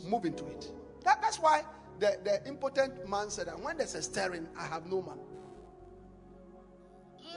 move 0.05 0.25
into 0.25 0.45
it. 0.47 0.69
That, 1.05 1.21
that's 1.21 1.37
why 1.39 1.63
the, 1.99 2.17
the 2.25 2.45
impotent 2.45 3.07
man 3.09 3.29
said 3.29 3.47
that 3.47 3.57
when 3.57 3.77
there's 3.77 3.95
a 3.95 4.01
stirring, 4.01 4.47
I 4.59 4.65
have 4.65 4.87
no 4.87 5.01
man. 5.01 5.17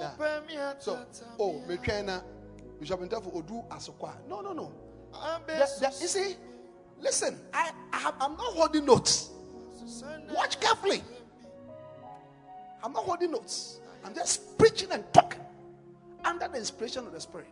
Yeah. 0.00 0.10
So, 0.80 0.98
oh, 1.38 1.62
Mekena, 1.68 2.24
Bishop 2.80 3.00
Ntafo 3.00 3.36
Odu 3.36 3.62
Asokwa. 3.68 4.14
No, 4.28 4.40
no, 4.40 4.52
no. 4.52 4.72
The- 5.46 5.60
the- 5.80 5.86
you 6.00 6.08
see, 6.08 6.36
listen, 7.04 7.38
I, 7.52 7.70
I 7.92 8.12
I'm 8.20 8.32
not 8.32 8.54
holding 8.54 8.86
notes. 8.86 9.30
Watch 10.30 10.58
carefully. 10.58 11.02
I'm 12.82 12.92
not 12.92 13.04
holding 13.04 13.30
notes. 13.30 13.78
I'm 14.04 14.14
just 14.14 14.58
preaching 14.58 14.90
and 14.90 15.04
talking 15.12 15.40
under 16.24 16.48
the 16.48 16.58
inspiration 16.58 17.06
of 17.06 17.12
the 17.12 17.20
Spirit. 17.20 17.46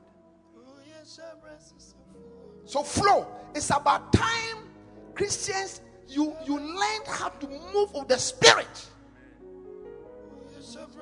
So 2.64 2.82
flow. 2.82 3.26
It's 3.54 3.70
about 3.70 4.12
time 4.12 4.68
Christians 5.14 5.82
you 6.08 6.34
you 6.44 6.58
learned 6.58 7.06
how 7.06 7.28
to 7.28 7.46
move 7.72 7.92
with 7.94 8.08
the 8.08 8.18
Spirit. 8.18 8.88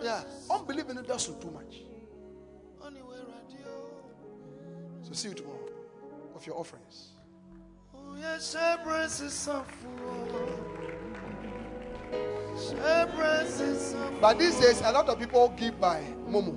Yeah, 0.03 0.23
unbelief 0.51 0.89
in 0.91 0.99
it 0.99 1.07
does 1.07 1.27
too 1.27 1.51
much. 1.51 1.83
So 5.03 5.13
see 5.13 5.29
you 5.29 5.35
tomorrow 5.35 5.69
of 6.35 6.47
your 6.47 6.57
offerings. 6.57 7.20
But 14.21 14.39
these 14.39 14.61
days, 14.61 14.81
a 14.83 14.93
lot 14.93 15.09
of 15.09 15.19
people 15.19 15.49
give 15.57 15.81
by 15.81 16.03
Momo. 16.29 16.57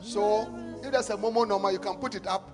So 0.00 0.48
if 0.82 0.92
there's 0.92 1.10
a 1.10 1.16
Momo 1.16 1.46
number, 1.46 1.70
you 1.72 1.78
can 1.78 1.96
put 1.96 2.14
it 2.14 2.26
up. 2.26 2.50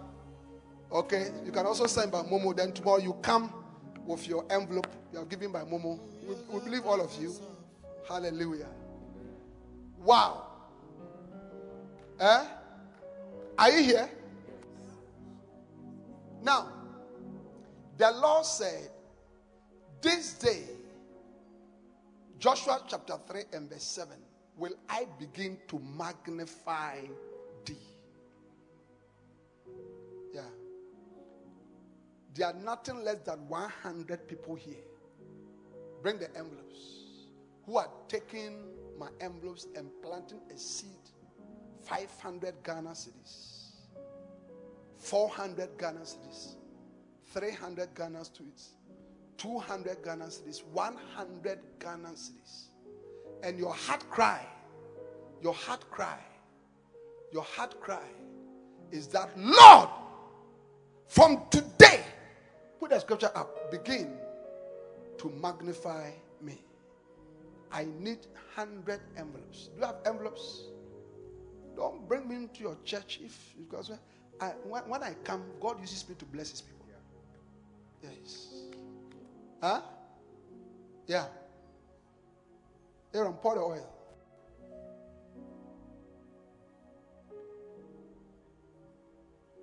Okay, 0.90 1.30
you 1.44 1.52
can 1.52 1.66
also 1.66 1.86
send 1.86 2.12
by 2.12 2.22
Momo. 2.22 2.54
Then 2.56 2.72
tomorrow 2.72 2.98
you 2.98 3.14
come 3.22 3.52
with 4.06 4.26
your 4.28 4.44
envelope. 4.50 4.86
You 5.12 5.20
are 5.20 5.24
giving 5.24 5.52
by 5.52 5.62
Momo. 5.62 5.98
We, 6.26 6.34
we 6.52 6.60
believe 6.64 6.84
all 6.86 7.00
of 7.00 7.14
you. 7.20 7.34
Hallelujah. 8.08 8.68
Wow. 9.98 10.46
Eh? 12.20 12.44
Are 13.58 13.70
you 13.70 13.82
here? 13.84 14.10
Now, 16.42 16.68
the 18.02 18.10
Lord 18.10 18.44
said, 18.44 18.90
This 20.00 20.32
day, 20.32 20.64
Joshua 22.36 22.82
chapter 22.88 23.14
3 23.28 23.42
and 23.52 23.70
verse 23.70 23.84
7, 23.84 24.16
will 24.56 24.74
I 24.88 25.06
begin 25.20 25.56
to 25.68 25.78
magnify 25.78 26.96
thee. 27.64 27.76
Yeah. 30.34 30.40
There 32.34 32.48
are 32.48 32.54
nothing 32.54 33.04
less 33.04 33.18
than 33.24 33.48
100 33.48 34.26
people 34.26 34.56
here. 34.56 34.74
Bring 36.02 36.18
the 36.18 36.28
envelopes. 36.36 37.28
Who 37.66 37.76
are 37.76 37.90
taking 38.08 38.64
my 38.98 39.10
envelopes 39.20 39.68
and 39.76 39.88
planting 40.02 40.40
a 40.52 40.58
seed 40.58 40.90
500 41.84 42.54
Ghana 42.64 42.90
cedis, 42.90 43.74
400 44.98 45.78
Ghana 45.78 46.00
cedis, 46.00 46.56
300 47.32 47.94
Ghana 47.94 48.20
cedis, 48.20 48.68
200 49.38 50.02
Ghana 50.04 50.26
cedis, 50.26 50.64
100 50.72 51.58
Ghana 51.78 52.08
cedis. 52.08 52.66
And 53.42 53.58
your 53.58 53.72
heart 53.74 54.08
cry, 54.10 54.46
your 55.42 55.54
heart 55.54 55.90
cry, 55.90 56.18
your 57.32 57.42
heart 57.42 57.80
cry 57.80 58.06
is 58.90 59.06
that, 59.08 59.30
Lord, 59.36 59.88
from 61.08 61.42
today, 61.50 62.04
put 62.78 62.90
the 62.90 63.00
scripture 63.00 63.30
up, 63.34 63.70
begin 63.70 64.12
to 65.18 65.30
magnify 65.40 66.10
me. 66.40 66.58
I 67.72 67.86
need 67.98 68.18
100 68.54 69.00
envelopes. 69.16 69.70
Do 69.74 69.80
you 69.80 69.86
have 69.86 69.96
envelopes? 70.04 70.64
Don't 71.74 72.06
bring 72.06 72.28
me 72.28 72.36
into 72.36 72.60
your 72.60 72.76
church 72.84 73.20
if 73.24 73.54
because 73.58 73.90
I, 74.40 74.48
when, 74.68 74.82
when 74.88 75.02
I 75.02 75.14
come, 75.24 75.42
God 75.60 75.80
uses 75.80 76.06
me 76.08 76.14
to 76.16 76.24
bless 76.26 76.50
His 76.50 76.60
people. 76.60 76.71
Yes. 78.02 78.48
Huh? 79.60 79.80
Yeah. 81.06 81.26
Aaron, 83.14 83.34
pour 83.34 83.54
the 83.54 83.60
oil. 83.60 83.88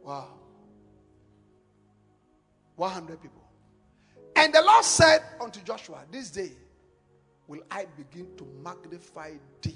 Wow. 0.04 0.28
100 2.76 3.22
people. 3.22 3.44
And 4.36 4.54
the 4.54 4.62
Lord 4.62 4.86
said 4.86 5.22
unto 5.42 5.60
Joshua, 5.62 6.00
This 6.10 6.30
day 6.30 6.52
will 7.48 7.62
I 7.70 7.86
begin 7.98 8.28
to 8.38 8.48
magnify 8.64 9.34
thee 9.62 9.76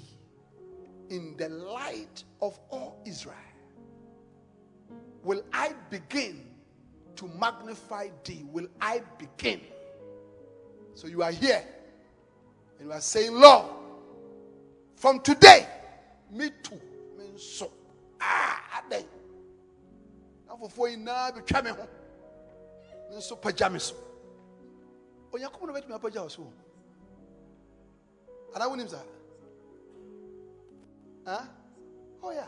in 1.10 1.36
the 1.36 1.50
light 1.50 2.24
of 2.40 2.58
all 2.70 3.02
Israel. 3.04 3.36
Will 5.22 5.42
I 5.52 5.74
begin 5.90 6.53
to 7.16 7.28
magnify 7.38 8.08
thee? 8.24 8.44
Will 8.50 8.66
I 8.80 9.02
begin? 9.18 9.60
So 10.94 11.06
you 11.06 11.22
are 11.22 11.32
here 11.32 11.62
and 12.78 12.88
you 12.88 12.92
are 12.92 13.00
saying, 13.00 13.32
Lord, 13.32 13.66
from 14.96 15.20
today, 15.20 15.66
me 16.30 16.50
too. 16.62 16.80
Me 17.18 17.24
so. 17.36 17.70
Ah, 18.20 18.82
aday. 18.88 19.04
Now 20.46 20.56
for 20.68 20.88
you 20.88 20.96
now 20.96 21.30
be 21.30 21.40
try 21.42 21.60
me 21.62 21.70
home. 21.70 21.88
Me 23.10 23.20
so 23.20 23.36
pajamas. 23.36 23.92
Oh, 25.32 25.36
you're 25.36 25.50
Onyankopɔn 25.50 25.66
na 25.66 25.72
bɛtumi 25.72 25.98
apagya 25.98 26.22
wo 26.22 26.28
so 26.28 26.52
anaa 28.54 28.68
wonim 28.70 28.88
saa 28.88 29.02
Huh? 31.26 31.44
Oh 32.22 32.30
yeah. 32.30 32.46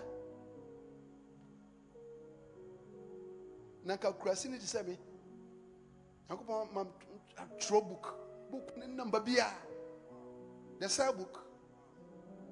Na 3.86 3.94
nka 3.94 4.12
kurasi 4.12 4.48
ne 4.48 4.58
sɛ 4.58 4.98
ma 6.74 6.84
atwerɛ 7.38 7.88
book. 7.88 8.14
Book 8.50 8.76
ne 8.76 8.86
number 8.86 9.20
bia. 9.20 9.46
The 10.80 10.88
cell 10.88 11.12
book. 11.12 11.46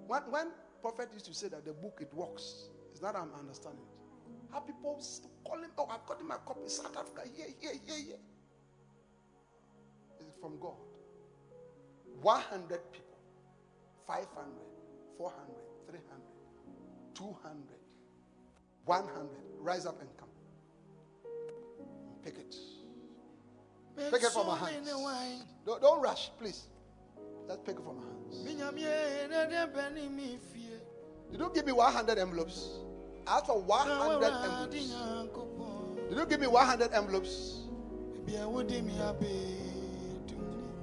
When, 0.06 0.23
when 0.31 0.52
prophet 0.81 1.09
used 1.12 1.27
to 1.27 1.35
say 1.35 1.48
that 1.48 1.65
the 1.65 1.73
book 1.73 1.98
it 2.01 2.15
works, 2.15 2.69
it's 2.93 3.02
not 3.02 3.16
I'm 3.16 3.35
understanding 3.36 3.82
it. 3.82 4.52
How 4.52 4.61
people 4.61 5.02
calling. 5.44 5.70
Oh, 5.77 5.89
I've 5.90 6.24
my 6.24 6.36
copy 6.47 6.69
South 6.69 6.97
Africa. 6.97 7.23
Here, 7.35 7.48
here, 7.61 7.73
here, 7.85 7.97
here. 7.97 8.16
It's 10.20 10.39
from 10.40 10.61
God. 10.61 10.77
100 12.23 12.93
people, 12.93 13.19
500, 14.06 14.28
400, 15.19 15.47
300, 15.89 16.05
200, 17.15 17.59
100. 18.85 19.28
Rise 19.59 19.86
up 19.86 20.01
and 20.01 20.09
come. 20.16 20.23
Pick 22.24 22.34
it. 22.38 22.55
Pick 24.10 24.22
it 24.22 24.32
from 24.32 24.46
my 24.46 24.56
hands. 24.56 24.88
Don't, 25.66 25.80
don't 25.80 26.01
rush, 26.02 26.30
please. 26.38 26.68
Just 27.46 27.64
pick 27.64 27.76
it 27.76 27.84
from 27.84 27.96
my 27.98 28.02
hands. 28.02 28.44
Did 31.30 31.40
you 31.40 31.51
give 31.55 31.66
me 31.66 31.72
100 31.72 32.18
envelopes? 32.18 32.78
I 33.26 33.36
asked 33.36 33.46
for 33.46 33.60
100 33.60 34.24
envelopes. 34.24 34.72
Did 36.09 36.18
you 36.18 36.26
give 36.26 36.40
me 36.40 36.46
100 36.46 36.92
envelopes? 36.92 37.60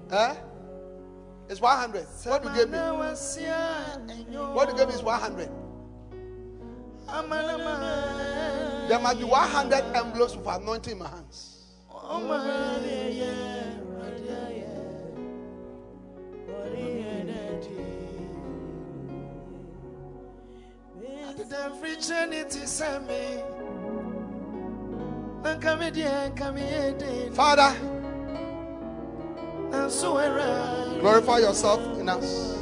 Huh? 0.09 0.18
Eh? 0.18 0.35
It's 1.49 1.59
100. 1.61 2.05
What 2.26 2.43
you 2.43 2.49
gave 2.55 2.69
me? 2.69 2.77
What 4.53 4.69
you 4.69 4.76
gave 4.77 4.88
me 4.88 4.93
is 4.93 5.01
100. 5.03 5.49
There 8.91 8.99
must 8.99 9.19
be 9.19 9.23
100 9.23 9.73
envelopes 9.95 10.35
with 10.35 10.45
anointing 10.47 10.91
in 10.91 10.99
my 10.99 11.07
hands. 11.07 11.63
Oh 11.89 12.19
my 12.19 12.43
yeah, 13.09 13.80
right. 13.95 14.19
Father, 27.34 27.73
glorify 30.99 31.38
yourself 31.38 31.80
in 31.97 32.09
us. 32.09 32.57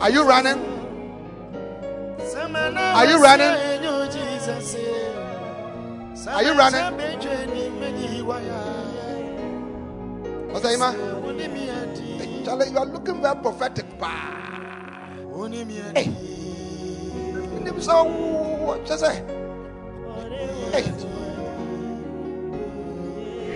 Are 0.00 0.10
you 0.10 0.22
running? 0.26 0.58
Are 2.74 3.06
you 3.06 3.22
running? 3.22 3.54
Are 6.28 6.42
you 6.42 6.54
running? 6.54 6.84
Osaima? 10.50 10.94
Charlie, 12.44 12.70
you 12.70 12.78
are 12.78 12.86
looking 12.86 13.20
very 13.20 13.36
prophetic. 13.36 13.84
Hey. 15.94 16.08
So, 17.80 18.82
just 18.86 19.00
say, 19.04 19.22
hey. 20.72 20.84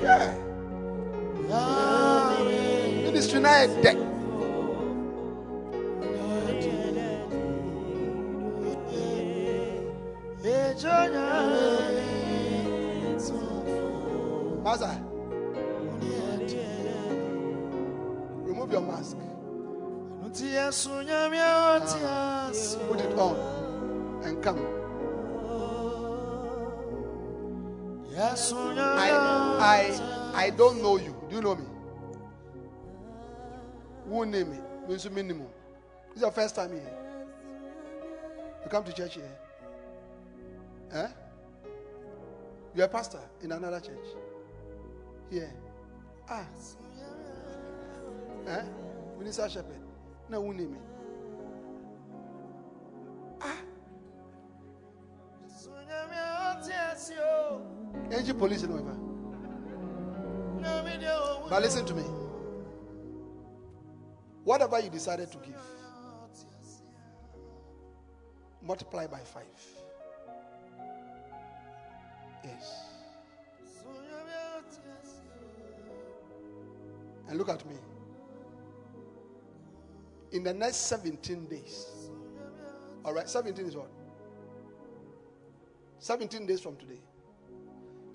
Yeah. 0.03 1.92
Is. 3.35 3.41
Master, 14.63 15.01
remove 18.45 18.71
your 18.71 18.83
mask. 18.83 19.17
Put 22.89 23.01
it 23.01 23.19
on 23.19 23.37
and 24.25 24.43
come. 24.43 24.59
I, 28.79 29.11
I, 30.35 30.43
I 30.45 30.51
don't 30.51 30.83
know 30.83 30.97
you. 30.99 31.17
Do 31.31 31.37
you 31.37 31.43
know 31.43 31.57
me? 31.57 31.72
Who 34.09 34.27
name 34.27 34.51
me? 34.51 34.59
Means 34.89 35.09
minimum. 35.11 35.47
This 36.09 36.17
is 36.17 36.23
your 36.23 36.31
first 36.31 36.55
time 36.55 36.73
here. 36.73 36.99
You 38.65 38.71
come 38.71 38.85
to 38.85 38.93
church 38.93 39.15
here. 39.15 39.39
Eh? 40.93 41.09
You're 42.75 42.87
a 42.87 42.89
pastor 42.89 43.21
in 43.43 43.53
another 43.53 43.81
church. 43.81 44.07
Here. 45.31 45.53
Ah. 46.29 46.45
Eh? 48.49 48.63
Minister 49.19 49.49
Shepherd. 49.49 49.81
No, 50.29 50.43
who 50.43 50.53
name 50.55 50.73
me? 50.73 50.79
Ah. 53.41 53.57
Angel 58.11 58.35
police 58.35 58.63
in. 58.63 58.73
But 61.49 61.63
listen 61.63 61.85
to 61.87 61.95
me. 61.95 62.22
Whatever 64.45 64.81
you 64.81 64.91
decided 64.91 65.31
to 65.33 65.39
give, 65.39 65.61
multiply 68.61 69.07
by 69.07 69.19
five. 69.19 69.45
Yes. 72.45 72.87
And 77.29 77.39
look 77.39 77.49
at 77.49 77.65
me. 77.67 77.77
In 80.33 80.43
the 80.43 80.53
next 80.53 80.77
17 80.77 81.47
days, 81.47 81.87
all 83.05 83.15
right, 83.15 83.29
17 83.29 83.67
is 83.67 83.77
what? 83.77 83.91
17 85.99 86.47
days 86.47 86.61
from 86.61 86.77
today. 86.77 87.01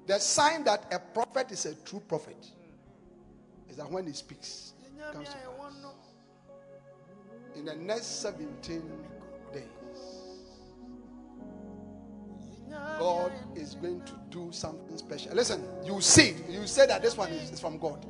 The 0.08 0.20
sign 0.20 0.64
that 0.66 0.92
a 0.92 1.00
prophet 1.00 1.52
is 1.52 1.66
a 1.66 1.76
true 1.76 2.02
prophet 2.02 2.38
is 3.70 3.78
that 3.78 3.90
when 3.92 4.06
he 4.08 4.14
speaks, 4.14 4.74
comes 5.12 5.30
to 5.30 5.36
pass. 5.36 6.07
In 7.58 7.66
the 7.66 7.76
next 7.76 8.22
17 8.22 8.84
days, 9.52 9.64
God 13.00 13.32
is 13.56 13.74
going 13.76 14.02
to 14.06 14.14
do 14.30 14.52
something 14.52 14.96
special. 14.98 15.34
Listen, 15.34 15.64
you 15.84 16.00
see, 16.00 16.30
it. 16.30 16.50
you 16.50 16.68
say 16.68 16.86
that 16.86 17.02
this 17.02 17.18
one 17.18 17.30
is, 17.32 17.50
is 17.50 17.60
from 17.60 17.80
God. 17.80 18.06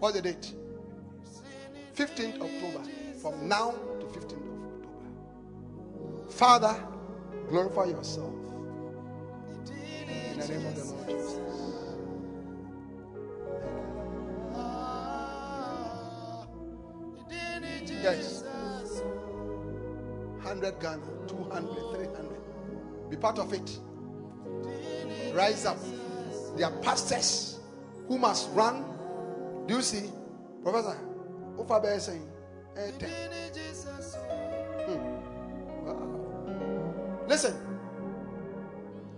What's 0.00 0.16
the 0.16 0.22
date? 0.22 0.52
15th 1.94 2.40
October. 2.40 2.82
From 3.20 3.48
now 3.48 3.70
to 4.00 4.06
15th 4.06 4.32
of 4.32 4.52
October. 4.74 6.30
Father, 6.30 6.84
glorify 7.48 7.84
yourself. 7.84 8.34
In 9.68 10.38
the 10.40 10.48
name 10.48 10.66
of 10.66 10.74
the 10.74 10.84
Lord 10.84 11.01
Ghana, 20.82 21.00
200, 21.28 21.94
300. 21.94 23.10
Be 23.10 23.16
part 23.16 23.38
of 23.38 23.52
it. 23.52 23.78
Rise 25.32 25.64
up. 25.64 25.78
There 26.56 26.66
are 26.66 26.76
pastors 26.80 27.60
who 28.08 28.18
must 28.18 28.50
run. 28.52 28.84
Do 29.66 29.76
you 29.76 29.82
see? 29.82 30.10
Professor, 30.62 30.98
Ufabe 31.56 31.96
is 31.96 32.04
saying, 32.04 32.28
10. 32.74 33.10
Hmm. 34.88 35.86
Wow. 35.86 37.26
Listen, 37.28 37.56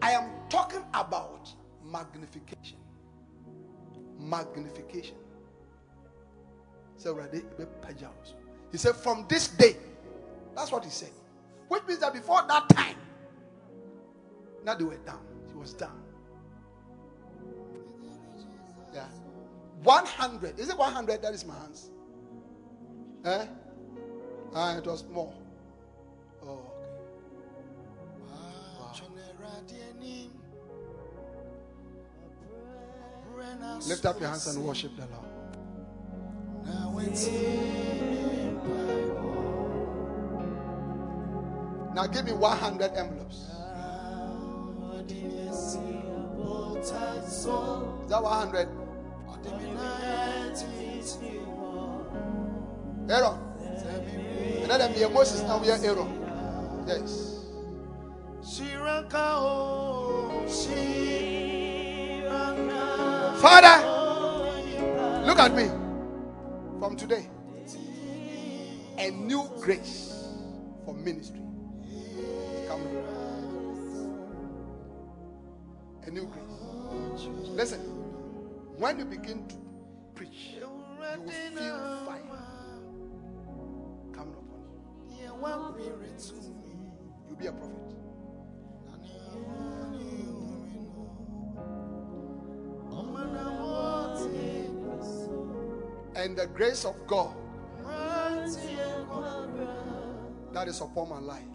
I 0.03 0.13
am 0.13 0.31
talking 0.49 0.83
about 0.93 1.49
magnification. 1.83 2.79
Magnification. 4.19 5.17
He 8.71 8.79
said, 8.79 8.97
From 8.97 9.27
this 9.29 9.49
day, 9.49 9.77
that's 10.55 10.71
what 10.71 10.85
he 10.85 10.91
said. 10.91 11.11
Which 11.69 11.83
means 11.87 12.01
that 12.01 12.13
before 12.13 12.43
that 12.49 12.69
time, 12.71 12.97
now 14.65 14.75
they 14.75 14.85
were 14.85 14.97
down. 14.97 15.25
He 15.49 15.55
was 15.59 15.73
down. 15.75 16.03
Yeah. 18.93 19.07
100. 19.83 20.59
Is 20.59 20.69
it 20.71 20.79
100? 20.79 21.23
That 21.23 21.35
is 21.35 21.45
my 21.45 21.55
hands. 21.55 21.91
Eh? 23.25 23.47
Ah, 24.55 24.77
it 24.79 24.87
was 24.87 25.05
more. 25.05 25.33
Oh, 26.43 26.49
okay. 26.49 26.91
Wow. 28.21 28.93
Lift 33.87 34.07
up 34.07 34.21
your 34.21 34.29
hands 34.29 34.47
and 34.47 34.65
worship 34.65 34.97
the 34.97 35.07
Lord. 35.07 35.25
Now 41.95 42.07
give 42.09 42.25
me 42.25 42.33
100 42.33 42.93
envelopes. 42.97 43.37
Is 46.83 48.11
that 48.11 48.23
100? 48.23 48.69
Aaron. 53.09 53.39
And 54.63 54.71
then 54.71 54.93
me 54.93 55.09
Moses 55.11 55.43
now 55.43 55.59
we 55.59 55.71
are 55.71 55.79
Aaron. 55.85 56.85
Yes. 56.87 57.45
Father, 63.41 63.77
look 65.25 65.39
at 65.39 65.55
me. 65.55 65.69
From 66.81 66.97
today, 66.97 67.29
a 68.99 69.11
new 69.11 69.49
grace 69.61 70.29
for 70.85 70.93
ministry. 70.93 71.44
Come 72.75 72.87
A 76.07 76.11
new 76.11 76.27
grace. 76.27 77.29
Listen, 77.51 77.79
when 78.79 78.99
you 78.99 79.05
begin 79.05 79.47
to 79.47 79.55
preach, 80.13 80.57
you 80.59 80.69
will 80.99 81.29
feel 81.29 82.05
fire 82.05 82.23
coming 84.13 84.35
upon 84.35 84.59
you. 85.09 85.23
You'll 87.29 87.37
be 87.39 87.47
a 87.47 87.53
prophet. 87.53 87.81
And 96.17 96.37
the 96.37 96.47
grace 96.49 96.85
of 96.85 97.07
God 97.07 97.37
that 100.53 100.67
is 100.67 100.81
upon 100.81 101.09
my 101.11 101.21
life. 101.21 101.54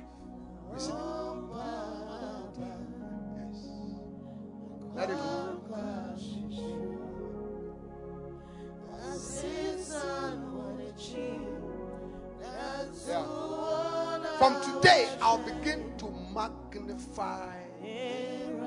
From 14.38 14.56
today, 14.62 15.10
I'll 15.22 15.38
begin 15.38 15.98
to 15.98 16.06
magnify 16.34 17.56
you. 17.84 18.60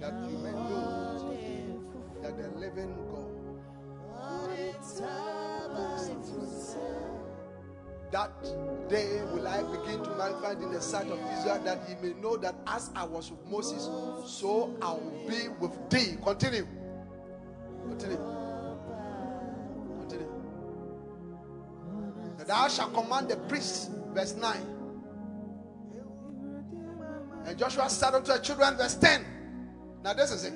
That 0.00 0.14
you 0.30 0.38
may 0.38 0.52
know 0.52 1.36
that 2.22 2.36
the 2.36 2.48
living 2.58 2.94
God. 3.10 3.14
That 8.14 8.44
day 8.88 9.22
will 9.32 9.48
I 9.48 9.60
begin 9.64 10.04
to 10.04 10.10
manifest 10.10 10.62
in 10.62 10.70
the 10.70 10.80
sight 10.80 11.08
of 11.08 11.18
Israel 11.36 11.60
that 11.64 11.80
he 11.88 11.96
may 11.96 12.14
know 12.20 12.36
that 12.36 12.54
as 12.68 12.92
I 12.94 13.02
was 13.02 13.32
with 13.32 13.44
Moses, 13.48 13.82
so 14.24 14.72
I 14.80 14.92
will 14.92 15.26
be 15.28 15.48
with 15.58 15.90
thee. 15.90 16.16
Continue. 16.22 16.64
Continue. 17.88 18.18
Continue. 19.98 20.28
And 22.38 22.46
thou 22.46 22.68
shalt 22.68 22.94
command 22.94 23.30
the 23.30 23.36
priests, 23.48 23.90
verse 24.12 24.36
9. 24.36 24.58
And 27.46 27.58
Joshua 27.58 27.90
said 27.90 28.14
unto 28.14 28.32
the 28.32 28.38
children, 28.38 28.76
verse 28.76 28.94
10. 28.94 29.26
Now, 30.04 30.12
this 30.12 30.30
is 30.30 30.44
it. 30.44 30.54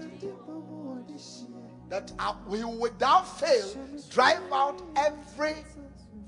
That 1.89 2.13
I 2.21 2.37
will 2.47 2.79
without 2.79 3.27
fail 3.41 3.67
drive 4.11 4.43
out 4.53 4.81
every 4.95 5.57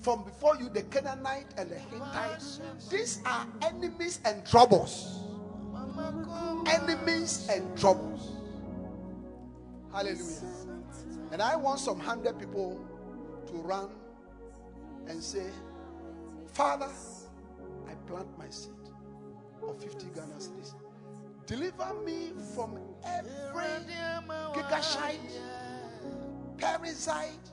from 0.00 0.24
before 0.24 0.56
you 0.56 0.68
the 0.68 0.82
Canaanite 0.82 1.46
and 1.56 1.70
the 1.70 1.78
Hittites. 1.78 2.60
These 2.90 3.20
are 3.26 3.46
enemies 3.62 4.20
and 4.24 4.44
troubles. 4.46 5.20
Enemies 6.66 7.48
and 7.50 7.78
troubles. 7.78 8.32
Hallelujah. 9.92 10.24
And 11.32 11.42
I 11.42 11.56
want 11.56 11.80
some 11.80 12.00
hundred 12.00 12.38
people 12.38 12.84
to 13.48 13.52
run 13.54 13.90
and 15.06 15.22
say, 15.22 15.46
Father, 16.52 16.88
I 17.88 17.94
plant 18.06 18.26
my 18.38 18.48
seed 18.48 18.72
of 19.62 19.80
50 19.82 20.06
Ghana 20.14 20.34
cedis. 20.38 20.74
Deliver 21.46 21.94
me 22.04 22.32
from 22.54 22.78
every 23.04 23.30
Girgashite, 24.54 25.18
parasite, 26.58 27.50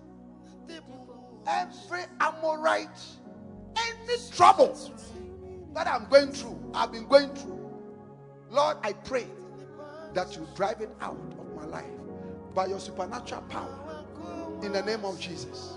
every 1.48 2.02
Amorite, 2.20 2.90
any 3.76 4.18
trouble 4.32 4.78
that 5.74 5.88
I'm 5.88 6.08
going 6.10 6.32
through, 6.32 6.60
I've 6.74 6.92
been 6.92 7.08
going 7.08 7.34
through. 7.34 7.72
Lord, 8.50 8.78
I 8.84 8.94
pray 8.94 9.28
that 10.14 10.36
you 10.36 10.48
drive 10.56 10.82
it 10.82 10.90
out 11.02 11.18
of 11.40 11.56
my 11.56 11.66
life 11.66 11.86
by 12.54 12.68
your 12.68 12.80
supernatural 12.80 13.42
power 13.44 14.06
in 14.64 14.72
the 14.72 14.82
name 14.82 15.06
of 15.06 15.20
Jesus. 15.20 15.74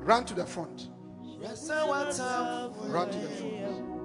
Run 0.00 0.24
to 0.24 0.34
the 0.34 0.46
front. 0.46 0.88
Run 2.88 3.10
to 3.10 3.18
the 3.18 3.28
front. 3.28 3.96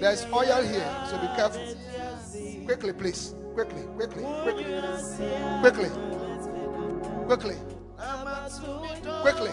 There's 0.00 0.24
oil 0.32 0.62
here, 0.62 1.06
so 1.08 1.18
be 1.18 1.26
careful. 1.36 2.64
Quickly, 2.64 2.92
please. 2.92 3.34
Quickly, 3.54 3.82
quickly, 3.96 4.22
quickly, 4.22 4.64
quickly, 5.60 5.90
quickly, 7.26 7.56
quickly, 9.22 9.50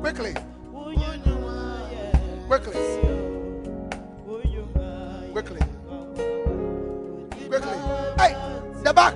quickly, 0.00 0.34
quickly, 2.46 2.74
quickly, 5.32 5.60
quickly. 7.48 7.76
Hey, 8.18 8.32
the 8.82 8.92
back. 8.94 9.14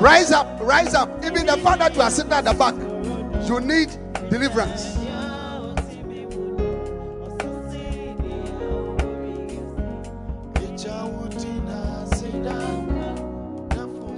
Rise 0.00 0.32
up, 0.32 0.60
rise 0.60 0.94
up. 0.94 1.24
Even 1.24 1.46
the 1.46 1.56
father 1.58 1.88
to 1.94 2.10
sit 2.10 2.30
at 2.32 2.44
the 2.44 2.54
back, 2.54 2.74
you 3.48 3.60
need 3.60 3.90
deliverance. 4.30 5.03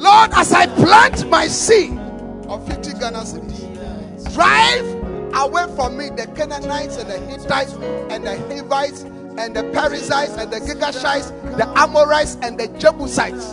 Lord, 0.06 0.30
as 0.34 0.52
I 0.52 0.66
plant 0.68 1.28
my 1.28 1.48
seed 1.48 1.98
of 2.46 2.64
50 2.68 2.92
Ghana 3.00 3.22
cedis, 3.22 4.32
drive 4.32 4.86
away 5.34 5.66
from 5.74 5.98
me 5.98 6.10
the 6.10 6.28
Canaanites 6.28 6.96
and 6.98 7.10
the 7.10 7.18
Hittites 7.18 7.72
and 8.12 8.24
the 8.24 8.36
Hivites 8.46 9.02
and 9.02 9.56
the 9.56 9.64
Perizzites 9.74 10.36
and 10.36 10.52
the 10.52 10.60
Girgashites, 10.60 11.56
the 11.56 11.66
Amorites 11.76 12.38
and 12.40 12.56
the 12.56 12.68
Jebusites. 12.78 13.52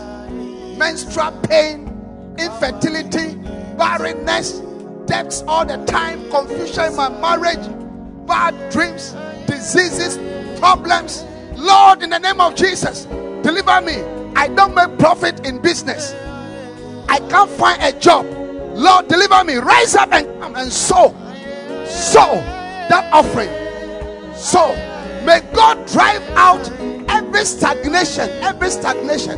Menstrual 0.77 1.31
pain, 1.49 1.88
infertility, 2.38 3.34
barrenness, 3.75 4.59
debts 5.07 5.41
all 5.47 5.65
the 5.65 5.84
time, 5.85 6.30
confusion 6.30 6.84
in 6.85 6.95
my 6.95 7.09
marriage, 7.09 7.65
bad 8.27 8.53
dreams, 8.71 9.15
diseases, 9.47 10.19
problems. 10.59 11.23
Lord, 11.55 12.03
in 12.03 12.11
the 12.11 12.19
name 12.19 12.39
of 12.39 12.53
Jesus, 12.53 13.05
deliver 13.41 13.81
me. 13.81 14.03
I 14.35 14.49
don't 14.49 14.75
make 14.75 14.99
profit 14.99 15.47
in 15.47 15.59
business. 15.59 16.13
I 17.14 17.19
can't 17.30 17.48
find 17.48 17.80
a 17.84 17.91
job. 17.99 18.26
Lord, 18.73 19.07
deliver 19.07 19.44
me. 19.44 19.57
Rise 19.57 19.94
up 19.94 20.11
and 20.11 20.26
come 20.41 20.56
and 20.56 20.73
sow. 20.73 21.10
Sow 21.85 22.34
that 22.90 23.07
offering. 23.14 23.49
So 24.35 24.73
may 25.23 25.41
God 25.53 25.88
drive 25.88 26.27
out 26.31 26.68
every 27.07 27.45
stagnation, 27.45 28.31
every 28.41 28.72
stagnation. 28.72 29.38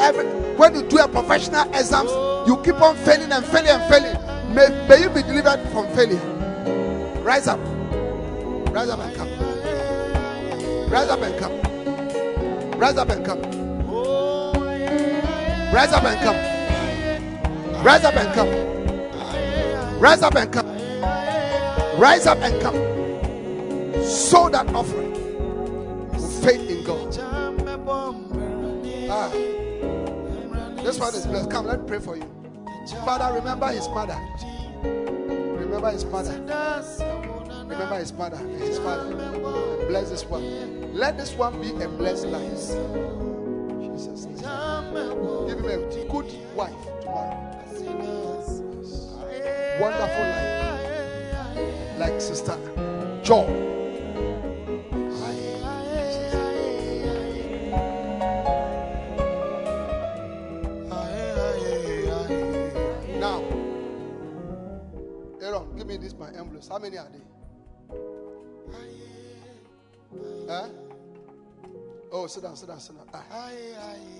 Every 0.00 0.24
when 0.56 0.74
you 0.74 0.88
do 0.88 1.00
a 1.00 1.06
professional 1.06 1.68
exams, 1.74 2.10
you 2.48 2.56
keep 2.64 2.80
on 2.80 2.96
failing 2.96 3.30
and 3.30 3.44
failing 3.44 3.68
and 3.68 3.82
failing. 3.92 4.54
May, 4.54 4.68
may 4.88 5.02
you 5.02 5.10
be 5.10 5.20
delivered 5.20 5.68
from 5.68 5.86
failure. 5.94 6.16
Rise 7.20 7.46
up. 7.46 7.60
Rise 8.72 8.88
up 8.88 9.00
and 9.00 9.14
come. 9.14 9.28
Rise 10.88 11.10
up 11.10 11.20
and 11.20 11.38
come. 11.38 12.78
Rise 12.80 12.96
up 12.96 13.10
and 13.10 13.26
come. 13.26 13.42
Rise 15.74 15.92
up 15.92 16.04
and 16.04 16.20
come. 16.24 16.53
Rise 17.84 18.02
up 18.02 18.16
and 18.16 18.34
come. 18.34 20.00
Rise 20.00 20.22
up 20.22 20.34
and 20.36 20.50
come. 20.50 20.66
Rise 22.00 22.26
up 22.26 22.38
and 22.38 22.62
come. 22.62 22.76
Sow 24.02 24.48
that 24.48 24.74
offering 24.74 25.12
with 26.08 26.42
faith 26.42 26.70
in 26.70 26.82
God. 26.82 27.14
Ah, 29.10 29.28
this 30.82 30.98
one 30.98 31.14
is 31.14 31.26
blessed. 31.26 31.50
Come, 31.50 31.66
let 31.66 31.82
me 31.82 31.86
pray 31.86 31.98
for 31.98 32.16
you. 32.16 32.24
Father, 33.04 33.34
remember 33.34 33.68
his 33.68 33.86
mother. 33.90 34.18
Remember 34.82 35.90
his 35.90 36.06
mother. 36.06 36.32
Remember 37.66 37.98
his 37.98 38.14
mother 38.14 38.38
his 38.38 38.78
father. 38.78 39.12
Bless 39.88 40.08
this 40.08 40.24
one. 40.24 40.94
Let 40.94 41.18
this 41.18 41.34
one 41.34 41.60
be 41.60 41.68
a 41.82 41.88
blessed 41.88 42.28
life. 42.28 42.50
Jesus. 43.92 44.24
Give 44.24 45.58
him 45.58 45.68
a 45.68 46.08
good 46.08 46.32
wife 46.56 46.72
wonderful 49.80 50.24
life. 50.34 51.98
Like 51.98 52.20
Sister 52.20 52.56
Joy. 53.22 53.46
Now, 63.20 63.42
Aaron, 65.40 65.76
give 65.76 65.86
me 65.86 65.96
this 65.96 66.14
my 66.14 66.28
emblems. 66.28 66.68
How 66.68 66.78
many 66.78 66.98
are 66.98 67.08
they? 67.10 67.22
Huh? 70.48 70.68
Oh, 72.12 72.26
sit 72.26 72.42
down, 72.42 72.56
sit 72.56 72.68
down, 72.68 72.80
sit 72.80 72.94
down. 72.96 73.06
Ah. 73.14 73.22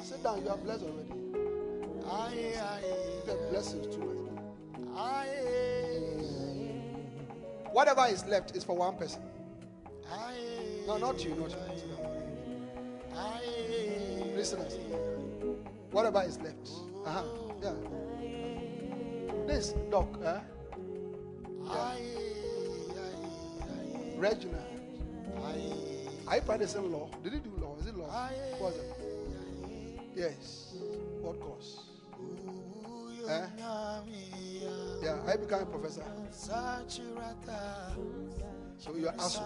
Sit 0.02 0.22
down, 0.22 0.43
you 0.43 0.48
are 0.48 0.56
blessed 0.56 0.85
already. 0.85 1.12
The 3.26 3.35
blessings 3.51 3.94
too. 3.94 4.02
Eh? 4.10 4.14
Whatever 7.73 8.07
is 8.07 8.25
left 8.27 8.55
is 8.57 8.65
for 8.65 8.77
one 8.77 8.97
person. 8.97 9.23
No, 10.87 10.97
not 10.99 11.25
you, 11.25 11.35
not 11.35 11.51
you. 11.51 11.57
Down. 11.57 11.71
Listeners, 14.37 14.77
whatever 15.91 16.23
is 16.23 16.39
left. 16.41 16.69
Uh-huh. 17.07 17.23
Yeah. 17.62 17.75
This 19.47 19.73
dog, 19.91 20.19
huh? 20.23 20.41
Yeah. 21.65 21.95
Regina. 24.16 24.62
Are 26.27 26.37
you 26.37 26.43
practicing 26.43 26.91
law? 26.93 27.09
Did 27.23 27.33
he 27.35 27.39
do 27.41 27.51
law? 27.61 27.77
Is 27.81 27.87
it 27.87 27.95
law? 27.97 28.07
What 28.07 28.61
was 28.61 28.77
it? 28.77 28.93
Yes. 30.16 30.75
What 31.21 31.39
course? 31.41 31.79
Eh? 33.29 33.47
Yeah, 35.03 35.17
I 35.27 35.37
become 35.37 35.63
a 35.63 35.67
professor. 35.67 36.05
So 36.31 36.53
you're 38.97 39.12
ASU. 39.12 39.41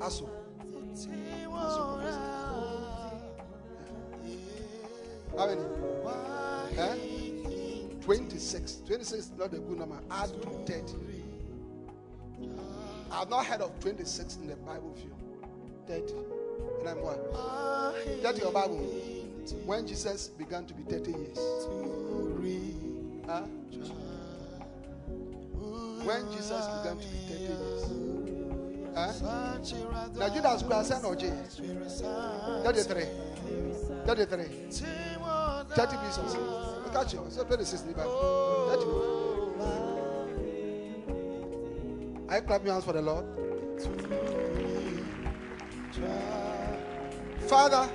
ASU. 0.00 0.28
How 5.36 5.46
many? 5.46 5.62
Eh? 6.78 6.96
26. 8.00 8.72
26 8.86 9.12
is 9.12 9.30
not 9.38 9.52
a 9.52 9.58
good 9.58 9.78
number. 9.78 9.98
Add 10.10 10.30
to 10.42 10.48
30. 10.72 10.94
I've 13.12 13.28
not 13.30 13.46
heard 13.46 13.60
of 13.60 13.78
26 13.80 14.36
in 14.36 14.46
the 14.48 14.56
Bible 14.56 14.92
view. 14.94 15.12
30. 15.86 16.14
And 16.80 16.88
I'm 16.88 17.00
what? 17.02 17.18
30 18.22 18.40
your 18.40 18.52
Bible. 18.52 18.78
When 19.64 19.86
Jesus 19.86 20.28
began 20.28 20.66
to 20.66 20.74
be 20.74 20.82
30 20.82 21.10
years. 21.10 21.38
When 26.04 26.22
Jesus 26.30 26.66
began 26.66 26.96
to 26.96 27.06
be 27.06 27.18
30 27.28 27.42
years. 27.42 27.82
Huh? 28.94 29.12
Now 30.16 30.28
Judas 30.28 30.62
Christ 30.62 30.92
and 30.92 31.04
OJ. 31.04 31.22
33. 32.64 33.04
33. 34.06 34.44
30 35.74 35.96
pieces. 35.98 36.34
Look 36.84 36.94
at 36.94 37.12
you. 37.12 37.20
So 37.28 37.44
26 37.44 37.82
in 37.82 37.88
the 37.88 37.94
30. 37.94 38.08
I 42.30 42.40
clap 42.40 42.64
your 42.64 42.72
hands 42.72 42.84
for 42.84 42.92
the 42.92 43.02
Lord. 43.02 43.24
Father, 47.48 47.88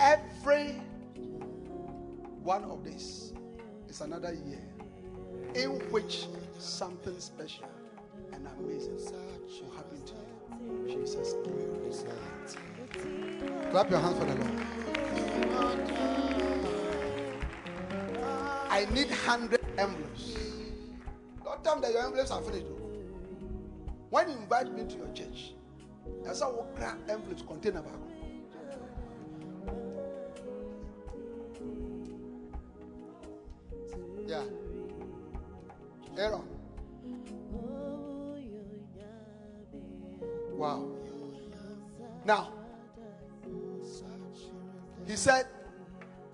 every 0.00 0.80
one 2.42 2.64
of 2.64 2.84
these 2.84 3.32
is 3.88 4.00
another 4.00 4.32
year 4.32 4.62
in 5.54 5.70
which 5.90 6.26
something 6.58 7.18
special 7.18 7.66
and 8.32 8.46
amazing 8.58 8.96
will 8.96 9.70
happen 9.76 10.02
to 10.04 10.12
you. 10.14 11.02
Jesus. 11.04 11.34
Clap 13.70 13.90
your 13.90 14.00
hands 14.00 14.18
for 14.18 14.24
the 14.24 14.34
Lord. 14.34 14.52
I 18.70 18.86
need 18.92 19.08
100 19.08 19.60
envelopes. 19.78 20.34
Don't 21.44 21.64
tell 21.64 21.76
me 21.76 21.82
that 21.82 21.92
your 21.92 22.06
envelopes 22.06 22.30
are 22.30 22.42
finished. 22.42 22.66
When 24.10 24.28
you 24.28 24.36
invite 24.36 24.72
me 24.72 24.84
to 24.84 24.96
your 24.96 25.12
church, 25.12 25.54
that's 26.24 26.40
how 26.40 26.52
we 26.52 26.76
grab 26.78 26.98
envelopes 27.08 27.42
contain 27.42 27.76
about. 27.76 28.00
Yeah. 34.28 34.42
Aaron. 36.18 36.42
Wow. 40.52 40.86
Now, 42.26 42.52
he 45.06 45.16
said, 45.16 45.46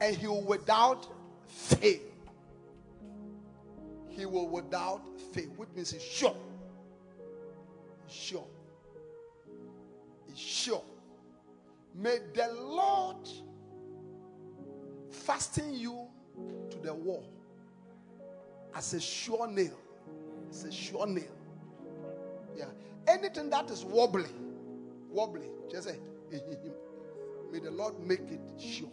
and 0.01 0.17
he 0.17 0.27
will 0.27 0.43
without 0.43 1.07
fail. 1.47 2.01
He 4.09 4.27
will 4.27 4.49
without 4.49 5.03
fail, 5.33 5.51
which 5.57 5.69
means 5.77 5.93
he's 5.93 6.03
sure. 6.03 6.35
He's 8.09 8.17
sure. 8.17 8.47
He's 10.27 10.37
sure. 10.37 10.83
May 11.95 12.19
the 12.35 12.53
Lord 12.55 13.29
fasten 15.13 15.75
you 15.75 16.09
to 16.71 16.79
the 16.79 16.93
wall 16.93 17.34
as 18.75 18.95
a 18.95 19.01
sure 19.01 19.47
nail. 19.47 19.79
It's 20.49 20.65
a 20.65 20.73
sure 20.73 21.07
nail. 21.07 21.25
Yeah. 22.57 22.67
Anything 23.07 23.51
that 23.51 23.71
is 23.71 23.85
wobbly, 23.85 24.31
wobbly, 25.11 25.49
just 25.71 25.89
say, 25.89 25.99
may 27.53 27.59
the 27.59 27.71
Lord 27.71 27.99
make 28.01 28.21
it 28.21 28.41
sure. 28.59 28.91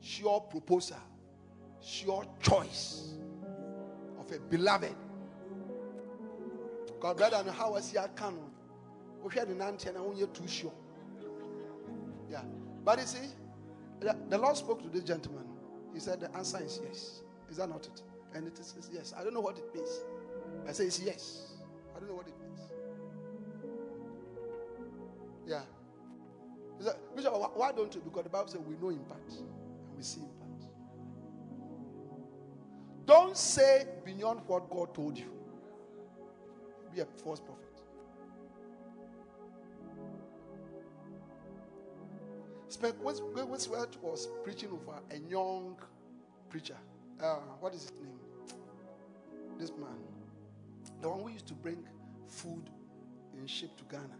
Sure 0.00 0.40
proposal, 0.40 0.98
sure 1.82 2.24
choice 2.40 3.14
of 4.18 4.30
a 4.30 4.38
beloved. 4.38 4.94
God, 7.00 7.16
brother, 7.16 7.36
and 7.36 7.50
how 7.50 7.72
was 7.72 7.92
your 7.92 8.08
canon? 8.16 8.50
We 9.22 9.34
had 9.34 9.48
an 9.48 9.60
antenna 9.60 10.02
when 10.02 10.16
you're 10.16 10.28
too 10.28 10.46
sure. 10.46 10.72
Yeah. 12.30 12.42
But 12.84 13.00
you 13.00 13.06
see, 13.06 13.28
the 14.00 14.38
Lord 14.38 14.56
spoke 14.56 14.82
to 14.82 14.88
this 14.88 15.02
gentleman. 15.02 15.45
He 15.96 16.00
said 16.00 16.20
the 16.20 16.30
answer 16.36 16.62
is 16.62 16.78
yes. 16.84 17.22
Is 17.50 17.56
that 17.56 17.70
not 17.70 17.86
it? 17.86 18.02
And 18.34 18.46
it 18.46 18.58
is 18.58 18.74
yes. 18.92 19.14
I 19.18 19.24
don't 19.24 19.32
know 19.32 19.40
what 19.40 19.56
it 19.56 19.64
means. 19.74 19.88
I 20.68 20.72
say 20.72 20.84
it's 20.84 21.00
yes. 21.00 21.54
I 21.96 21.98
don't 21.98 22.10
know 22.10 22.16
what 22.16 22.28
it 22.28 22.34
means. 22.38 22.60
Yeah. 25.46 25.62
Said, 26.80 26.96
Bishop, 27.16 27.32
why 27.54 27.72
don't 27.72 27.94
you? 27.94 28.02
Because 28.02 28.24
the 28.24 28.28
Bible 28.28 28.46
says 28.48 28.60
we 28.68 28.76
know 28.76 28.90
in 28.90 28.98
part 29.06 29.22
and 29.26 29.96
we 29.96 30.02
see 30.02 30.20
in 30.20 30.26
part. 30.26 30.70
Don't 33.06 33.34
say 33.34 33.86
beyond 34.04 34.40
what 34.46 34.68
God 34.68 34.94
told 34.94 35.16
you. 35.16 35.32
Be 36.94 37.00
a 37.00 37.06
false 37.24 37.40
prophet. 37.40 37.65
Wigglesworth 42.82 44.00
was 44.02 44.28
preaching 44.44 44.70
over 44.70 44.98
a 45.10 45.18
young 45.30 45.76
preacher. 46.48 46.76
Uh, 47.22 47.36
what 47.60 47.74
is 47.74 47.82
his 47.82 47.92
name? 47.92 48.18
This 49.58 49.70
man. 49.70 49.96
The 51.00 51.08
one 51.08 51.20
who 51.20 51.28
used 51.30 51.46
to 51.46 51.54
bring 51.54 51.86
food 52.26 52.70
in 53.38 53.46
ship 53.46 53.76
to 53.78 53.84
Ghana. 53.84 54.16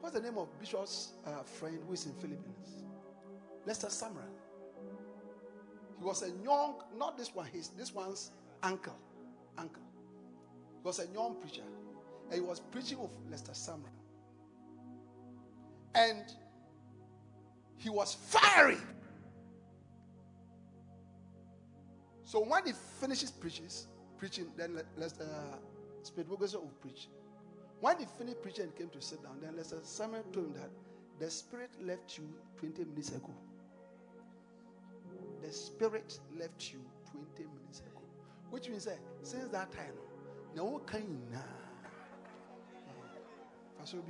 What's 0.00 0.14
the 0.14 0.20
name 0.20 0.38
of 0.38 0.48
Bishop's 0.58 1.12
uh, 1.26 1.42
friend 1.42 1.78
who 1.86 1.92
is 1.92 2.06
in 2.06 2.12
Philippines? 2.14 2.84
Lester 3.66 3.86
Sumrall. 3.86 4.28
He 5.98 6.04
was 6.04 6.22
a 6.22 6.30
young, 6.42 6.74
not 6.96 7.16
this 7.16 7.32
one, 7.34 7.46
his 7.46 7.68
this 7.68 7.94
one's 7.94 8.32
uncle. 8.62 8.98
Uncle. 9.56 9.82
He 10.82 10.86
was 10.86 10.98
a 10.98 11.06
young 11.14 11.36
preacher. 11.40 11.62
And 12.30 12.34
he 12.34 12.40
was 12.40 12.60
preaching 12.60 12.98
of 12.98 13.10
Lester 13.30 13.52
Sumrall. 13.52 14.01
And 15.94 16.24
he 17.76 17.90
was 17.90 18.14
fiery. 18.14 18.78
So 22.24 22.40
when 22.40 22.64
he 22.64 22.72
finishes 23.00 23.30
preaches, 23.30 23.88
preaching, 24.16 24.46
then 24.56 24.74
let, 24.74 24.86
let's 24.96 25.20
uh, 25.20 25.56
Spirit 26.02 26.30
Bogoso 26.30 26.54
will 26.54 26.72
preach. 26.80 27.08
When 27.80 27.98
he 27.98 28.06
finished 28.16 28.40
preaching 28.42 28.64
and 28.64 28.76
came 28.76 28.88
to 28.90 29.02
sit 29.02 29.22
down, 29.22 29.38
then 29.42 29.56
Lester 29.56 29.80
Sumrall 29.82 30.22
told 30.32 30.46
him 30.46 30.52
that 30.54 30.70
the 31.18 31.30
Spirit 31.30 31.70
left 31.84 32.16
you 32.16 32.28
20 32.58 32.84
minutes 32.84 33.10
ago. 33.10 33.34
The 35.42 35.52
Spirit 35.52 36.18
left 36.38 36.72
you 36.72 36.80
20 37.10 37.50
minutes 37.54 37.80
ago. 37.80 38.00
Which 38.50 38.68
means 38.68 38.84
that 38.84 38.98
since 39.22 39.48
that 39.48 39.72
time, 39.72 39.94
no 40.54 40.80
kind 40.86 41.18
na. 41.32 41.38
Faso 43.80 44.00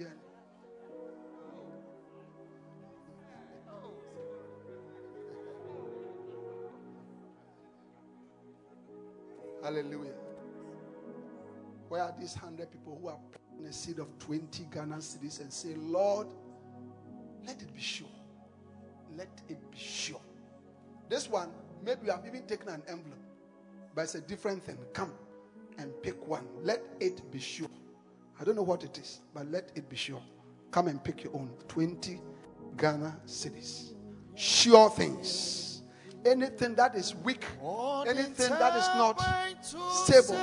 Hallelujah. 9.63 10.13
Where 11.89 12.03
are 12.03 12.15
these 12.19 12.35
hundred 12.35 12.71
people 12.71 12.99
who 13.01 13.09
are 13.09 13.19
in 13.59 13.67
a 13.67 13.73
seed 13.73 13.99
of 13.99 14.09
20 14.19 14.67
Ghana 14.73 14.97
cedis 14.97 15.41
and 15.41 15.53
say, 15.53 15.75
Lord, 15.77 16.27
let 17.47 17.61
it 17.63 17.75
be 17.75 17.81
sure. 17.81 18.09
Let 19.17 19.29
it 19.49 19.59
be 19.71 19.79
sure. 19.79 20.21
This 21.09 21.29
one, 21.29 21.51
maybe 21.85 22.07
you 22.07 22.11
have 22.13 22.27
even 22.27 22.45
taken 22.47 22.69
an 22.71 22.83
envelope, 22.89 23.19
but 23.95 24.03
it's 24.03 24.15
a 24.15 24.21
different 24.21 24.65
thing. 24.65 24.79
Come 24.95 25.13
and 25.79 25.93
pick 26.03 26.27
one. 26.27 26.47
Let 26.63 26.83
it 27.01 27.31
be 27.31 27.39
sure. 27.39 27.69
I 28.41 28.45
don't 28.45 28.57
know 28.57 28.63
what 28.63 28.83
it 28.83 28.99
is, 28.99 29.21
but 29.35 29.47
let 29.51 29.71
it 29.75 29.89
be 29.89 29.97
sure. 29.97 30.23
Come 30.71 30.89
and 30.89 31.03
pick 31.05 31.23
your 31.25 31.35
own 31.37 31.51
20 31.69 32.21
Ghana 32.79 33.17
cedis. 33.27 33.93
Sure 34.35 34.89
things. 34.91 35.72
Anything 36.25 36.75
that 36.77 36.95
is 36.95 37.17
weak, 37.25 37.45
anything 38.07 38.51
that 38.51 38.77
is 38.77 38.87
not 38.97 39.21
stable, 39.91 40.37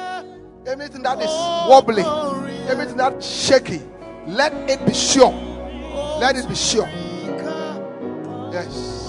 anything 0.67 1.01
that 1.03 1.19
is 1.19 1.30
wobbly, 1.69 2.03
anything 2.69 2.98
that's 2.98 3.25
shaky, 3.25 3.82
let 4.27 4.53
it 4.69 4.85
be 4.85 4.93
sure. 4.93 5.32
Let 6.19 6.35
it 6.35 6.49
be 6.49 6.56
sure. 6.56 6.88
Yes. 8.51 8.66
Yes. 8.66 9.08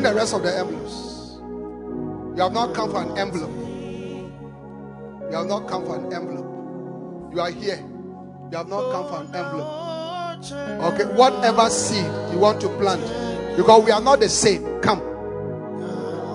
bring 0.00 0.12
the 0.12 0.18
rest 0.18 0.34
of 0.34 0.42
the 0.42 0.56
envelopes. 0.56 1.36
You 2.36 2.42
have 2.42 2.52
not 2.52 2.74
come 2.74 2.90
for 2.90 3.02
an 3.02 3.18
envelope. 3.18 3.50
You 5.30 5.36
have 5.36 5.46
not 5.46 5.68
come 5.68 5.84
for 5.84 5.96
an 5.96 6.12
envelope. 6.12 7.32
You 7.32 7.40
are 7.40 7.50
here. 7.50 7.84
You 8.50 8.56
have 8.56 8.68
not 8.68 8.90
come 8.92 9.08
for 9.08 9.20
an 9.20 9.34
envelope. 9.34 10.94
Okay, 10.94 11.04
whatever 11.16 11.68
seed 11.68 12.06
you 12.32 12.38
want 12.38 12.60
to 12.62 12.68
plant, 12.78 13.02
because 13.56 13.84
we 13.84 13.90
are 13.90 14.00
not 14.00 14.20
the 14.20 14.28
same. 14.28 14.80
Come, 14.80 15.00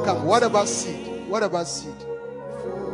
come. 0.05 0.25
Whatever 0.25 0.65
seed, 0.67 1.27
whatever 1.27 1.65
seed, 1.65 1.95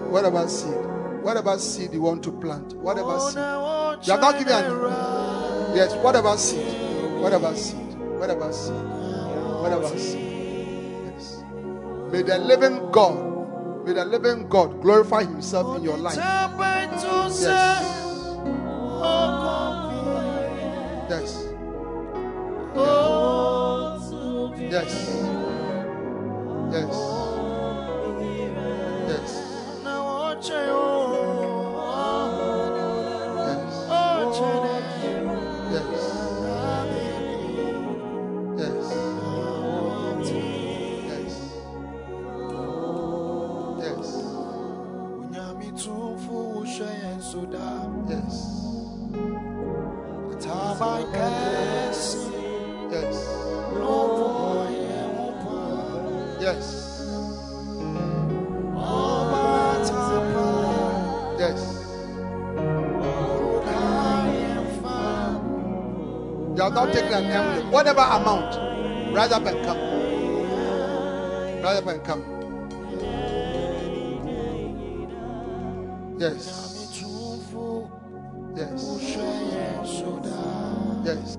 whatever 0.10 0.48
seed, 0.48 0.74
whatever 1.22 1.58
seed 1.60 1.92
you 1.92 2.02
want 2.02 2.24
to 2.24 2.32
plant, 2.32 2.74
whatever 2.78 3.20
seed. 3.20 3.36
You 4.08 4.14
have 4.14 4.22
not 4.22 4.40
given 4.40 4.54
an 4.54 5.76
yes. 5.76 5.94
Whatever 5.96 6.38
seed, 6.38 7.22
whatever 7.22 7.54
seed, 7.56 7.94
whatever 8.18 8.54
seed, 8.54 8.74
whatever 9.62 9.98
seed. 9.98 10.31
Yes. 12.12 12.20
May 12.20 12.22
the 12.24 12.38
living 12.40 12.92
God, 12.92 13.86
may 13.86 13.94
the 13.94 14.06
living 14.06 14.48
God 14.50 14.82
glorify 14.82 15.24
Himself 15.24 15.78
in 15.78 15.84
your 15.84 15.98
life. 15.98 16.16
Yes. 21.10 21.48
Yes. 24.72 24.98
Yes. 26.72 26.96
Yes. 29.08 29.32
o 29.86 30.36
chayo 30.42 30.82
Yes. 30.86 30.91
Not 66.86 66.94
taken 66.94 67.14
an 67.14 67.26
envelope. 67.26 67.72
Whatever 67.72 68.02
amount, 68.02 69.14
rise 69.14 69.32
up 69.32 69.46
and 69.46 69.66
come. 69.66 69.78
Rise 71.62 71.78
up 71.78 71.88
and 71.88 72.04
come. 72.04 72.24
Yes. 76.18 76.68
Yes. 78.56 78.84
ushayen 78.90 79.86
Yes. 81.06 81.38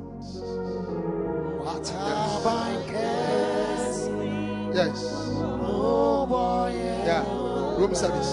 Yes. 4.75 4.99
Yeah. 7.05 7.25
Room 7.79 7.95
service. 7.95 8.33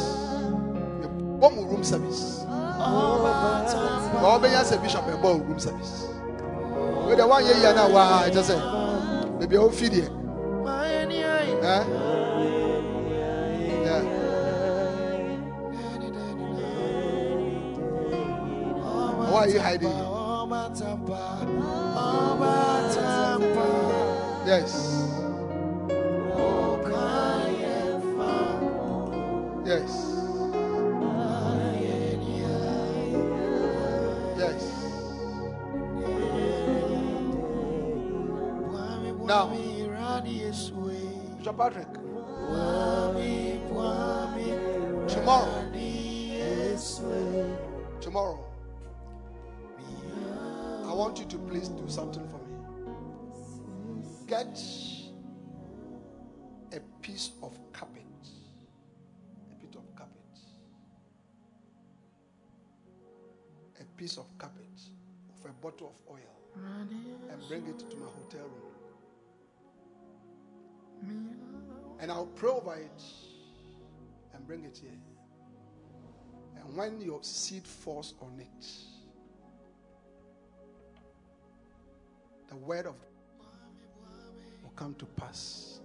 Bomb 1.40 1.58
room 1.70 1.84
service. 1.84 2.46
obey 4.24 4.54
as 4.54 4.72
a 4.72 4.78
bishop 4.78 5.08
and 5.08 5.22
bomb 5.22 5.42
room 5.48 5.60
service. 5.60 6.09
The 7.20 7.28
one 7.28 7.44
year 7.46 7.74
now, 7.76 7.90
why 7.92 8.28
I 8.28 8.30
just 8.30 8.48
say, 8.48 8.56
maybe 9.40 9.58
I'll 9.58 9.70
feed? 9.70 9.92
Yeah. 9.94 10.10
Why 19.30 19.40
are 19.42 19.50
you 19.50 19.60
hiding? 19.60 19.92
Yes. 24.48 24.72
Yes. 29.66 30.09
Bishop 41.50 41.58
Patrick, 41.58 41.94
tomorrow, 45.08 45.50
tomorrow, 48.00 48.46
I 50.86 50.94
want 50.94 51.18
you 51.18 51.26
to 51.26 51.38
please 51.40 51.70
do 51.70 51.88
something 51.88 52.28
for 52.30 52.38
me. 52.38 52.58
Get 54.28 54.62
a 56.72 56.80
piece 57.02 57.32
of 57.42 57.58
carpet, 57.74 58.04
a 59.52 59.56
bit 59.56 59.76
of 59.76 59.96
carpet, 59.96 60.38
a 63.82 63.84
piece 63.98 64.18
of 64.20 64.38
carpet 64.38 64.66
with 65.42 65.52
a 65.52 65.56
bottle 65.56 65.88
of 65.88 65.96
oil, 66.14 66.36
and 67.32 67.48
bring 67.48 67.66
it 67.66 67.80
to 67.80 67.98
my 67.98 68.06
hotel 68.06 68.46
room. 68.46 68.69
And 72.00 72.12
I'll 72.12 72.28
pray 72.28 72.50
over 72.50 72.76
it 72.76 73.04
and 74.34 74.48
bring 74.48 74.64
it 74.64 74.80
here. 74.82 74.92
And 76.56 76.76
when 76.76 77.02
your 77.02 77.24
seed 77.24 77.66
falls 77.68 78.14
on 78.22 78.40
it, 78.40 78.68
the 82.48 82.56
word 82.56 82.86
of 82.88 82.96
will 84.64 84.72
come 84.76 84.96
to 84.96 85.06
pass 85.06 85.80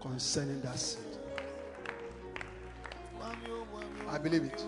concerning 0.00 0.60
that 0.62 0.78
seed. 0.78 1.02
I 4.08 4.18
believe 4.18 4.44
it. 4.44 4.64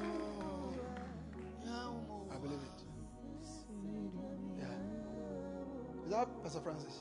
I 2.31 2.37
believe 2.37 2.61
it. 2.61 2.85
Yeah. 4.59 6.05
Is 6.05 6.11
that 6.13 6.43
Pastor 6.43 6.61
Francis? 6.61 6.99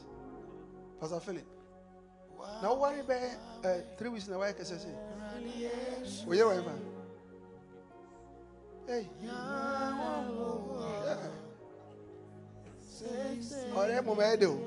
Pastor 1.00 1.20
Philip? 1.20 1.46
Now, 2.62 2.76
worry 2.76 3.00
about 3.00 3.22
uh, 3.64 3.74
three 3.98 4.10
weeks 4.10 4.28
in 4.28 4.34
a 4.34 4.38
while, 4.38 4.54
can 4.54 4.62
I 4.66 4.68
say? 4.68 4.88
Well, 6.26 6.38
you're 6.38 6.50
right, 6.50 6.66
man. 6.66 6.82
Hey. 8.88 9.08
ọ̀rẹ́ 13.80 14.02
mo 14.06 14.12
mọ̀ 14.16 14.26
ẹ́ 14.32 14.38
dè 14.42 14.48
o. 14.54 14.58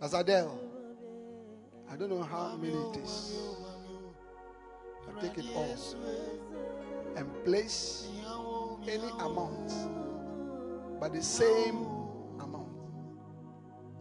Pastor 0.00 0.24
I 1.90 1.96
don't 1.96 2.10
know 2.10 2.22
how 2.22 2.56
many 2.56 2.74
it 2.74 2.96
is. 3.04 3.14
I 5.08 5.20
take 5.20 5.38
it 5.38 5.46
all 5.54 5.76
and 7.16 7.26
place 7.44 8.08
any 8.88 9.10
amount, 9.20 9.70
but 10.98 11.12
the 11.12 11.22
same 11.22 12.01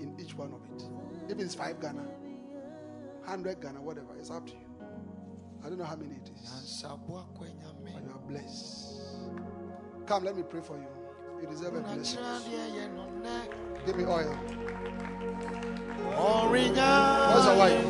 in 0.02 0.20
each 0.20 0.36
one 0.36 0.54
of 0.54 0.62
it. 0.76 0.84
If 1.30 1.40
it's 1.40 1.56
five 1.56 1.80
Ghana, 1.80 2.06
hundred 3.26 3.62
Ghana, 3.62 3.82
whatever, 3.82 4.16
it's 4.20 4.32
up 4.32 4.46
to 4.48 4.54
you. 4.54 4.60
I 5.64 5.70
don't 5.70 5.78
know 5.78 5.86
how 5.86 5.96
many 5.96 6.16
it 6.16 6.30
is. 6.44 6.84
But 6.84 8.04
you 8.04 8.12
are 8.12 8.20
blessed. 8.28 9.02
Come, 10.08 10.24
let 10.26 10.36
me 10.36 10.44
pray 10.44 10.62
for 10.62 10.78
you. 10.78 10.88
You 11.42 11.48
deserve 11.48 11.76
a 11.76 11.82
blessing. 11.82 12.20
Give 13.86 13.96
me 13.96 14.06
oil. 14.06 14.36
What's 17.34 17.46
your 17.46 17.58
wife? 17.58 17.84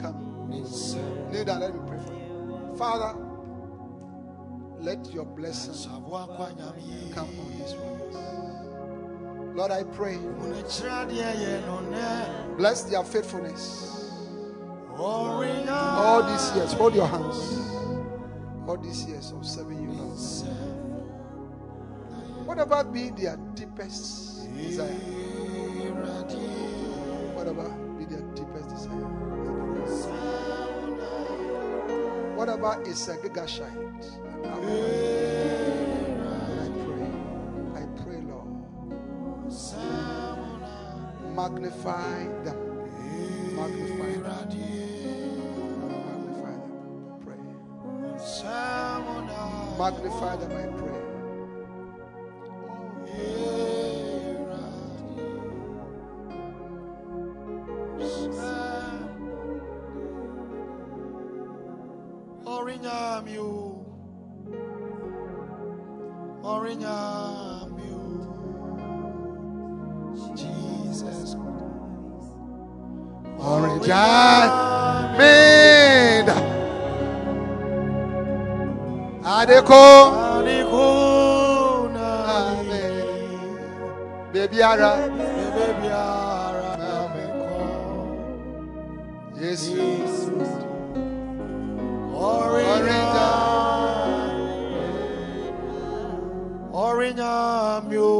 Come. 0.00 0.16
Down. 1.44 1.60
Let 1.60 1.74
me 1.74 1.80
pray 1.86 1.98
for 2.04 2.12
you. 2.12 2.76
Father, 2.78 3.18
let 4.80 5.12
your 5.12 5.24
blessing 5.24 5.74
come 7.14 7.28
on 7.28 7.50
these 7.58 7.74
ones. 7.74 8.45
Lord, 9.56 9.70
I 9.72 9.84
pray. 9.84 10.18
Bless 12.58 12.82
their 12.82 13.02
faithfulness. 13.02 14.12
All 14.98 16.22
these 16.22 16.56
years, 16.56 16.72
hold 16.74 16.94
your 16.94 17.06
hands. 17.06 17.70
All 18.68 18.76
these 18.76 19.06
years 19.06 19.32
of 19.32 19.46
serving 19.46 19.82
you, 19.82 19.92
Lord. 19.92 20.18
Whatever 22.46 22.84
be 22.84 23.10
their 23.10 23.36
deepest 23.54 24.54
desire, 24.56 24.92
whatever 27.34 27.68
be 27.98 28.04
their 28.04 28.20
deepest 28.34 28.68
desire, 28.68 29.08
whatever 32.36 32.82
is 32.86 33.08
a 33.08 33.16
Girgashite, 33.16 34.20
I 34.44 34.48
magnify 41.48 42.24
them, 42.42 42.58
magnify 43.54 44.12
them, 44.14 44.48
magnify 45.80 46.54
them, 46.56 46.74
pray, 47.24 47.38
magnify 49.78 50.36
them, 50.36 50.50
I 50.50 50.66
pray. 50.80 50.95
Anikuna. 79.74 81.26
Baby 84.32 84.62
Ara 84.62 85.08
Baby 85.10 85.88
ara 85.90 87.10
meko. 87.14 87.50
Yes 89.40 89.70
Orinya. 92.14 93.28
Orinyamio. 96.72 98.12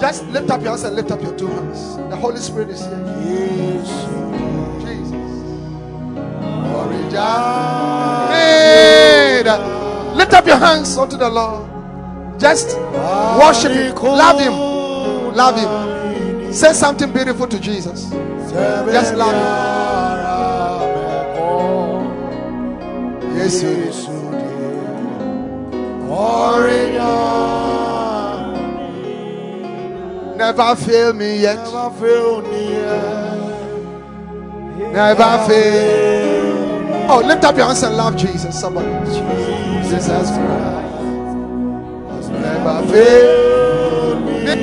Just 0.02 0.26
lift 0.28 0.50
up 0.50 0.62
your 0.62 0.70
hands 0.72 0.84
and 0.84 0.96
lift 0.96 1.12
up 1.12 1.22
your 1.22 1.36
two 1.38 1.48
hands 1.48 1.98
The 2.10 2.16
Holy 2.16 2.38
Spirit 2.40 2.70
is 2.70 2.86
here 2.86 3.04
Jesus 3.24 3.92
Orange 4.06 4.19
made 8.30 9.46
Lift 10.16 10.34
up 10.34 10.46
your 10.46 10.58
hands 10.58 10.98
unto 10.98 11.18
the 11.18 11.30
Lord 11.30 11.70
Just 12.40 12.78
worship 13.40 13.72
Him 13.72 13.96
Love 13.96 14.40
Him 14.40 14.54
Love 15.36 15.60
Him 15.60 16.54
Say 16.54 16.74
something 16.74 17.12
beautiful 17.12 17.48
to 17.48 17.60
Jesus 17.60 18.10
Just 18.92 19.16
love 19.16 19.34
Him 19.34 19.80
Yes, 23.40 23.64
is. 23.64 24.10
Never 30.38 30.76
fail 30.76 31.14
me 31.14 31.42
yet. 31.42 31.58
Never 31.58 31.90
fail 32.00 32.42
me 32.42 32.72
yet. 32.72 33.54
Never 34.94 35.48
fail. 35.48 36.09
Oh, 37.12 37.24
lift 37.26 37.44
up 37.44 37.58
your 37.58 37.66
hands 37.66 37.82
and 37.82 37.98
love 37.98 38.16
Jesus. 38.16 38.60
Somebody. 38.60 38.88
Jesus 39.10 40.06
Christ. 40.08 40.30
has 42.12 42.30
Never 42.30 42.84
fail 42.88 44.20
me. 44.20 44.56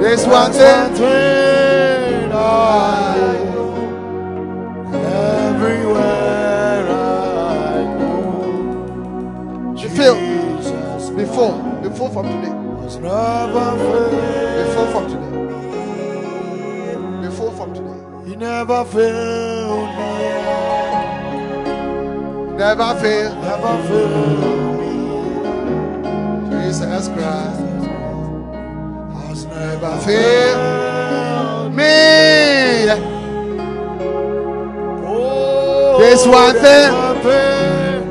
This 0.00 0.26
one 0.26 0.52
thing 0.52 2.32
I 2.32 3.36
everywhere 4.94 6.86
I 6.88 7.84
go. 7.98 9.74
Be 9.74 9.88
filled. 9.88 10.18
Jesus 10.62 11.10
Be 11.10 11.24
full. 11.26 11.56
Be 11.82 11.88
full 11.94 12.08
from 12.08 12.24
today. 12.26 12.54
has 12.82 12.96
never 12.96 13.76
failed. 13.76 14.12
Be 14.56 14.64
from 14.92 15.04
today. 15.10 15.31
He 18.32 18.38
never 18.38 18.82
failed 18.86 19.88
me. 19.98 20.14
Never 22.56 22.94
fail. 22.98 23.34
Never 23.42 23.74
failed 23.88 24.78
me. 24.80 24.92
Jesus 26.50 27.08
Christ 27.08 27.60
Has 29.12 29.44
never 29.44 29.98
fail 29.98 31.68
me. 31.68 32.88
Oh, 35.06 35.98
This 36.00 36.26
one 36.26 36.54
thing 36.54 36.90
one 36.94 37.20
thing 37.20 38.02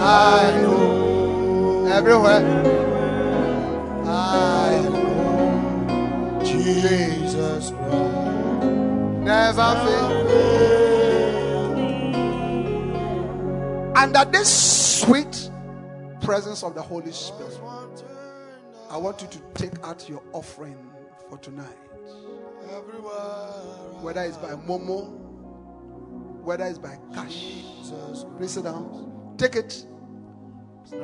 I 0.00 0.50
know 0.62 1.86
everywhere. 1.92 2.59
Never 9.56 9.74
fail. 9.84 10.06
Under 13.96 14.24
this 14.30 15.00
sweet 15.00 15.50
presence 16.22 16.62
of 16.62 16.74
the 16.74 16.82
Holy 16.82 17.12
Spirit, 17.12 17.58
I 18.90 18.96
want 18.96 19.22
you 19.22 19.28
to 19.28 19.38
take 19.54 19.84
out 19.84 20.08
your 20.08 20.22
offering 20.32 20.78
for 21.28 21.38
tonight. 21.38 21.66
Whether 24.00 24.22
it's 24.22 24.36
by 24.36 24.50
Momo, 24.50 25.10
whether 26.42 26.64
it's 26.64 26.78
by 26.78 26.96
cash. 27.14 27.64
Please 28.36 28.52
sit 28.52 28.64
down. 28.64 29.34
Take 29.36 29.56
it. 29.56 29.84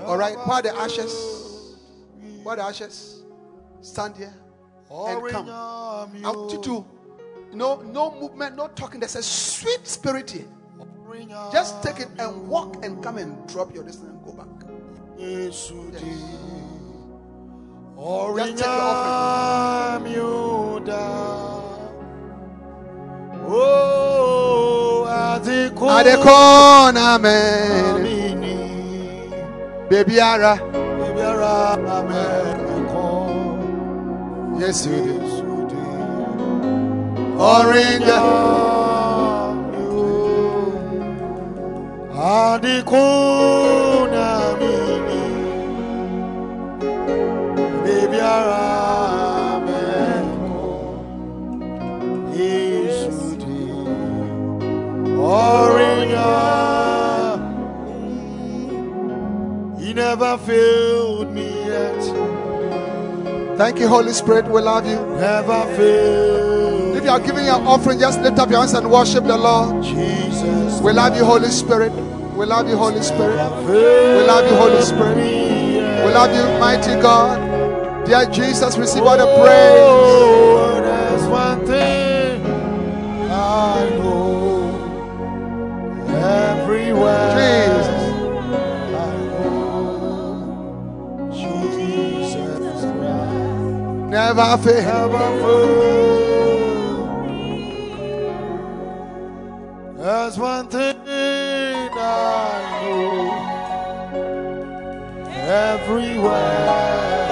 All 0.02 0.16
right. 0.16 0.36
While 0.46 0.62
the 0.62 0.74
ashes, 0.76 1.76
while 2.42 2.56
the 2.56 2.62
ashes, 2.62 3.24
stand 3.80 4.16
here 4.16 4.34
and 4.90 5.28
come. 5.30 5.48
I 5.50 6.32
you 6.52 6.60
to, 6.62 6.86
no, 7.54 7.82
no 7.82 8.12
movement, 8.20 8.56
no 8.56 8.68
talking. 8.68 9.00
There's 9.00 9.16
a 9.16 9.22
sweet 9.22 9.86
spirit 9.86 10.30
here. 10.30 10.46
Just 11.52 11.82
take 11.82 12.00
it 12.00 12.08
and 12.18 12.48
walk 12.48 12.84
and 12.84 13.02
come 13.02 13.18
and 13.18 13.46
drop 13.48 13.74
your 13.74 13.84
distance 13.84 14.10
and 14.10 14.24
go 14.24 14.32
back. 14.32 14.48
Yes. 15.18 15.72
Just 18.36 18.58
take 18.58 18.68
your 18.70 18.80
offering. 18.80 19.86
Oh, 23.48 25.06
Adeko. 25.08 25.88
Adekona 25.90 27.20
man, 27.22 28.02
baby 29.90 30.20
Ara, 30.20 30.56
Baby, 30.98 31.20
Ara, 31.22 31.76
Amen. 31.88 32.58
Yes, 34.60 34.86
you 34.86 34.96
do. 35.04 35.45
Orange. 37.38 38.16
Adikuna 42.86 44.28
mini 44.58 45.24
Baby 47.84 48.18
arameko 48.34 49.46
Isuti 52.34 53.64
Orinya 55.18 56.32
He 59.78 59.88
never 59.92 60.38
failed 60.38 61.28
me 61.32 61.48
yet 61.66 62.02
Thank 63.56 63.78
you, 63.78 63.88
Holy 63.88 64.12
Spirit. 64.12 64.46
We 64.48 64.60
love 64.60 64.86
you. 64.86 64.96
Never 65.16 65.64
failed 65.76 66.96
If 66.96 67.04
you 67.04 67.10
are 67.10 67.20
giving 67.20 67.46
your 67.46 67.54
offering, 67.54 67.98
just 67.98 68.20
lift 68.20 68.38
up 68.38 68.50
your 68.50 68.60
hands 68.60 68.74
and 68.74 68.90
worship 68.90 69.24
the 69.24 69.36
Lord. 69.36 69.82
Jesus 69.82 70.80
We 70.82 70.92
love 70.92 71.16
you, 71.16 71.24
Holy 71.24 71.48
Spirit. 71.48 71.92
We 72.36 72.44
love 72.44 72.68
you, 72.68 72.76
Holy 72.76 73.00
Spirit. 73.00 73.36
We 73.64 74.26
love 74.26 74.44
you, 74.50 74.56
Holy 74.56 74.82
Spirit. 74.82 75.16
We 75.16 76.12
love 76.12 76.34
you, 76.36 76.60
mighty 76.60 77.00
God. 77.00 78.04
Dear 78.04 78.26
Jesus, 78.26 78.76
receive 78.76 79.04
all 79.04 79.16
the 79.16 79.24
oh, 79.26 79.40
praise. 79.40 79.80
Oh, 79.80 80.80
there's 80.82 81.26
one 81.26 81.66
thing 81.66 82.44
I 83.32 83.88
know 83.96 84.68
everywhere. 86.12 87.75
Never 94.16 94.56
fail. 94.64 95.08
never 95.10 95.28
fail. 95.42 96.96
There's 99.98 100.38
one 100.38 100.68
thing 100.68 100.96
I 101.98 102.00
know 102.80 103.30
everywhere. 105.32 106.68
I 106.68 107.28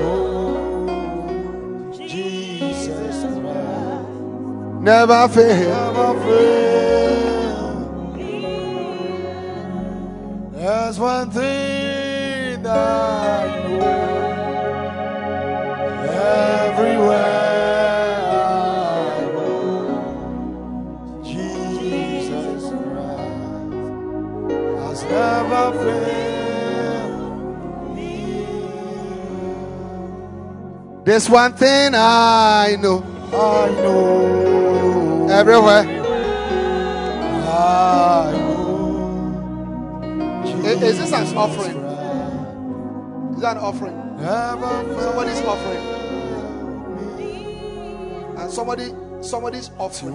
know 0.00 1.92
Jesus 1.96 3.24
Never 4.82 5.28
fail. 5.28 5.70
never 5.70 6.10
fail. 6.24 7.68
There's 10.52 10.98
one 10.98 11.30
thing 11.30 12.62
that 12.62 13.59
There's 31.10 31.28
one 31.28 31.54
thing 31.54 31.92
I 31.92 32.76
know. 32.80 33.02
I 33.32 33.68
know 33.82 35.26
Everywhere. 35.28 35.82
I 37.48 38.32
know. 38.32 39.20
I- 40.64 40.84
Is 40.84 40.98
this 40.98 41.12
an 41.12 41.36
offering? 41.36 41.76
Is 43.34 43.40
that 43.40 43.56
an 43.56 43.62
offering? 43.62 43.96
Somebody's 45.00 45.40
offering. 45.42 45.99
Somebody, 48.50 48.92
somebody's 49.20 49.70
offering. 49.78 50.14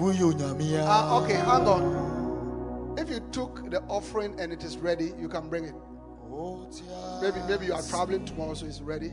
Ah, 0.84 1.16
okay, 1.22 1.34
hang 1.34 1.66
on. 1.66 2.96
If 2.98 3.10
you 3.10 3.20
took 3.32 3.70
the 3.70 3.80
offering 3.88 4.38
and 4.38 4.52
it 4.52 4.62
is 4.62 4.76
ready, 4.76 5.12
you 5.18 5.28
can 5.28 5.48
bring 5.48 5.64
it. 5.64 5.74
Maybe, 7.22 7.40
maybe 7.48 7.66
you 7.66 7.72
are 7.74 7.82
traveling 7.82 8.24
tomorrow, 8.26 8.54
so 8.54 8.66
it's 8.66 8.80
ready. 8.80 9.12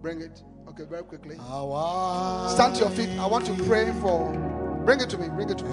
Bring 0.00 0.20
it. 0.22 0.42
Okay, 0.68 0.84
very 0.84 1.02
quickly. 1.02 1.36
Stand 1.36 2.74
to 2.76 2.80
your 2.80 2.90
feet. 2.90 3.10
I 3.18 3.26
want 3.26 3.44
to 3.46 3.54
pray 3.64 3.92
for. 4.00 4.32
Bring 4.84 5.00
it 5.00 5.10
to 5.10 5.18
me. 5.18 5.28
Bring 5.28 5.50
it 5.50 5.58
to 5.58 5.64
me. 5.64 5.70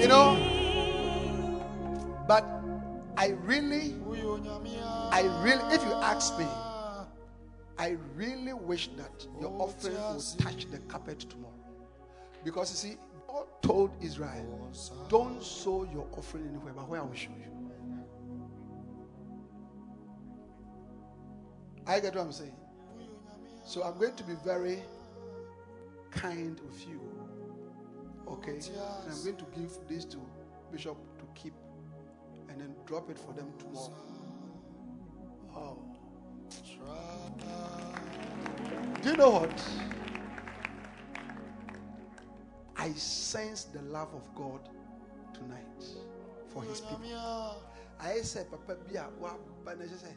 You 0.00 0.08
know, 0.08 0.36
but 2.28 2.44
I 3.16 3.28
really, 3.42 3.94
I 5.12 5.22
really, 5.42 5.74
if 5.74 5.82
you 5.82 5.92
ask 5.94 6.36
me, 6.38 6.46
I 7.78 7.96
really 8.14 8.52
wish 8.52 8.88
that 8.96 9.26
your 9.40 9.50
offering 9.60 9.96
will 9.96 10.22
touch 10.38 10.70
the 10.70 10.78
carpet 10.78 11.20
tomorrow. 11.28 11.52
Because 12.44 12.70
you 12.70 12.90
see, 12.90 12.96
God 13.26 13.46
told 13.62 13.90
Israel, 14.00 14.70
don't 15.08 15.42
sow 15.42 15.84
your 15.92 16.06
offering 16.16 16.46
anywhere, 16.48 16.72
but 16.74 16.88
where 16.88 17.00
I 17.00 17.04
will 17.04 17.14
show 17.14 17.30
you. 17.30 17.54
I 21.86 22.00
get 22.00 22.14
what 22.14 22.24
I'm 22.24 22.32
saying. 22.32 22.56
So 23.64 23.82
I'm 23.82 23.98
going 23.98 24.14
to 24.14 24.24
be 24.24 24.34
very 24.44 24.82
kind 26.10 26.60
with 26.60 26.86
you. 26.86 27.00
Okay? 28.28 28.52
And 28.52 29.12
I'm 29.12 29.24
going 29.24 29.36
to 29.36 29.46
give 29.56 29.72
this 29.88 30.04
to 30.06 30.18
Bishop 30.70 30.96
to 31.18 31.24
keep 31.34 31.54
and 32.48 32.60
then 32.60 32.74
drop 32.86 33.10
it 33.10 33.18
for 33.18 33.32
them 33.32 33.52
tomorrow. 33.58 33.94
Oh. 35.56 35.93
Do 39.02 39.10
you 39.10 39.16
know 39.16 39.30
what? 39.30 39.64
I 42.76 42.90
sense 42.92 43.64
the 43.64 43.82
love 43.82 44.14
of 44.14 44.34
God 44.34 44.60
tonight 45.32 45.84
for 46.48 46.62
his 46.62 46.80
people. 46.80 47.60
I 48.00 48.20
said, 48.22 48.50
Papa, 48.50 48.76
be 48.88 48.96
a 48.96 49.06
wa 49.18 49.30
banaja 49.64 49.98
say, 49.98 50.14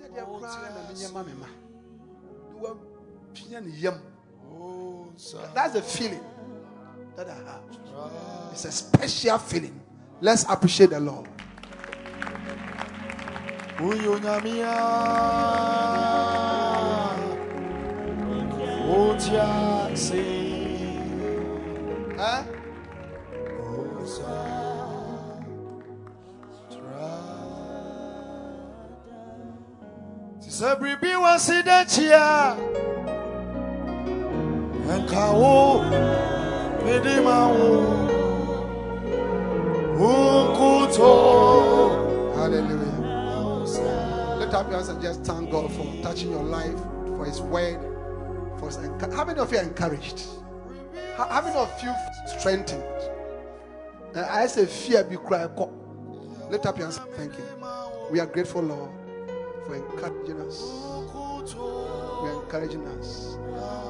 Daddy, 0.00 0.20
I 0.20 0.24
cry 0.24 0.68
na 0.74 0.92
minya 0.92 1.12
mama. 1.12 1.48
You 2.58 2.66
are 2.66 2.76
pian 3.34 3.64
yam. 3.80 4.00
That's 5.54 5.74
the 5.74 5.82
feeling 5.82 6.24
that 7.16 7.28
I 7.28 7.34
have. 7.34 7.62
It's 8.52 8.64
a 8.64 8.72
special 8.72 9.38
feeling. 9.38 9.80
Let's 10.20 10.44
appreciate 10.48 10.90
the 10.90 11.00
Lord. 11.00 11.28
Uyo 13.80 14.18
nyamia. 14.18 14.74
Otia 18.94 19.50
se. 19.94 20.24
Huh? 22.18 22.44
Sɛ 30.54 30.70
biribi 30.78 31.10
wɔ 31.22 31.32
si 31.44 31.56
dɛkyia 31.66 32.54
nka 34.98 35.24
wo 35.38 35.82
mede 36.84 37.14
ma 37.26 37.38
wo 37.54 37.68
Hallelujah. 42.36 42.83
Lift 44.54 44.68
your 44.68 44.76
hands 44.78 44.88
and 44.88 45.02
just 45.02 45.24
thank 45.24 45.50
God 45.50 45.72
for 45.72 45.84
touching 46.00 46.30
your 46.30 46.44
life, 46.44 46.78
for 47.16 47.24
His 47.24 47.40
word, 47.40 47.80
for 48.60 48.66
His 48.66 48.76
How 49.12 49.24
many 49.24 49.40
of 49.40 49.50
you 49.50 49.58
are 49.58 49.62
encouraged? 49.62 50.26
How, 51.16 51.26
how 51.26 51.42
many 51.42 51.56
of 51.56 51.72
you 51.82 51.92
strengthened? 52.38 52.84
Uh, 54.14 54.28
I 54.30 54.46
say 54.46 54.66
fear 54.66 55.02
be 55.02 55.16
cry. 55.16 55.46
Lift 56.50 56.66
up 56.66 56.78
your 56.78 56.86
hands. 56.86 57.00
Thank 57.16 57.32
you. 57.36 57.44
We 58.12 58.20
are 58.20 58.26
grateful, 58.26 58.62
Lord, 58.62 58.92
for 59.66 59.74
encouraging 59.74 60.40
us. 60.42 60.62
We 62.22 62.28
are 62.28 62.42
encouraging 62.44 62.86
us. 62.86 63.36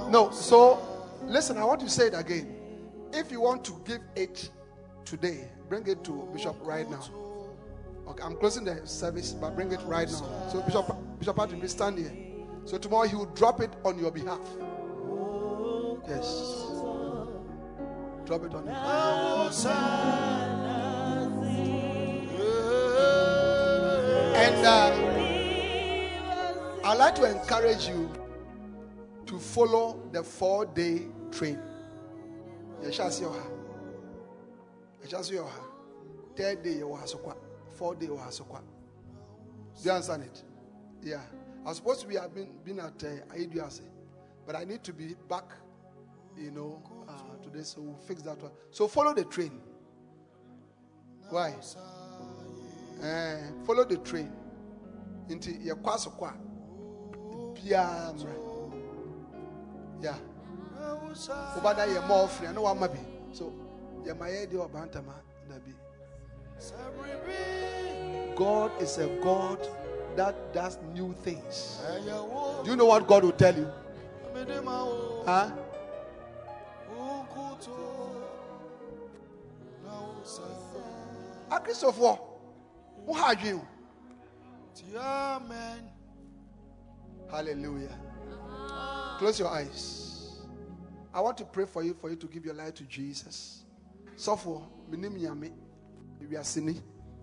No, 0.09 0.31
so 0.33 0.81
listen. 1.26 1.59
I 1.59 1.65
want 1.65 1.81
to 1.81 1.91
say 1.91 2.07
it 2.07 2.15
again. 2.15 2.57
If 3.12 3.31
you 3.31 3.43
want 3.43 3.67
to 3.67 3.78
give 3.84 4.01
it 4.17 4.49
today, 5.05 5.47
bring 5.68 5.86
it 5.86 6.02
to 6.05 6.26
Bishop 6.33 6.57
right 6.62 6.91
now. 6.91 7.02
Okay, 8.07 8.23
I'm 8.23 8.36
closing 8.36 8.65
the 8.65 8.86
service, 8.86 9.33
but 9.33 9.55
bring 9.55 9.73
it 9.73 9.81
right 9.86 10.08
now. 10.08 10.49
So 10.50 10.62
Bishop 10.62 10.94
Bishop 11.18 11.36
Patrick, 11.36 11.60
please 11.60 11.73
stand 11.73 11.99
here. 11.99 12.12
So 12.65 12.78
tomorrow 12.78 13.07
he 13.08 13.16
will 13.16 13.26
drop 13.26 13.60
it 13.60 13.73
on 13.84 13.99
your 13.99 14.10
behalf. 14.10 14.41
Yes. 16.08 16.70
Drop 18.26 18.44
it 18.44 18.55
on 18.55 18.65
behalf. 18.65 19.66
And 24.36 24.66
uh, 24.66 24.91
I'd 26.84 26.99
like 26.99 27.15
to 27.16 27.24
encourage 27.24 27.89
you 27.89 28.10
to 29.26 29.39
follow 29.39 30.00
the 30.12 30.23
four-day 30.23 31.07
train. 31.31 31.58
Yes, 32.83 32.94
shall 32.94 33.10
see 33.10 33.24
you. 33.24 33.34
Yes, 35.00 35.10
shall 35.10 35.23
see 35.23 35.34
you. 35.34 35.47
Third 36.36 36.62
day 36.62 36.74
you 36.74 36.94
have 36.97 37.08
fourth 37.74 37.98
day 37.98 38.06
you 38.06 38.16
have 38.16 38.32
Do 38.36 38.44
you 39.82 39.90
understand 39.90 40.22
it? 40.24 40.42
Yeah. 41.02 41.20
I 41.66 41.72
suppose 41.72 42.04
we 42.06 42.14
have 42.16 42.34
been, 42.34 42.48
been 42.64 42.78
at 42.80 43.02
uh, 43.02 43.68
but 44.46 44.54
I 44.56 44.64
need 44.64 44.82
to 44.84 44.92
be 44.92 45.14
back, 45.28 45.44
you 46.36 46.50
know, 46.50 46.82
uh, 47.08 47.42
today. 47.42 47.62
So 47.62 47.80
we'll 47.80 47.96
fix 47.96 48.22
that 48.22 48.40
one. 48.42 48.52
So 48.70 48.86
follow 48.86 49.14
the 49.14 49.24
train. 49.24 49.60
Why? 51.30 51.54
Eh, 53.02 53.36
follow 53.66 53.84
the 53.84 53.96
train. 53.98 54.30
Into 55.28 55.52
your 55.52 55.76
kwasokwa. 55.76 56.34
Yeah. 60.02 60.18
Ubada 61.56 61.86
ye 61.86 62.06
more 62.06 62.28
free. 62.28 62.48
I 62.48 62.52
know 62.52 62.62
what 62.62 62.78
maybe. 62.78 63.00
So, 63.32 63.52
yeah, 64.04 64.12
my 64.12 64.28
idea 64.28 64.60
of 64.60 64.70
Bantama. 64.70 65.14
God 68.36 68.83
is 68.83 68.99
a 68.99 69.07
God 69.23 69.58
that 70.16 70.52
does 70.52 70.78
new 70.92 71.12
things. 71.23 71.81
Do 72.65 72.70
you 72.70 72.76
know 72.76 72.86
what 72.86 73.07
God 73.07 73.24
will 73.24 73.33
tell 73.33 73.55
you? 73.55 73.70
Huh? 75.24 75.50
A 81.50 81.60
Christopher, 81.60 82.18
who 83.07 83.12
had 83.12 83.41
you? 83.42 83.66
Amen. 84.97 85.91
Hallelujah. 87.31 87.99
Close 89.18 89.39
your 89.39 89.49
eyes. 89.49 90.41
I 91.12 91.20
want 91.20 91.39
to 91.39 91.44
pray 91.44 91.65
for 91.65 91.83
you 91.83 91.94
for 91.94 92.10
you 92.10 92.16
to 92.16 92.26
give 92.26 92.44
your 92.44 92.55
life 92.55 92.74
to 92.74 92.84
Jesus. 92.84 93.62
Yame 94.18 95.52
wiase 96.28 96.62
ni. 96.62 96.80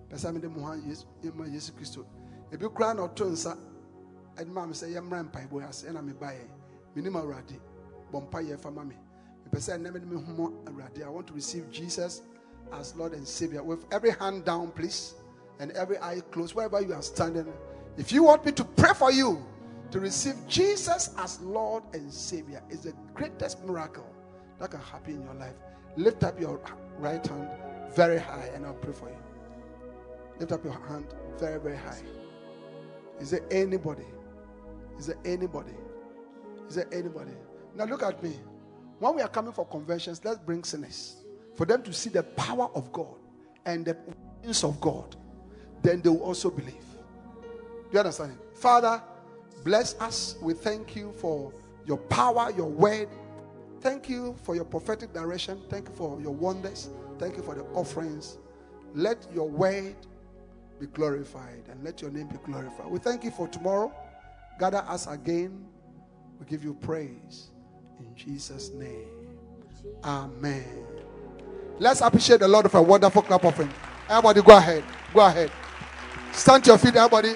Pɛsɛ 0.10 0.34
mede 0.34 0.48
mo 0.48 0.66
ha 0.66 0.76
yɛma 0.76 1.52
yesu 1.52 1.72
kristo. 1.74 2.06
Ebi 2.52 2.68
koraa 2.68 2.96
na 2.96 3.08
ɔto 3.08 3.30
nsa 3.30 3.58
ɛde 4.36 4.48
maa 4.48 4.66
me 4.66 4.74
sɛ 4.74 4.94
yɛmmra 4.94 5.30
mpaebɔ 5.32 5.68
ase 5.68 5.84
ɛna 5.88 6.02
mebaeɛ 6.02 6.48
menim 6.96 7.16
awurade. 7.16 7.60
Bɔ 8.12 8.22
mpa 8.30 8.42
yɛ 8.42 8.60
fa 8.60 8.72
ma 8.72 8.84
me. 8.84 8.96
Mepɛ 9.46 9.58
sɛ 9.58 9.78
ɛnnɛ 9.78 9.94
mede 9.94 10.06
me 10.06 10.18
homɔ 10.18 10.66
awurade. 10.66 11.04
I 11.04 11.10
want 11.10 11.28
to 11.28 11.34
receive 11.34 11.70
jesus 11.72 12.22
as 12.72 12.96
lord 12.96 13.14
and 13.14 13.28
savior. 13.28 13.64
With 13.64 13.86
every 13.92 14.12
hand 14.12 14.46
down 14.46 14.72
please 14.72 15.16
and 15.60 15.72
every 15.72 15.98
eye 16.00 16.22
closed 16.32 16.56
wherever 16.56 16.82
you 16.82 16.94
are 16.94 17.02
standing 17.02 17.52
if 17.98 18.12
you 18.12 18.24
want 18.24 18.46
me 18.46 18.52
to 18.54 18.64
pray 18.64 18.94
for 18.94 19.12
you 19.12 19.46
to 19.92 20.00
receive 20.00 20.36
jesus 20.48 21.14
as 21.18 21.40
lord 21.42 21.84
and 21.94 22.12
savior 22.12 22.64
is 22.70 22.82
the 22.82 22.94
greatest 23.14 23.64
miracle 23.66 24.06
that 24.60 24.72
can 24.72 24.80
happen 24.80 25.16
in 25.16 25.24
your 25.24 25.34
life. 25.34 25.56
Lift 25.98 26.24
up 26.24 26.40
your 26.40 26.60
right 27.00 27.26
hand 27.26 27.50
very 27.96 28.20
high 28.20 28.50
and 28.54 28.66
I'll 28.66 28.74
pray 28.74 28.94
for 28.94 29.10
you. 29.10 29.18
Lift 30.40 30.52
up 30.52 30.64
your 30.64 30.74
hand 30.88 31.06
very, 31.38 31.60
very 31.60 31.78
high. 31.78 32.02
Is 33.20 33.32
there 33.32 33.44
anybody? 33.52 34.06
Is 34.98 35.08
there 35.08 35.18
anybody? 35.26 35.74
Is 36.68 36.76
there 36.76 36.88
anybody? 36.92 37.34
Now 37.76 37.86
look 37.86 38.04
at 38.04 38.22
me. 38.24 38.34
When 39.00 39.16
we 39.16 39.22
are 39.22 39.28
coming 39.28 39.52
for 39.52 39.66
conventions, 39.66 40.22
let's 40.24 40.40
bring 40.40 40.64
sinners 40.64 41.18
for 41.56 41.66
them 41.66 41.84
to 41.84 41.94
see 41.94 42.10
the 42.10 42.24
power 42.24 42.70
of 42.76 42.92
God 42.92 43.16
and 43.66 43.86
the 43.86 43.96
presence 43.96 44.64
of 44.64 44.80
God. 44.80 45.16
Then 45.82 46.02
they 46.02 46.10
will 46.10 46.24
also 46.24 46.50
believe. 46.50 46.74
Do 46.74 47.94
you 47.94 48.00
understand? 48.00 48.34
It? 48.34 48.58
Father, 48.58 49.02
bless 49.64 50.00
us. 50.00 50.36
We 50.42 50.54
thank 50.54 50.96
you 50.96 51.12
for 51.14 51.52
your 51.86 51.98
power, 51.98 52.52
your 52.56 52.70
word. 52.70 53.10
Thank 53.82 54.08
you 54.10 54.36
for 54.44 54.56
your 54.56 54.66
prophetic 54.66 55.12
direction. 55.12 55.60
Thank 55.70 55.90
you 55.90 55.96
for 55.96 56.22
your 56.22 56.34
wonders. 56.34 56.90
Thank 57.18 57.36
you 57.36 57.44
for 57.44 57.56
the 57.56 57.64
offerings. 57.74 58.38
Let 58.94 59.26
your 59.34 59.50
word 59.50 59.96
be 60.80 60.86
glorified 60.88 61.64
and 61.70 61.84
let 61.84 62.02
your 62.02 62.12
name 62.12 62.28
be 62.28 62.38
glorified. 62.46 62.88
We 62.88 63.00
thank 63.00 63.24
you 63.24 63.32
for 63.32 63.48
tomorrow. 63.48 63.92
Gather 64.60 64.84
us 64.88 65.08
again. 65.08 65.66
We 66.40 66.46
give 66.46 66.64
you 66.64 66.76
praise. 66.76 67.50
In 68.00 68.16
Jesus' 68.16 68.70
name. 68.70 69.08
Amen. 70.04 70.86
Let's 71.80 72.02
appreciate 72.02 72.42
the 72.42 72.48
Lord 72.48 72.70
for 72.70 72.78
a 72.78 72.84
wonderful 72.84 73.24
clap 73.24 73.44
of 73.44 73.58
him. 73.58 73.70
Everybody, 74.08 74.42
go 74.44 74.58
ahead. 74.58 74.84
Go 75.14 75.26
ahead. 75.26 75.52
Stand 76.34 76.64
to 76.66 76.72
your 76.72 76.78
feet, 76.78 76.96
everybody. 76.96 77.34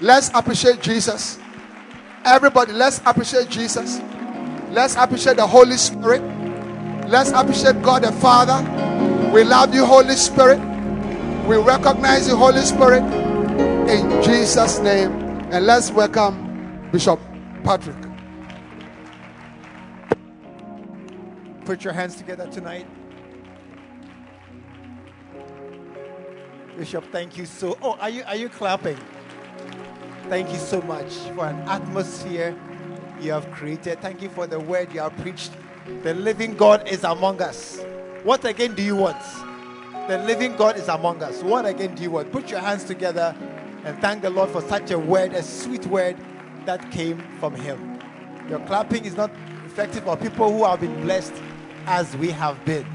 Let's 0.00 0.30
appreciate 0.34 0.80
Jesus. 0.80 1.38
Everybody, 2.24 2.72
let's 2.72 3.00
appreciate 3.04 3.50
Jesus. 3.50 4.00
Let's 4.74 4.96
appreciate 4.96 5.36
the 5.36 5.46
Holy 5.46 5.76
Spirit. 5.76 6.20
Let's 7.08 7.30
appreciate 7.30 7.80
God 7.80 8.02
the 8.02 8.10
Father. 8.10 8.58
We 9.30 9.44
love 9.44 9.72
you, 9.72 9.86
Holy 9.86 10.16
Spirit. 10.16 10.58
We 11.46 11.58
recognize 11.58 12.26
you, 12.26 12.34
Holy 12.34 12.60
Spirit, 12.62 13.04
in 13.88 14.20
Jesus' 14.24 14.80
name. 14.80 15.12
And 15.52 15.64
let's 15.64 15.92
welcome 15.92 16.88
Bishop 16.90 17.20
Patrick. 17.62 17.96
Put 21.64 21.84
your 21.84 21.92
hands 21.92 22.16
together 22.16 22.48
tonight. 22.48 22.88
Bishop, 26.76 27.04
thank 27.12 27.38
you 27.38 27.46
so. 27.46 27.78
Oh, 27.80 27.92
are 28.00 28.10
you 28.10 28.24
are 28.24 28.34
you 28.34 28.48
clapping? 28.48 28.98
Thank 30.28 30.50
you 30.50 30.58
so 30.58 30.82
much 30.82 31.12
for 31.36 31.46
an 31.46 31.60
atmosphere 31.68 32.56
you 33.24 33.32
have 33.32 33.50
created. 33.52 34.00
Thank 34.00 34.22
you 34.22 34.28
for 34.28 34.46
the 34.46 34.60
word 34.60 34.92
you 34.92 35.00
have 35.00 35.16
preached. 35.18 35.52
The 36.02 36.14
living 36.14 36.54
God 36.54 36.86
is 36.88 37.04
among 37.04 37.40
us. 37.40 37.82
What 38.22 38.44
again 38.44 38.74
do 38.74 38.82
you 38.82 38.96
want? 38.96 39.20
The 40.08 40.18
living 40.18 40.56
God 40.56 40.76
is 40.76 40.88
among 40.88 41.22
us. 41.22 41.42
What 41.42 41.64
again 41.66 41.94
do 41.94 42.02
you 42.02 42.10
want? 42.10 42.30
Put 42.30 42.50
your 42.50 42.60
hands 42.60 42.84
together 42.84 43.34
and 43.84 43.98
thank 44.00 44.22
the 44.22 44.30
Lord 44.30 44.50
for 44.50 44.60
such 44.62 44.90
a 44.90 44.98
word, 44.98 45.32
a 45.32 45.42
sweet 45.42 45.86
word 45.86 46.16
that 46.66 46.90
came 46.90 47.22
from 47.38 47.54
Him. 47.54 48.00
Your 48.48 48.60
clapping 48.60 49.04
is 49.04 49.16
not 49.16 49.30
effective 49.64 50.04
for 50.04 50.16
people 50.16 50.52
who 50.52 50.64
have 50.64 50.80
been 50.80 51.02
blessed 51.02 51.34
as 51.86 52.16
we 52.16 52.30
have 52.30 52.62
been. 52.64 52.86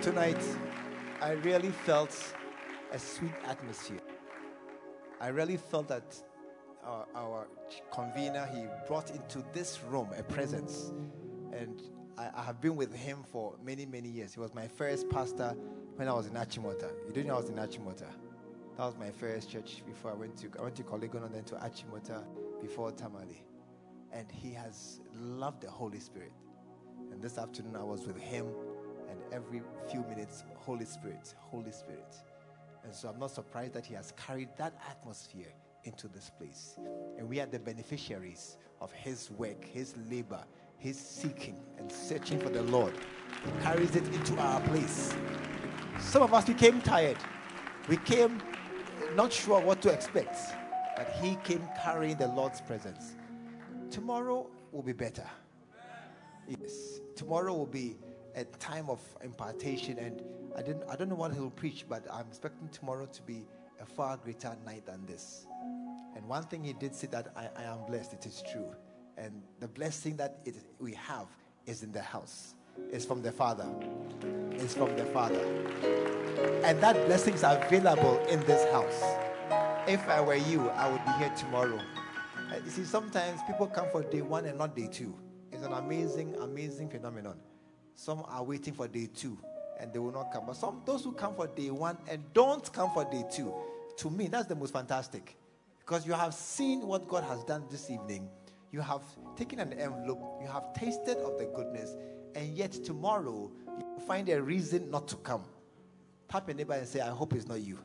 Tonight, 0.00 0.42
I 1.20 1.32
really 1.32 1.70
felt 1.70 2.34
a 2.92 2.98
sweet 2.98 3.32
atmosphere. 3.46 4.00
I 5.22 5.28
really 5.28 5.56
felt 5.56 5.86
that 5.86 6.20
our, 6.84 7.06
our 7.14 7.46
convener, 7.92 8.44
he 8.52 8.64
brought 8.88 9.10
into 9.10 9.44
this 9.52 9.80
room 9.84 10.08
a 10.18 10.22
presence. 10.24 10.90
And 11.52 11.80
I, 12.18 12.28
I, 12.34 12.42
have 12.42 12.60
been 12.60 12.74
with 12.74 12.92
him 12.92 13.22
for 13.30 13.54
many, 13.64 13.86
many 13.86 14.08
years. 14.08 14.34
He 14.34 14.40
was 14.40 14.52
my 14.52 14.66
first 14.66 15.08
pastor 15.08 15.54
when 15.94 16.08
I 16.08 16.12
was 16.12 16.26
in 16.26 16.32
Achimota. 16.32 16.90
You 17.06 17.12
didn't 17.12 17.28
know 17.28 17.34
I 17.34 17.38
was 17.38 17.50
in 17.50 17.54
Achimota. 17.54 18.08
That 18.76 18.84
was 18.84 18.96
my 18.98 19.10
first 19.12 19.48
church 19.48 19.84
before 19.86 20.10
I 20.10 20.14
went 20.14 20.36
to 20.38 20.50
I 20.58 20.62
went 20.62 20.74
to 20.76 20.82
Korle 20.82 21.08
Gonno, 21.08 21.32
then 21.32 21.44
to 21.44 21.54
Achimota 21.54 22.24
before 22.60 22.90
Tamale. 22.90 23.44
And 24.10 24.26
he 24.28 24.52
has 24.54 24.98
loved 25.14 25.60
the 25.60 25.70
Holy 25.70 26.00
Spirit. 26.00 26.32
And 27.12 27.22
this 27.22 27.38
afternoon 27.38 27.76
I 27.76 27.84
was 27.84 28.08
with 28.08 28.18
him, 28.18 28.46
and 29.08 29.20
every 29.30 29.62
few 29.88 30.02
minutes, 30.08 30.42
Holy 30.56 30.84
Spirit, 30.84 31.32
Holy 31.38 31.70
Spirit. 31.70 32.16
And 32.84 32.94
so 32.94 33.08
I'm 33.08 33.18
not 33.18 33.30
surprised 33.30 33.74
that 33.74 33.86
he 33.86 33.94
has 33.94 34.12
carried 34.16 34.48
that 34.58 34.74
atmosphere 34.88 35.52
into 35.84 36.08
this 36.08 36.30
place. 36.30 36.76
And 37.18 37.28
we 37.28 37.40
are 37.40 37.46
the 37.46 37.58
beneficiaries 37.58 38.56
of 38.80 38.92
his 38.92 39.30
work, 39.30 39.64
his 39.64 39.94
labor, 40.10 40.42
his 40.78 40.98
seeking 40.98 41.60
and 41.78 41.90
searching 41.90 42.40
for 42.40 42.48
the 42.50 42.62
Lord. 42.62 42.94
He 43.44 43.62
carries 43.62 43.94
it 43.94 44.06
into 44.08 44.36
our 44.38 44.60
place. 44.62 45.14
Some 46.00 46.22
of 46.22 46.34
us 46.34 46.44
became 46.44 46.80
tired. 46.80 47.18
We 47.88 47.96
came 47.98 48.42
not 49.14 49.32
sure 49.32 49.60
what 49.60 49.80
to 49.82 49.90
expect, 49.90 50.36
but 50.96 51.08
he 51.20 51.36
came 51.44 51.68
carrying 51.82 52.16
the 52.16 52.28
Lord's 52.28 52.60
presence. 52.60 53.14
Tomorrow 53.90 54.48
will 54.72 54.82
be 54.82 54.92
better. 54.92 55.26
Yes, 56.48 57.00
tomorrow 57.14 57.54
will 57.54 57.66
be 57.66 57.96
a 58.34 58.44
time 58.44 58.88
of 58.88 59.00
impartation, 59.22 59.98
and 59.98 60.22
I 60.56 60.62
didn't. 60.62 60.84
I 60.88 60.96
don't 60.96 61.08
know 61.08 61.14
what 61.14 61.32
he'll 61.34 61.50
preach, 61.50 61.86
but 61.88 62.06
I'm 62.12 62.26
expecting 62.28 62.68
tomorrow 62.68 63.06
to 63.06 63.22
be 63.22 63.46
a 63.80 63.86
far 63.86 64.16
greater 64.16 64.56
night 64.64 64.86
than 64.86 65.04
this. 65.06 65.46
And 66.16 66.26
one 66.28 66.44
thing 66.44 66.62
he 66.64 66.72
did 66.72 66.94
say 66.94 67.08
that 67.08 67.32
I, 67.36 67.48
I 67.56 67.64
am 67.64 67.84
blessed. 67.86 68.12
It 68.14 68.26
is 68.26 68.42
true, 68.50 68.74
and 69.16 69.42
the 69.60 69.68
blessing 69.68 70.16
that 70.16 70.40
it, 70.44 70.56
we 70.78 70.94
have 70.94 71.26
is 71.66 71.82
in 71.82 71.92
the 71.92 72.02
house. 72.02 72.54
It's 72.90 73.04
from 73.04 73.22
the 73.22 73.32
Father. 73.32 73.68
It's 74.52 74.74
from 74.74 74.96
the 74.96 75.04
Father. 75.06 75.44
And 76.64 76.80
that 76.80 77.06
blessing 77.06 77.34
is 77.34 77.44
available 77.44 78.18
in 78.26 78.40
this 78.40 78.64
house. 78.72 79.02
If 79.86 80.08
I 80.08 80.20
were 80.20 80.36
you, 80.36 80.68
I 80.70 80.90
would 80.90 81.04
be 81.04 81.12
here 81.18 81.32
tomorrow. 81.36 81.78
Uh, 82.50 82.56
You 82.64 82.70
see, 82.70 82.84
sometimes 82.84 83.40
people 83.46 83.66
come 83.66 83.88
for 83.90 84.02
day 84.02 84.22
one 84.22 84.46
and 84.46 84.56
not 84.56 84.74
day 84.76 84.86
two. 84.86 85.14
It's 85.50 85.62
an 85.64 85.72
amazing, 85.72 86.36
amazing 86.36 86.88
phenomenon. 86.88 87.36
Some 87.94 88.24
are 88.28 88.42
waiting 88.42 88.74
for 88.74 88.88
day 88.88 89.08
two 89.14 89.38
and 89.78 89.92
they 89.92 89.98
will 89.98 90.12
not 90.12 90.32
come. 90.32 90.44
But 90.46 90.56
some 90.56 90.82
those 90.84 91.04
who 91.04 91.12
come 91.12 91.34
for 91.34 91.46
day 91.46 91.70
one 91.70 91.98
and 92.08 92.22
don't 92.32 92.72
come 92.72 92.90
for 92.92 93.04
day 93.04 93.24
two, 93.30 93.52
to 93.98 94.10
me, 94.10 94.28
that's 94.28 94.46
the 94.46 94.54
most 94.54 94.72
fantastic. 94.72 95.36
Because 95.80 96.06
you 96.06 96.12
have 96.12 96.34
seen 96.34 96.86
what 96.86 97.08
God 97.08 97.24
has 97.24 97.42
done 97.44 97.64
this 97.70 97.90
evening. 97.90 98.28
You 98.70 98.80
have 98.80 99.02
taken 99.36 99.58
an 99.58 99.72
envelope, 99.74 100.40
you 100.40 100.48
have 100.48 100.72
tasted 100.72 101.18
of 101.18 101.38
the 101.38 101.44
goodness, 101.54 101.94
and 102.34 102.56
yet 102.56 102.72
tomorrow 102.72 103.50
you 103.78 104.00
find 104.06 104.28
a 104.30 104.40
reason 104.40 104.90
not 104.90 105.08
to 105.08 105.16
come. 105.16 105.44
Tap 106.30 106.48
your 106.48 106.56
neighbor 106.56 106.72
and 106.72 106.88
say, 106.88 107.00
I 107.00 107.10
hope 107.10 107.34
it's 107.34 107.46
not 107.46 107.60
you. 107.60 107.78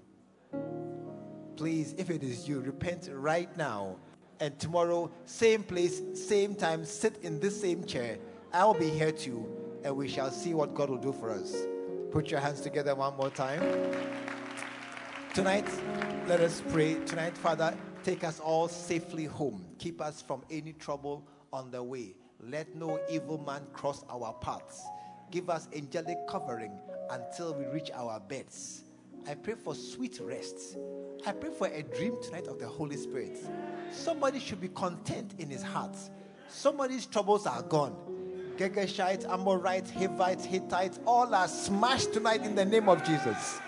Please, 1.57 1.93
if 1.97 2.09
it 2.09 2.23
is 2.23 2.47
you, 2.47 2.61
repent 2.61 3.09
right 3.11 3.55
now. 3.57 3.97
And 4.39 4.57
tomorrow, 4.59 5.11
same 5.25 5.63
place, 5.63 6.01
same 6.13 6.55
time, 6.55 6.85
sit 6.85 7.17
in 7.23 7.39
this 7.39 7.59
same 7.59 7.83
chair. 7.83 8.17
I'll 8.53 8.75
be 8.75 8.89
here 8.89 9.11
too, 9.11 9.45
and 9.83 9.95
we 9.95 10.07
shall 10.07 10.31
see 10.31 10.53
what 10.53 10.73
God 10.73 10.89
will 10.89 10.97
do 10.97 11.13
for 11.13 11.31
us. 11.31 11.55
Put 12.11 12.31
your 12.31 12.39
hands 12.39 12.61
together 12.61 12.95
one 12.95 13.15
more 13.17 13.29
time. 13.29 13.61
Tonight, 15.33 15.67
let 16.27 16.41
us 16.41 16.63
pray. 16.69 16.95
Tonight, 17.05 17.37
Father, 17.37 17.77
take 18.03 18.23
us 18.23 18.39
all 18.39 18.67
safely 18.67 19.25
home. 19.25 19.65
Keep 19.77 20.01
us 20.01 20.21
from 20.21 20.43
any 20.49 20.73
trouble 20.73 21.27
on 21.53 21.69
the 21.71 21.81
way. 21.83 22.15
Let 22.39 22.75
no 22.75 22.99
evil 23.09 23.37
man 23.37 23.61
cross 23.73 24.03
our 24.09 24.33
paths. 24.41 24.81
Give 25.31 25.49
us 25.49 25.67
angelic 25.75 26.17
covering 26.27 26.71
until 27.09 27.53
we 27.53 27.65
reach 27.65 27.91
our 27.93 28.19
beds. 28.19 28.83
I 29.27 29.35
pray 29.35 29.55
for 29.55 29.75
sweet 29.75 30.19
rest. 30.21 30.77
I 31.25 31.33
pray 31.33 31.49
for 31.49 31.67
a 31.67 31.83
dream 31.83 32.15
tonight 32.23 32.47
of 32.47 32.59
the 32.59 32.67
Holy 32.67 32.95
Spirit. 32.95 33.37
Somebody 33.91 34.39
should 34.39 34.61
be 34.61 34.69
content 34.69 35.33
in 35.37 35.49
his 35.49 35.61
heart. 35.61 35.95
Somebody's 36.47 37.05
troubles 37.05 37.45
are 37.45 37.61
gone. 37.61 38.16
Girgashite, 38.57 39.29
Amorites, 39.29 39.91
Hivites, 39.91 40.43
Hittites, 40.43 40.99
all 41.05 41.33
are 41.35 41.47
smashed 41.47 42.13
tonight 42.13 42.43
in 42.43 42.55
the 42.55 42.65
name 42.65 42.89
of 42.89 43.03
Jesus. 43.03 43.59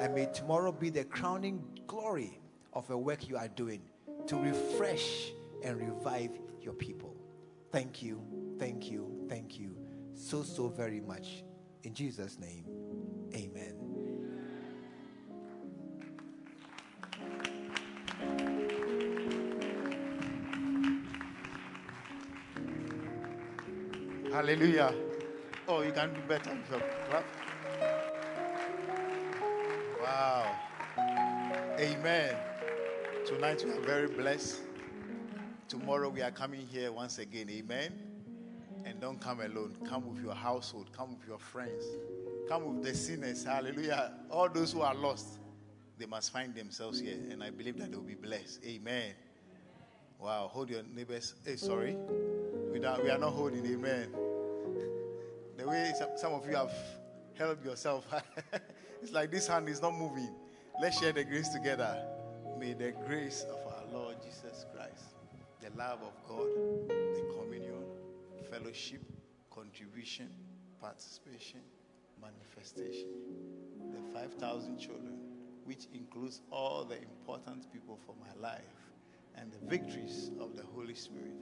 And 0.00 0.14
may 0.14 0.26
tomorrow 0.32 0.72
be 0.72 0.88
the 0.88 1.04
crowning 1.04 1.62
glory 1.86 2.40
of 2.72 2.88
a 2.90 2.96
work 2.96 3.28
you 3.28 3.36
are 3.36 3.48
doing 3.48 3.82
to 4.26 4.36
refresh 4.36 5.30
and 5.62 5.76
revive 5.76 6.30
your 6.60 6.72
people. 6.72 7.14
Thank 7.70 8.02
you, 8.02 8.22
thank 8.58 8.90
you, 8.90 9.26
thank 9.28 9.58
you 9.58 9.76
so, 10.14 10.42
so 10.42 10.68
very 10.68 11.00
much. 11.00 11.44
In 11.82 11.92
Jesus' 11.92 12.38
name, 12.38 12.64
amen. 13.34 13.83
Hallelujah. 24.34 24.92
Oh, 25.68 25.82
you 25.82 25.92
can 25.92 26.12
do 26.12 26.20
better. 26.22 26.58
So, 26.68 26.82
clap. 27.08 27.24
Wow. 30.02 30.56
Amen. 31.78 32.34
Tonight 33.24 33.62
we 33.64 33.70
are 33.70 33.80
very 33.82 34.08
blessed. 34.08 34.62
Tomorrow 35.68 36.08
we 36.08 36.20
are 36.20 36.32
coming 36.32 36.66
here 36.66 36.90
once 36.90 37.18
again. 37.18 37.48
Amen. 37.48 37.92
And 38.84 39.00
don't 39.00 39.20
come 39.20 39.38
alone. 39.38 39.76
Come 39.88 40.12
with 40.12 40.20
your 40.20 40.34
household. 40.34 40.90
Come 40.90 41.16
with 41.16 41.28
your 41.28 41.38
friends. 41.38 41.84
Come 42.48 42.74
with 42.74 42.84
the 42.84 42.92
sinners. 42.92 43.44
Hallelujah. 43.44 44.14
All 44.32 44.48
those 44.48 44.72
who 44.72 44.80
are 44.80 44.96
lost, 44.96 45.38
they 45.96 46.06
must 46.06 46.32
find 46.32 46.56
themselves 46.56 46.98
here. 46.98 47.20
And 47.30 47.40
I 47.40 47.50
believe 47.50 47.78
that 47.78 47.92
they 47.92 47.96
will 47.96 48.02
be 48.02 48.16
blessed. 48.16 48.64
Amen. 48.66 49.12
Wow. 50.18 50.50
Hold 50.52 50.70
your 50.70 50.82
neighbors. 50.92 51.34
Hey, 51.46 51.54
sorry. 51.54 51.96
We, 52.74 52.80
we 52.80 52.86
are 53.08 53.18
not 53.18 53.34
holding. 53.34 53.64
Amen. 53.64 54.08
The 55.56 55.64
way 55.64 55.92
some, 56.16 56.32
of 56.32 56.44
you 56.48 56.56
have 56.56 56.72
held 57.34 57.64
yourself, 57.64 58.04
it's 59.00 59.12
like 59.12 59.30
this 59.30 59.46
hand 59.46 59.68
is 59.68 59.80
not 59.80 59.96
moving. 59.96 60.34
Let's 60.82 60.98
share 60.98 61.12
the 61.12 61.22
grace 61.22 61.50
together. 61.50 61.96
May 62.58 62.72
the 62.72 62.92
grace 63.06 63.46
of 63.48 63.72
our 63.72 63.84
Lord 63.92 64.16
Jesus 64.24 64.66
Christ, 64.74 65.04
the 65.60 65.70
love 65.78 66.00
of 66.02 66.14
God, 66.28 66.48
the 66.88 67.24
communion, 67.38 67.84
fellowship, 68.50 69.02
contribution, 69.54 70.28
participation, 70.80 71.60
manifestation, 72.20 73.06
the 73.92 74.18
5,000 74.18 74.78
children, 74.80 75.20
which 75.62 75.86
includes 75.94 76.40
all 76.50 76.84
the 76.84 77.00
important 77.00 77.72
people 77.72 78.00
for 78.04 78.16
my 78.20 78.48
life, 78.48 78.83
and 79.36 79.52
the 79.52 79.58
victories 79.68 80.30
of 80.40 80.56
the 80.56 80.62
Holy 80.74 80.94
Spirit 80.94 81.34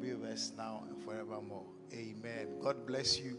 be 0.00 0.14
with 0.14 0.30
us 0.30 0.52
now 0.56 0.84
and 0.88 1.02
forevermore. 1.02 1.66
Amen. 1.92 2.48
God 2.60 2.86
bless 2.86 3.18
you. 3.18 3.38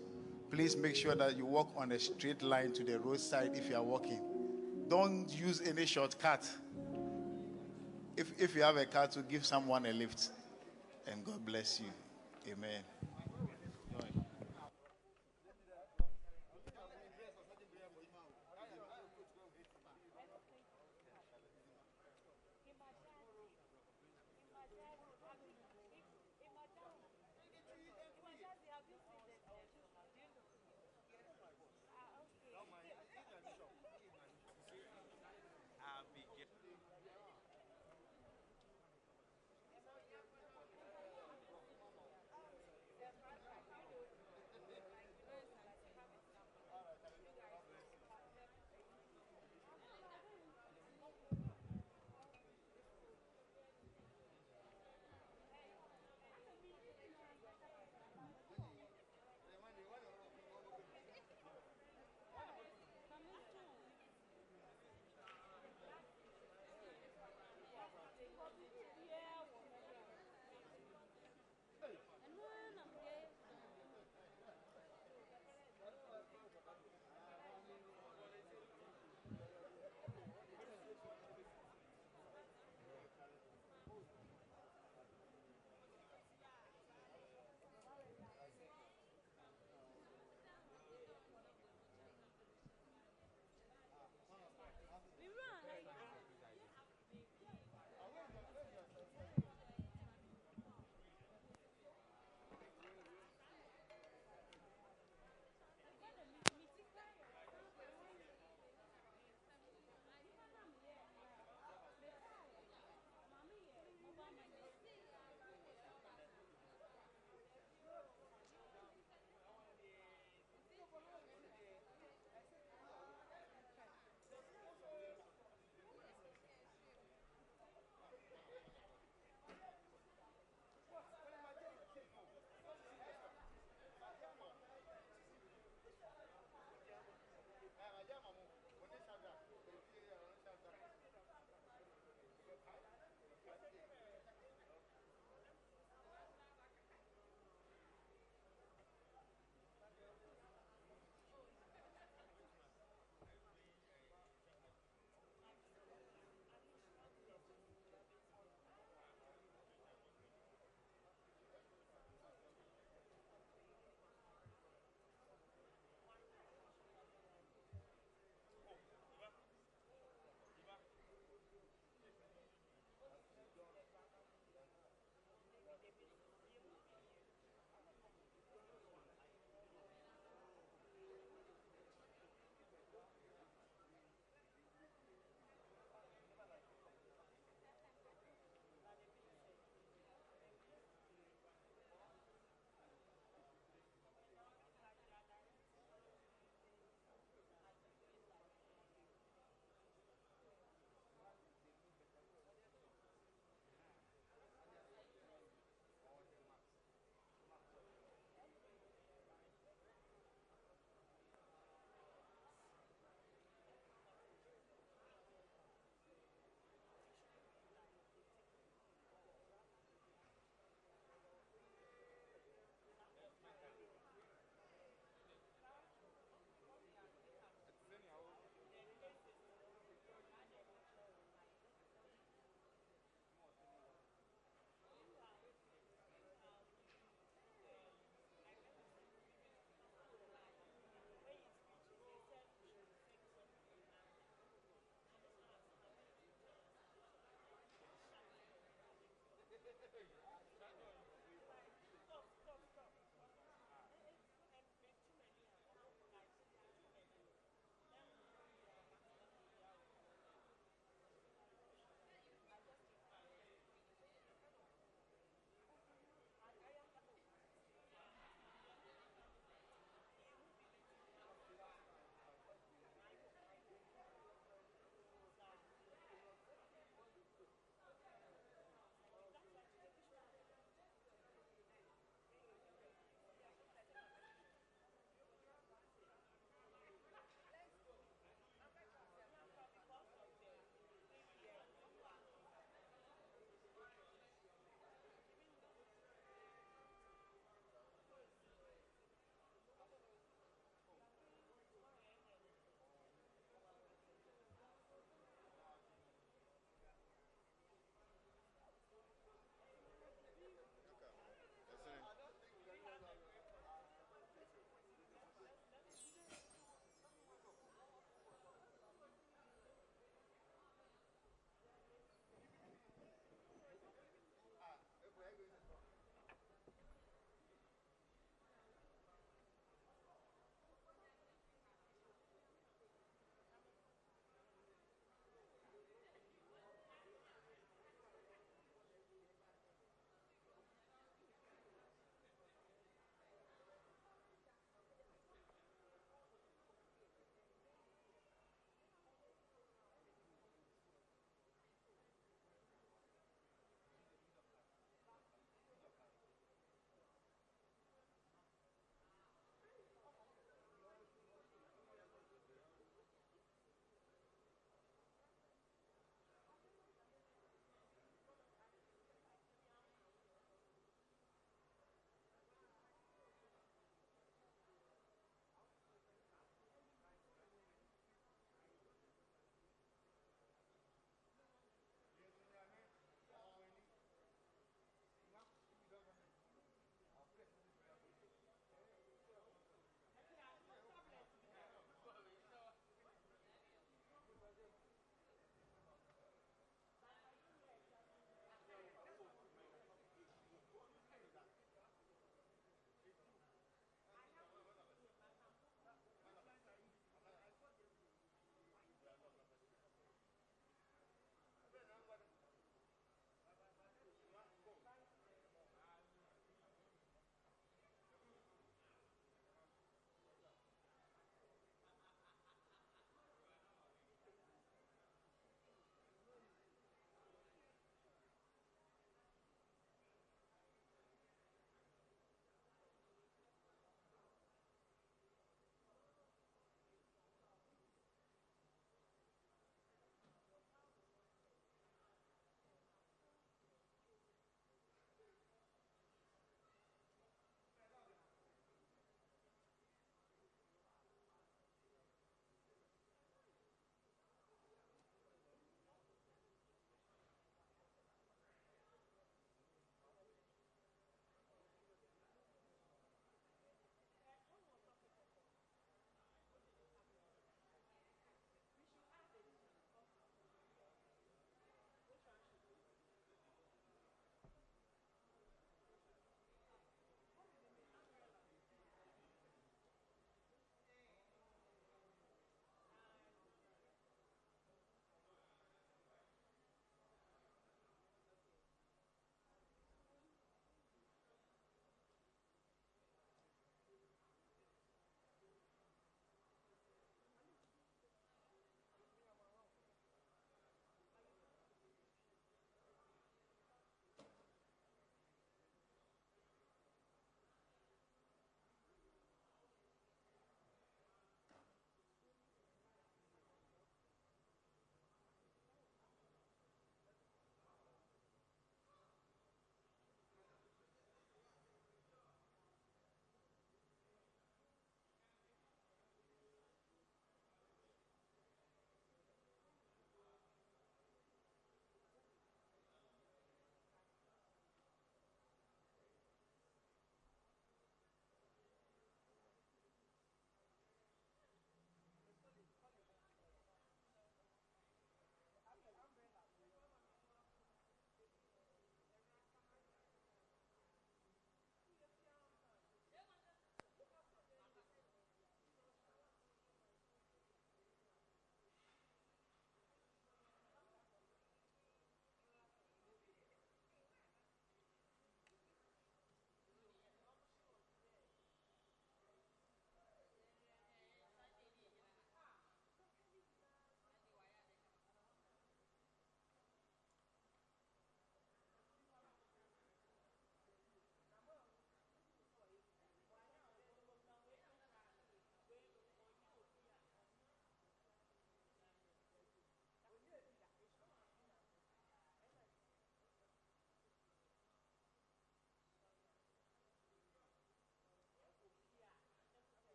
Please 0.51 0.75
make 0.75 0.95
sure 0.95 1.15
that 1.15 1.37
you 1.37 1.45
walk 1.45 1.71
on 1.75 1.91
a 1.91 1.99
straight 1.99 2.41
line 2.41 2.73
to 2.73 2.83
the 2.83 2.99
roadside 2.99 3.51
if 3.53 3.69
you 3.69 3.75
are 3.75 3.83
walking. 3.83 4.19
Don't 4.87 5.29
use 5.29 5.61
any 5.61 5.85
shortcut. 5.85 6.49
If, 8.17 8.33
if 8.39 8.55
you 8.55 8.63
have 8.63 8.75
a 8.75 8.85
car, 8.85 9.07
to 9.07 9.21
give 9.21 9.45
someone 9.45 9.85
a 9.85 9.93
lift. 9.93 10.29
And 11.07 11.23
God 11.23 11.45
bless 11.45 11.79
you. 11.79 12.51
Amen. 12.51 12.81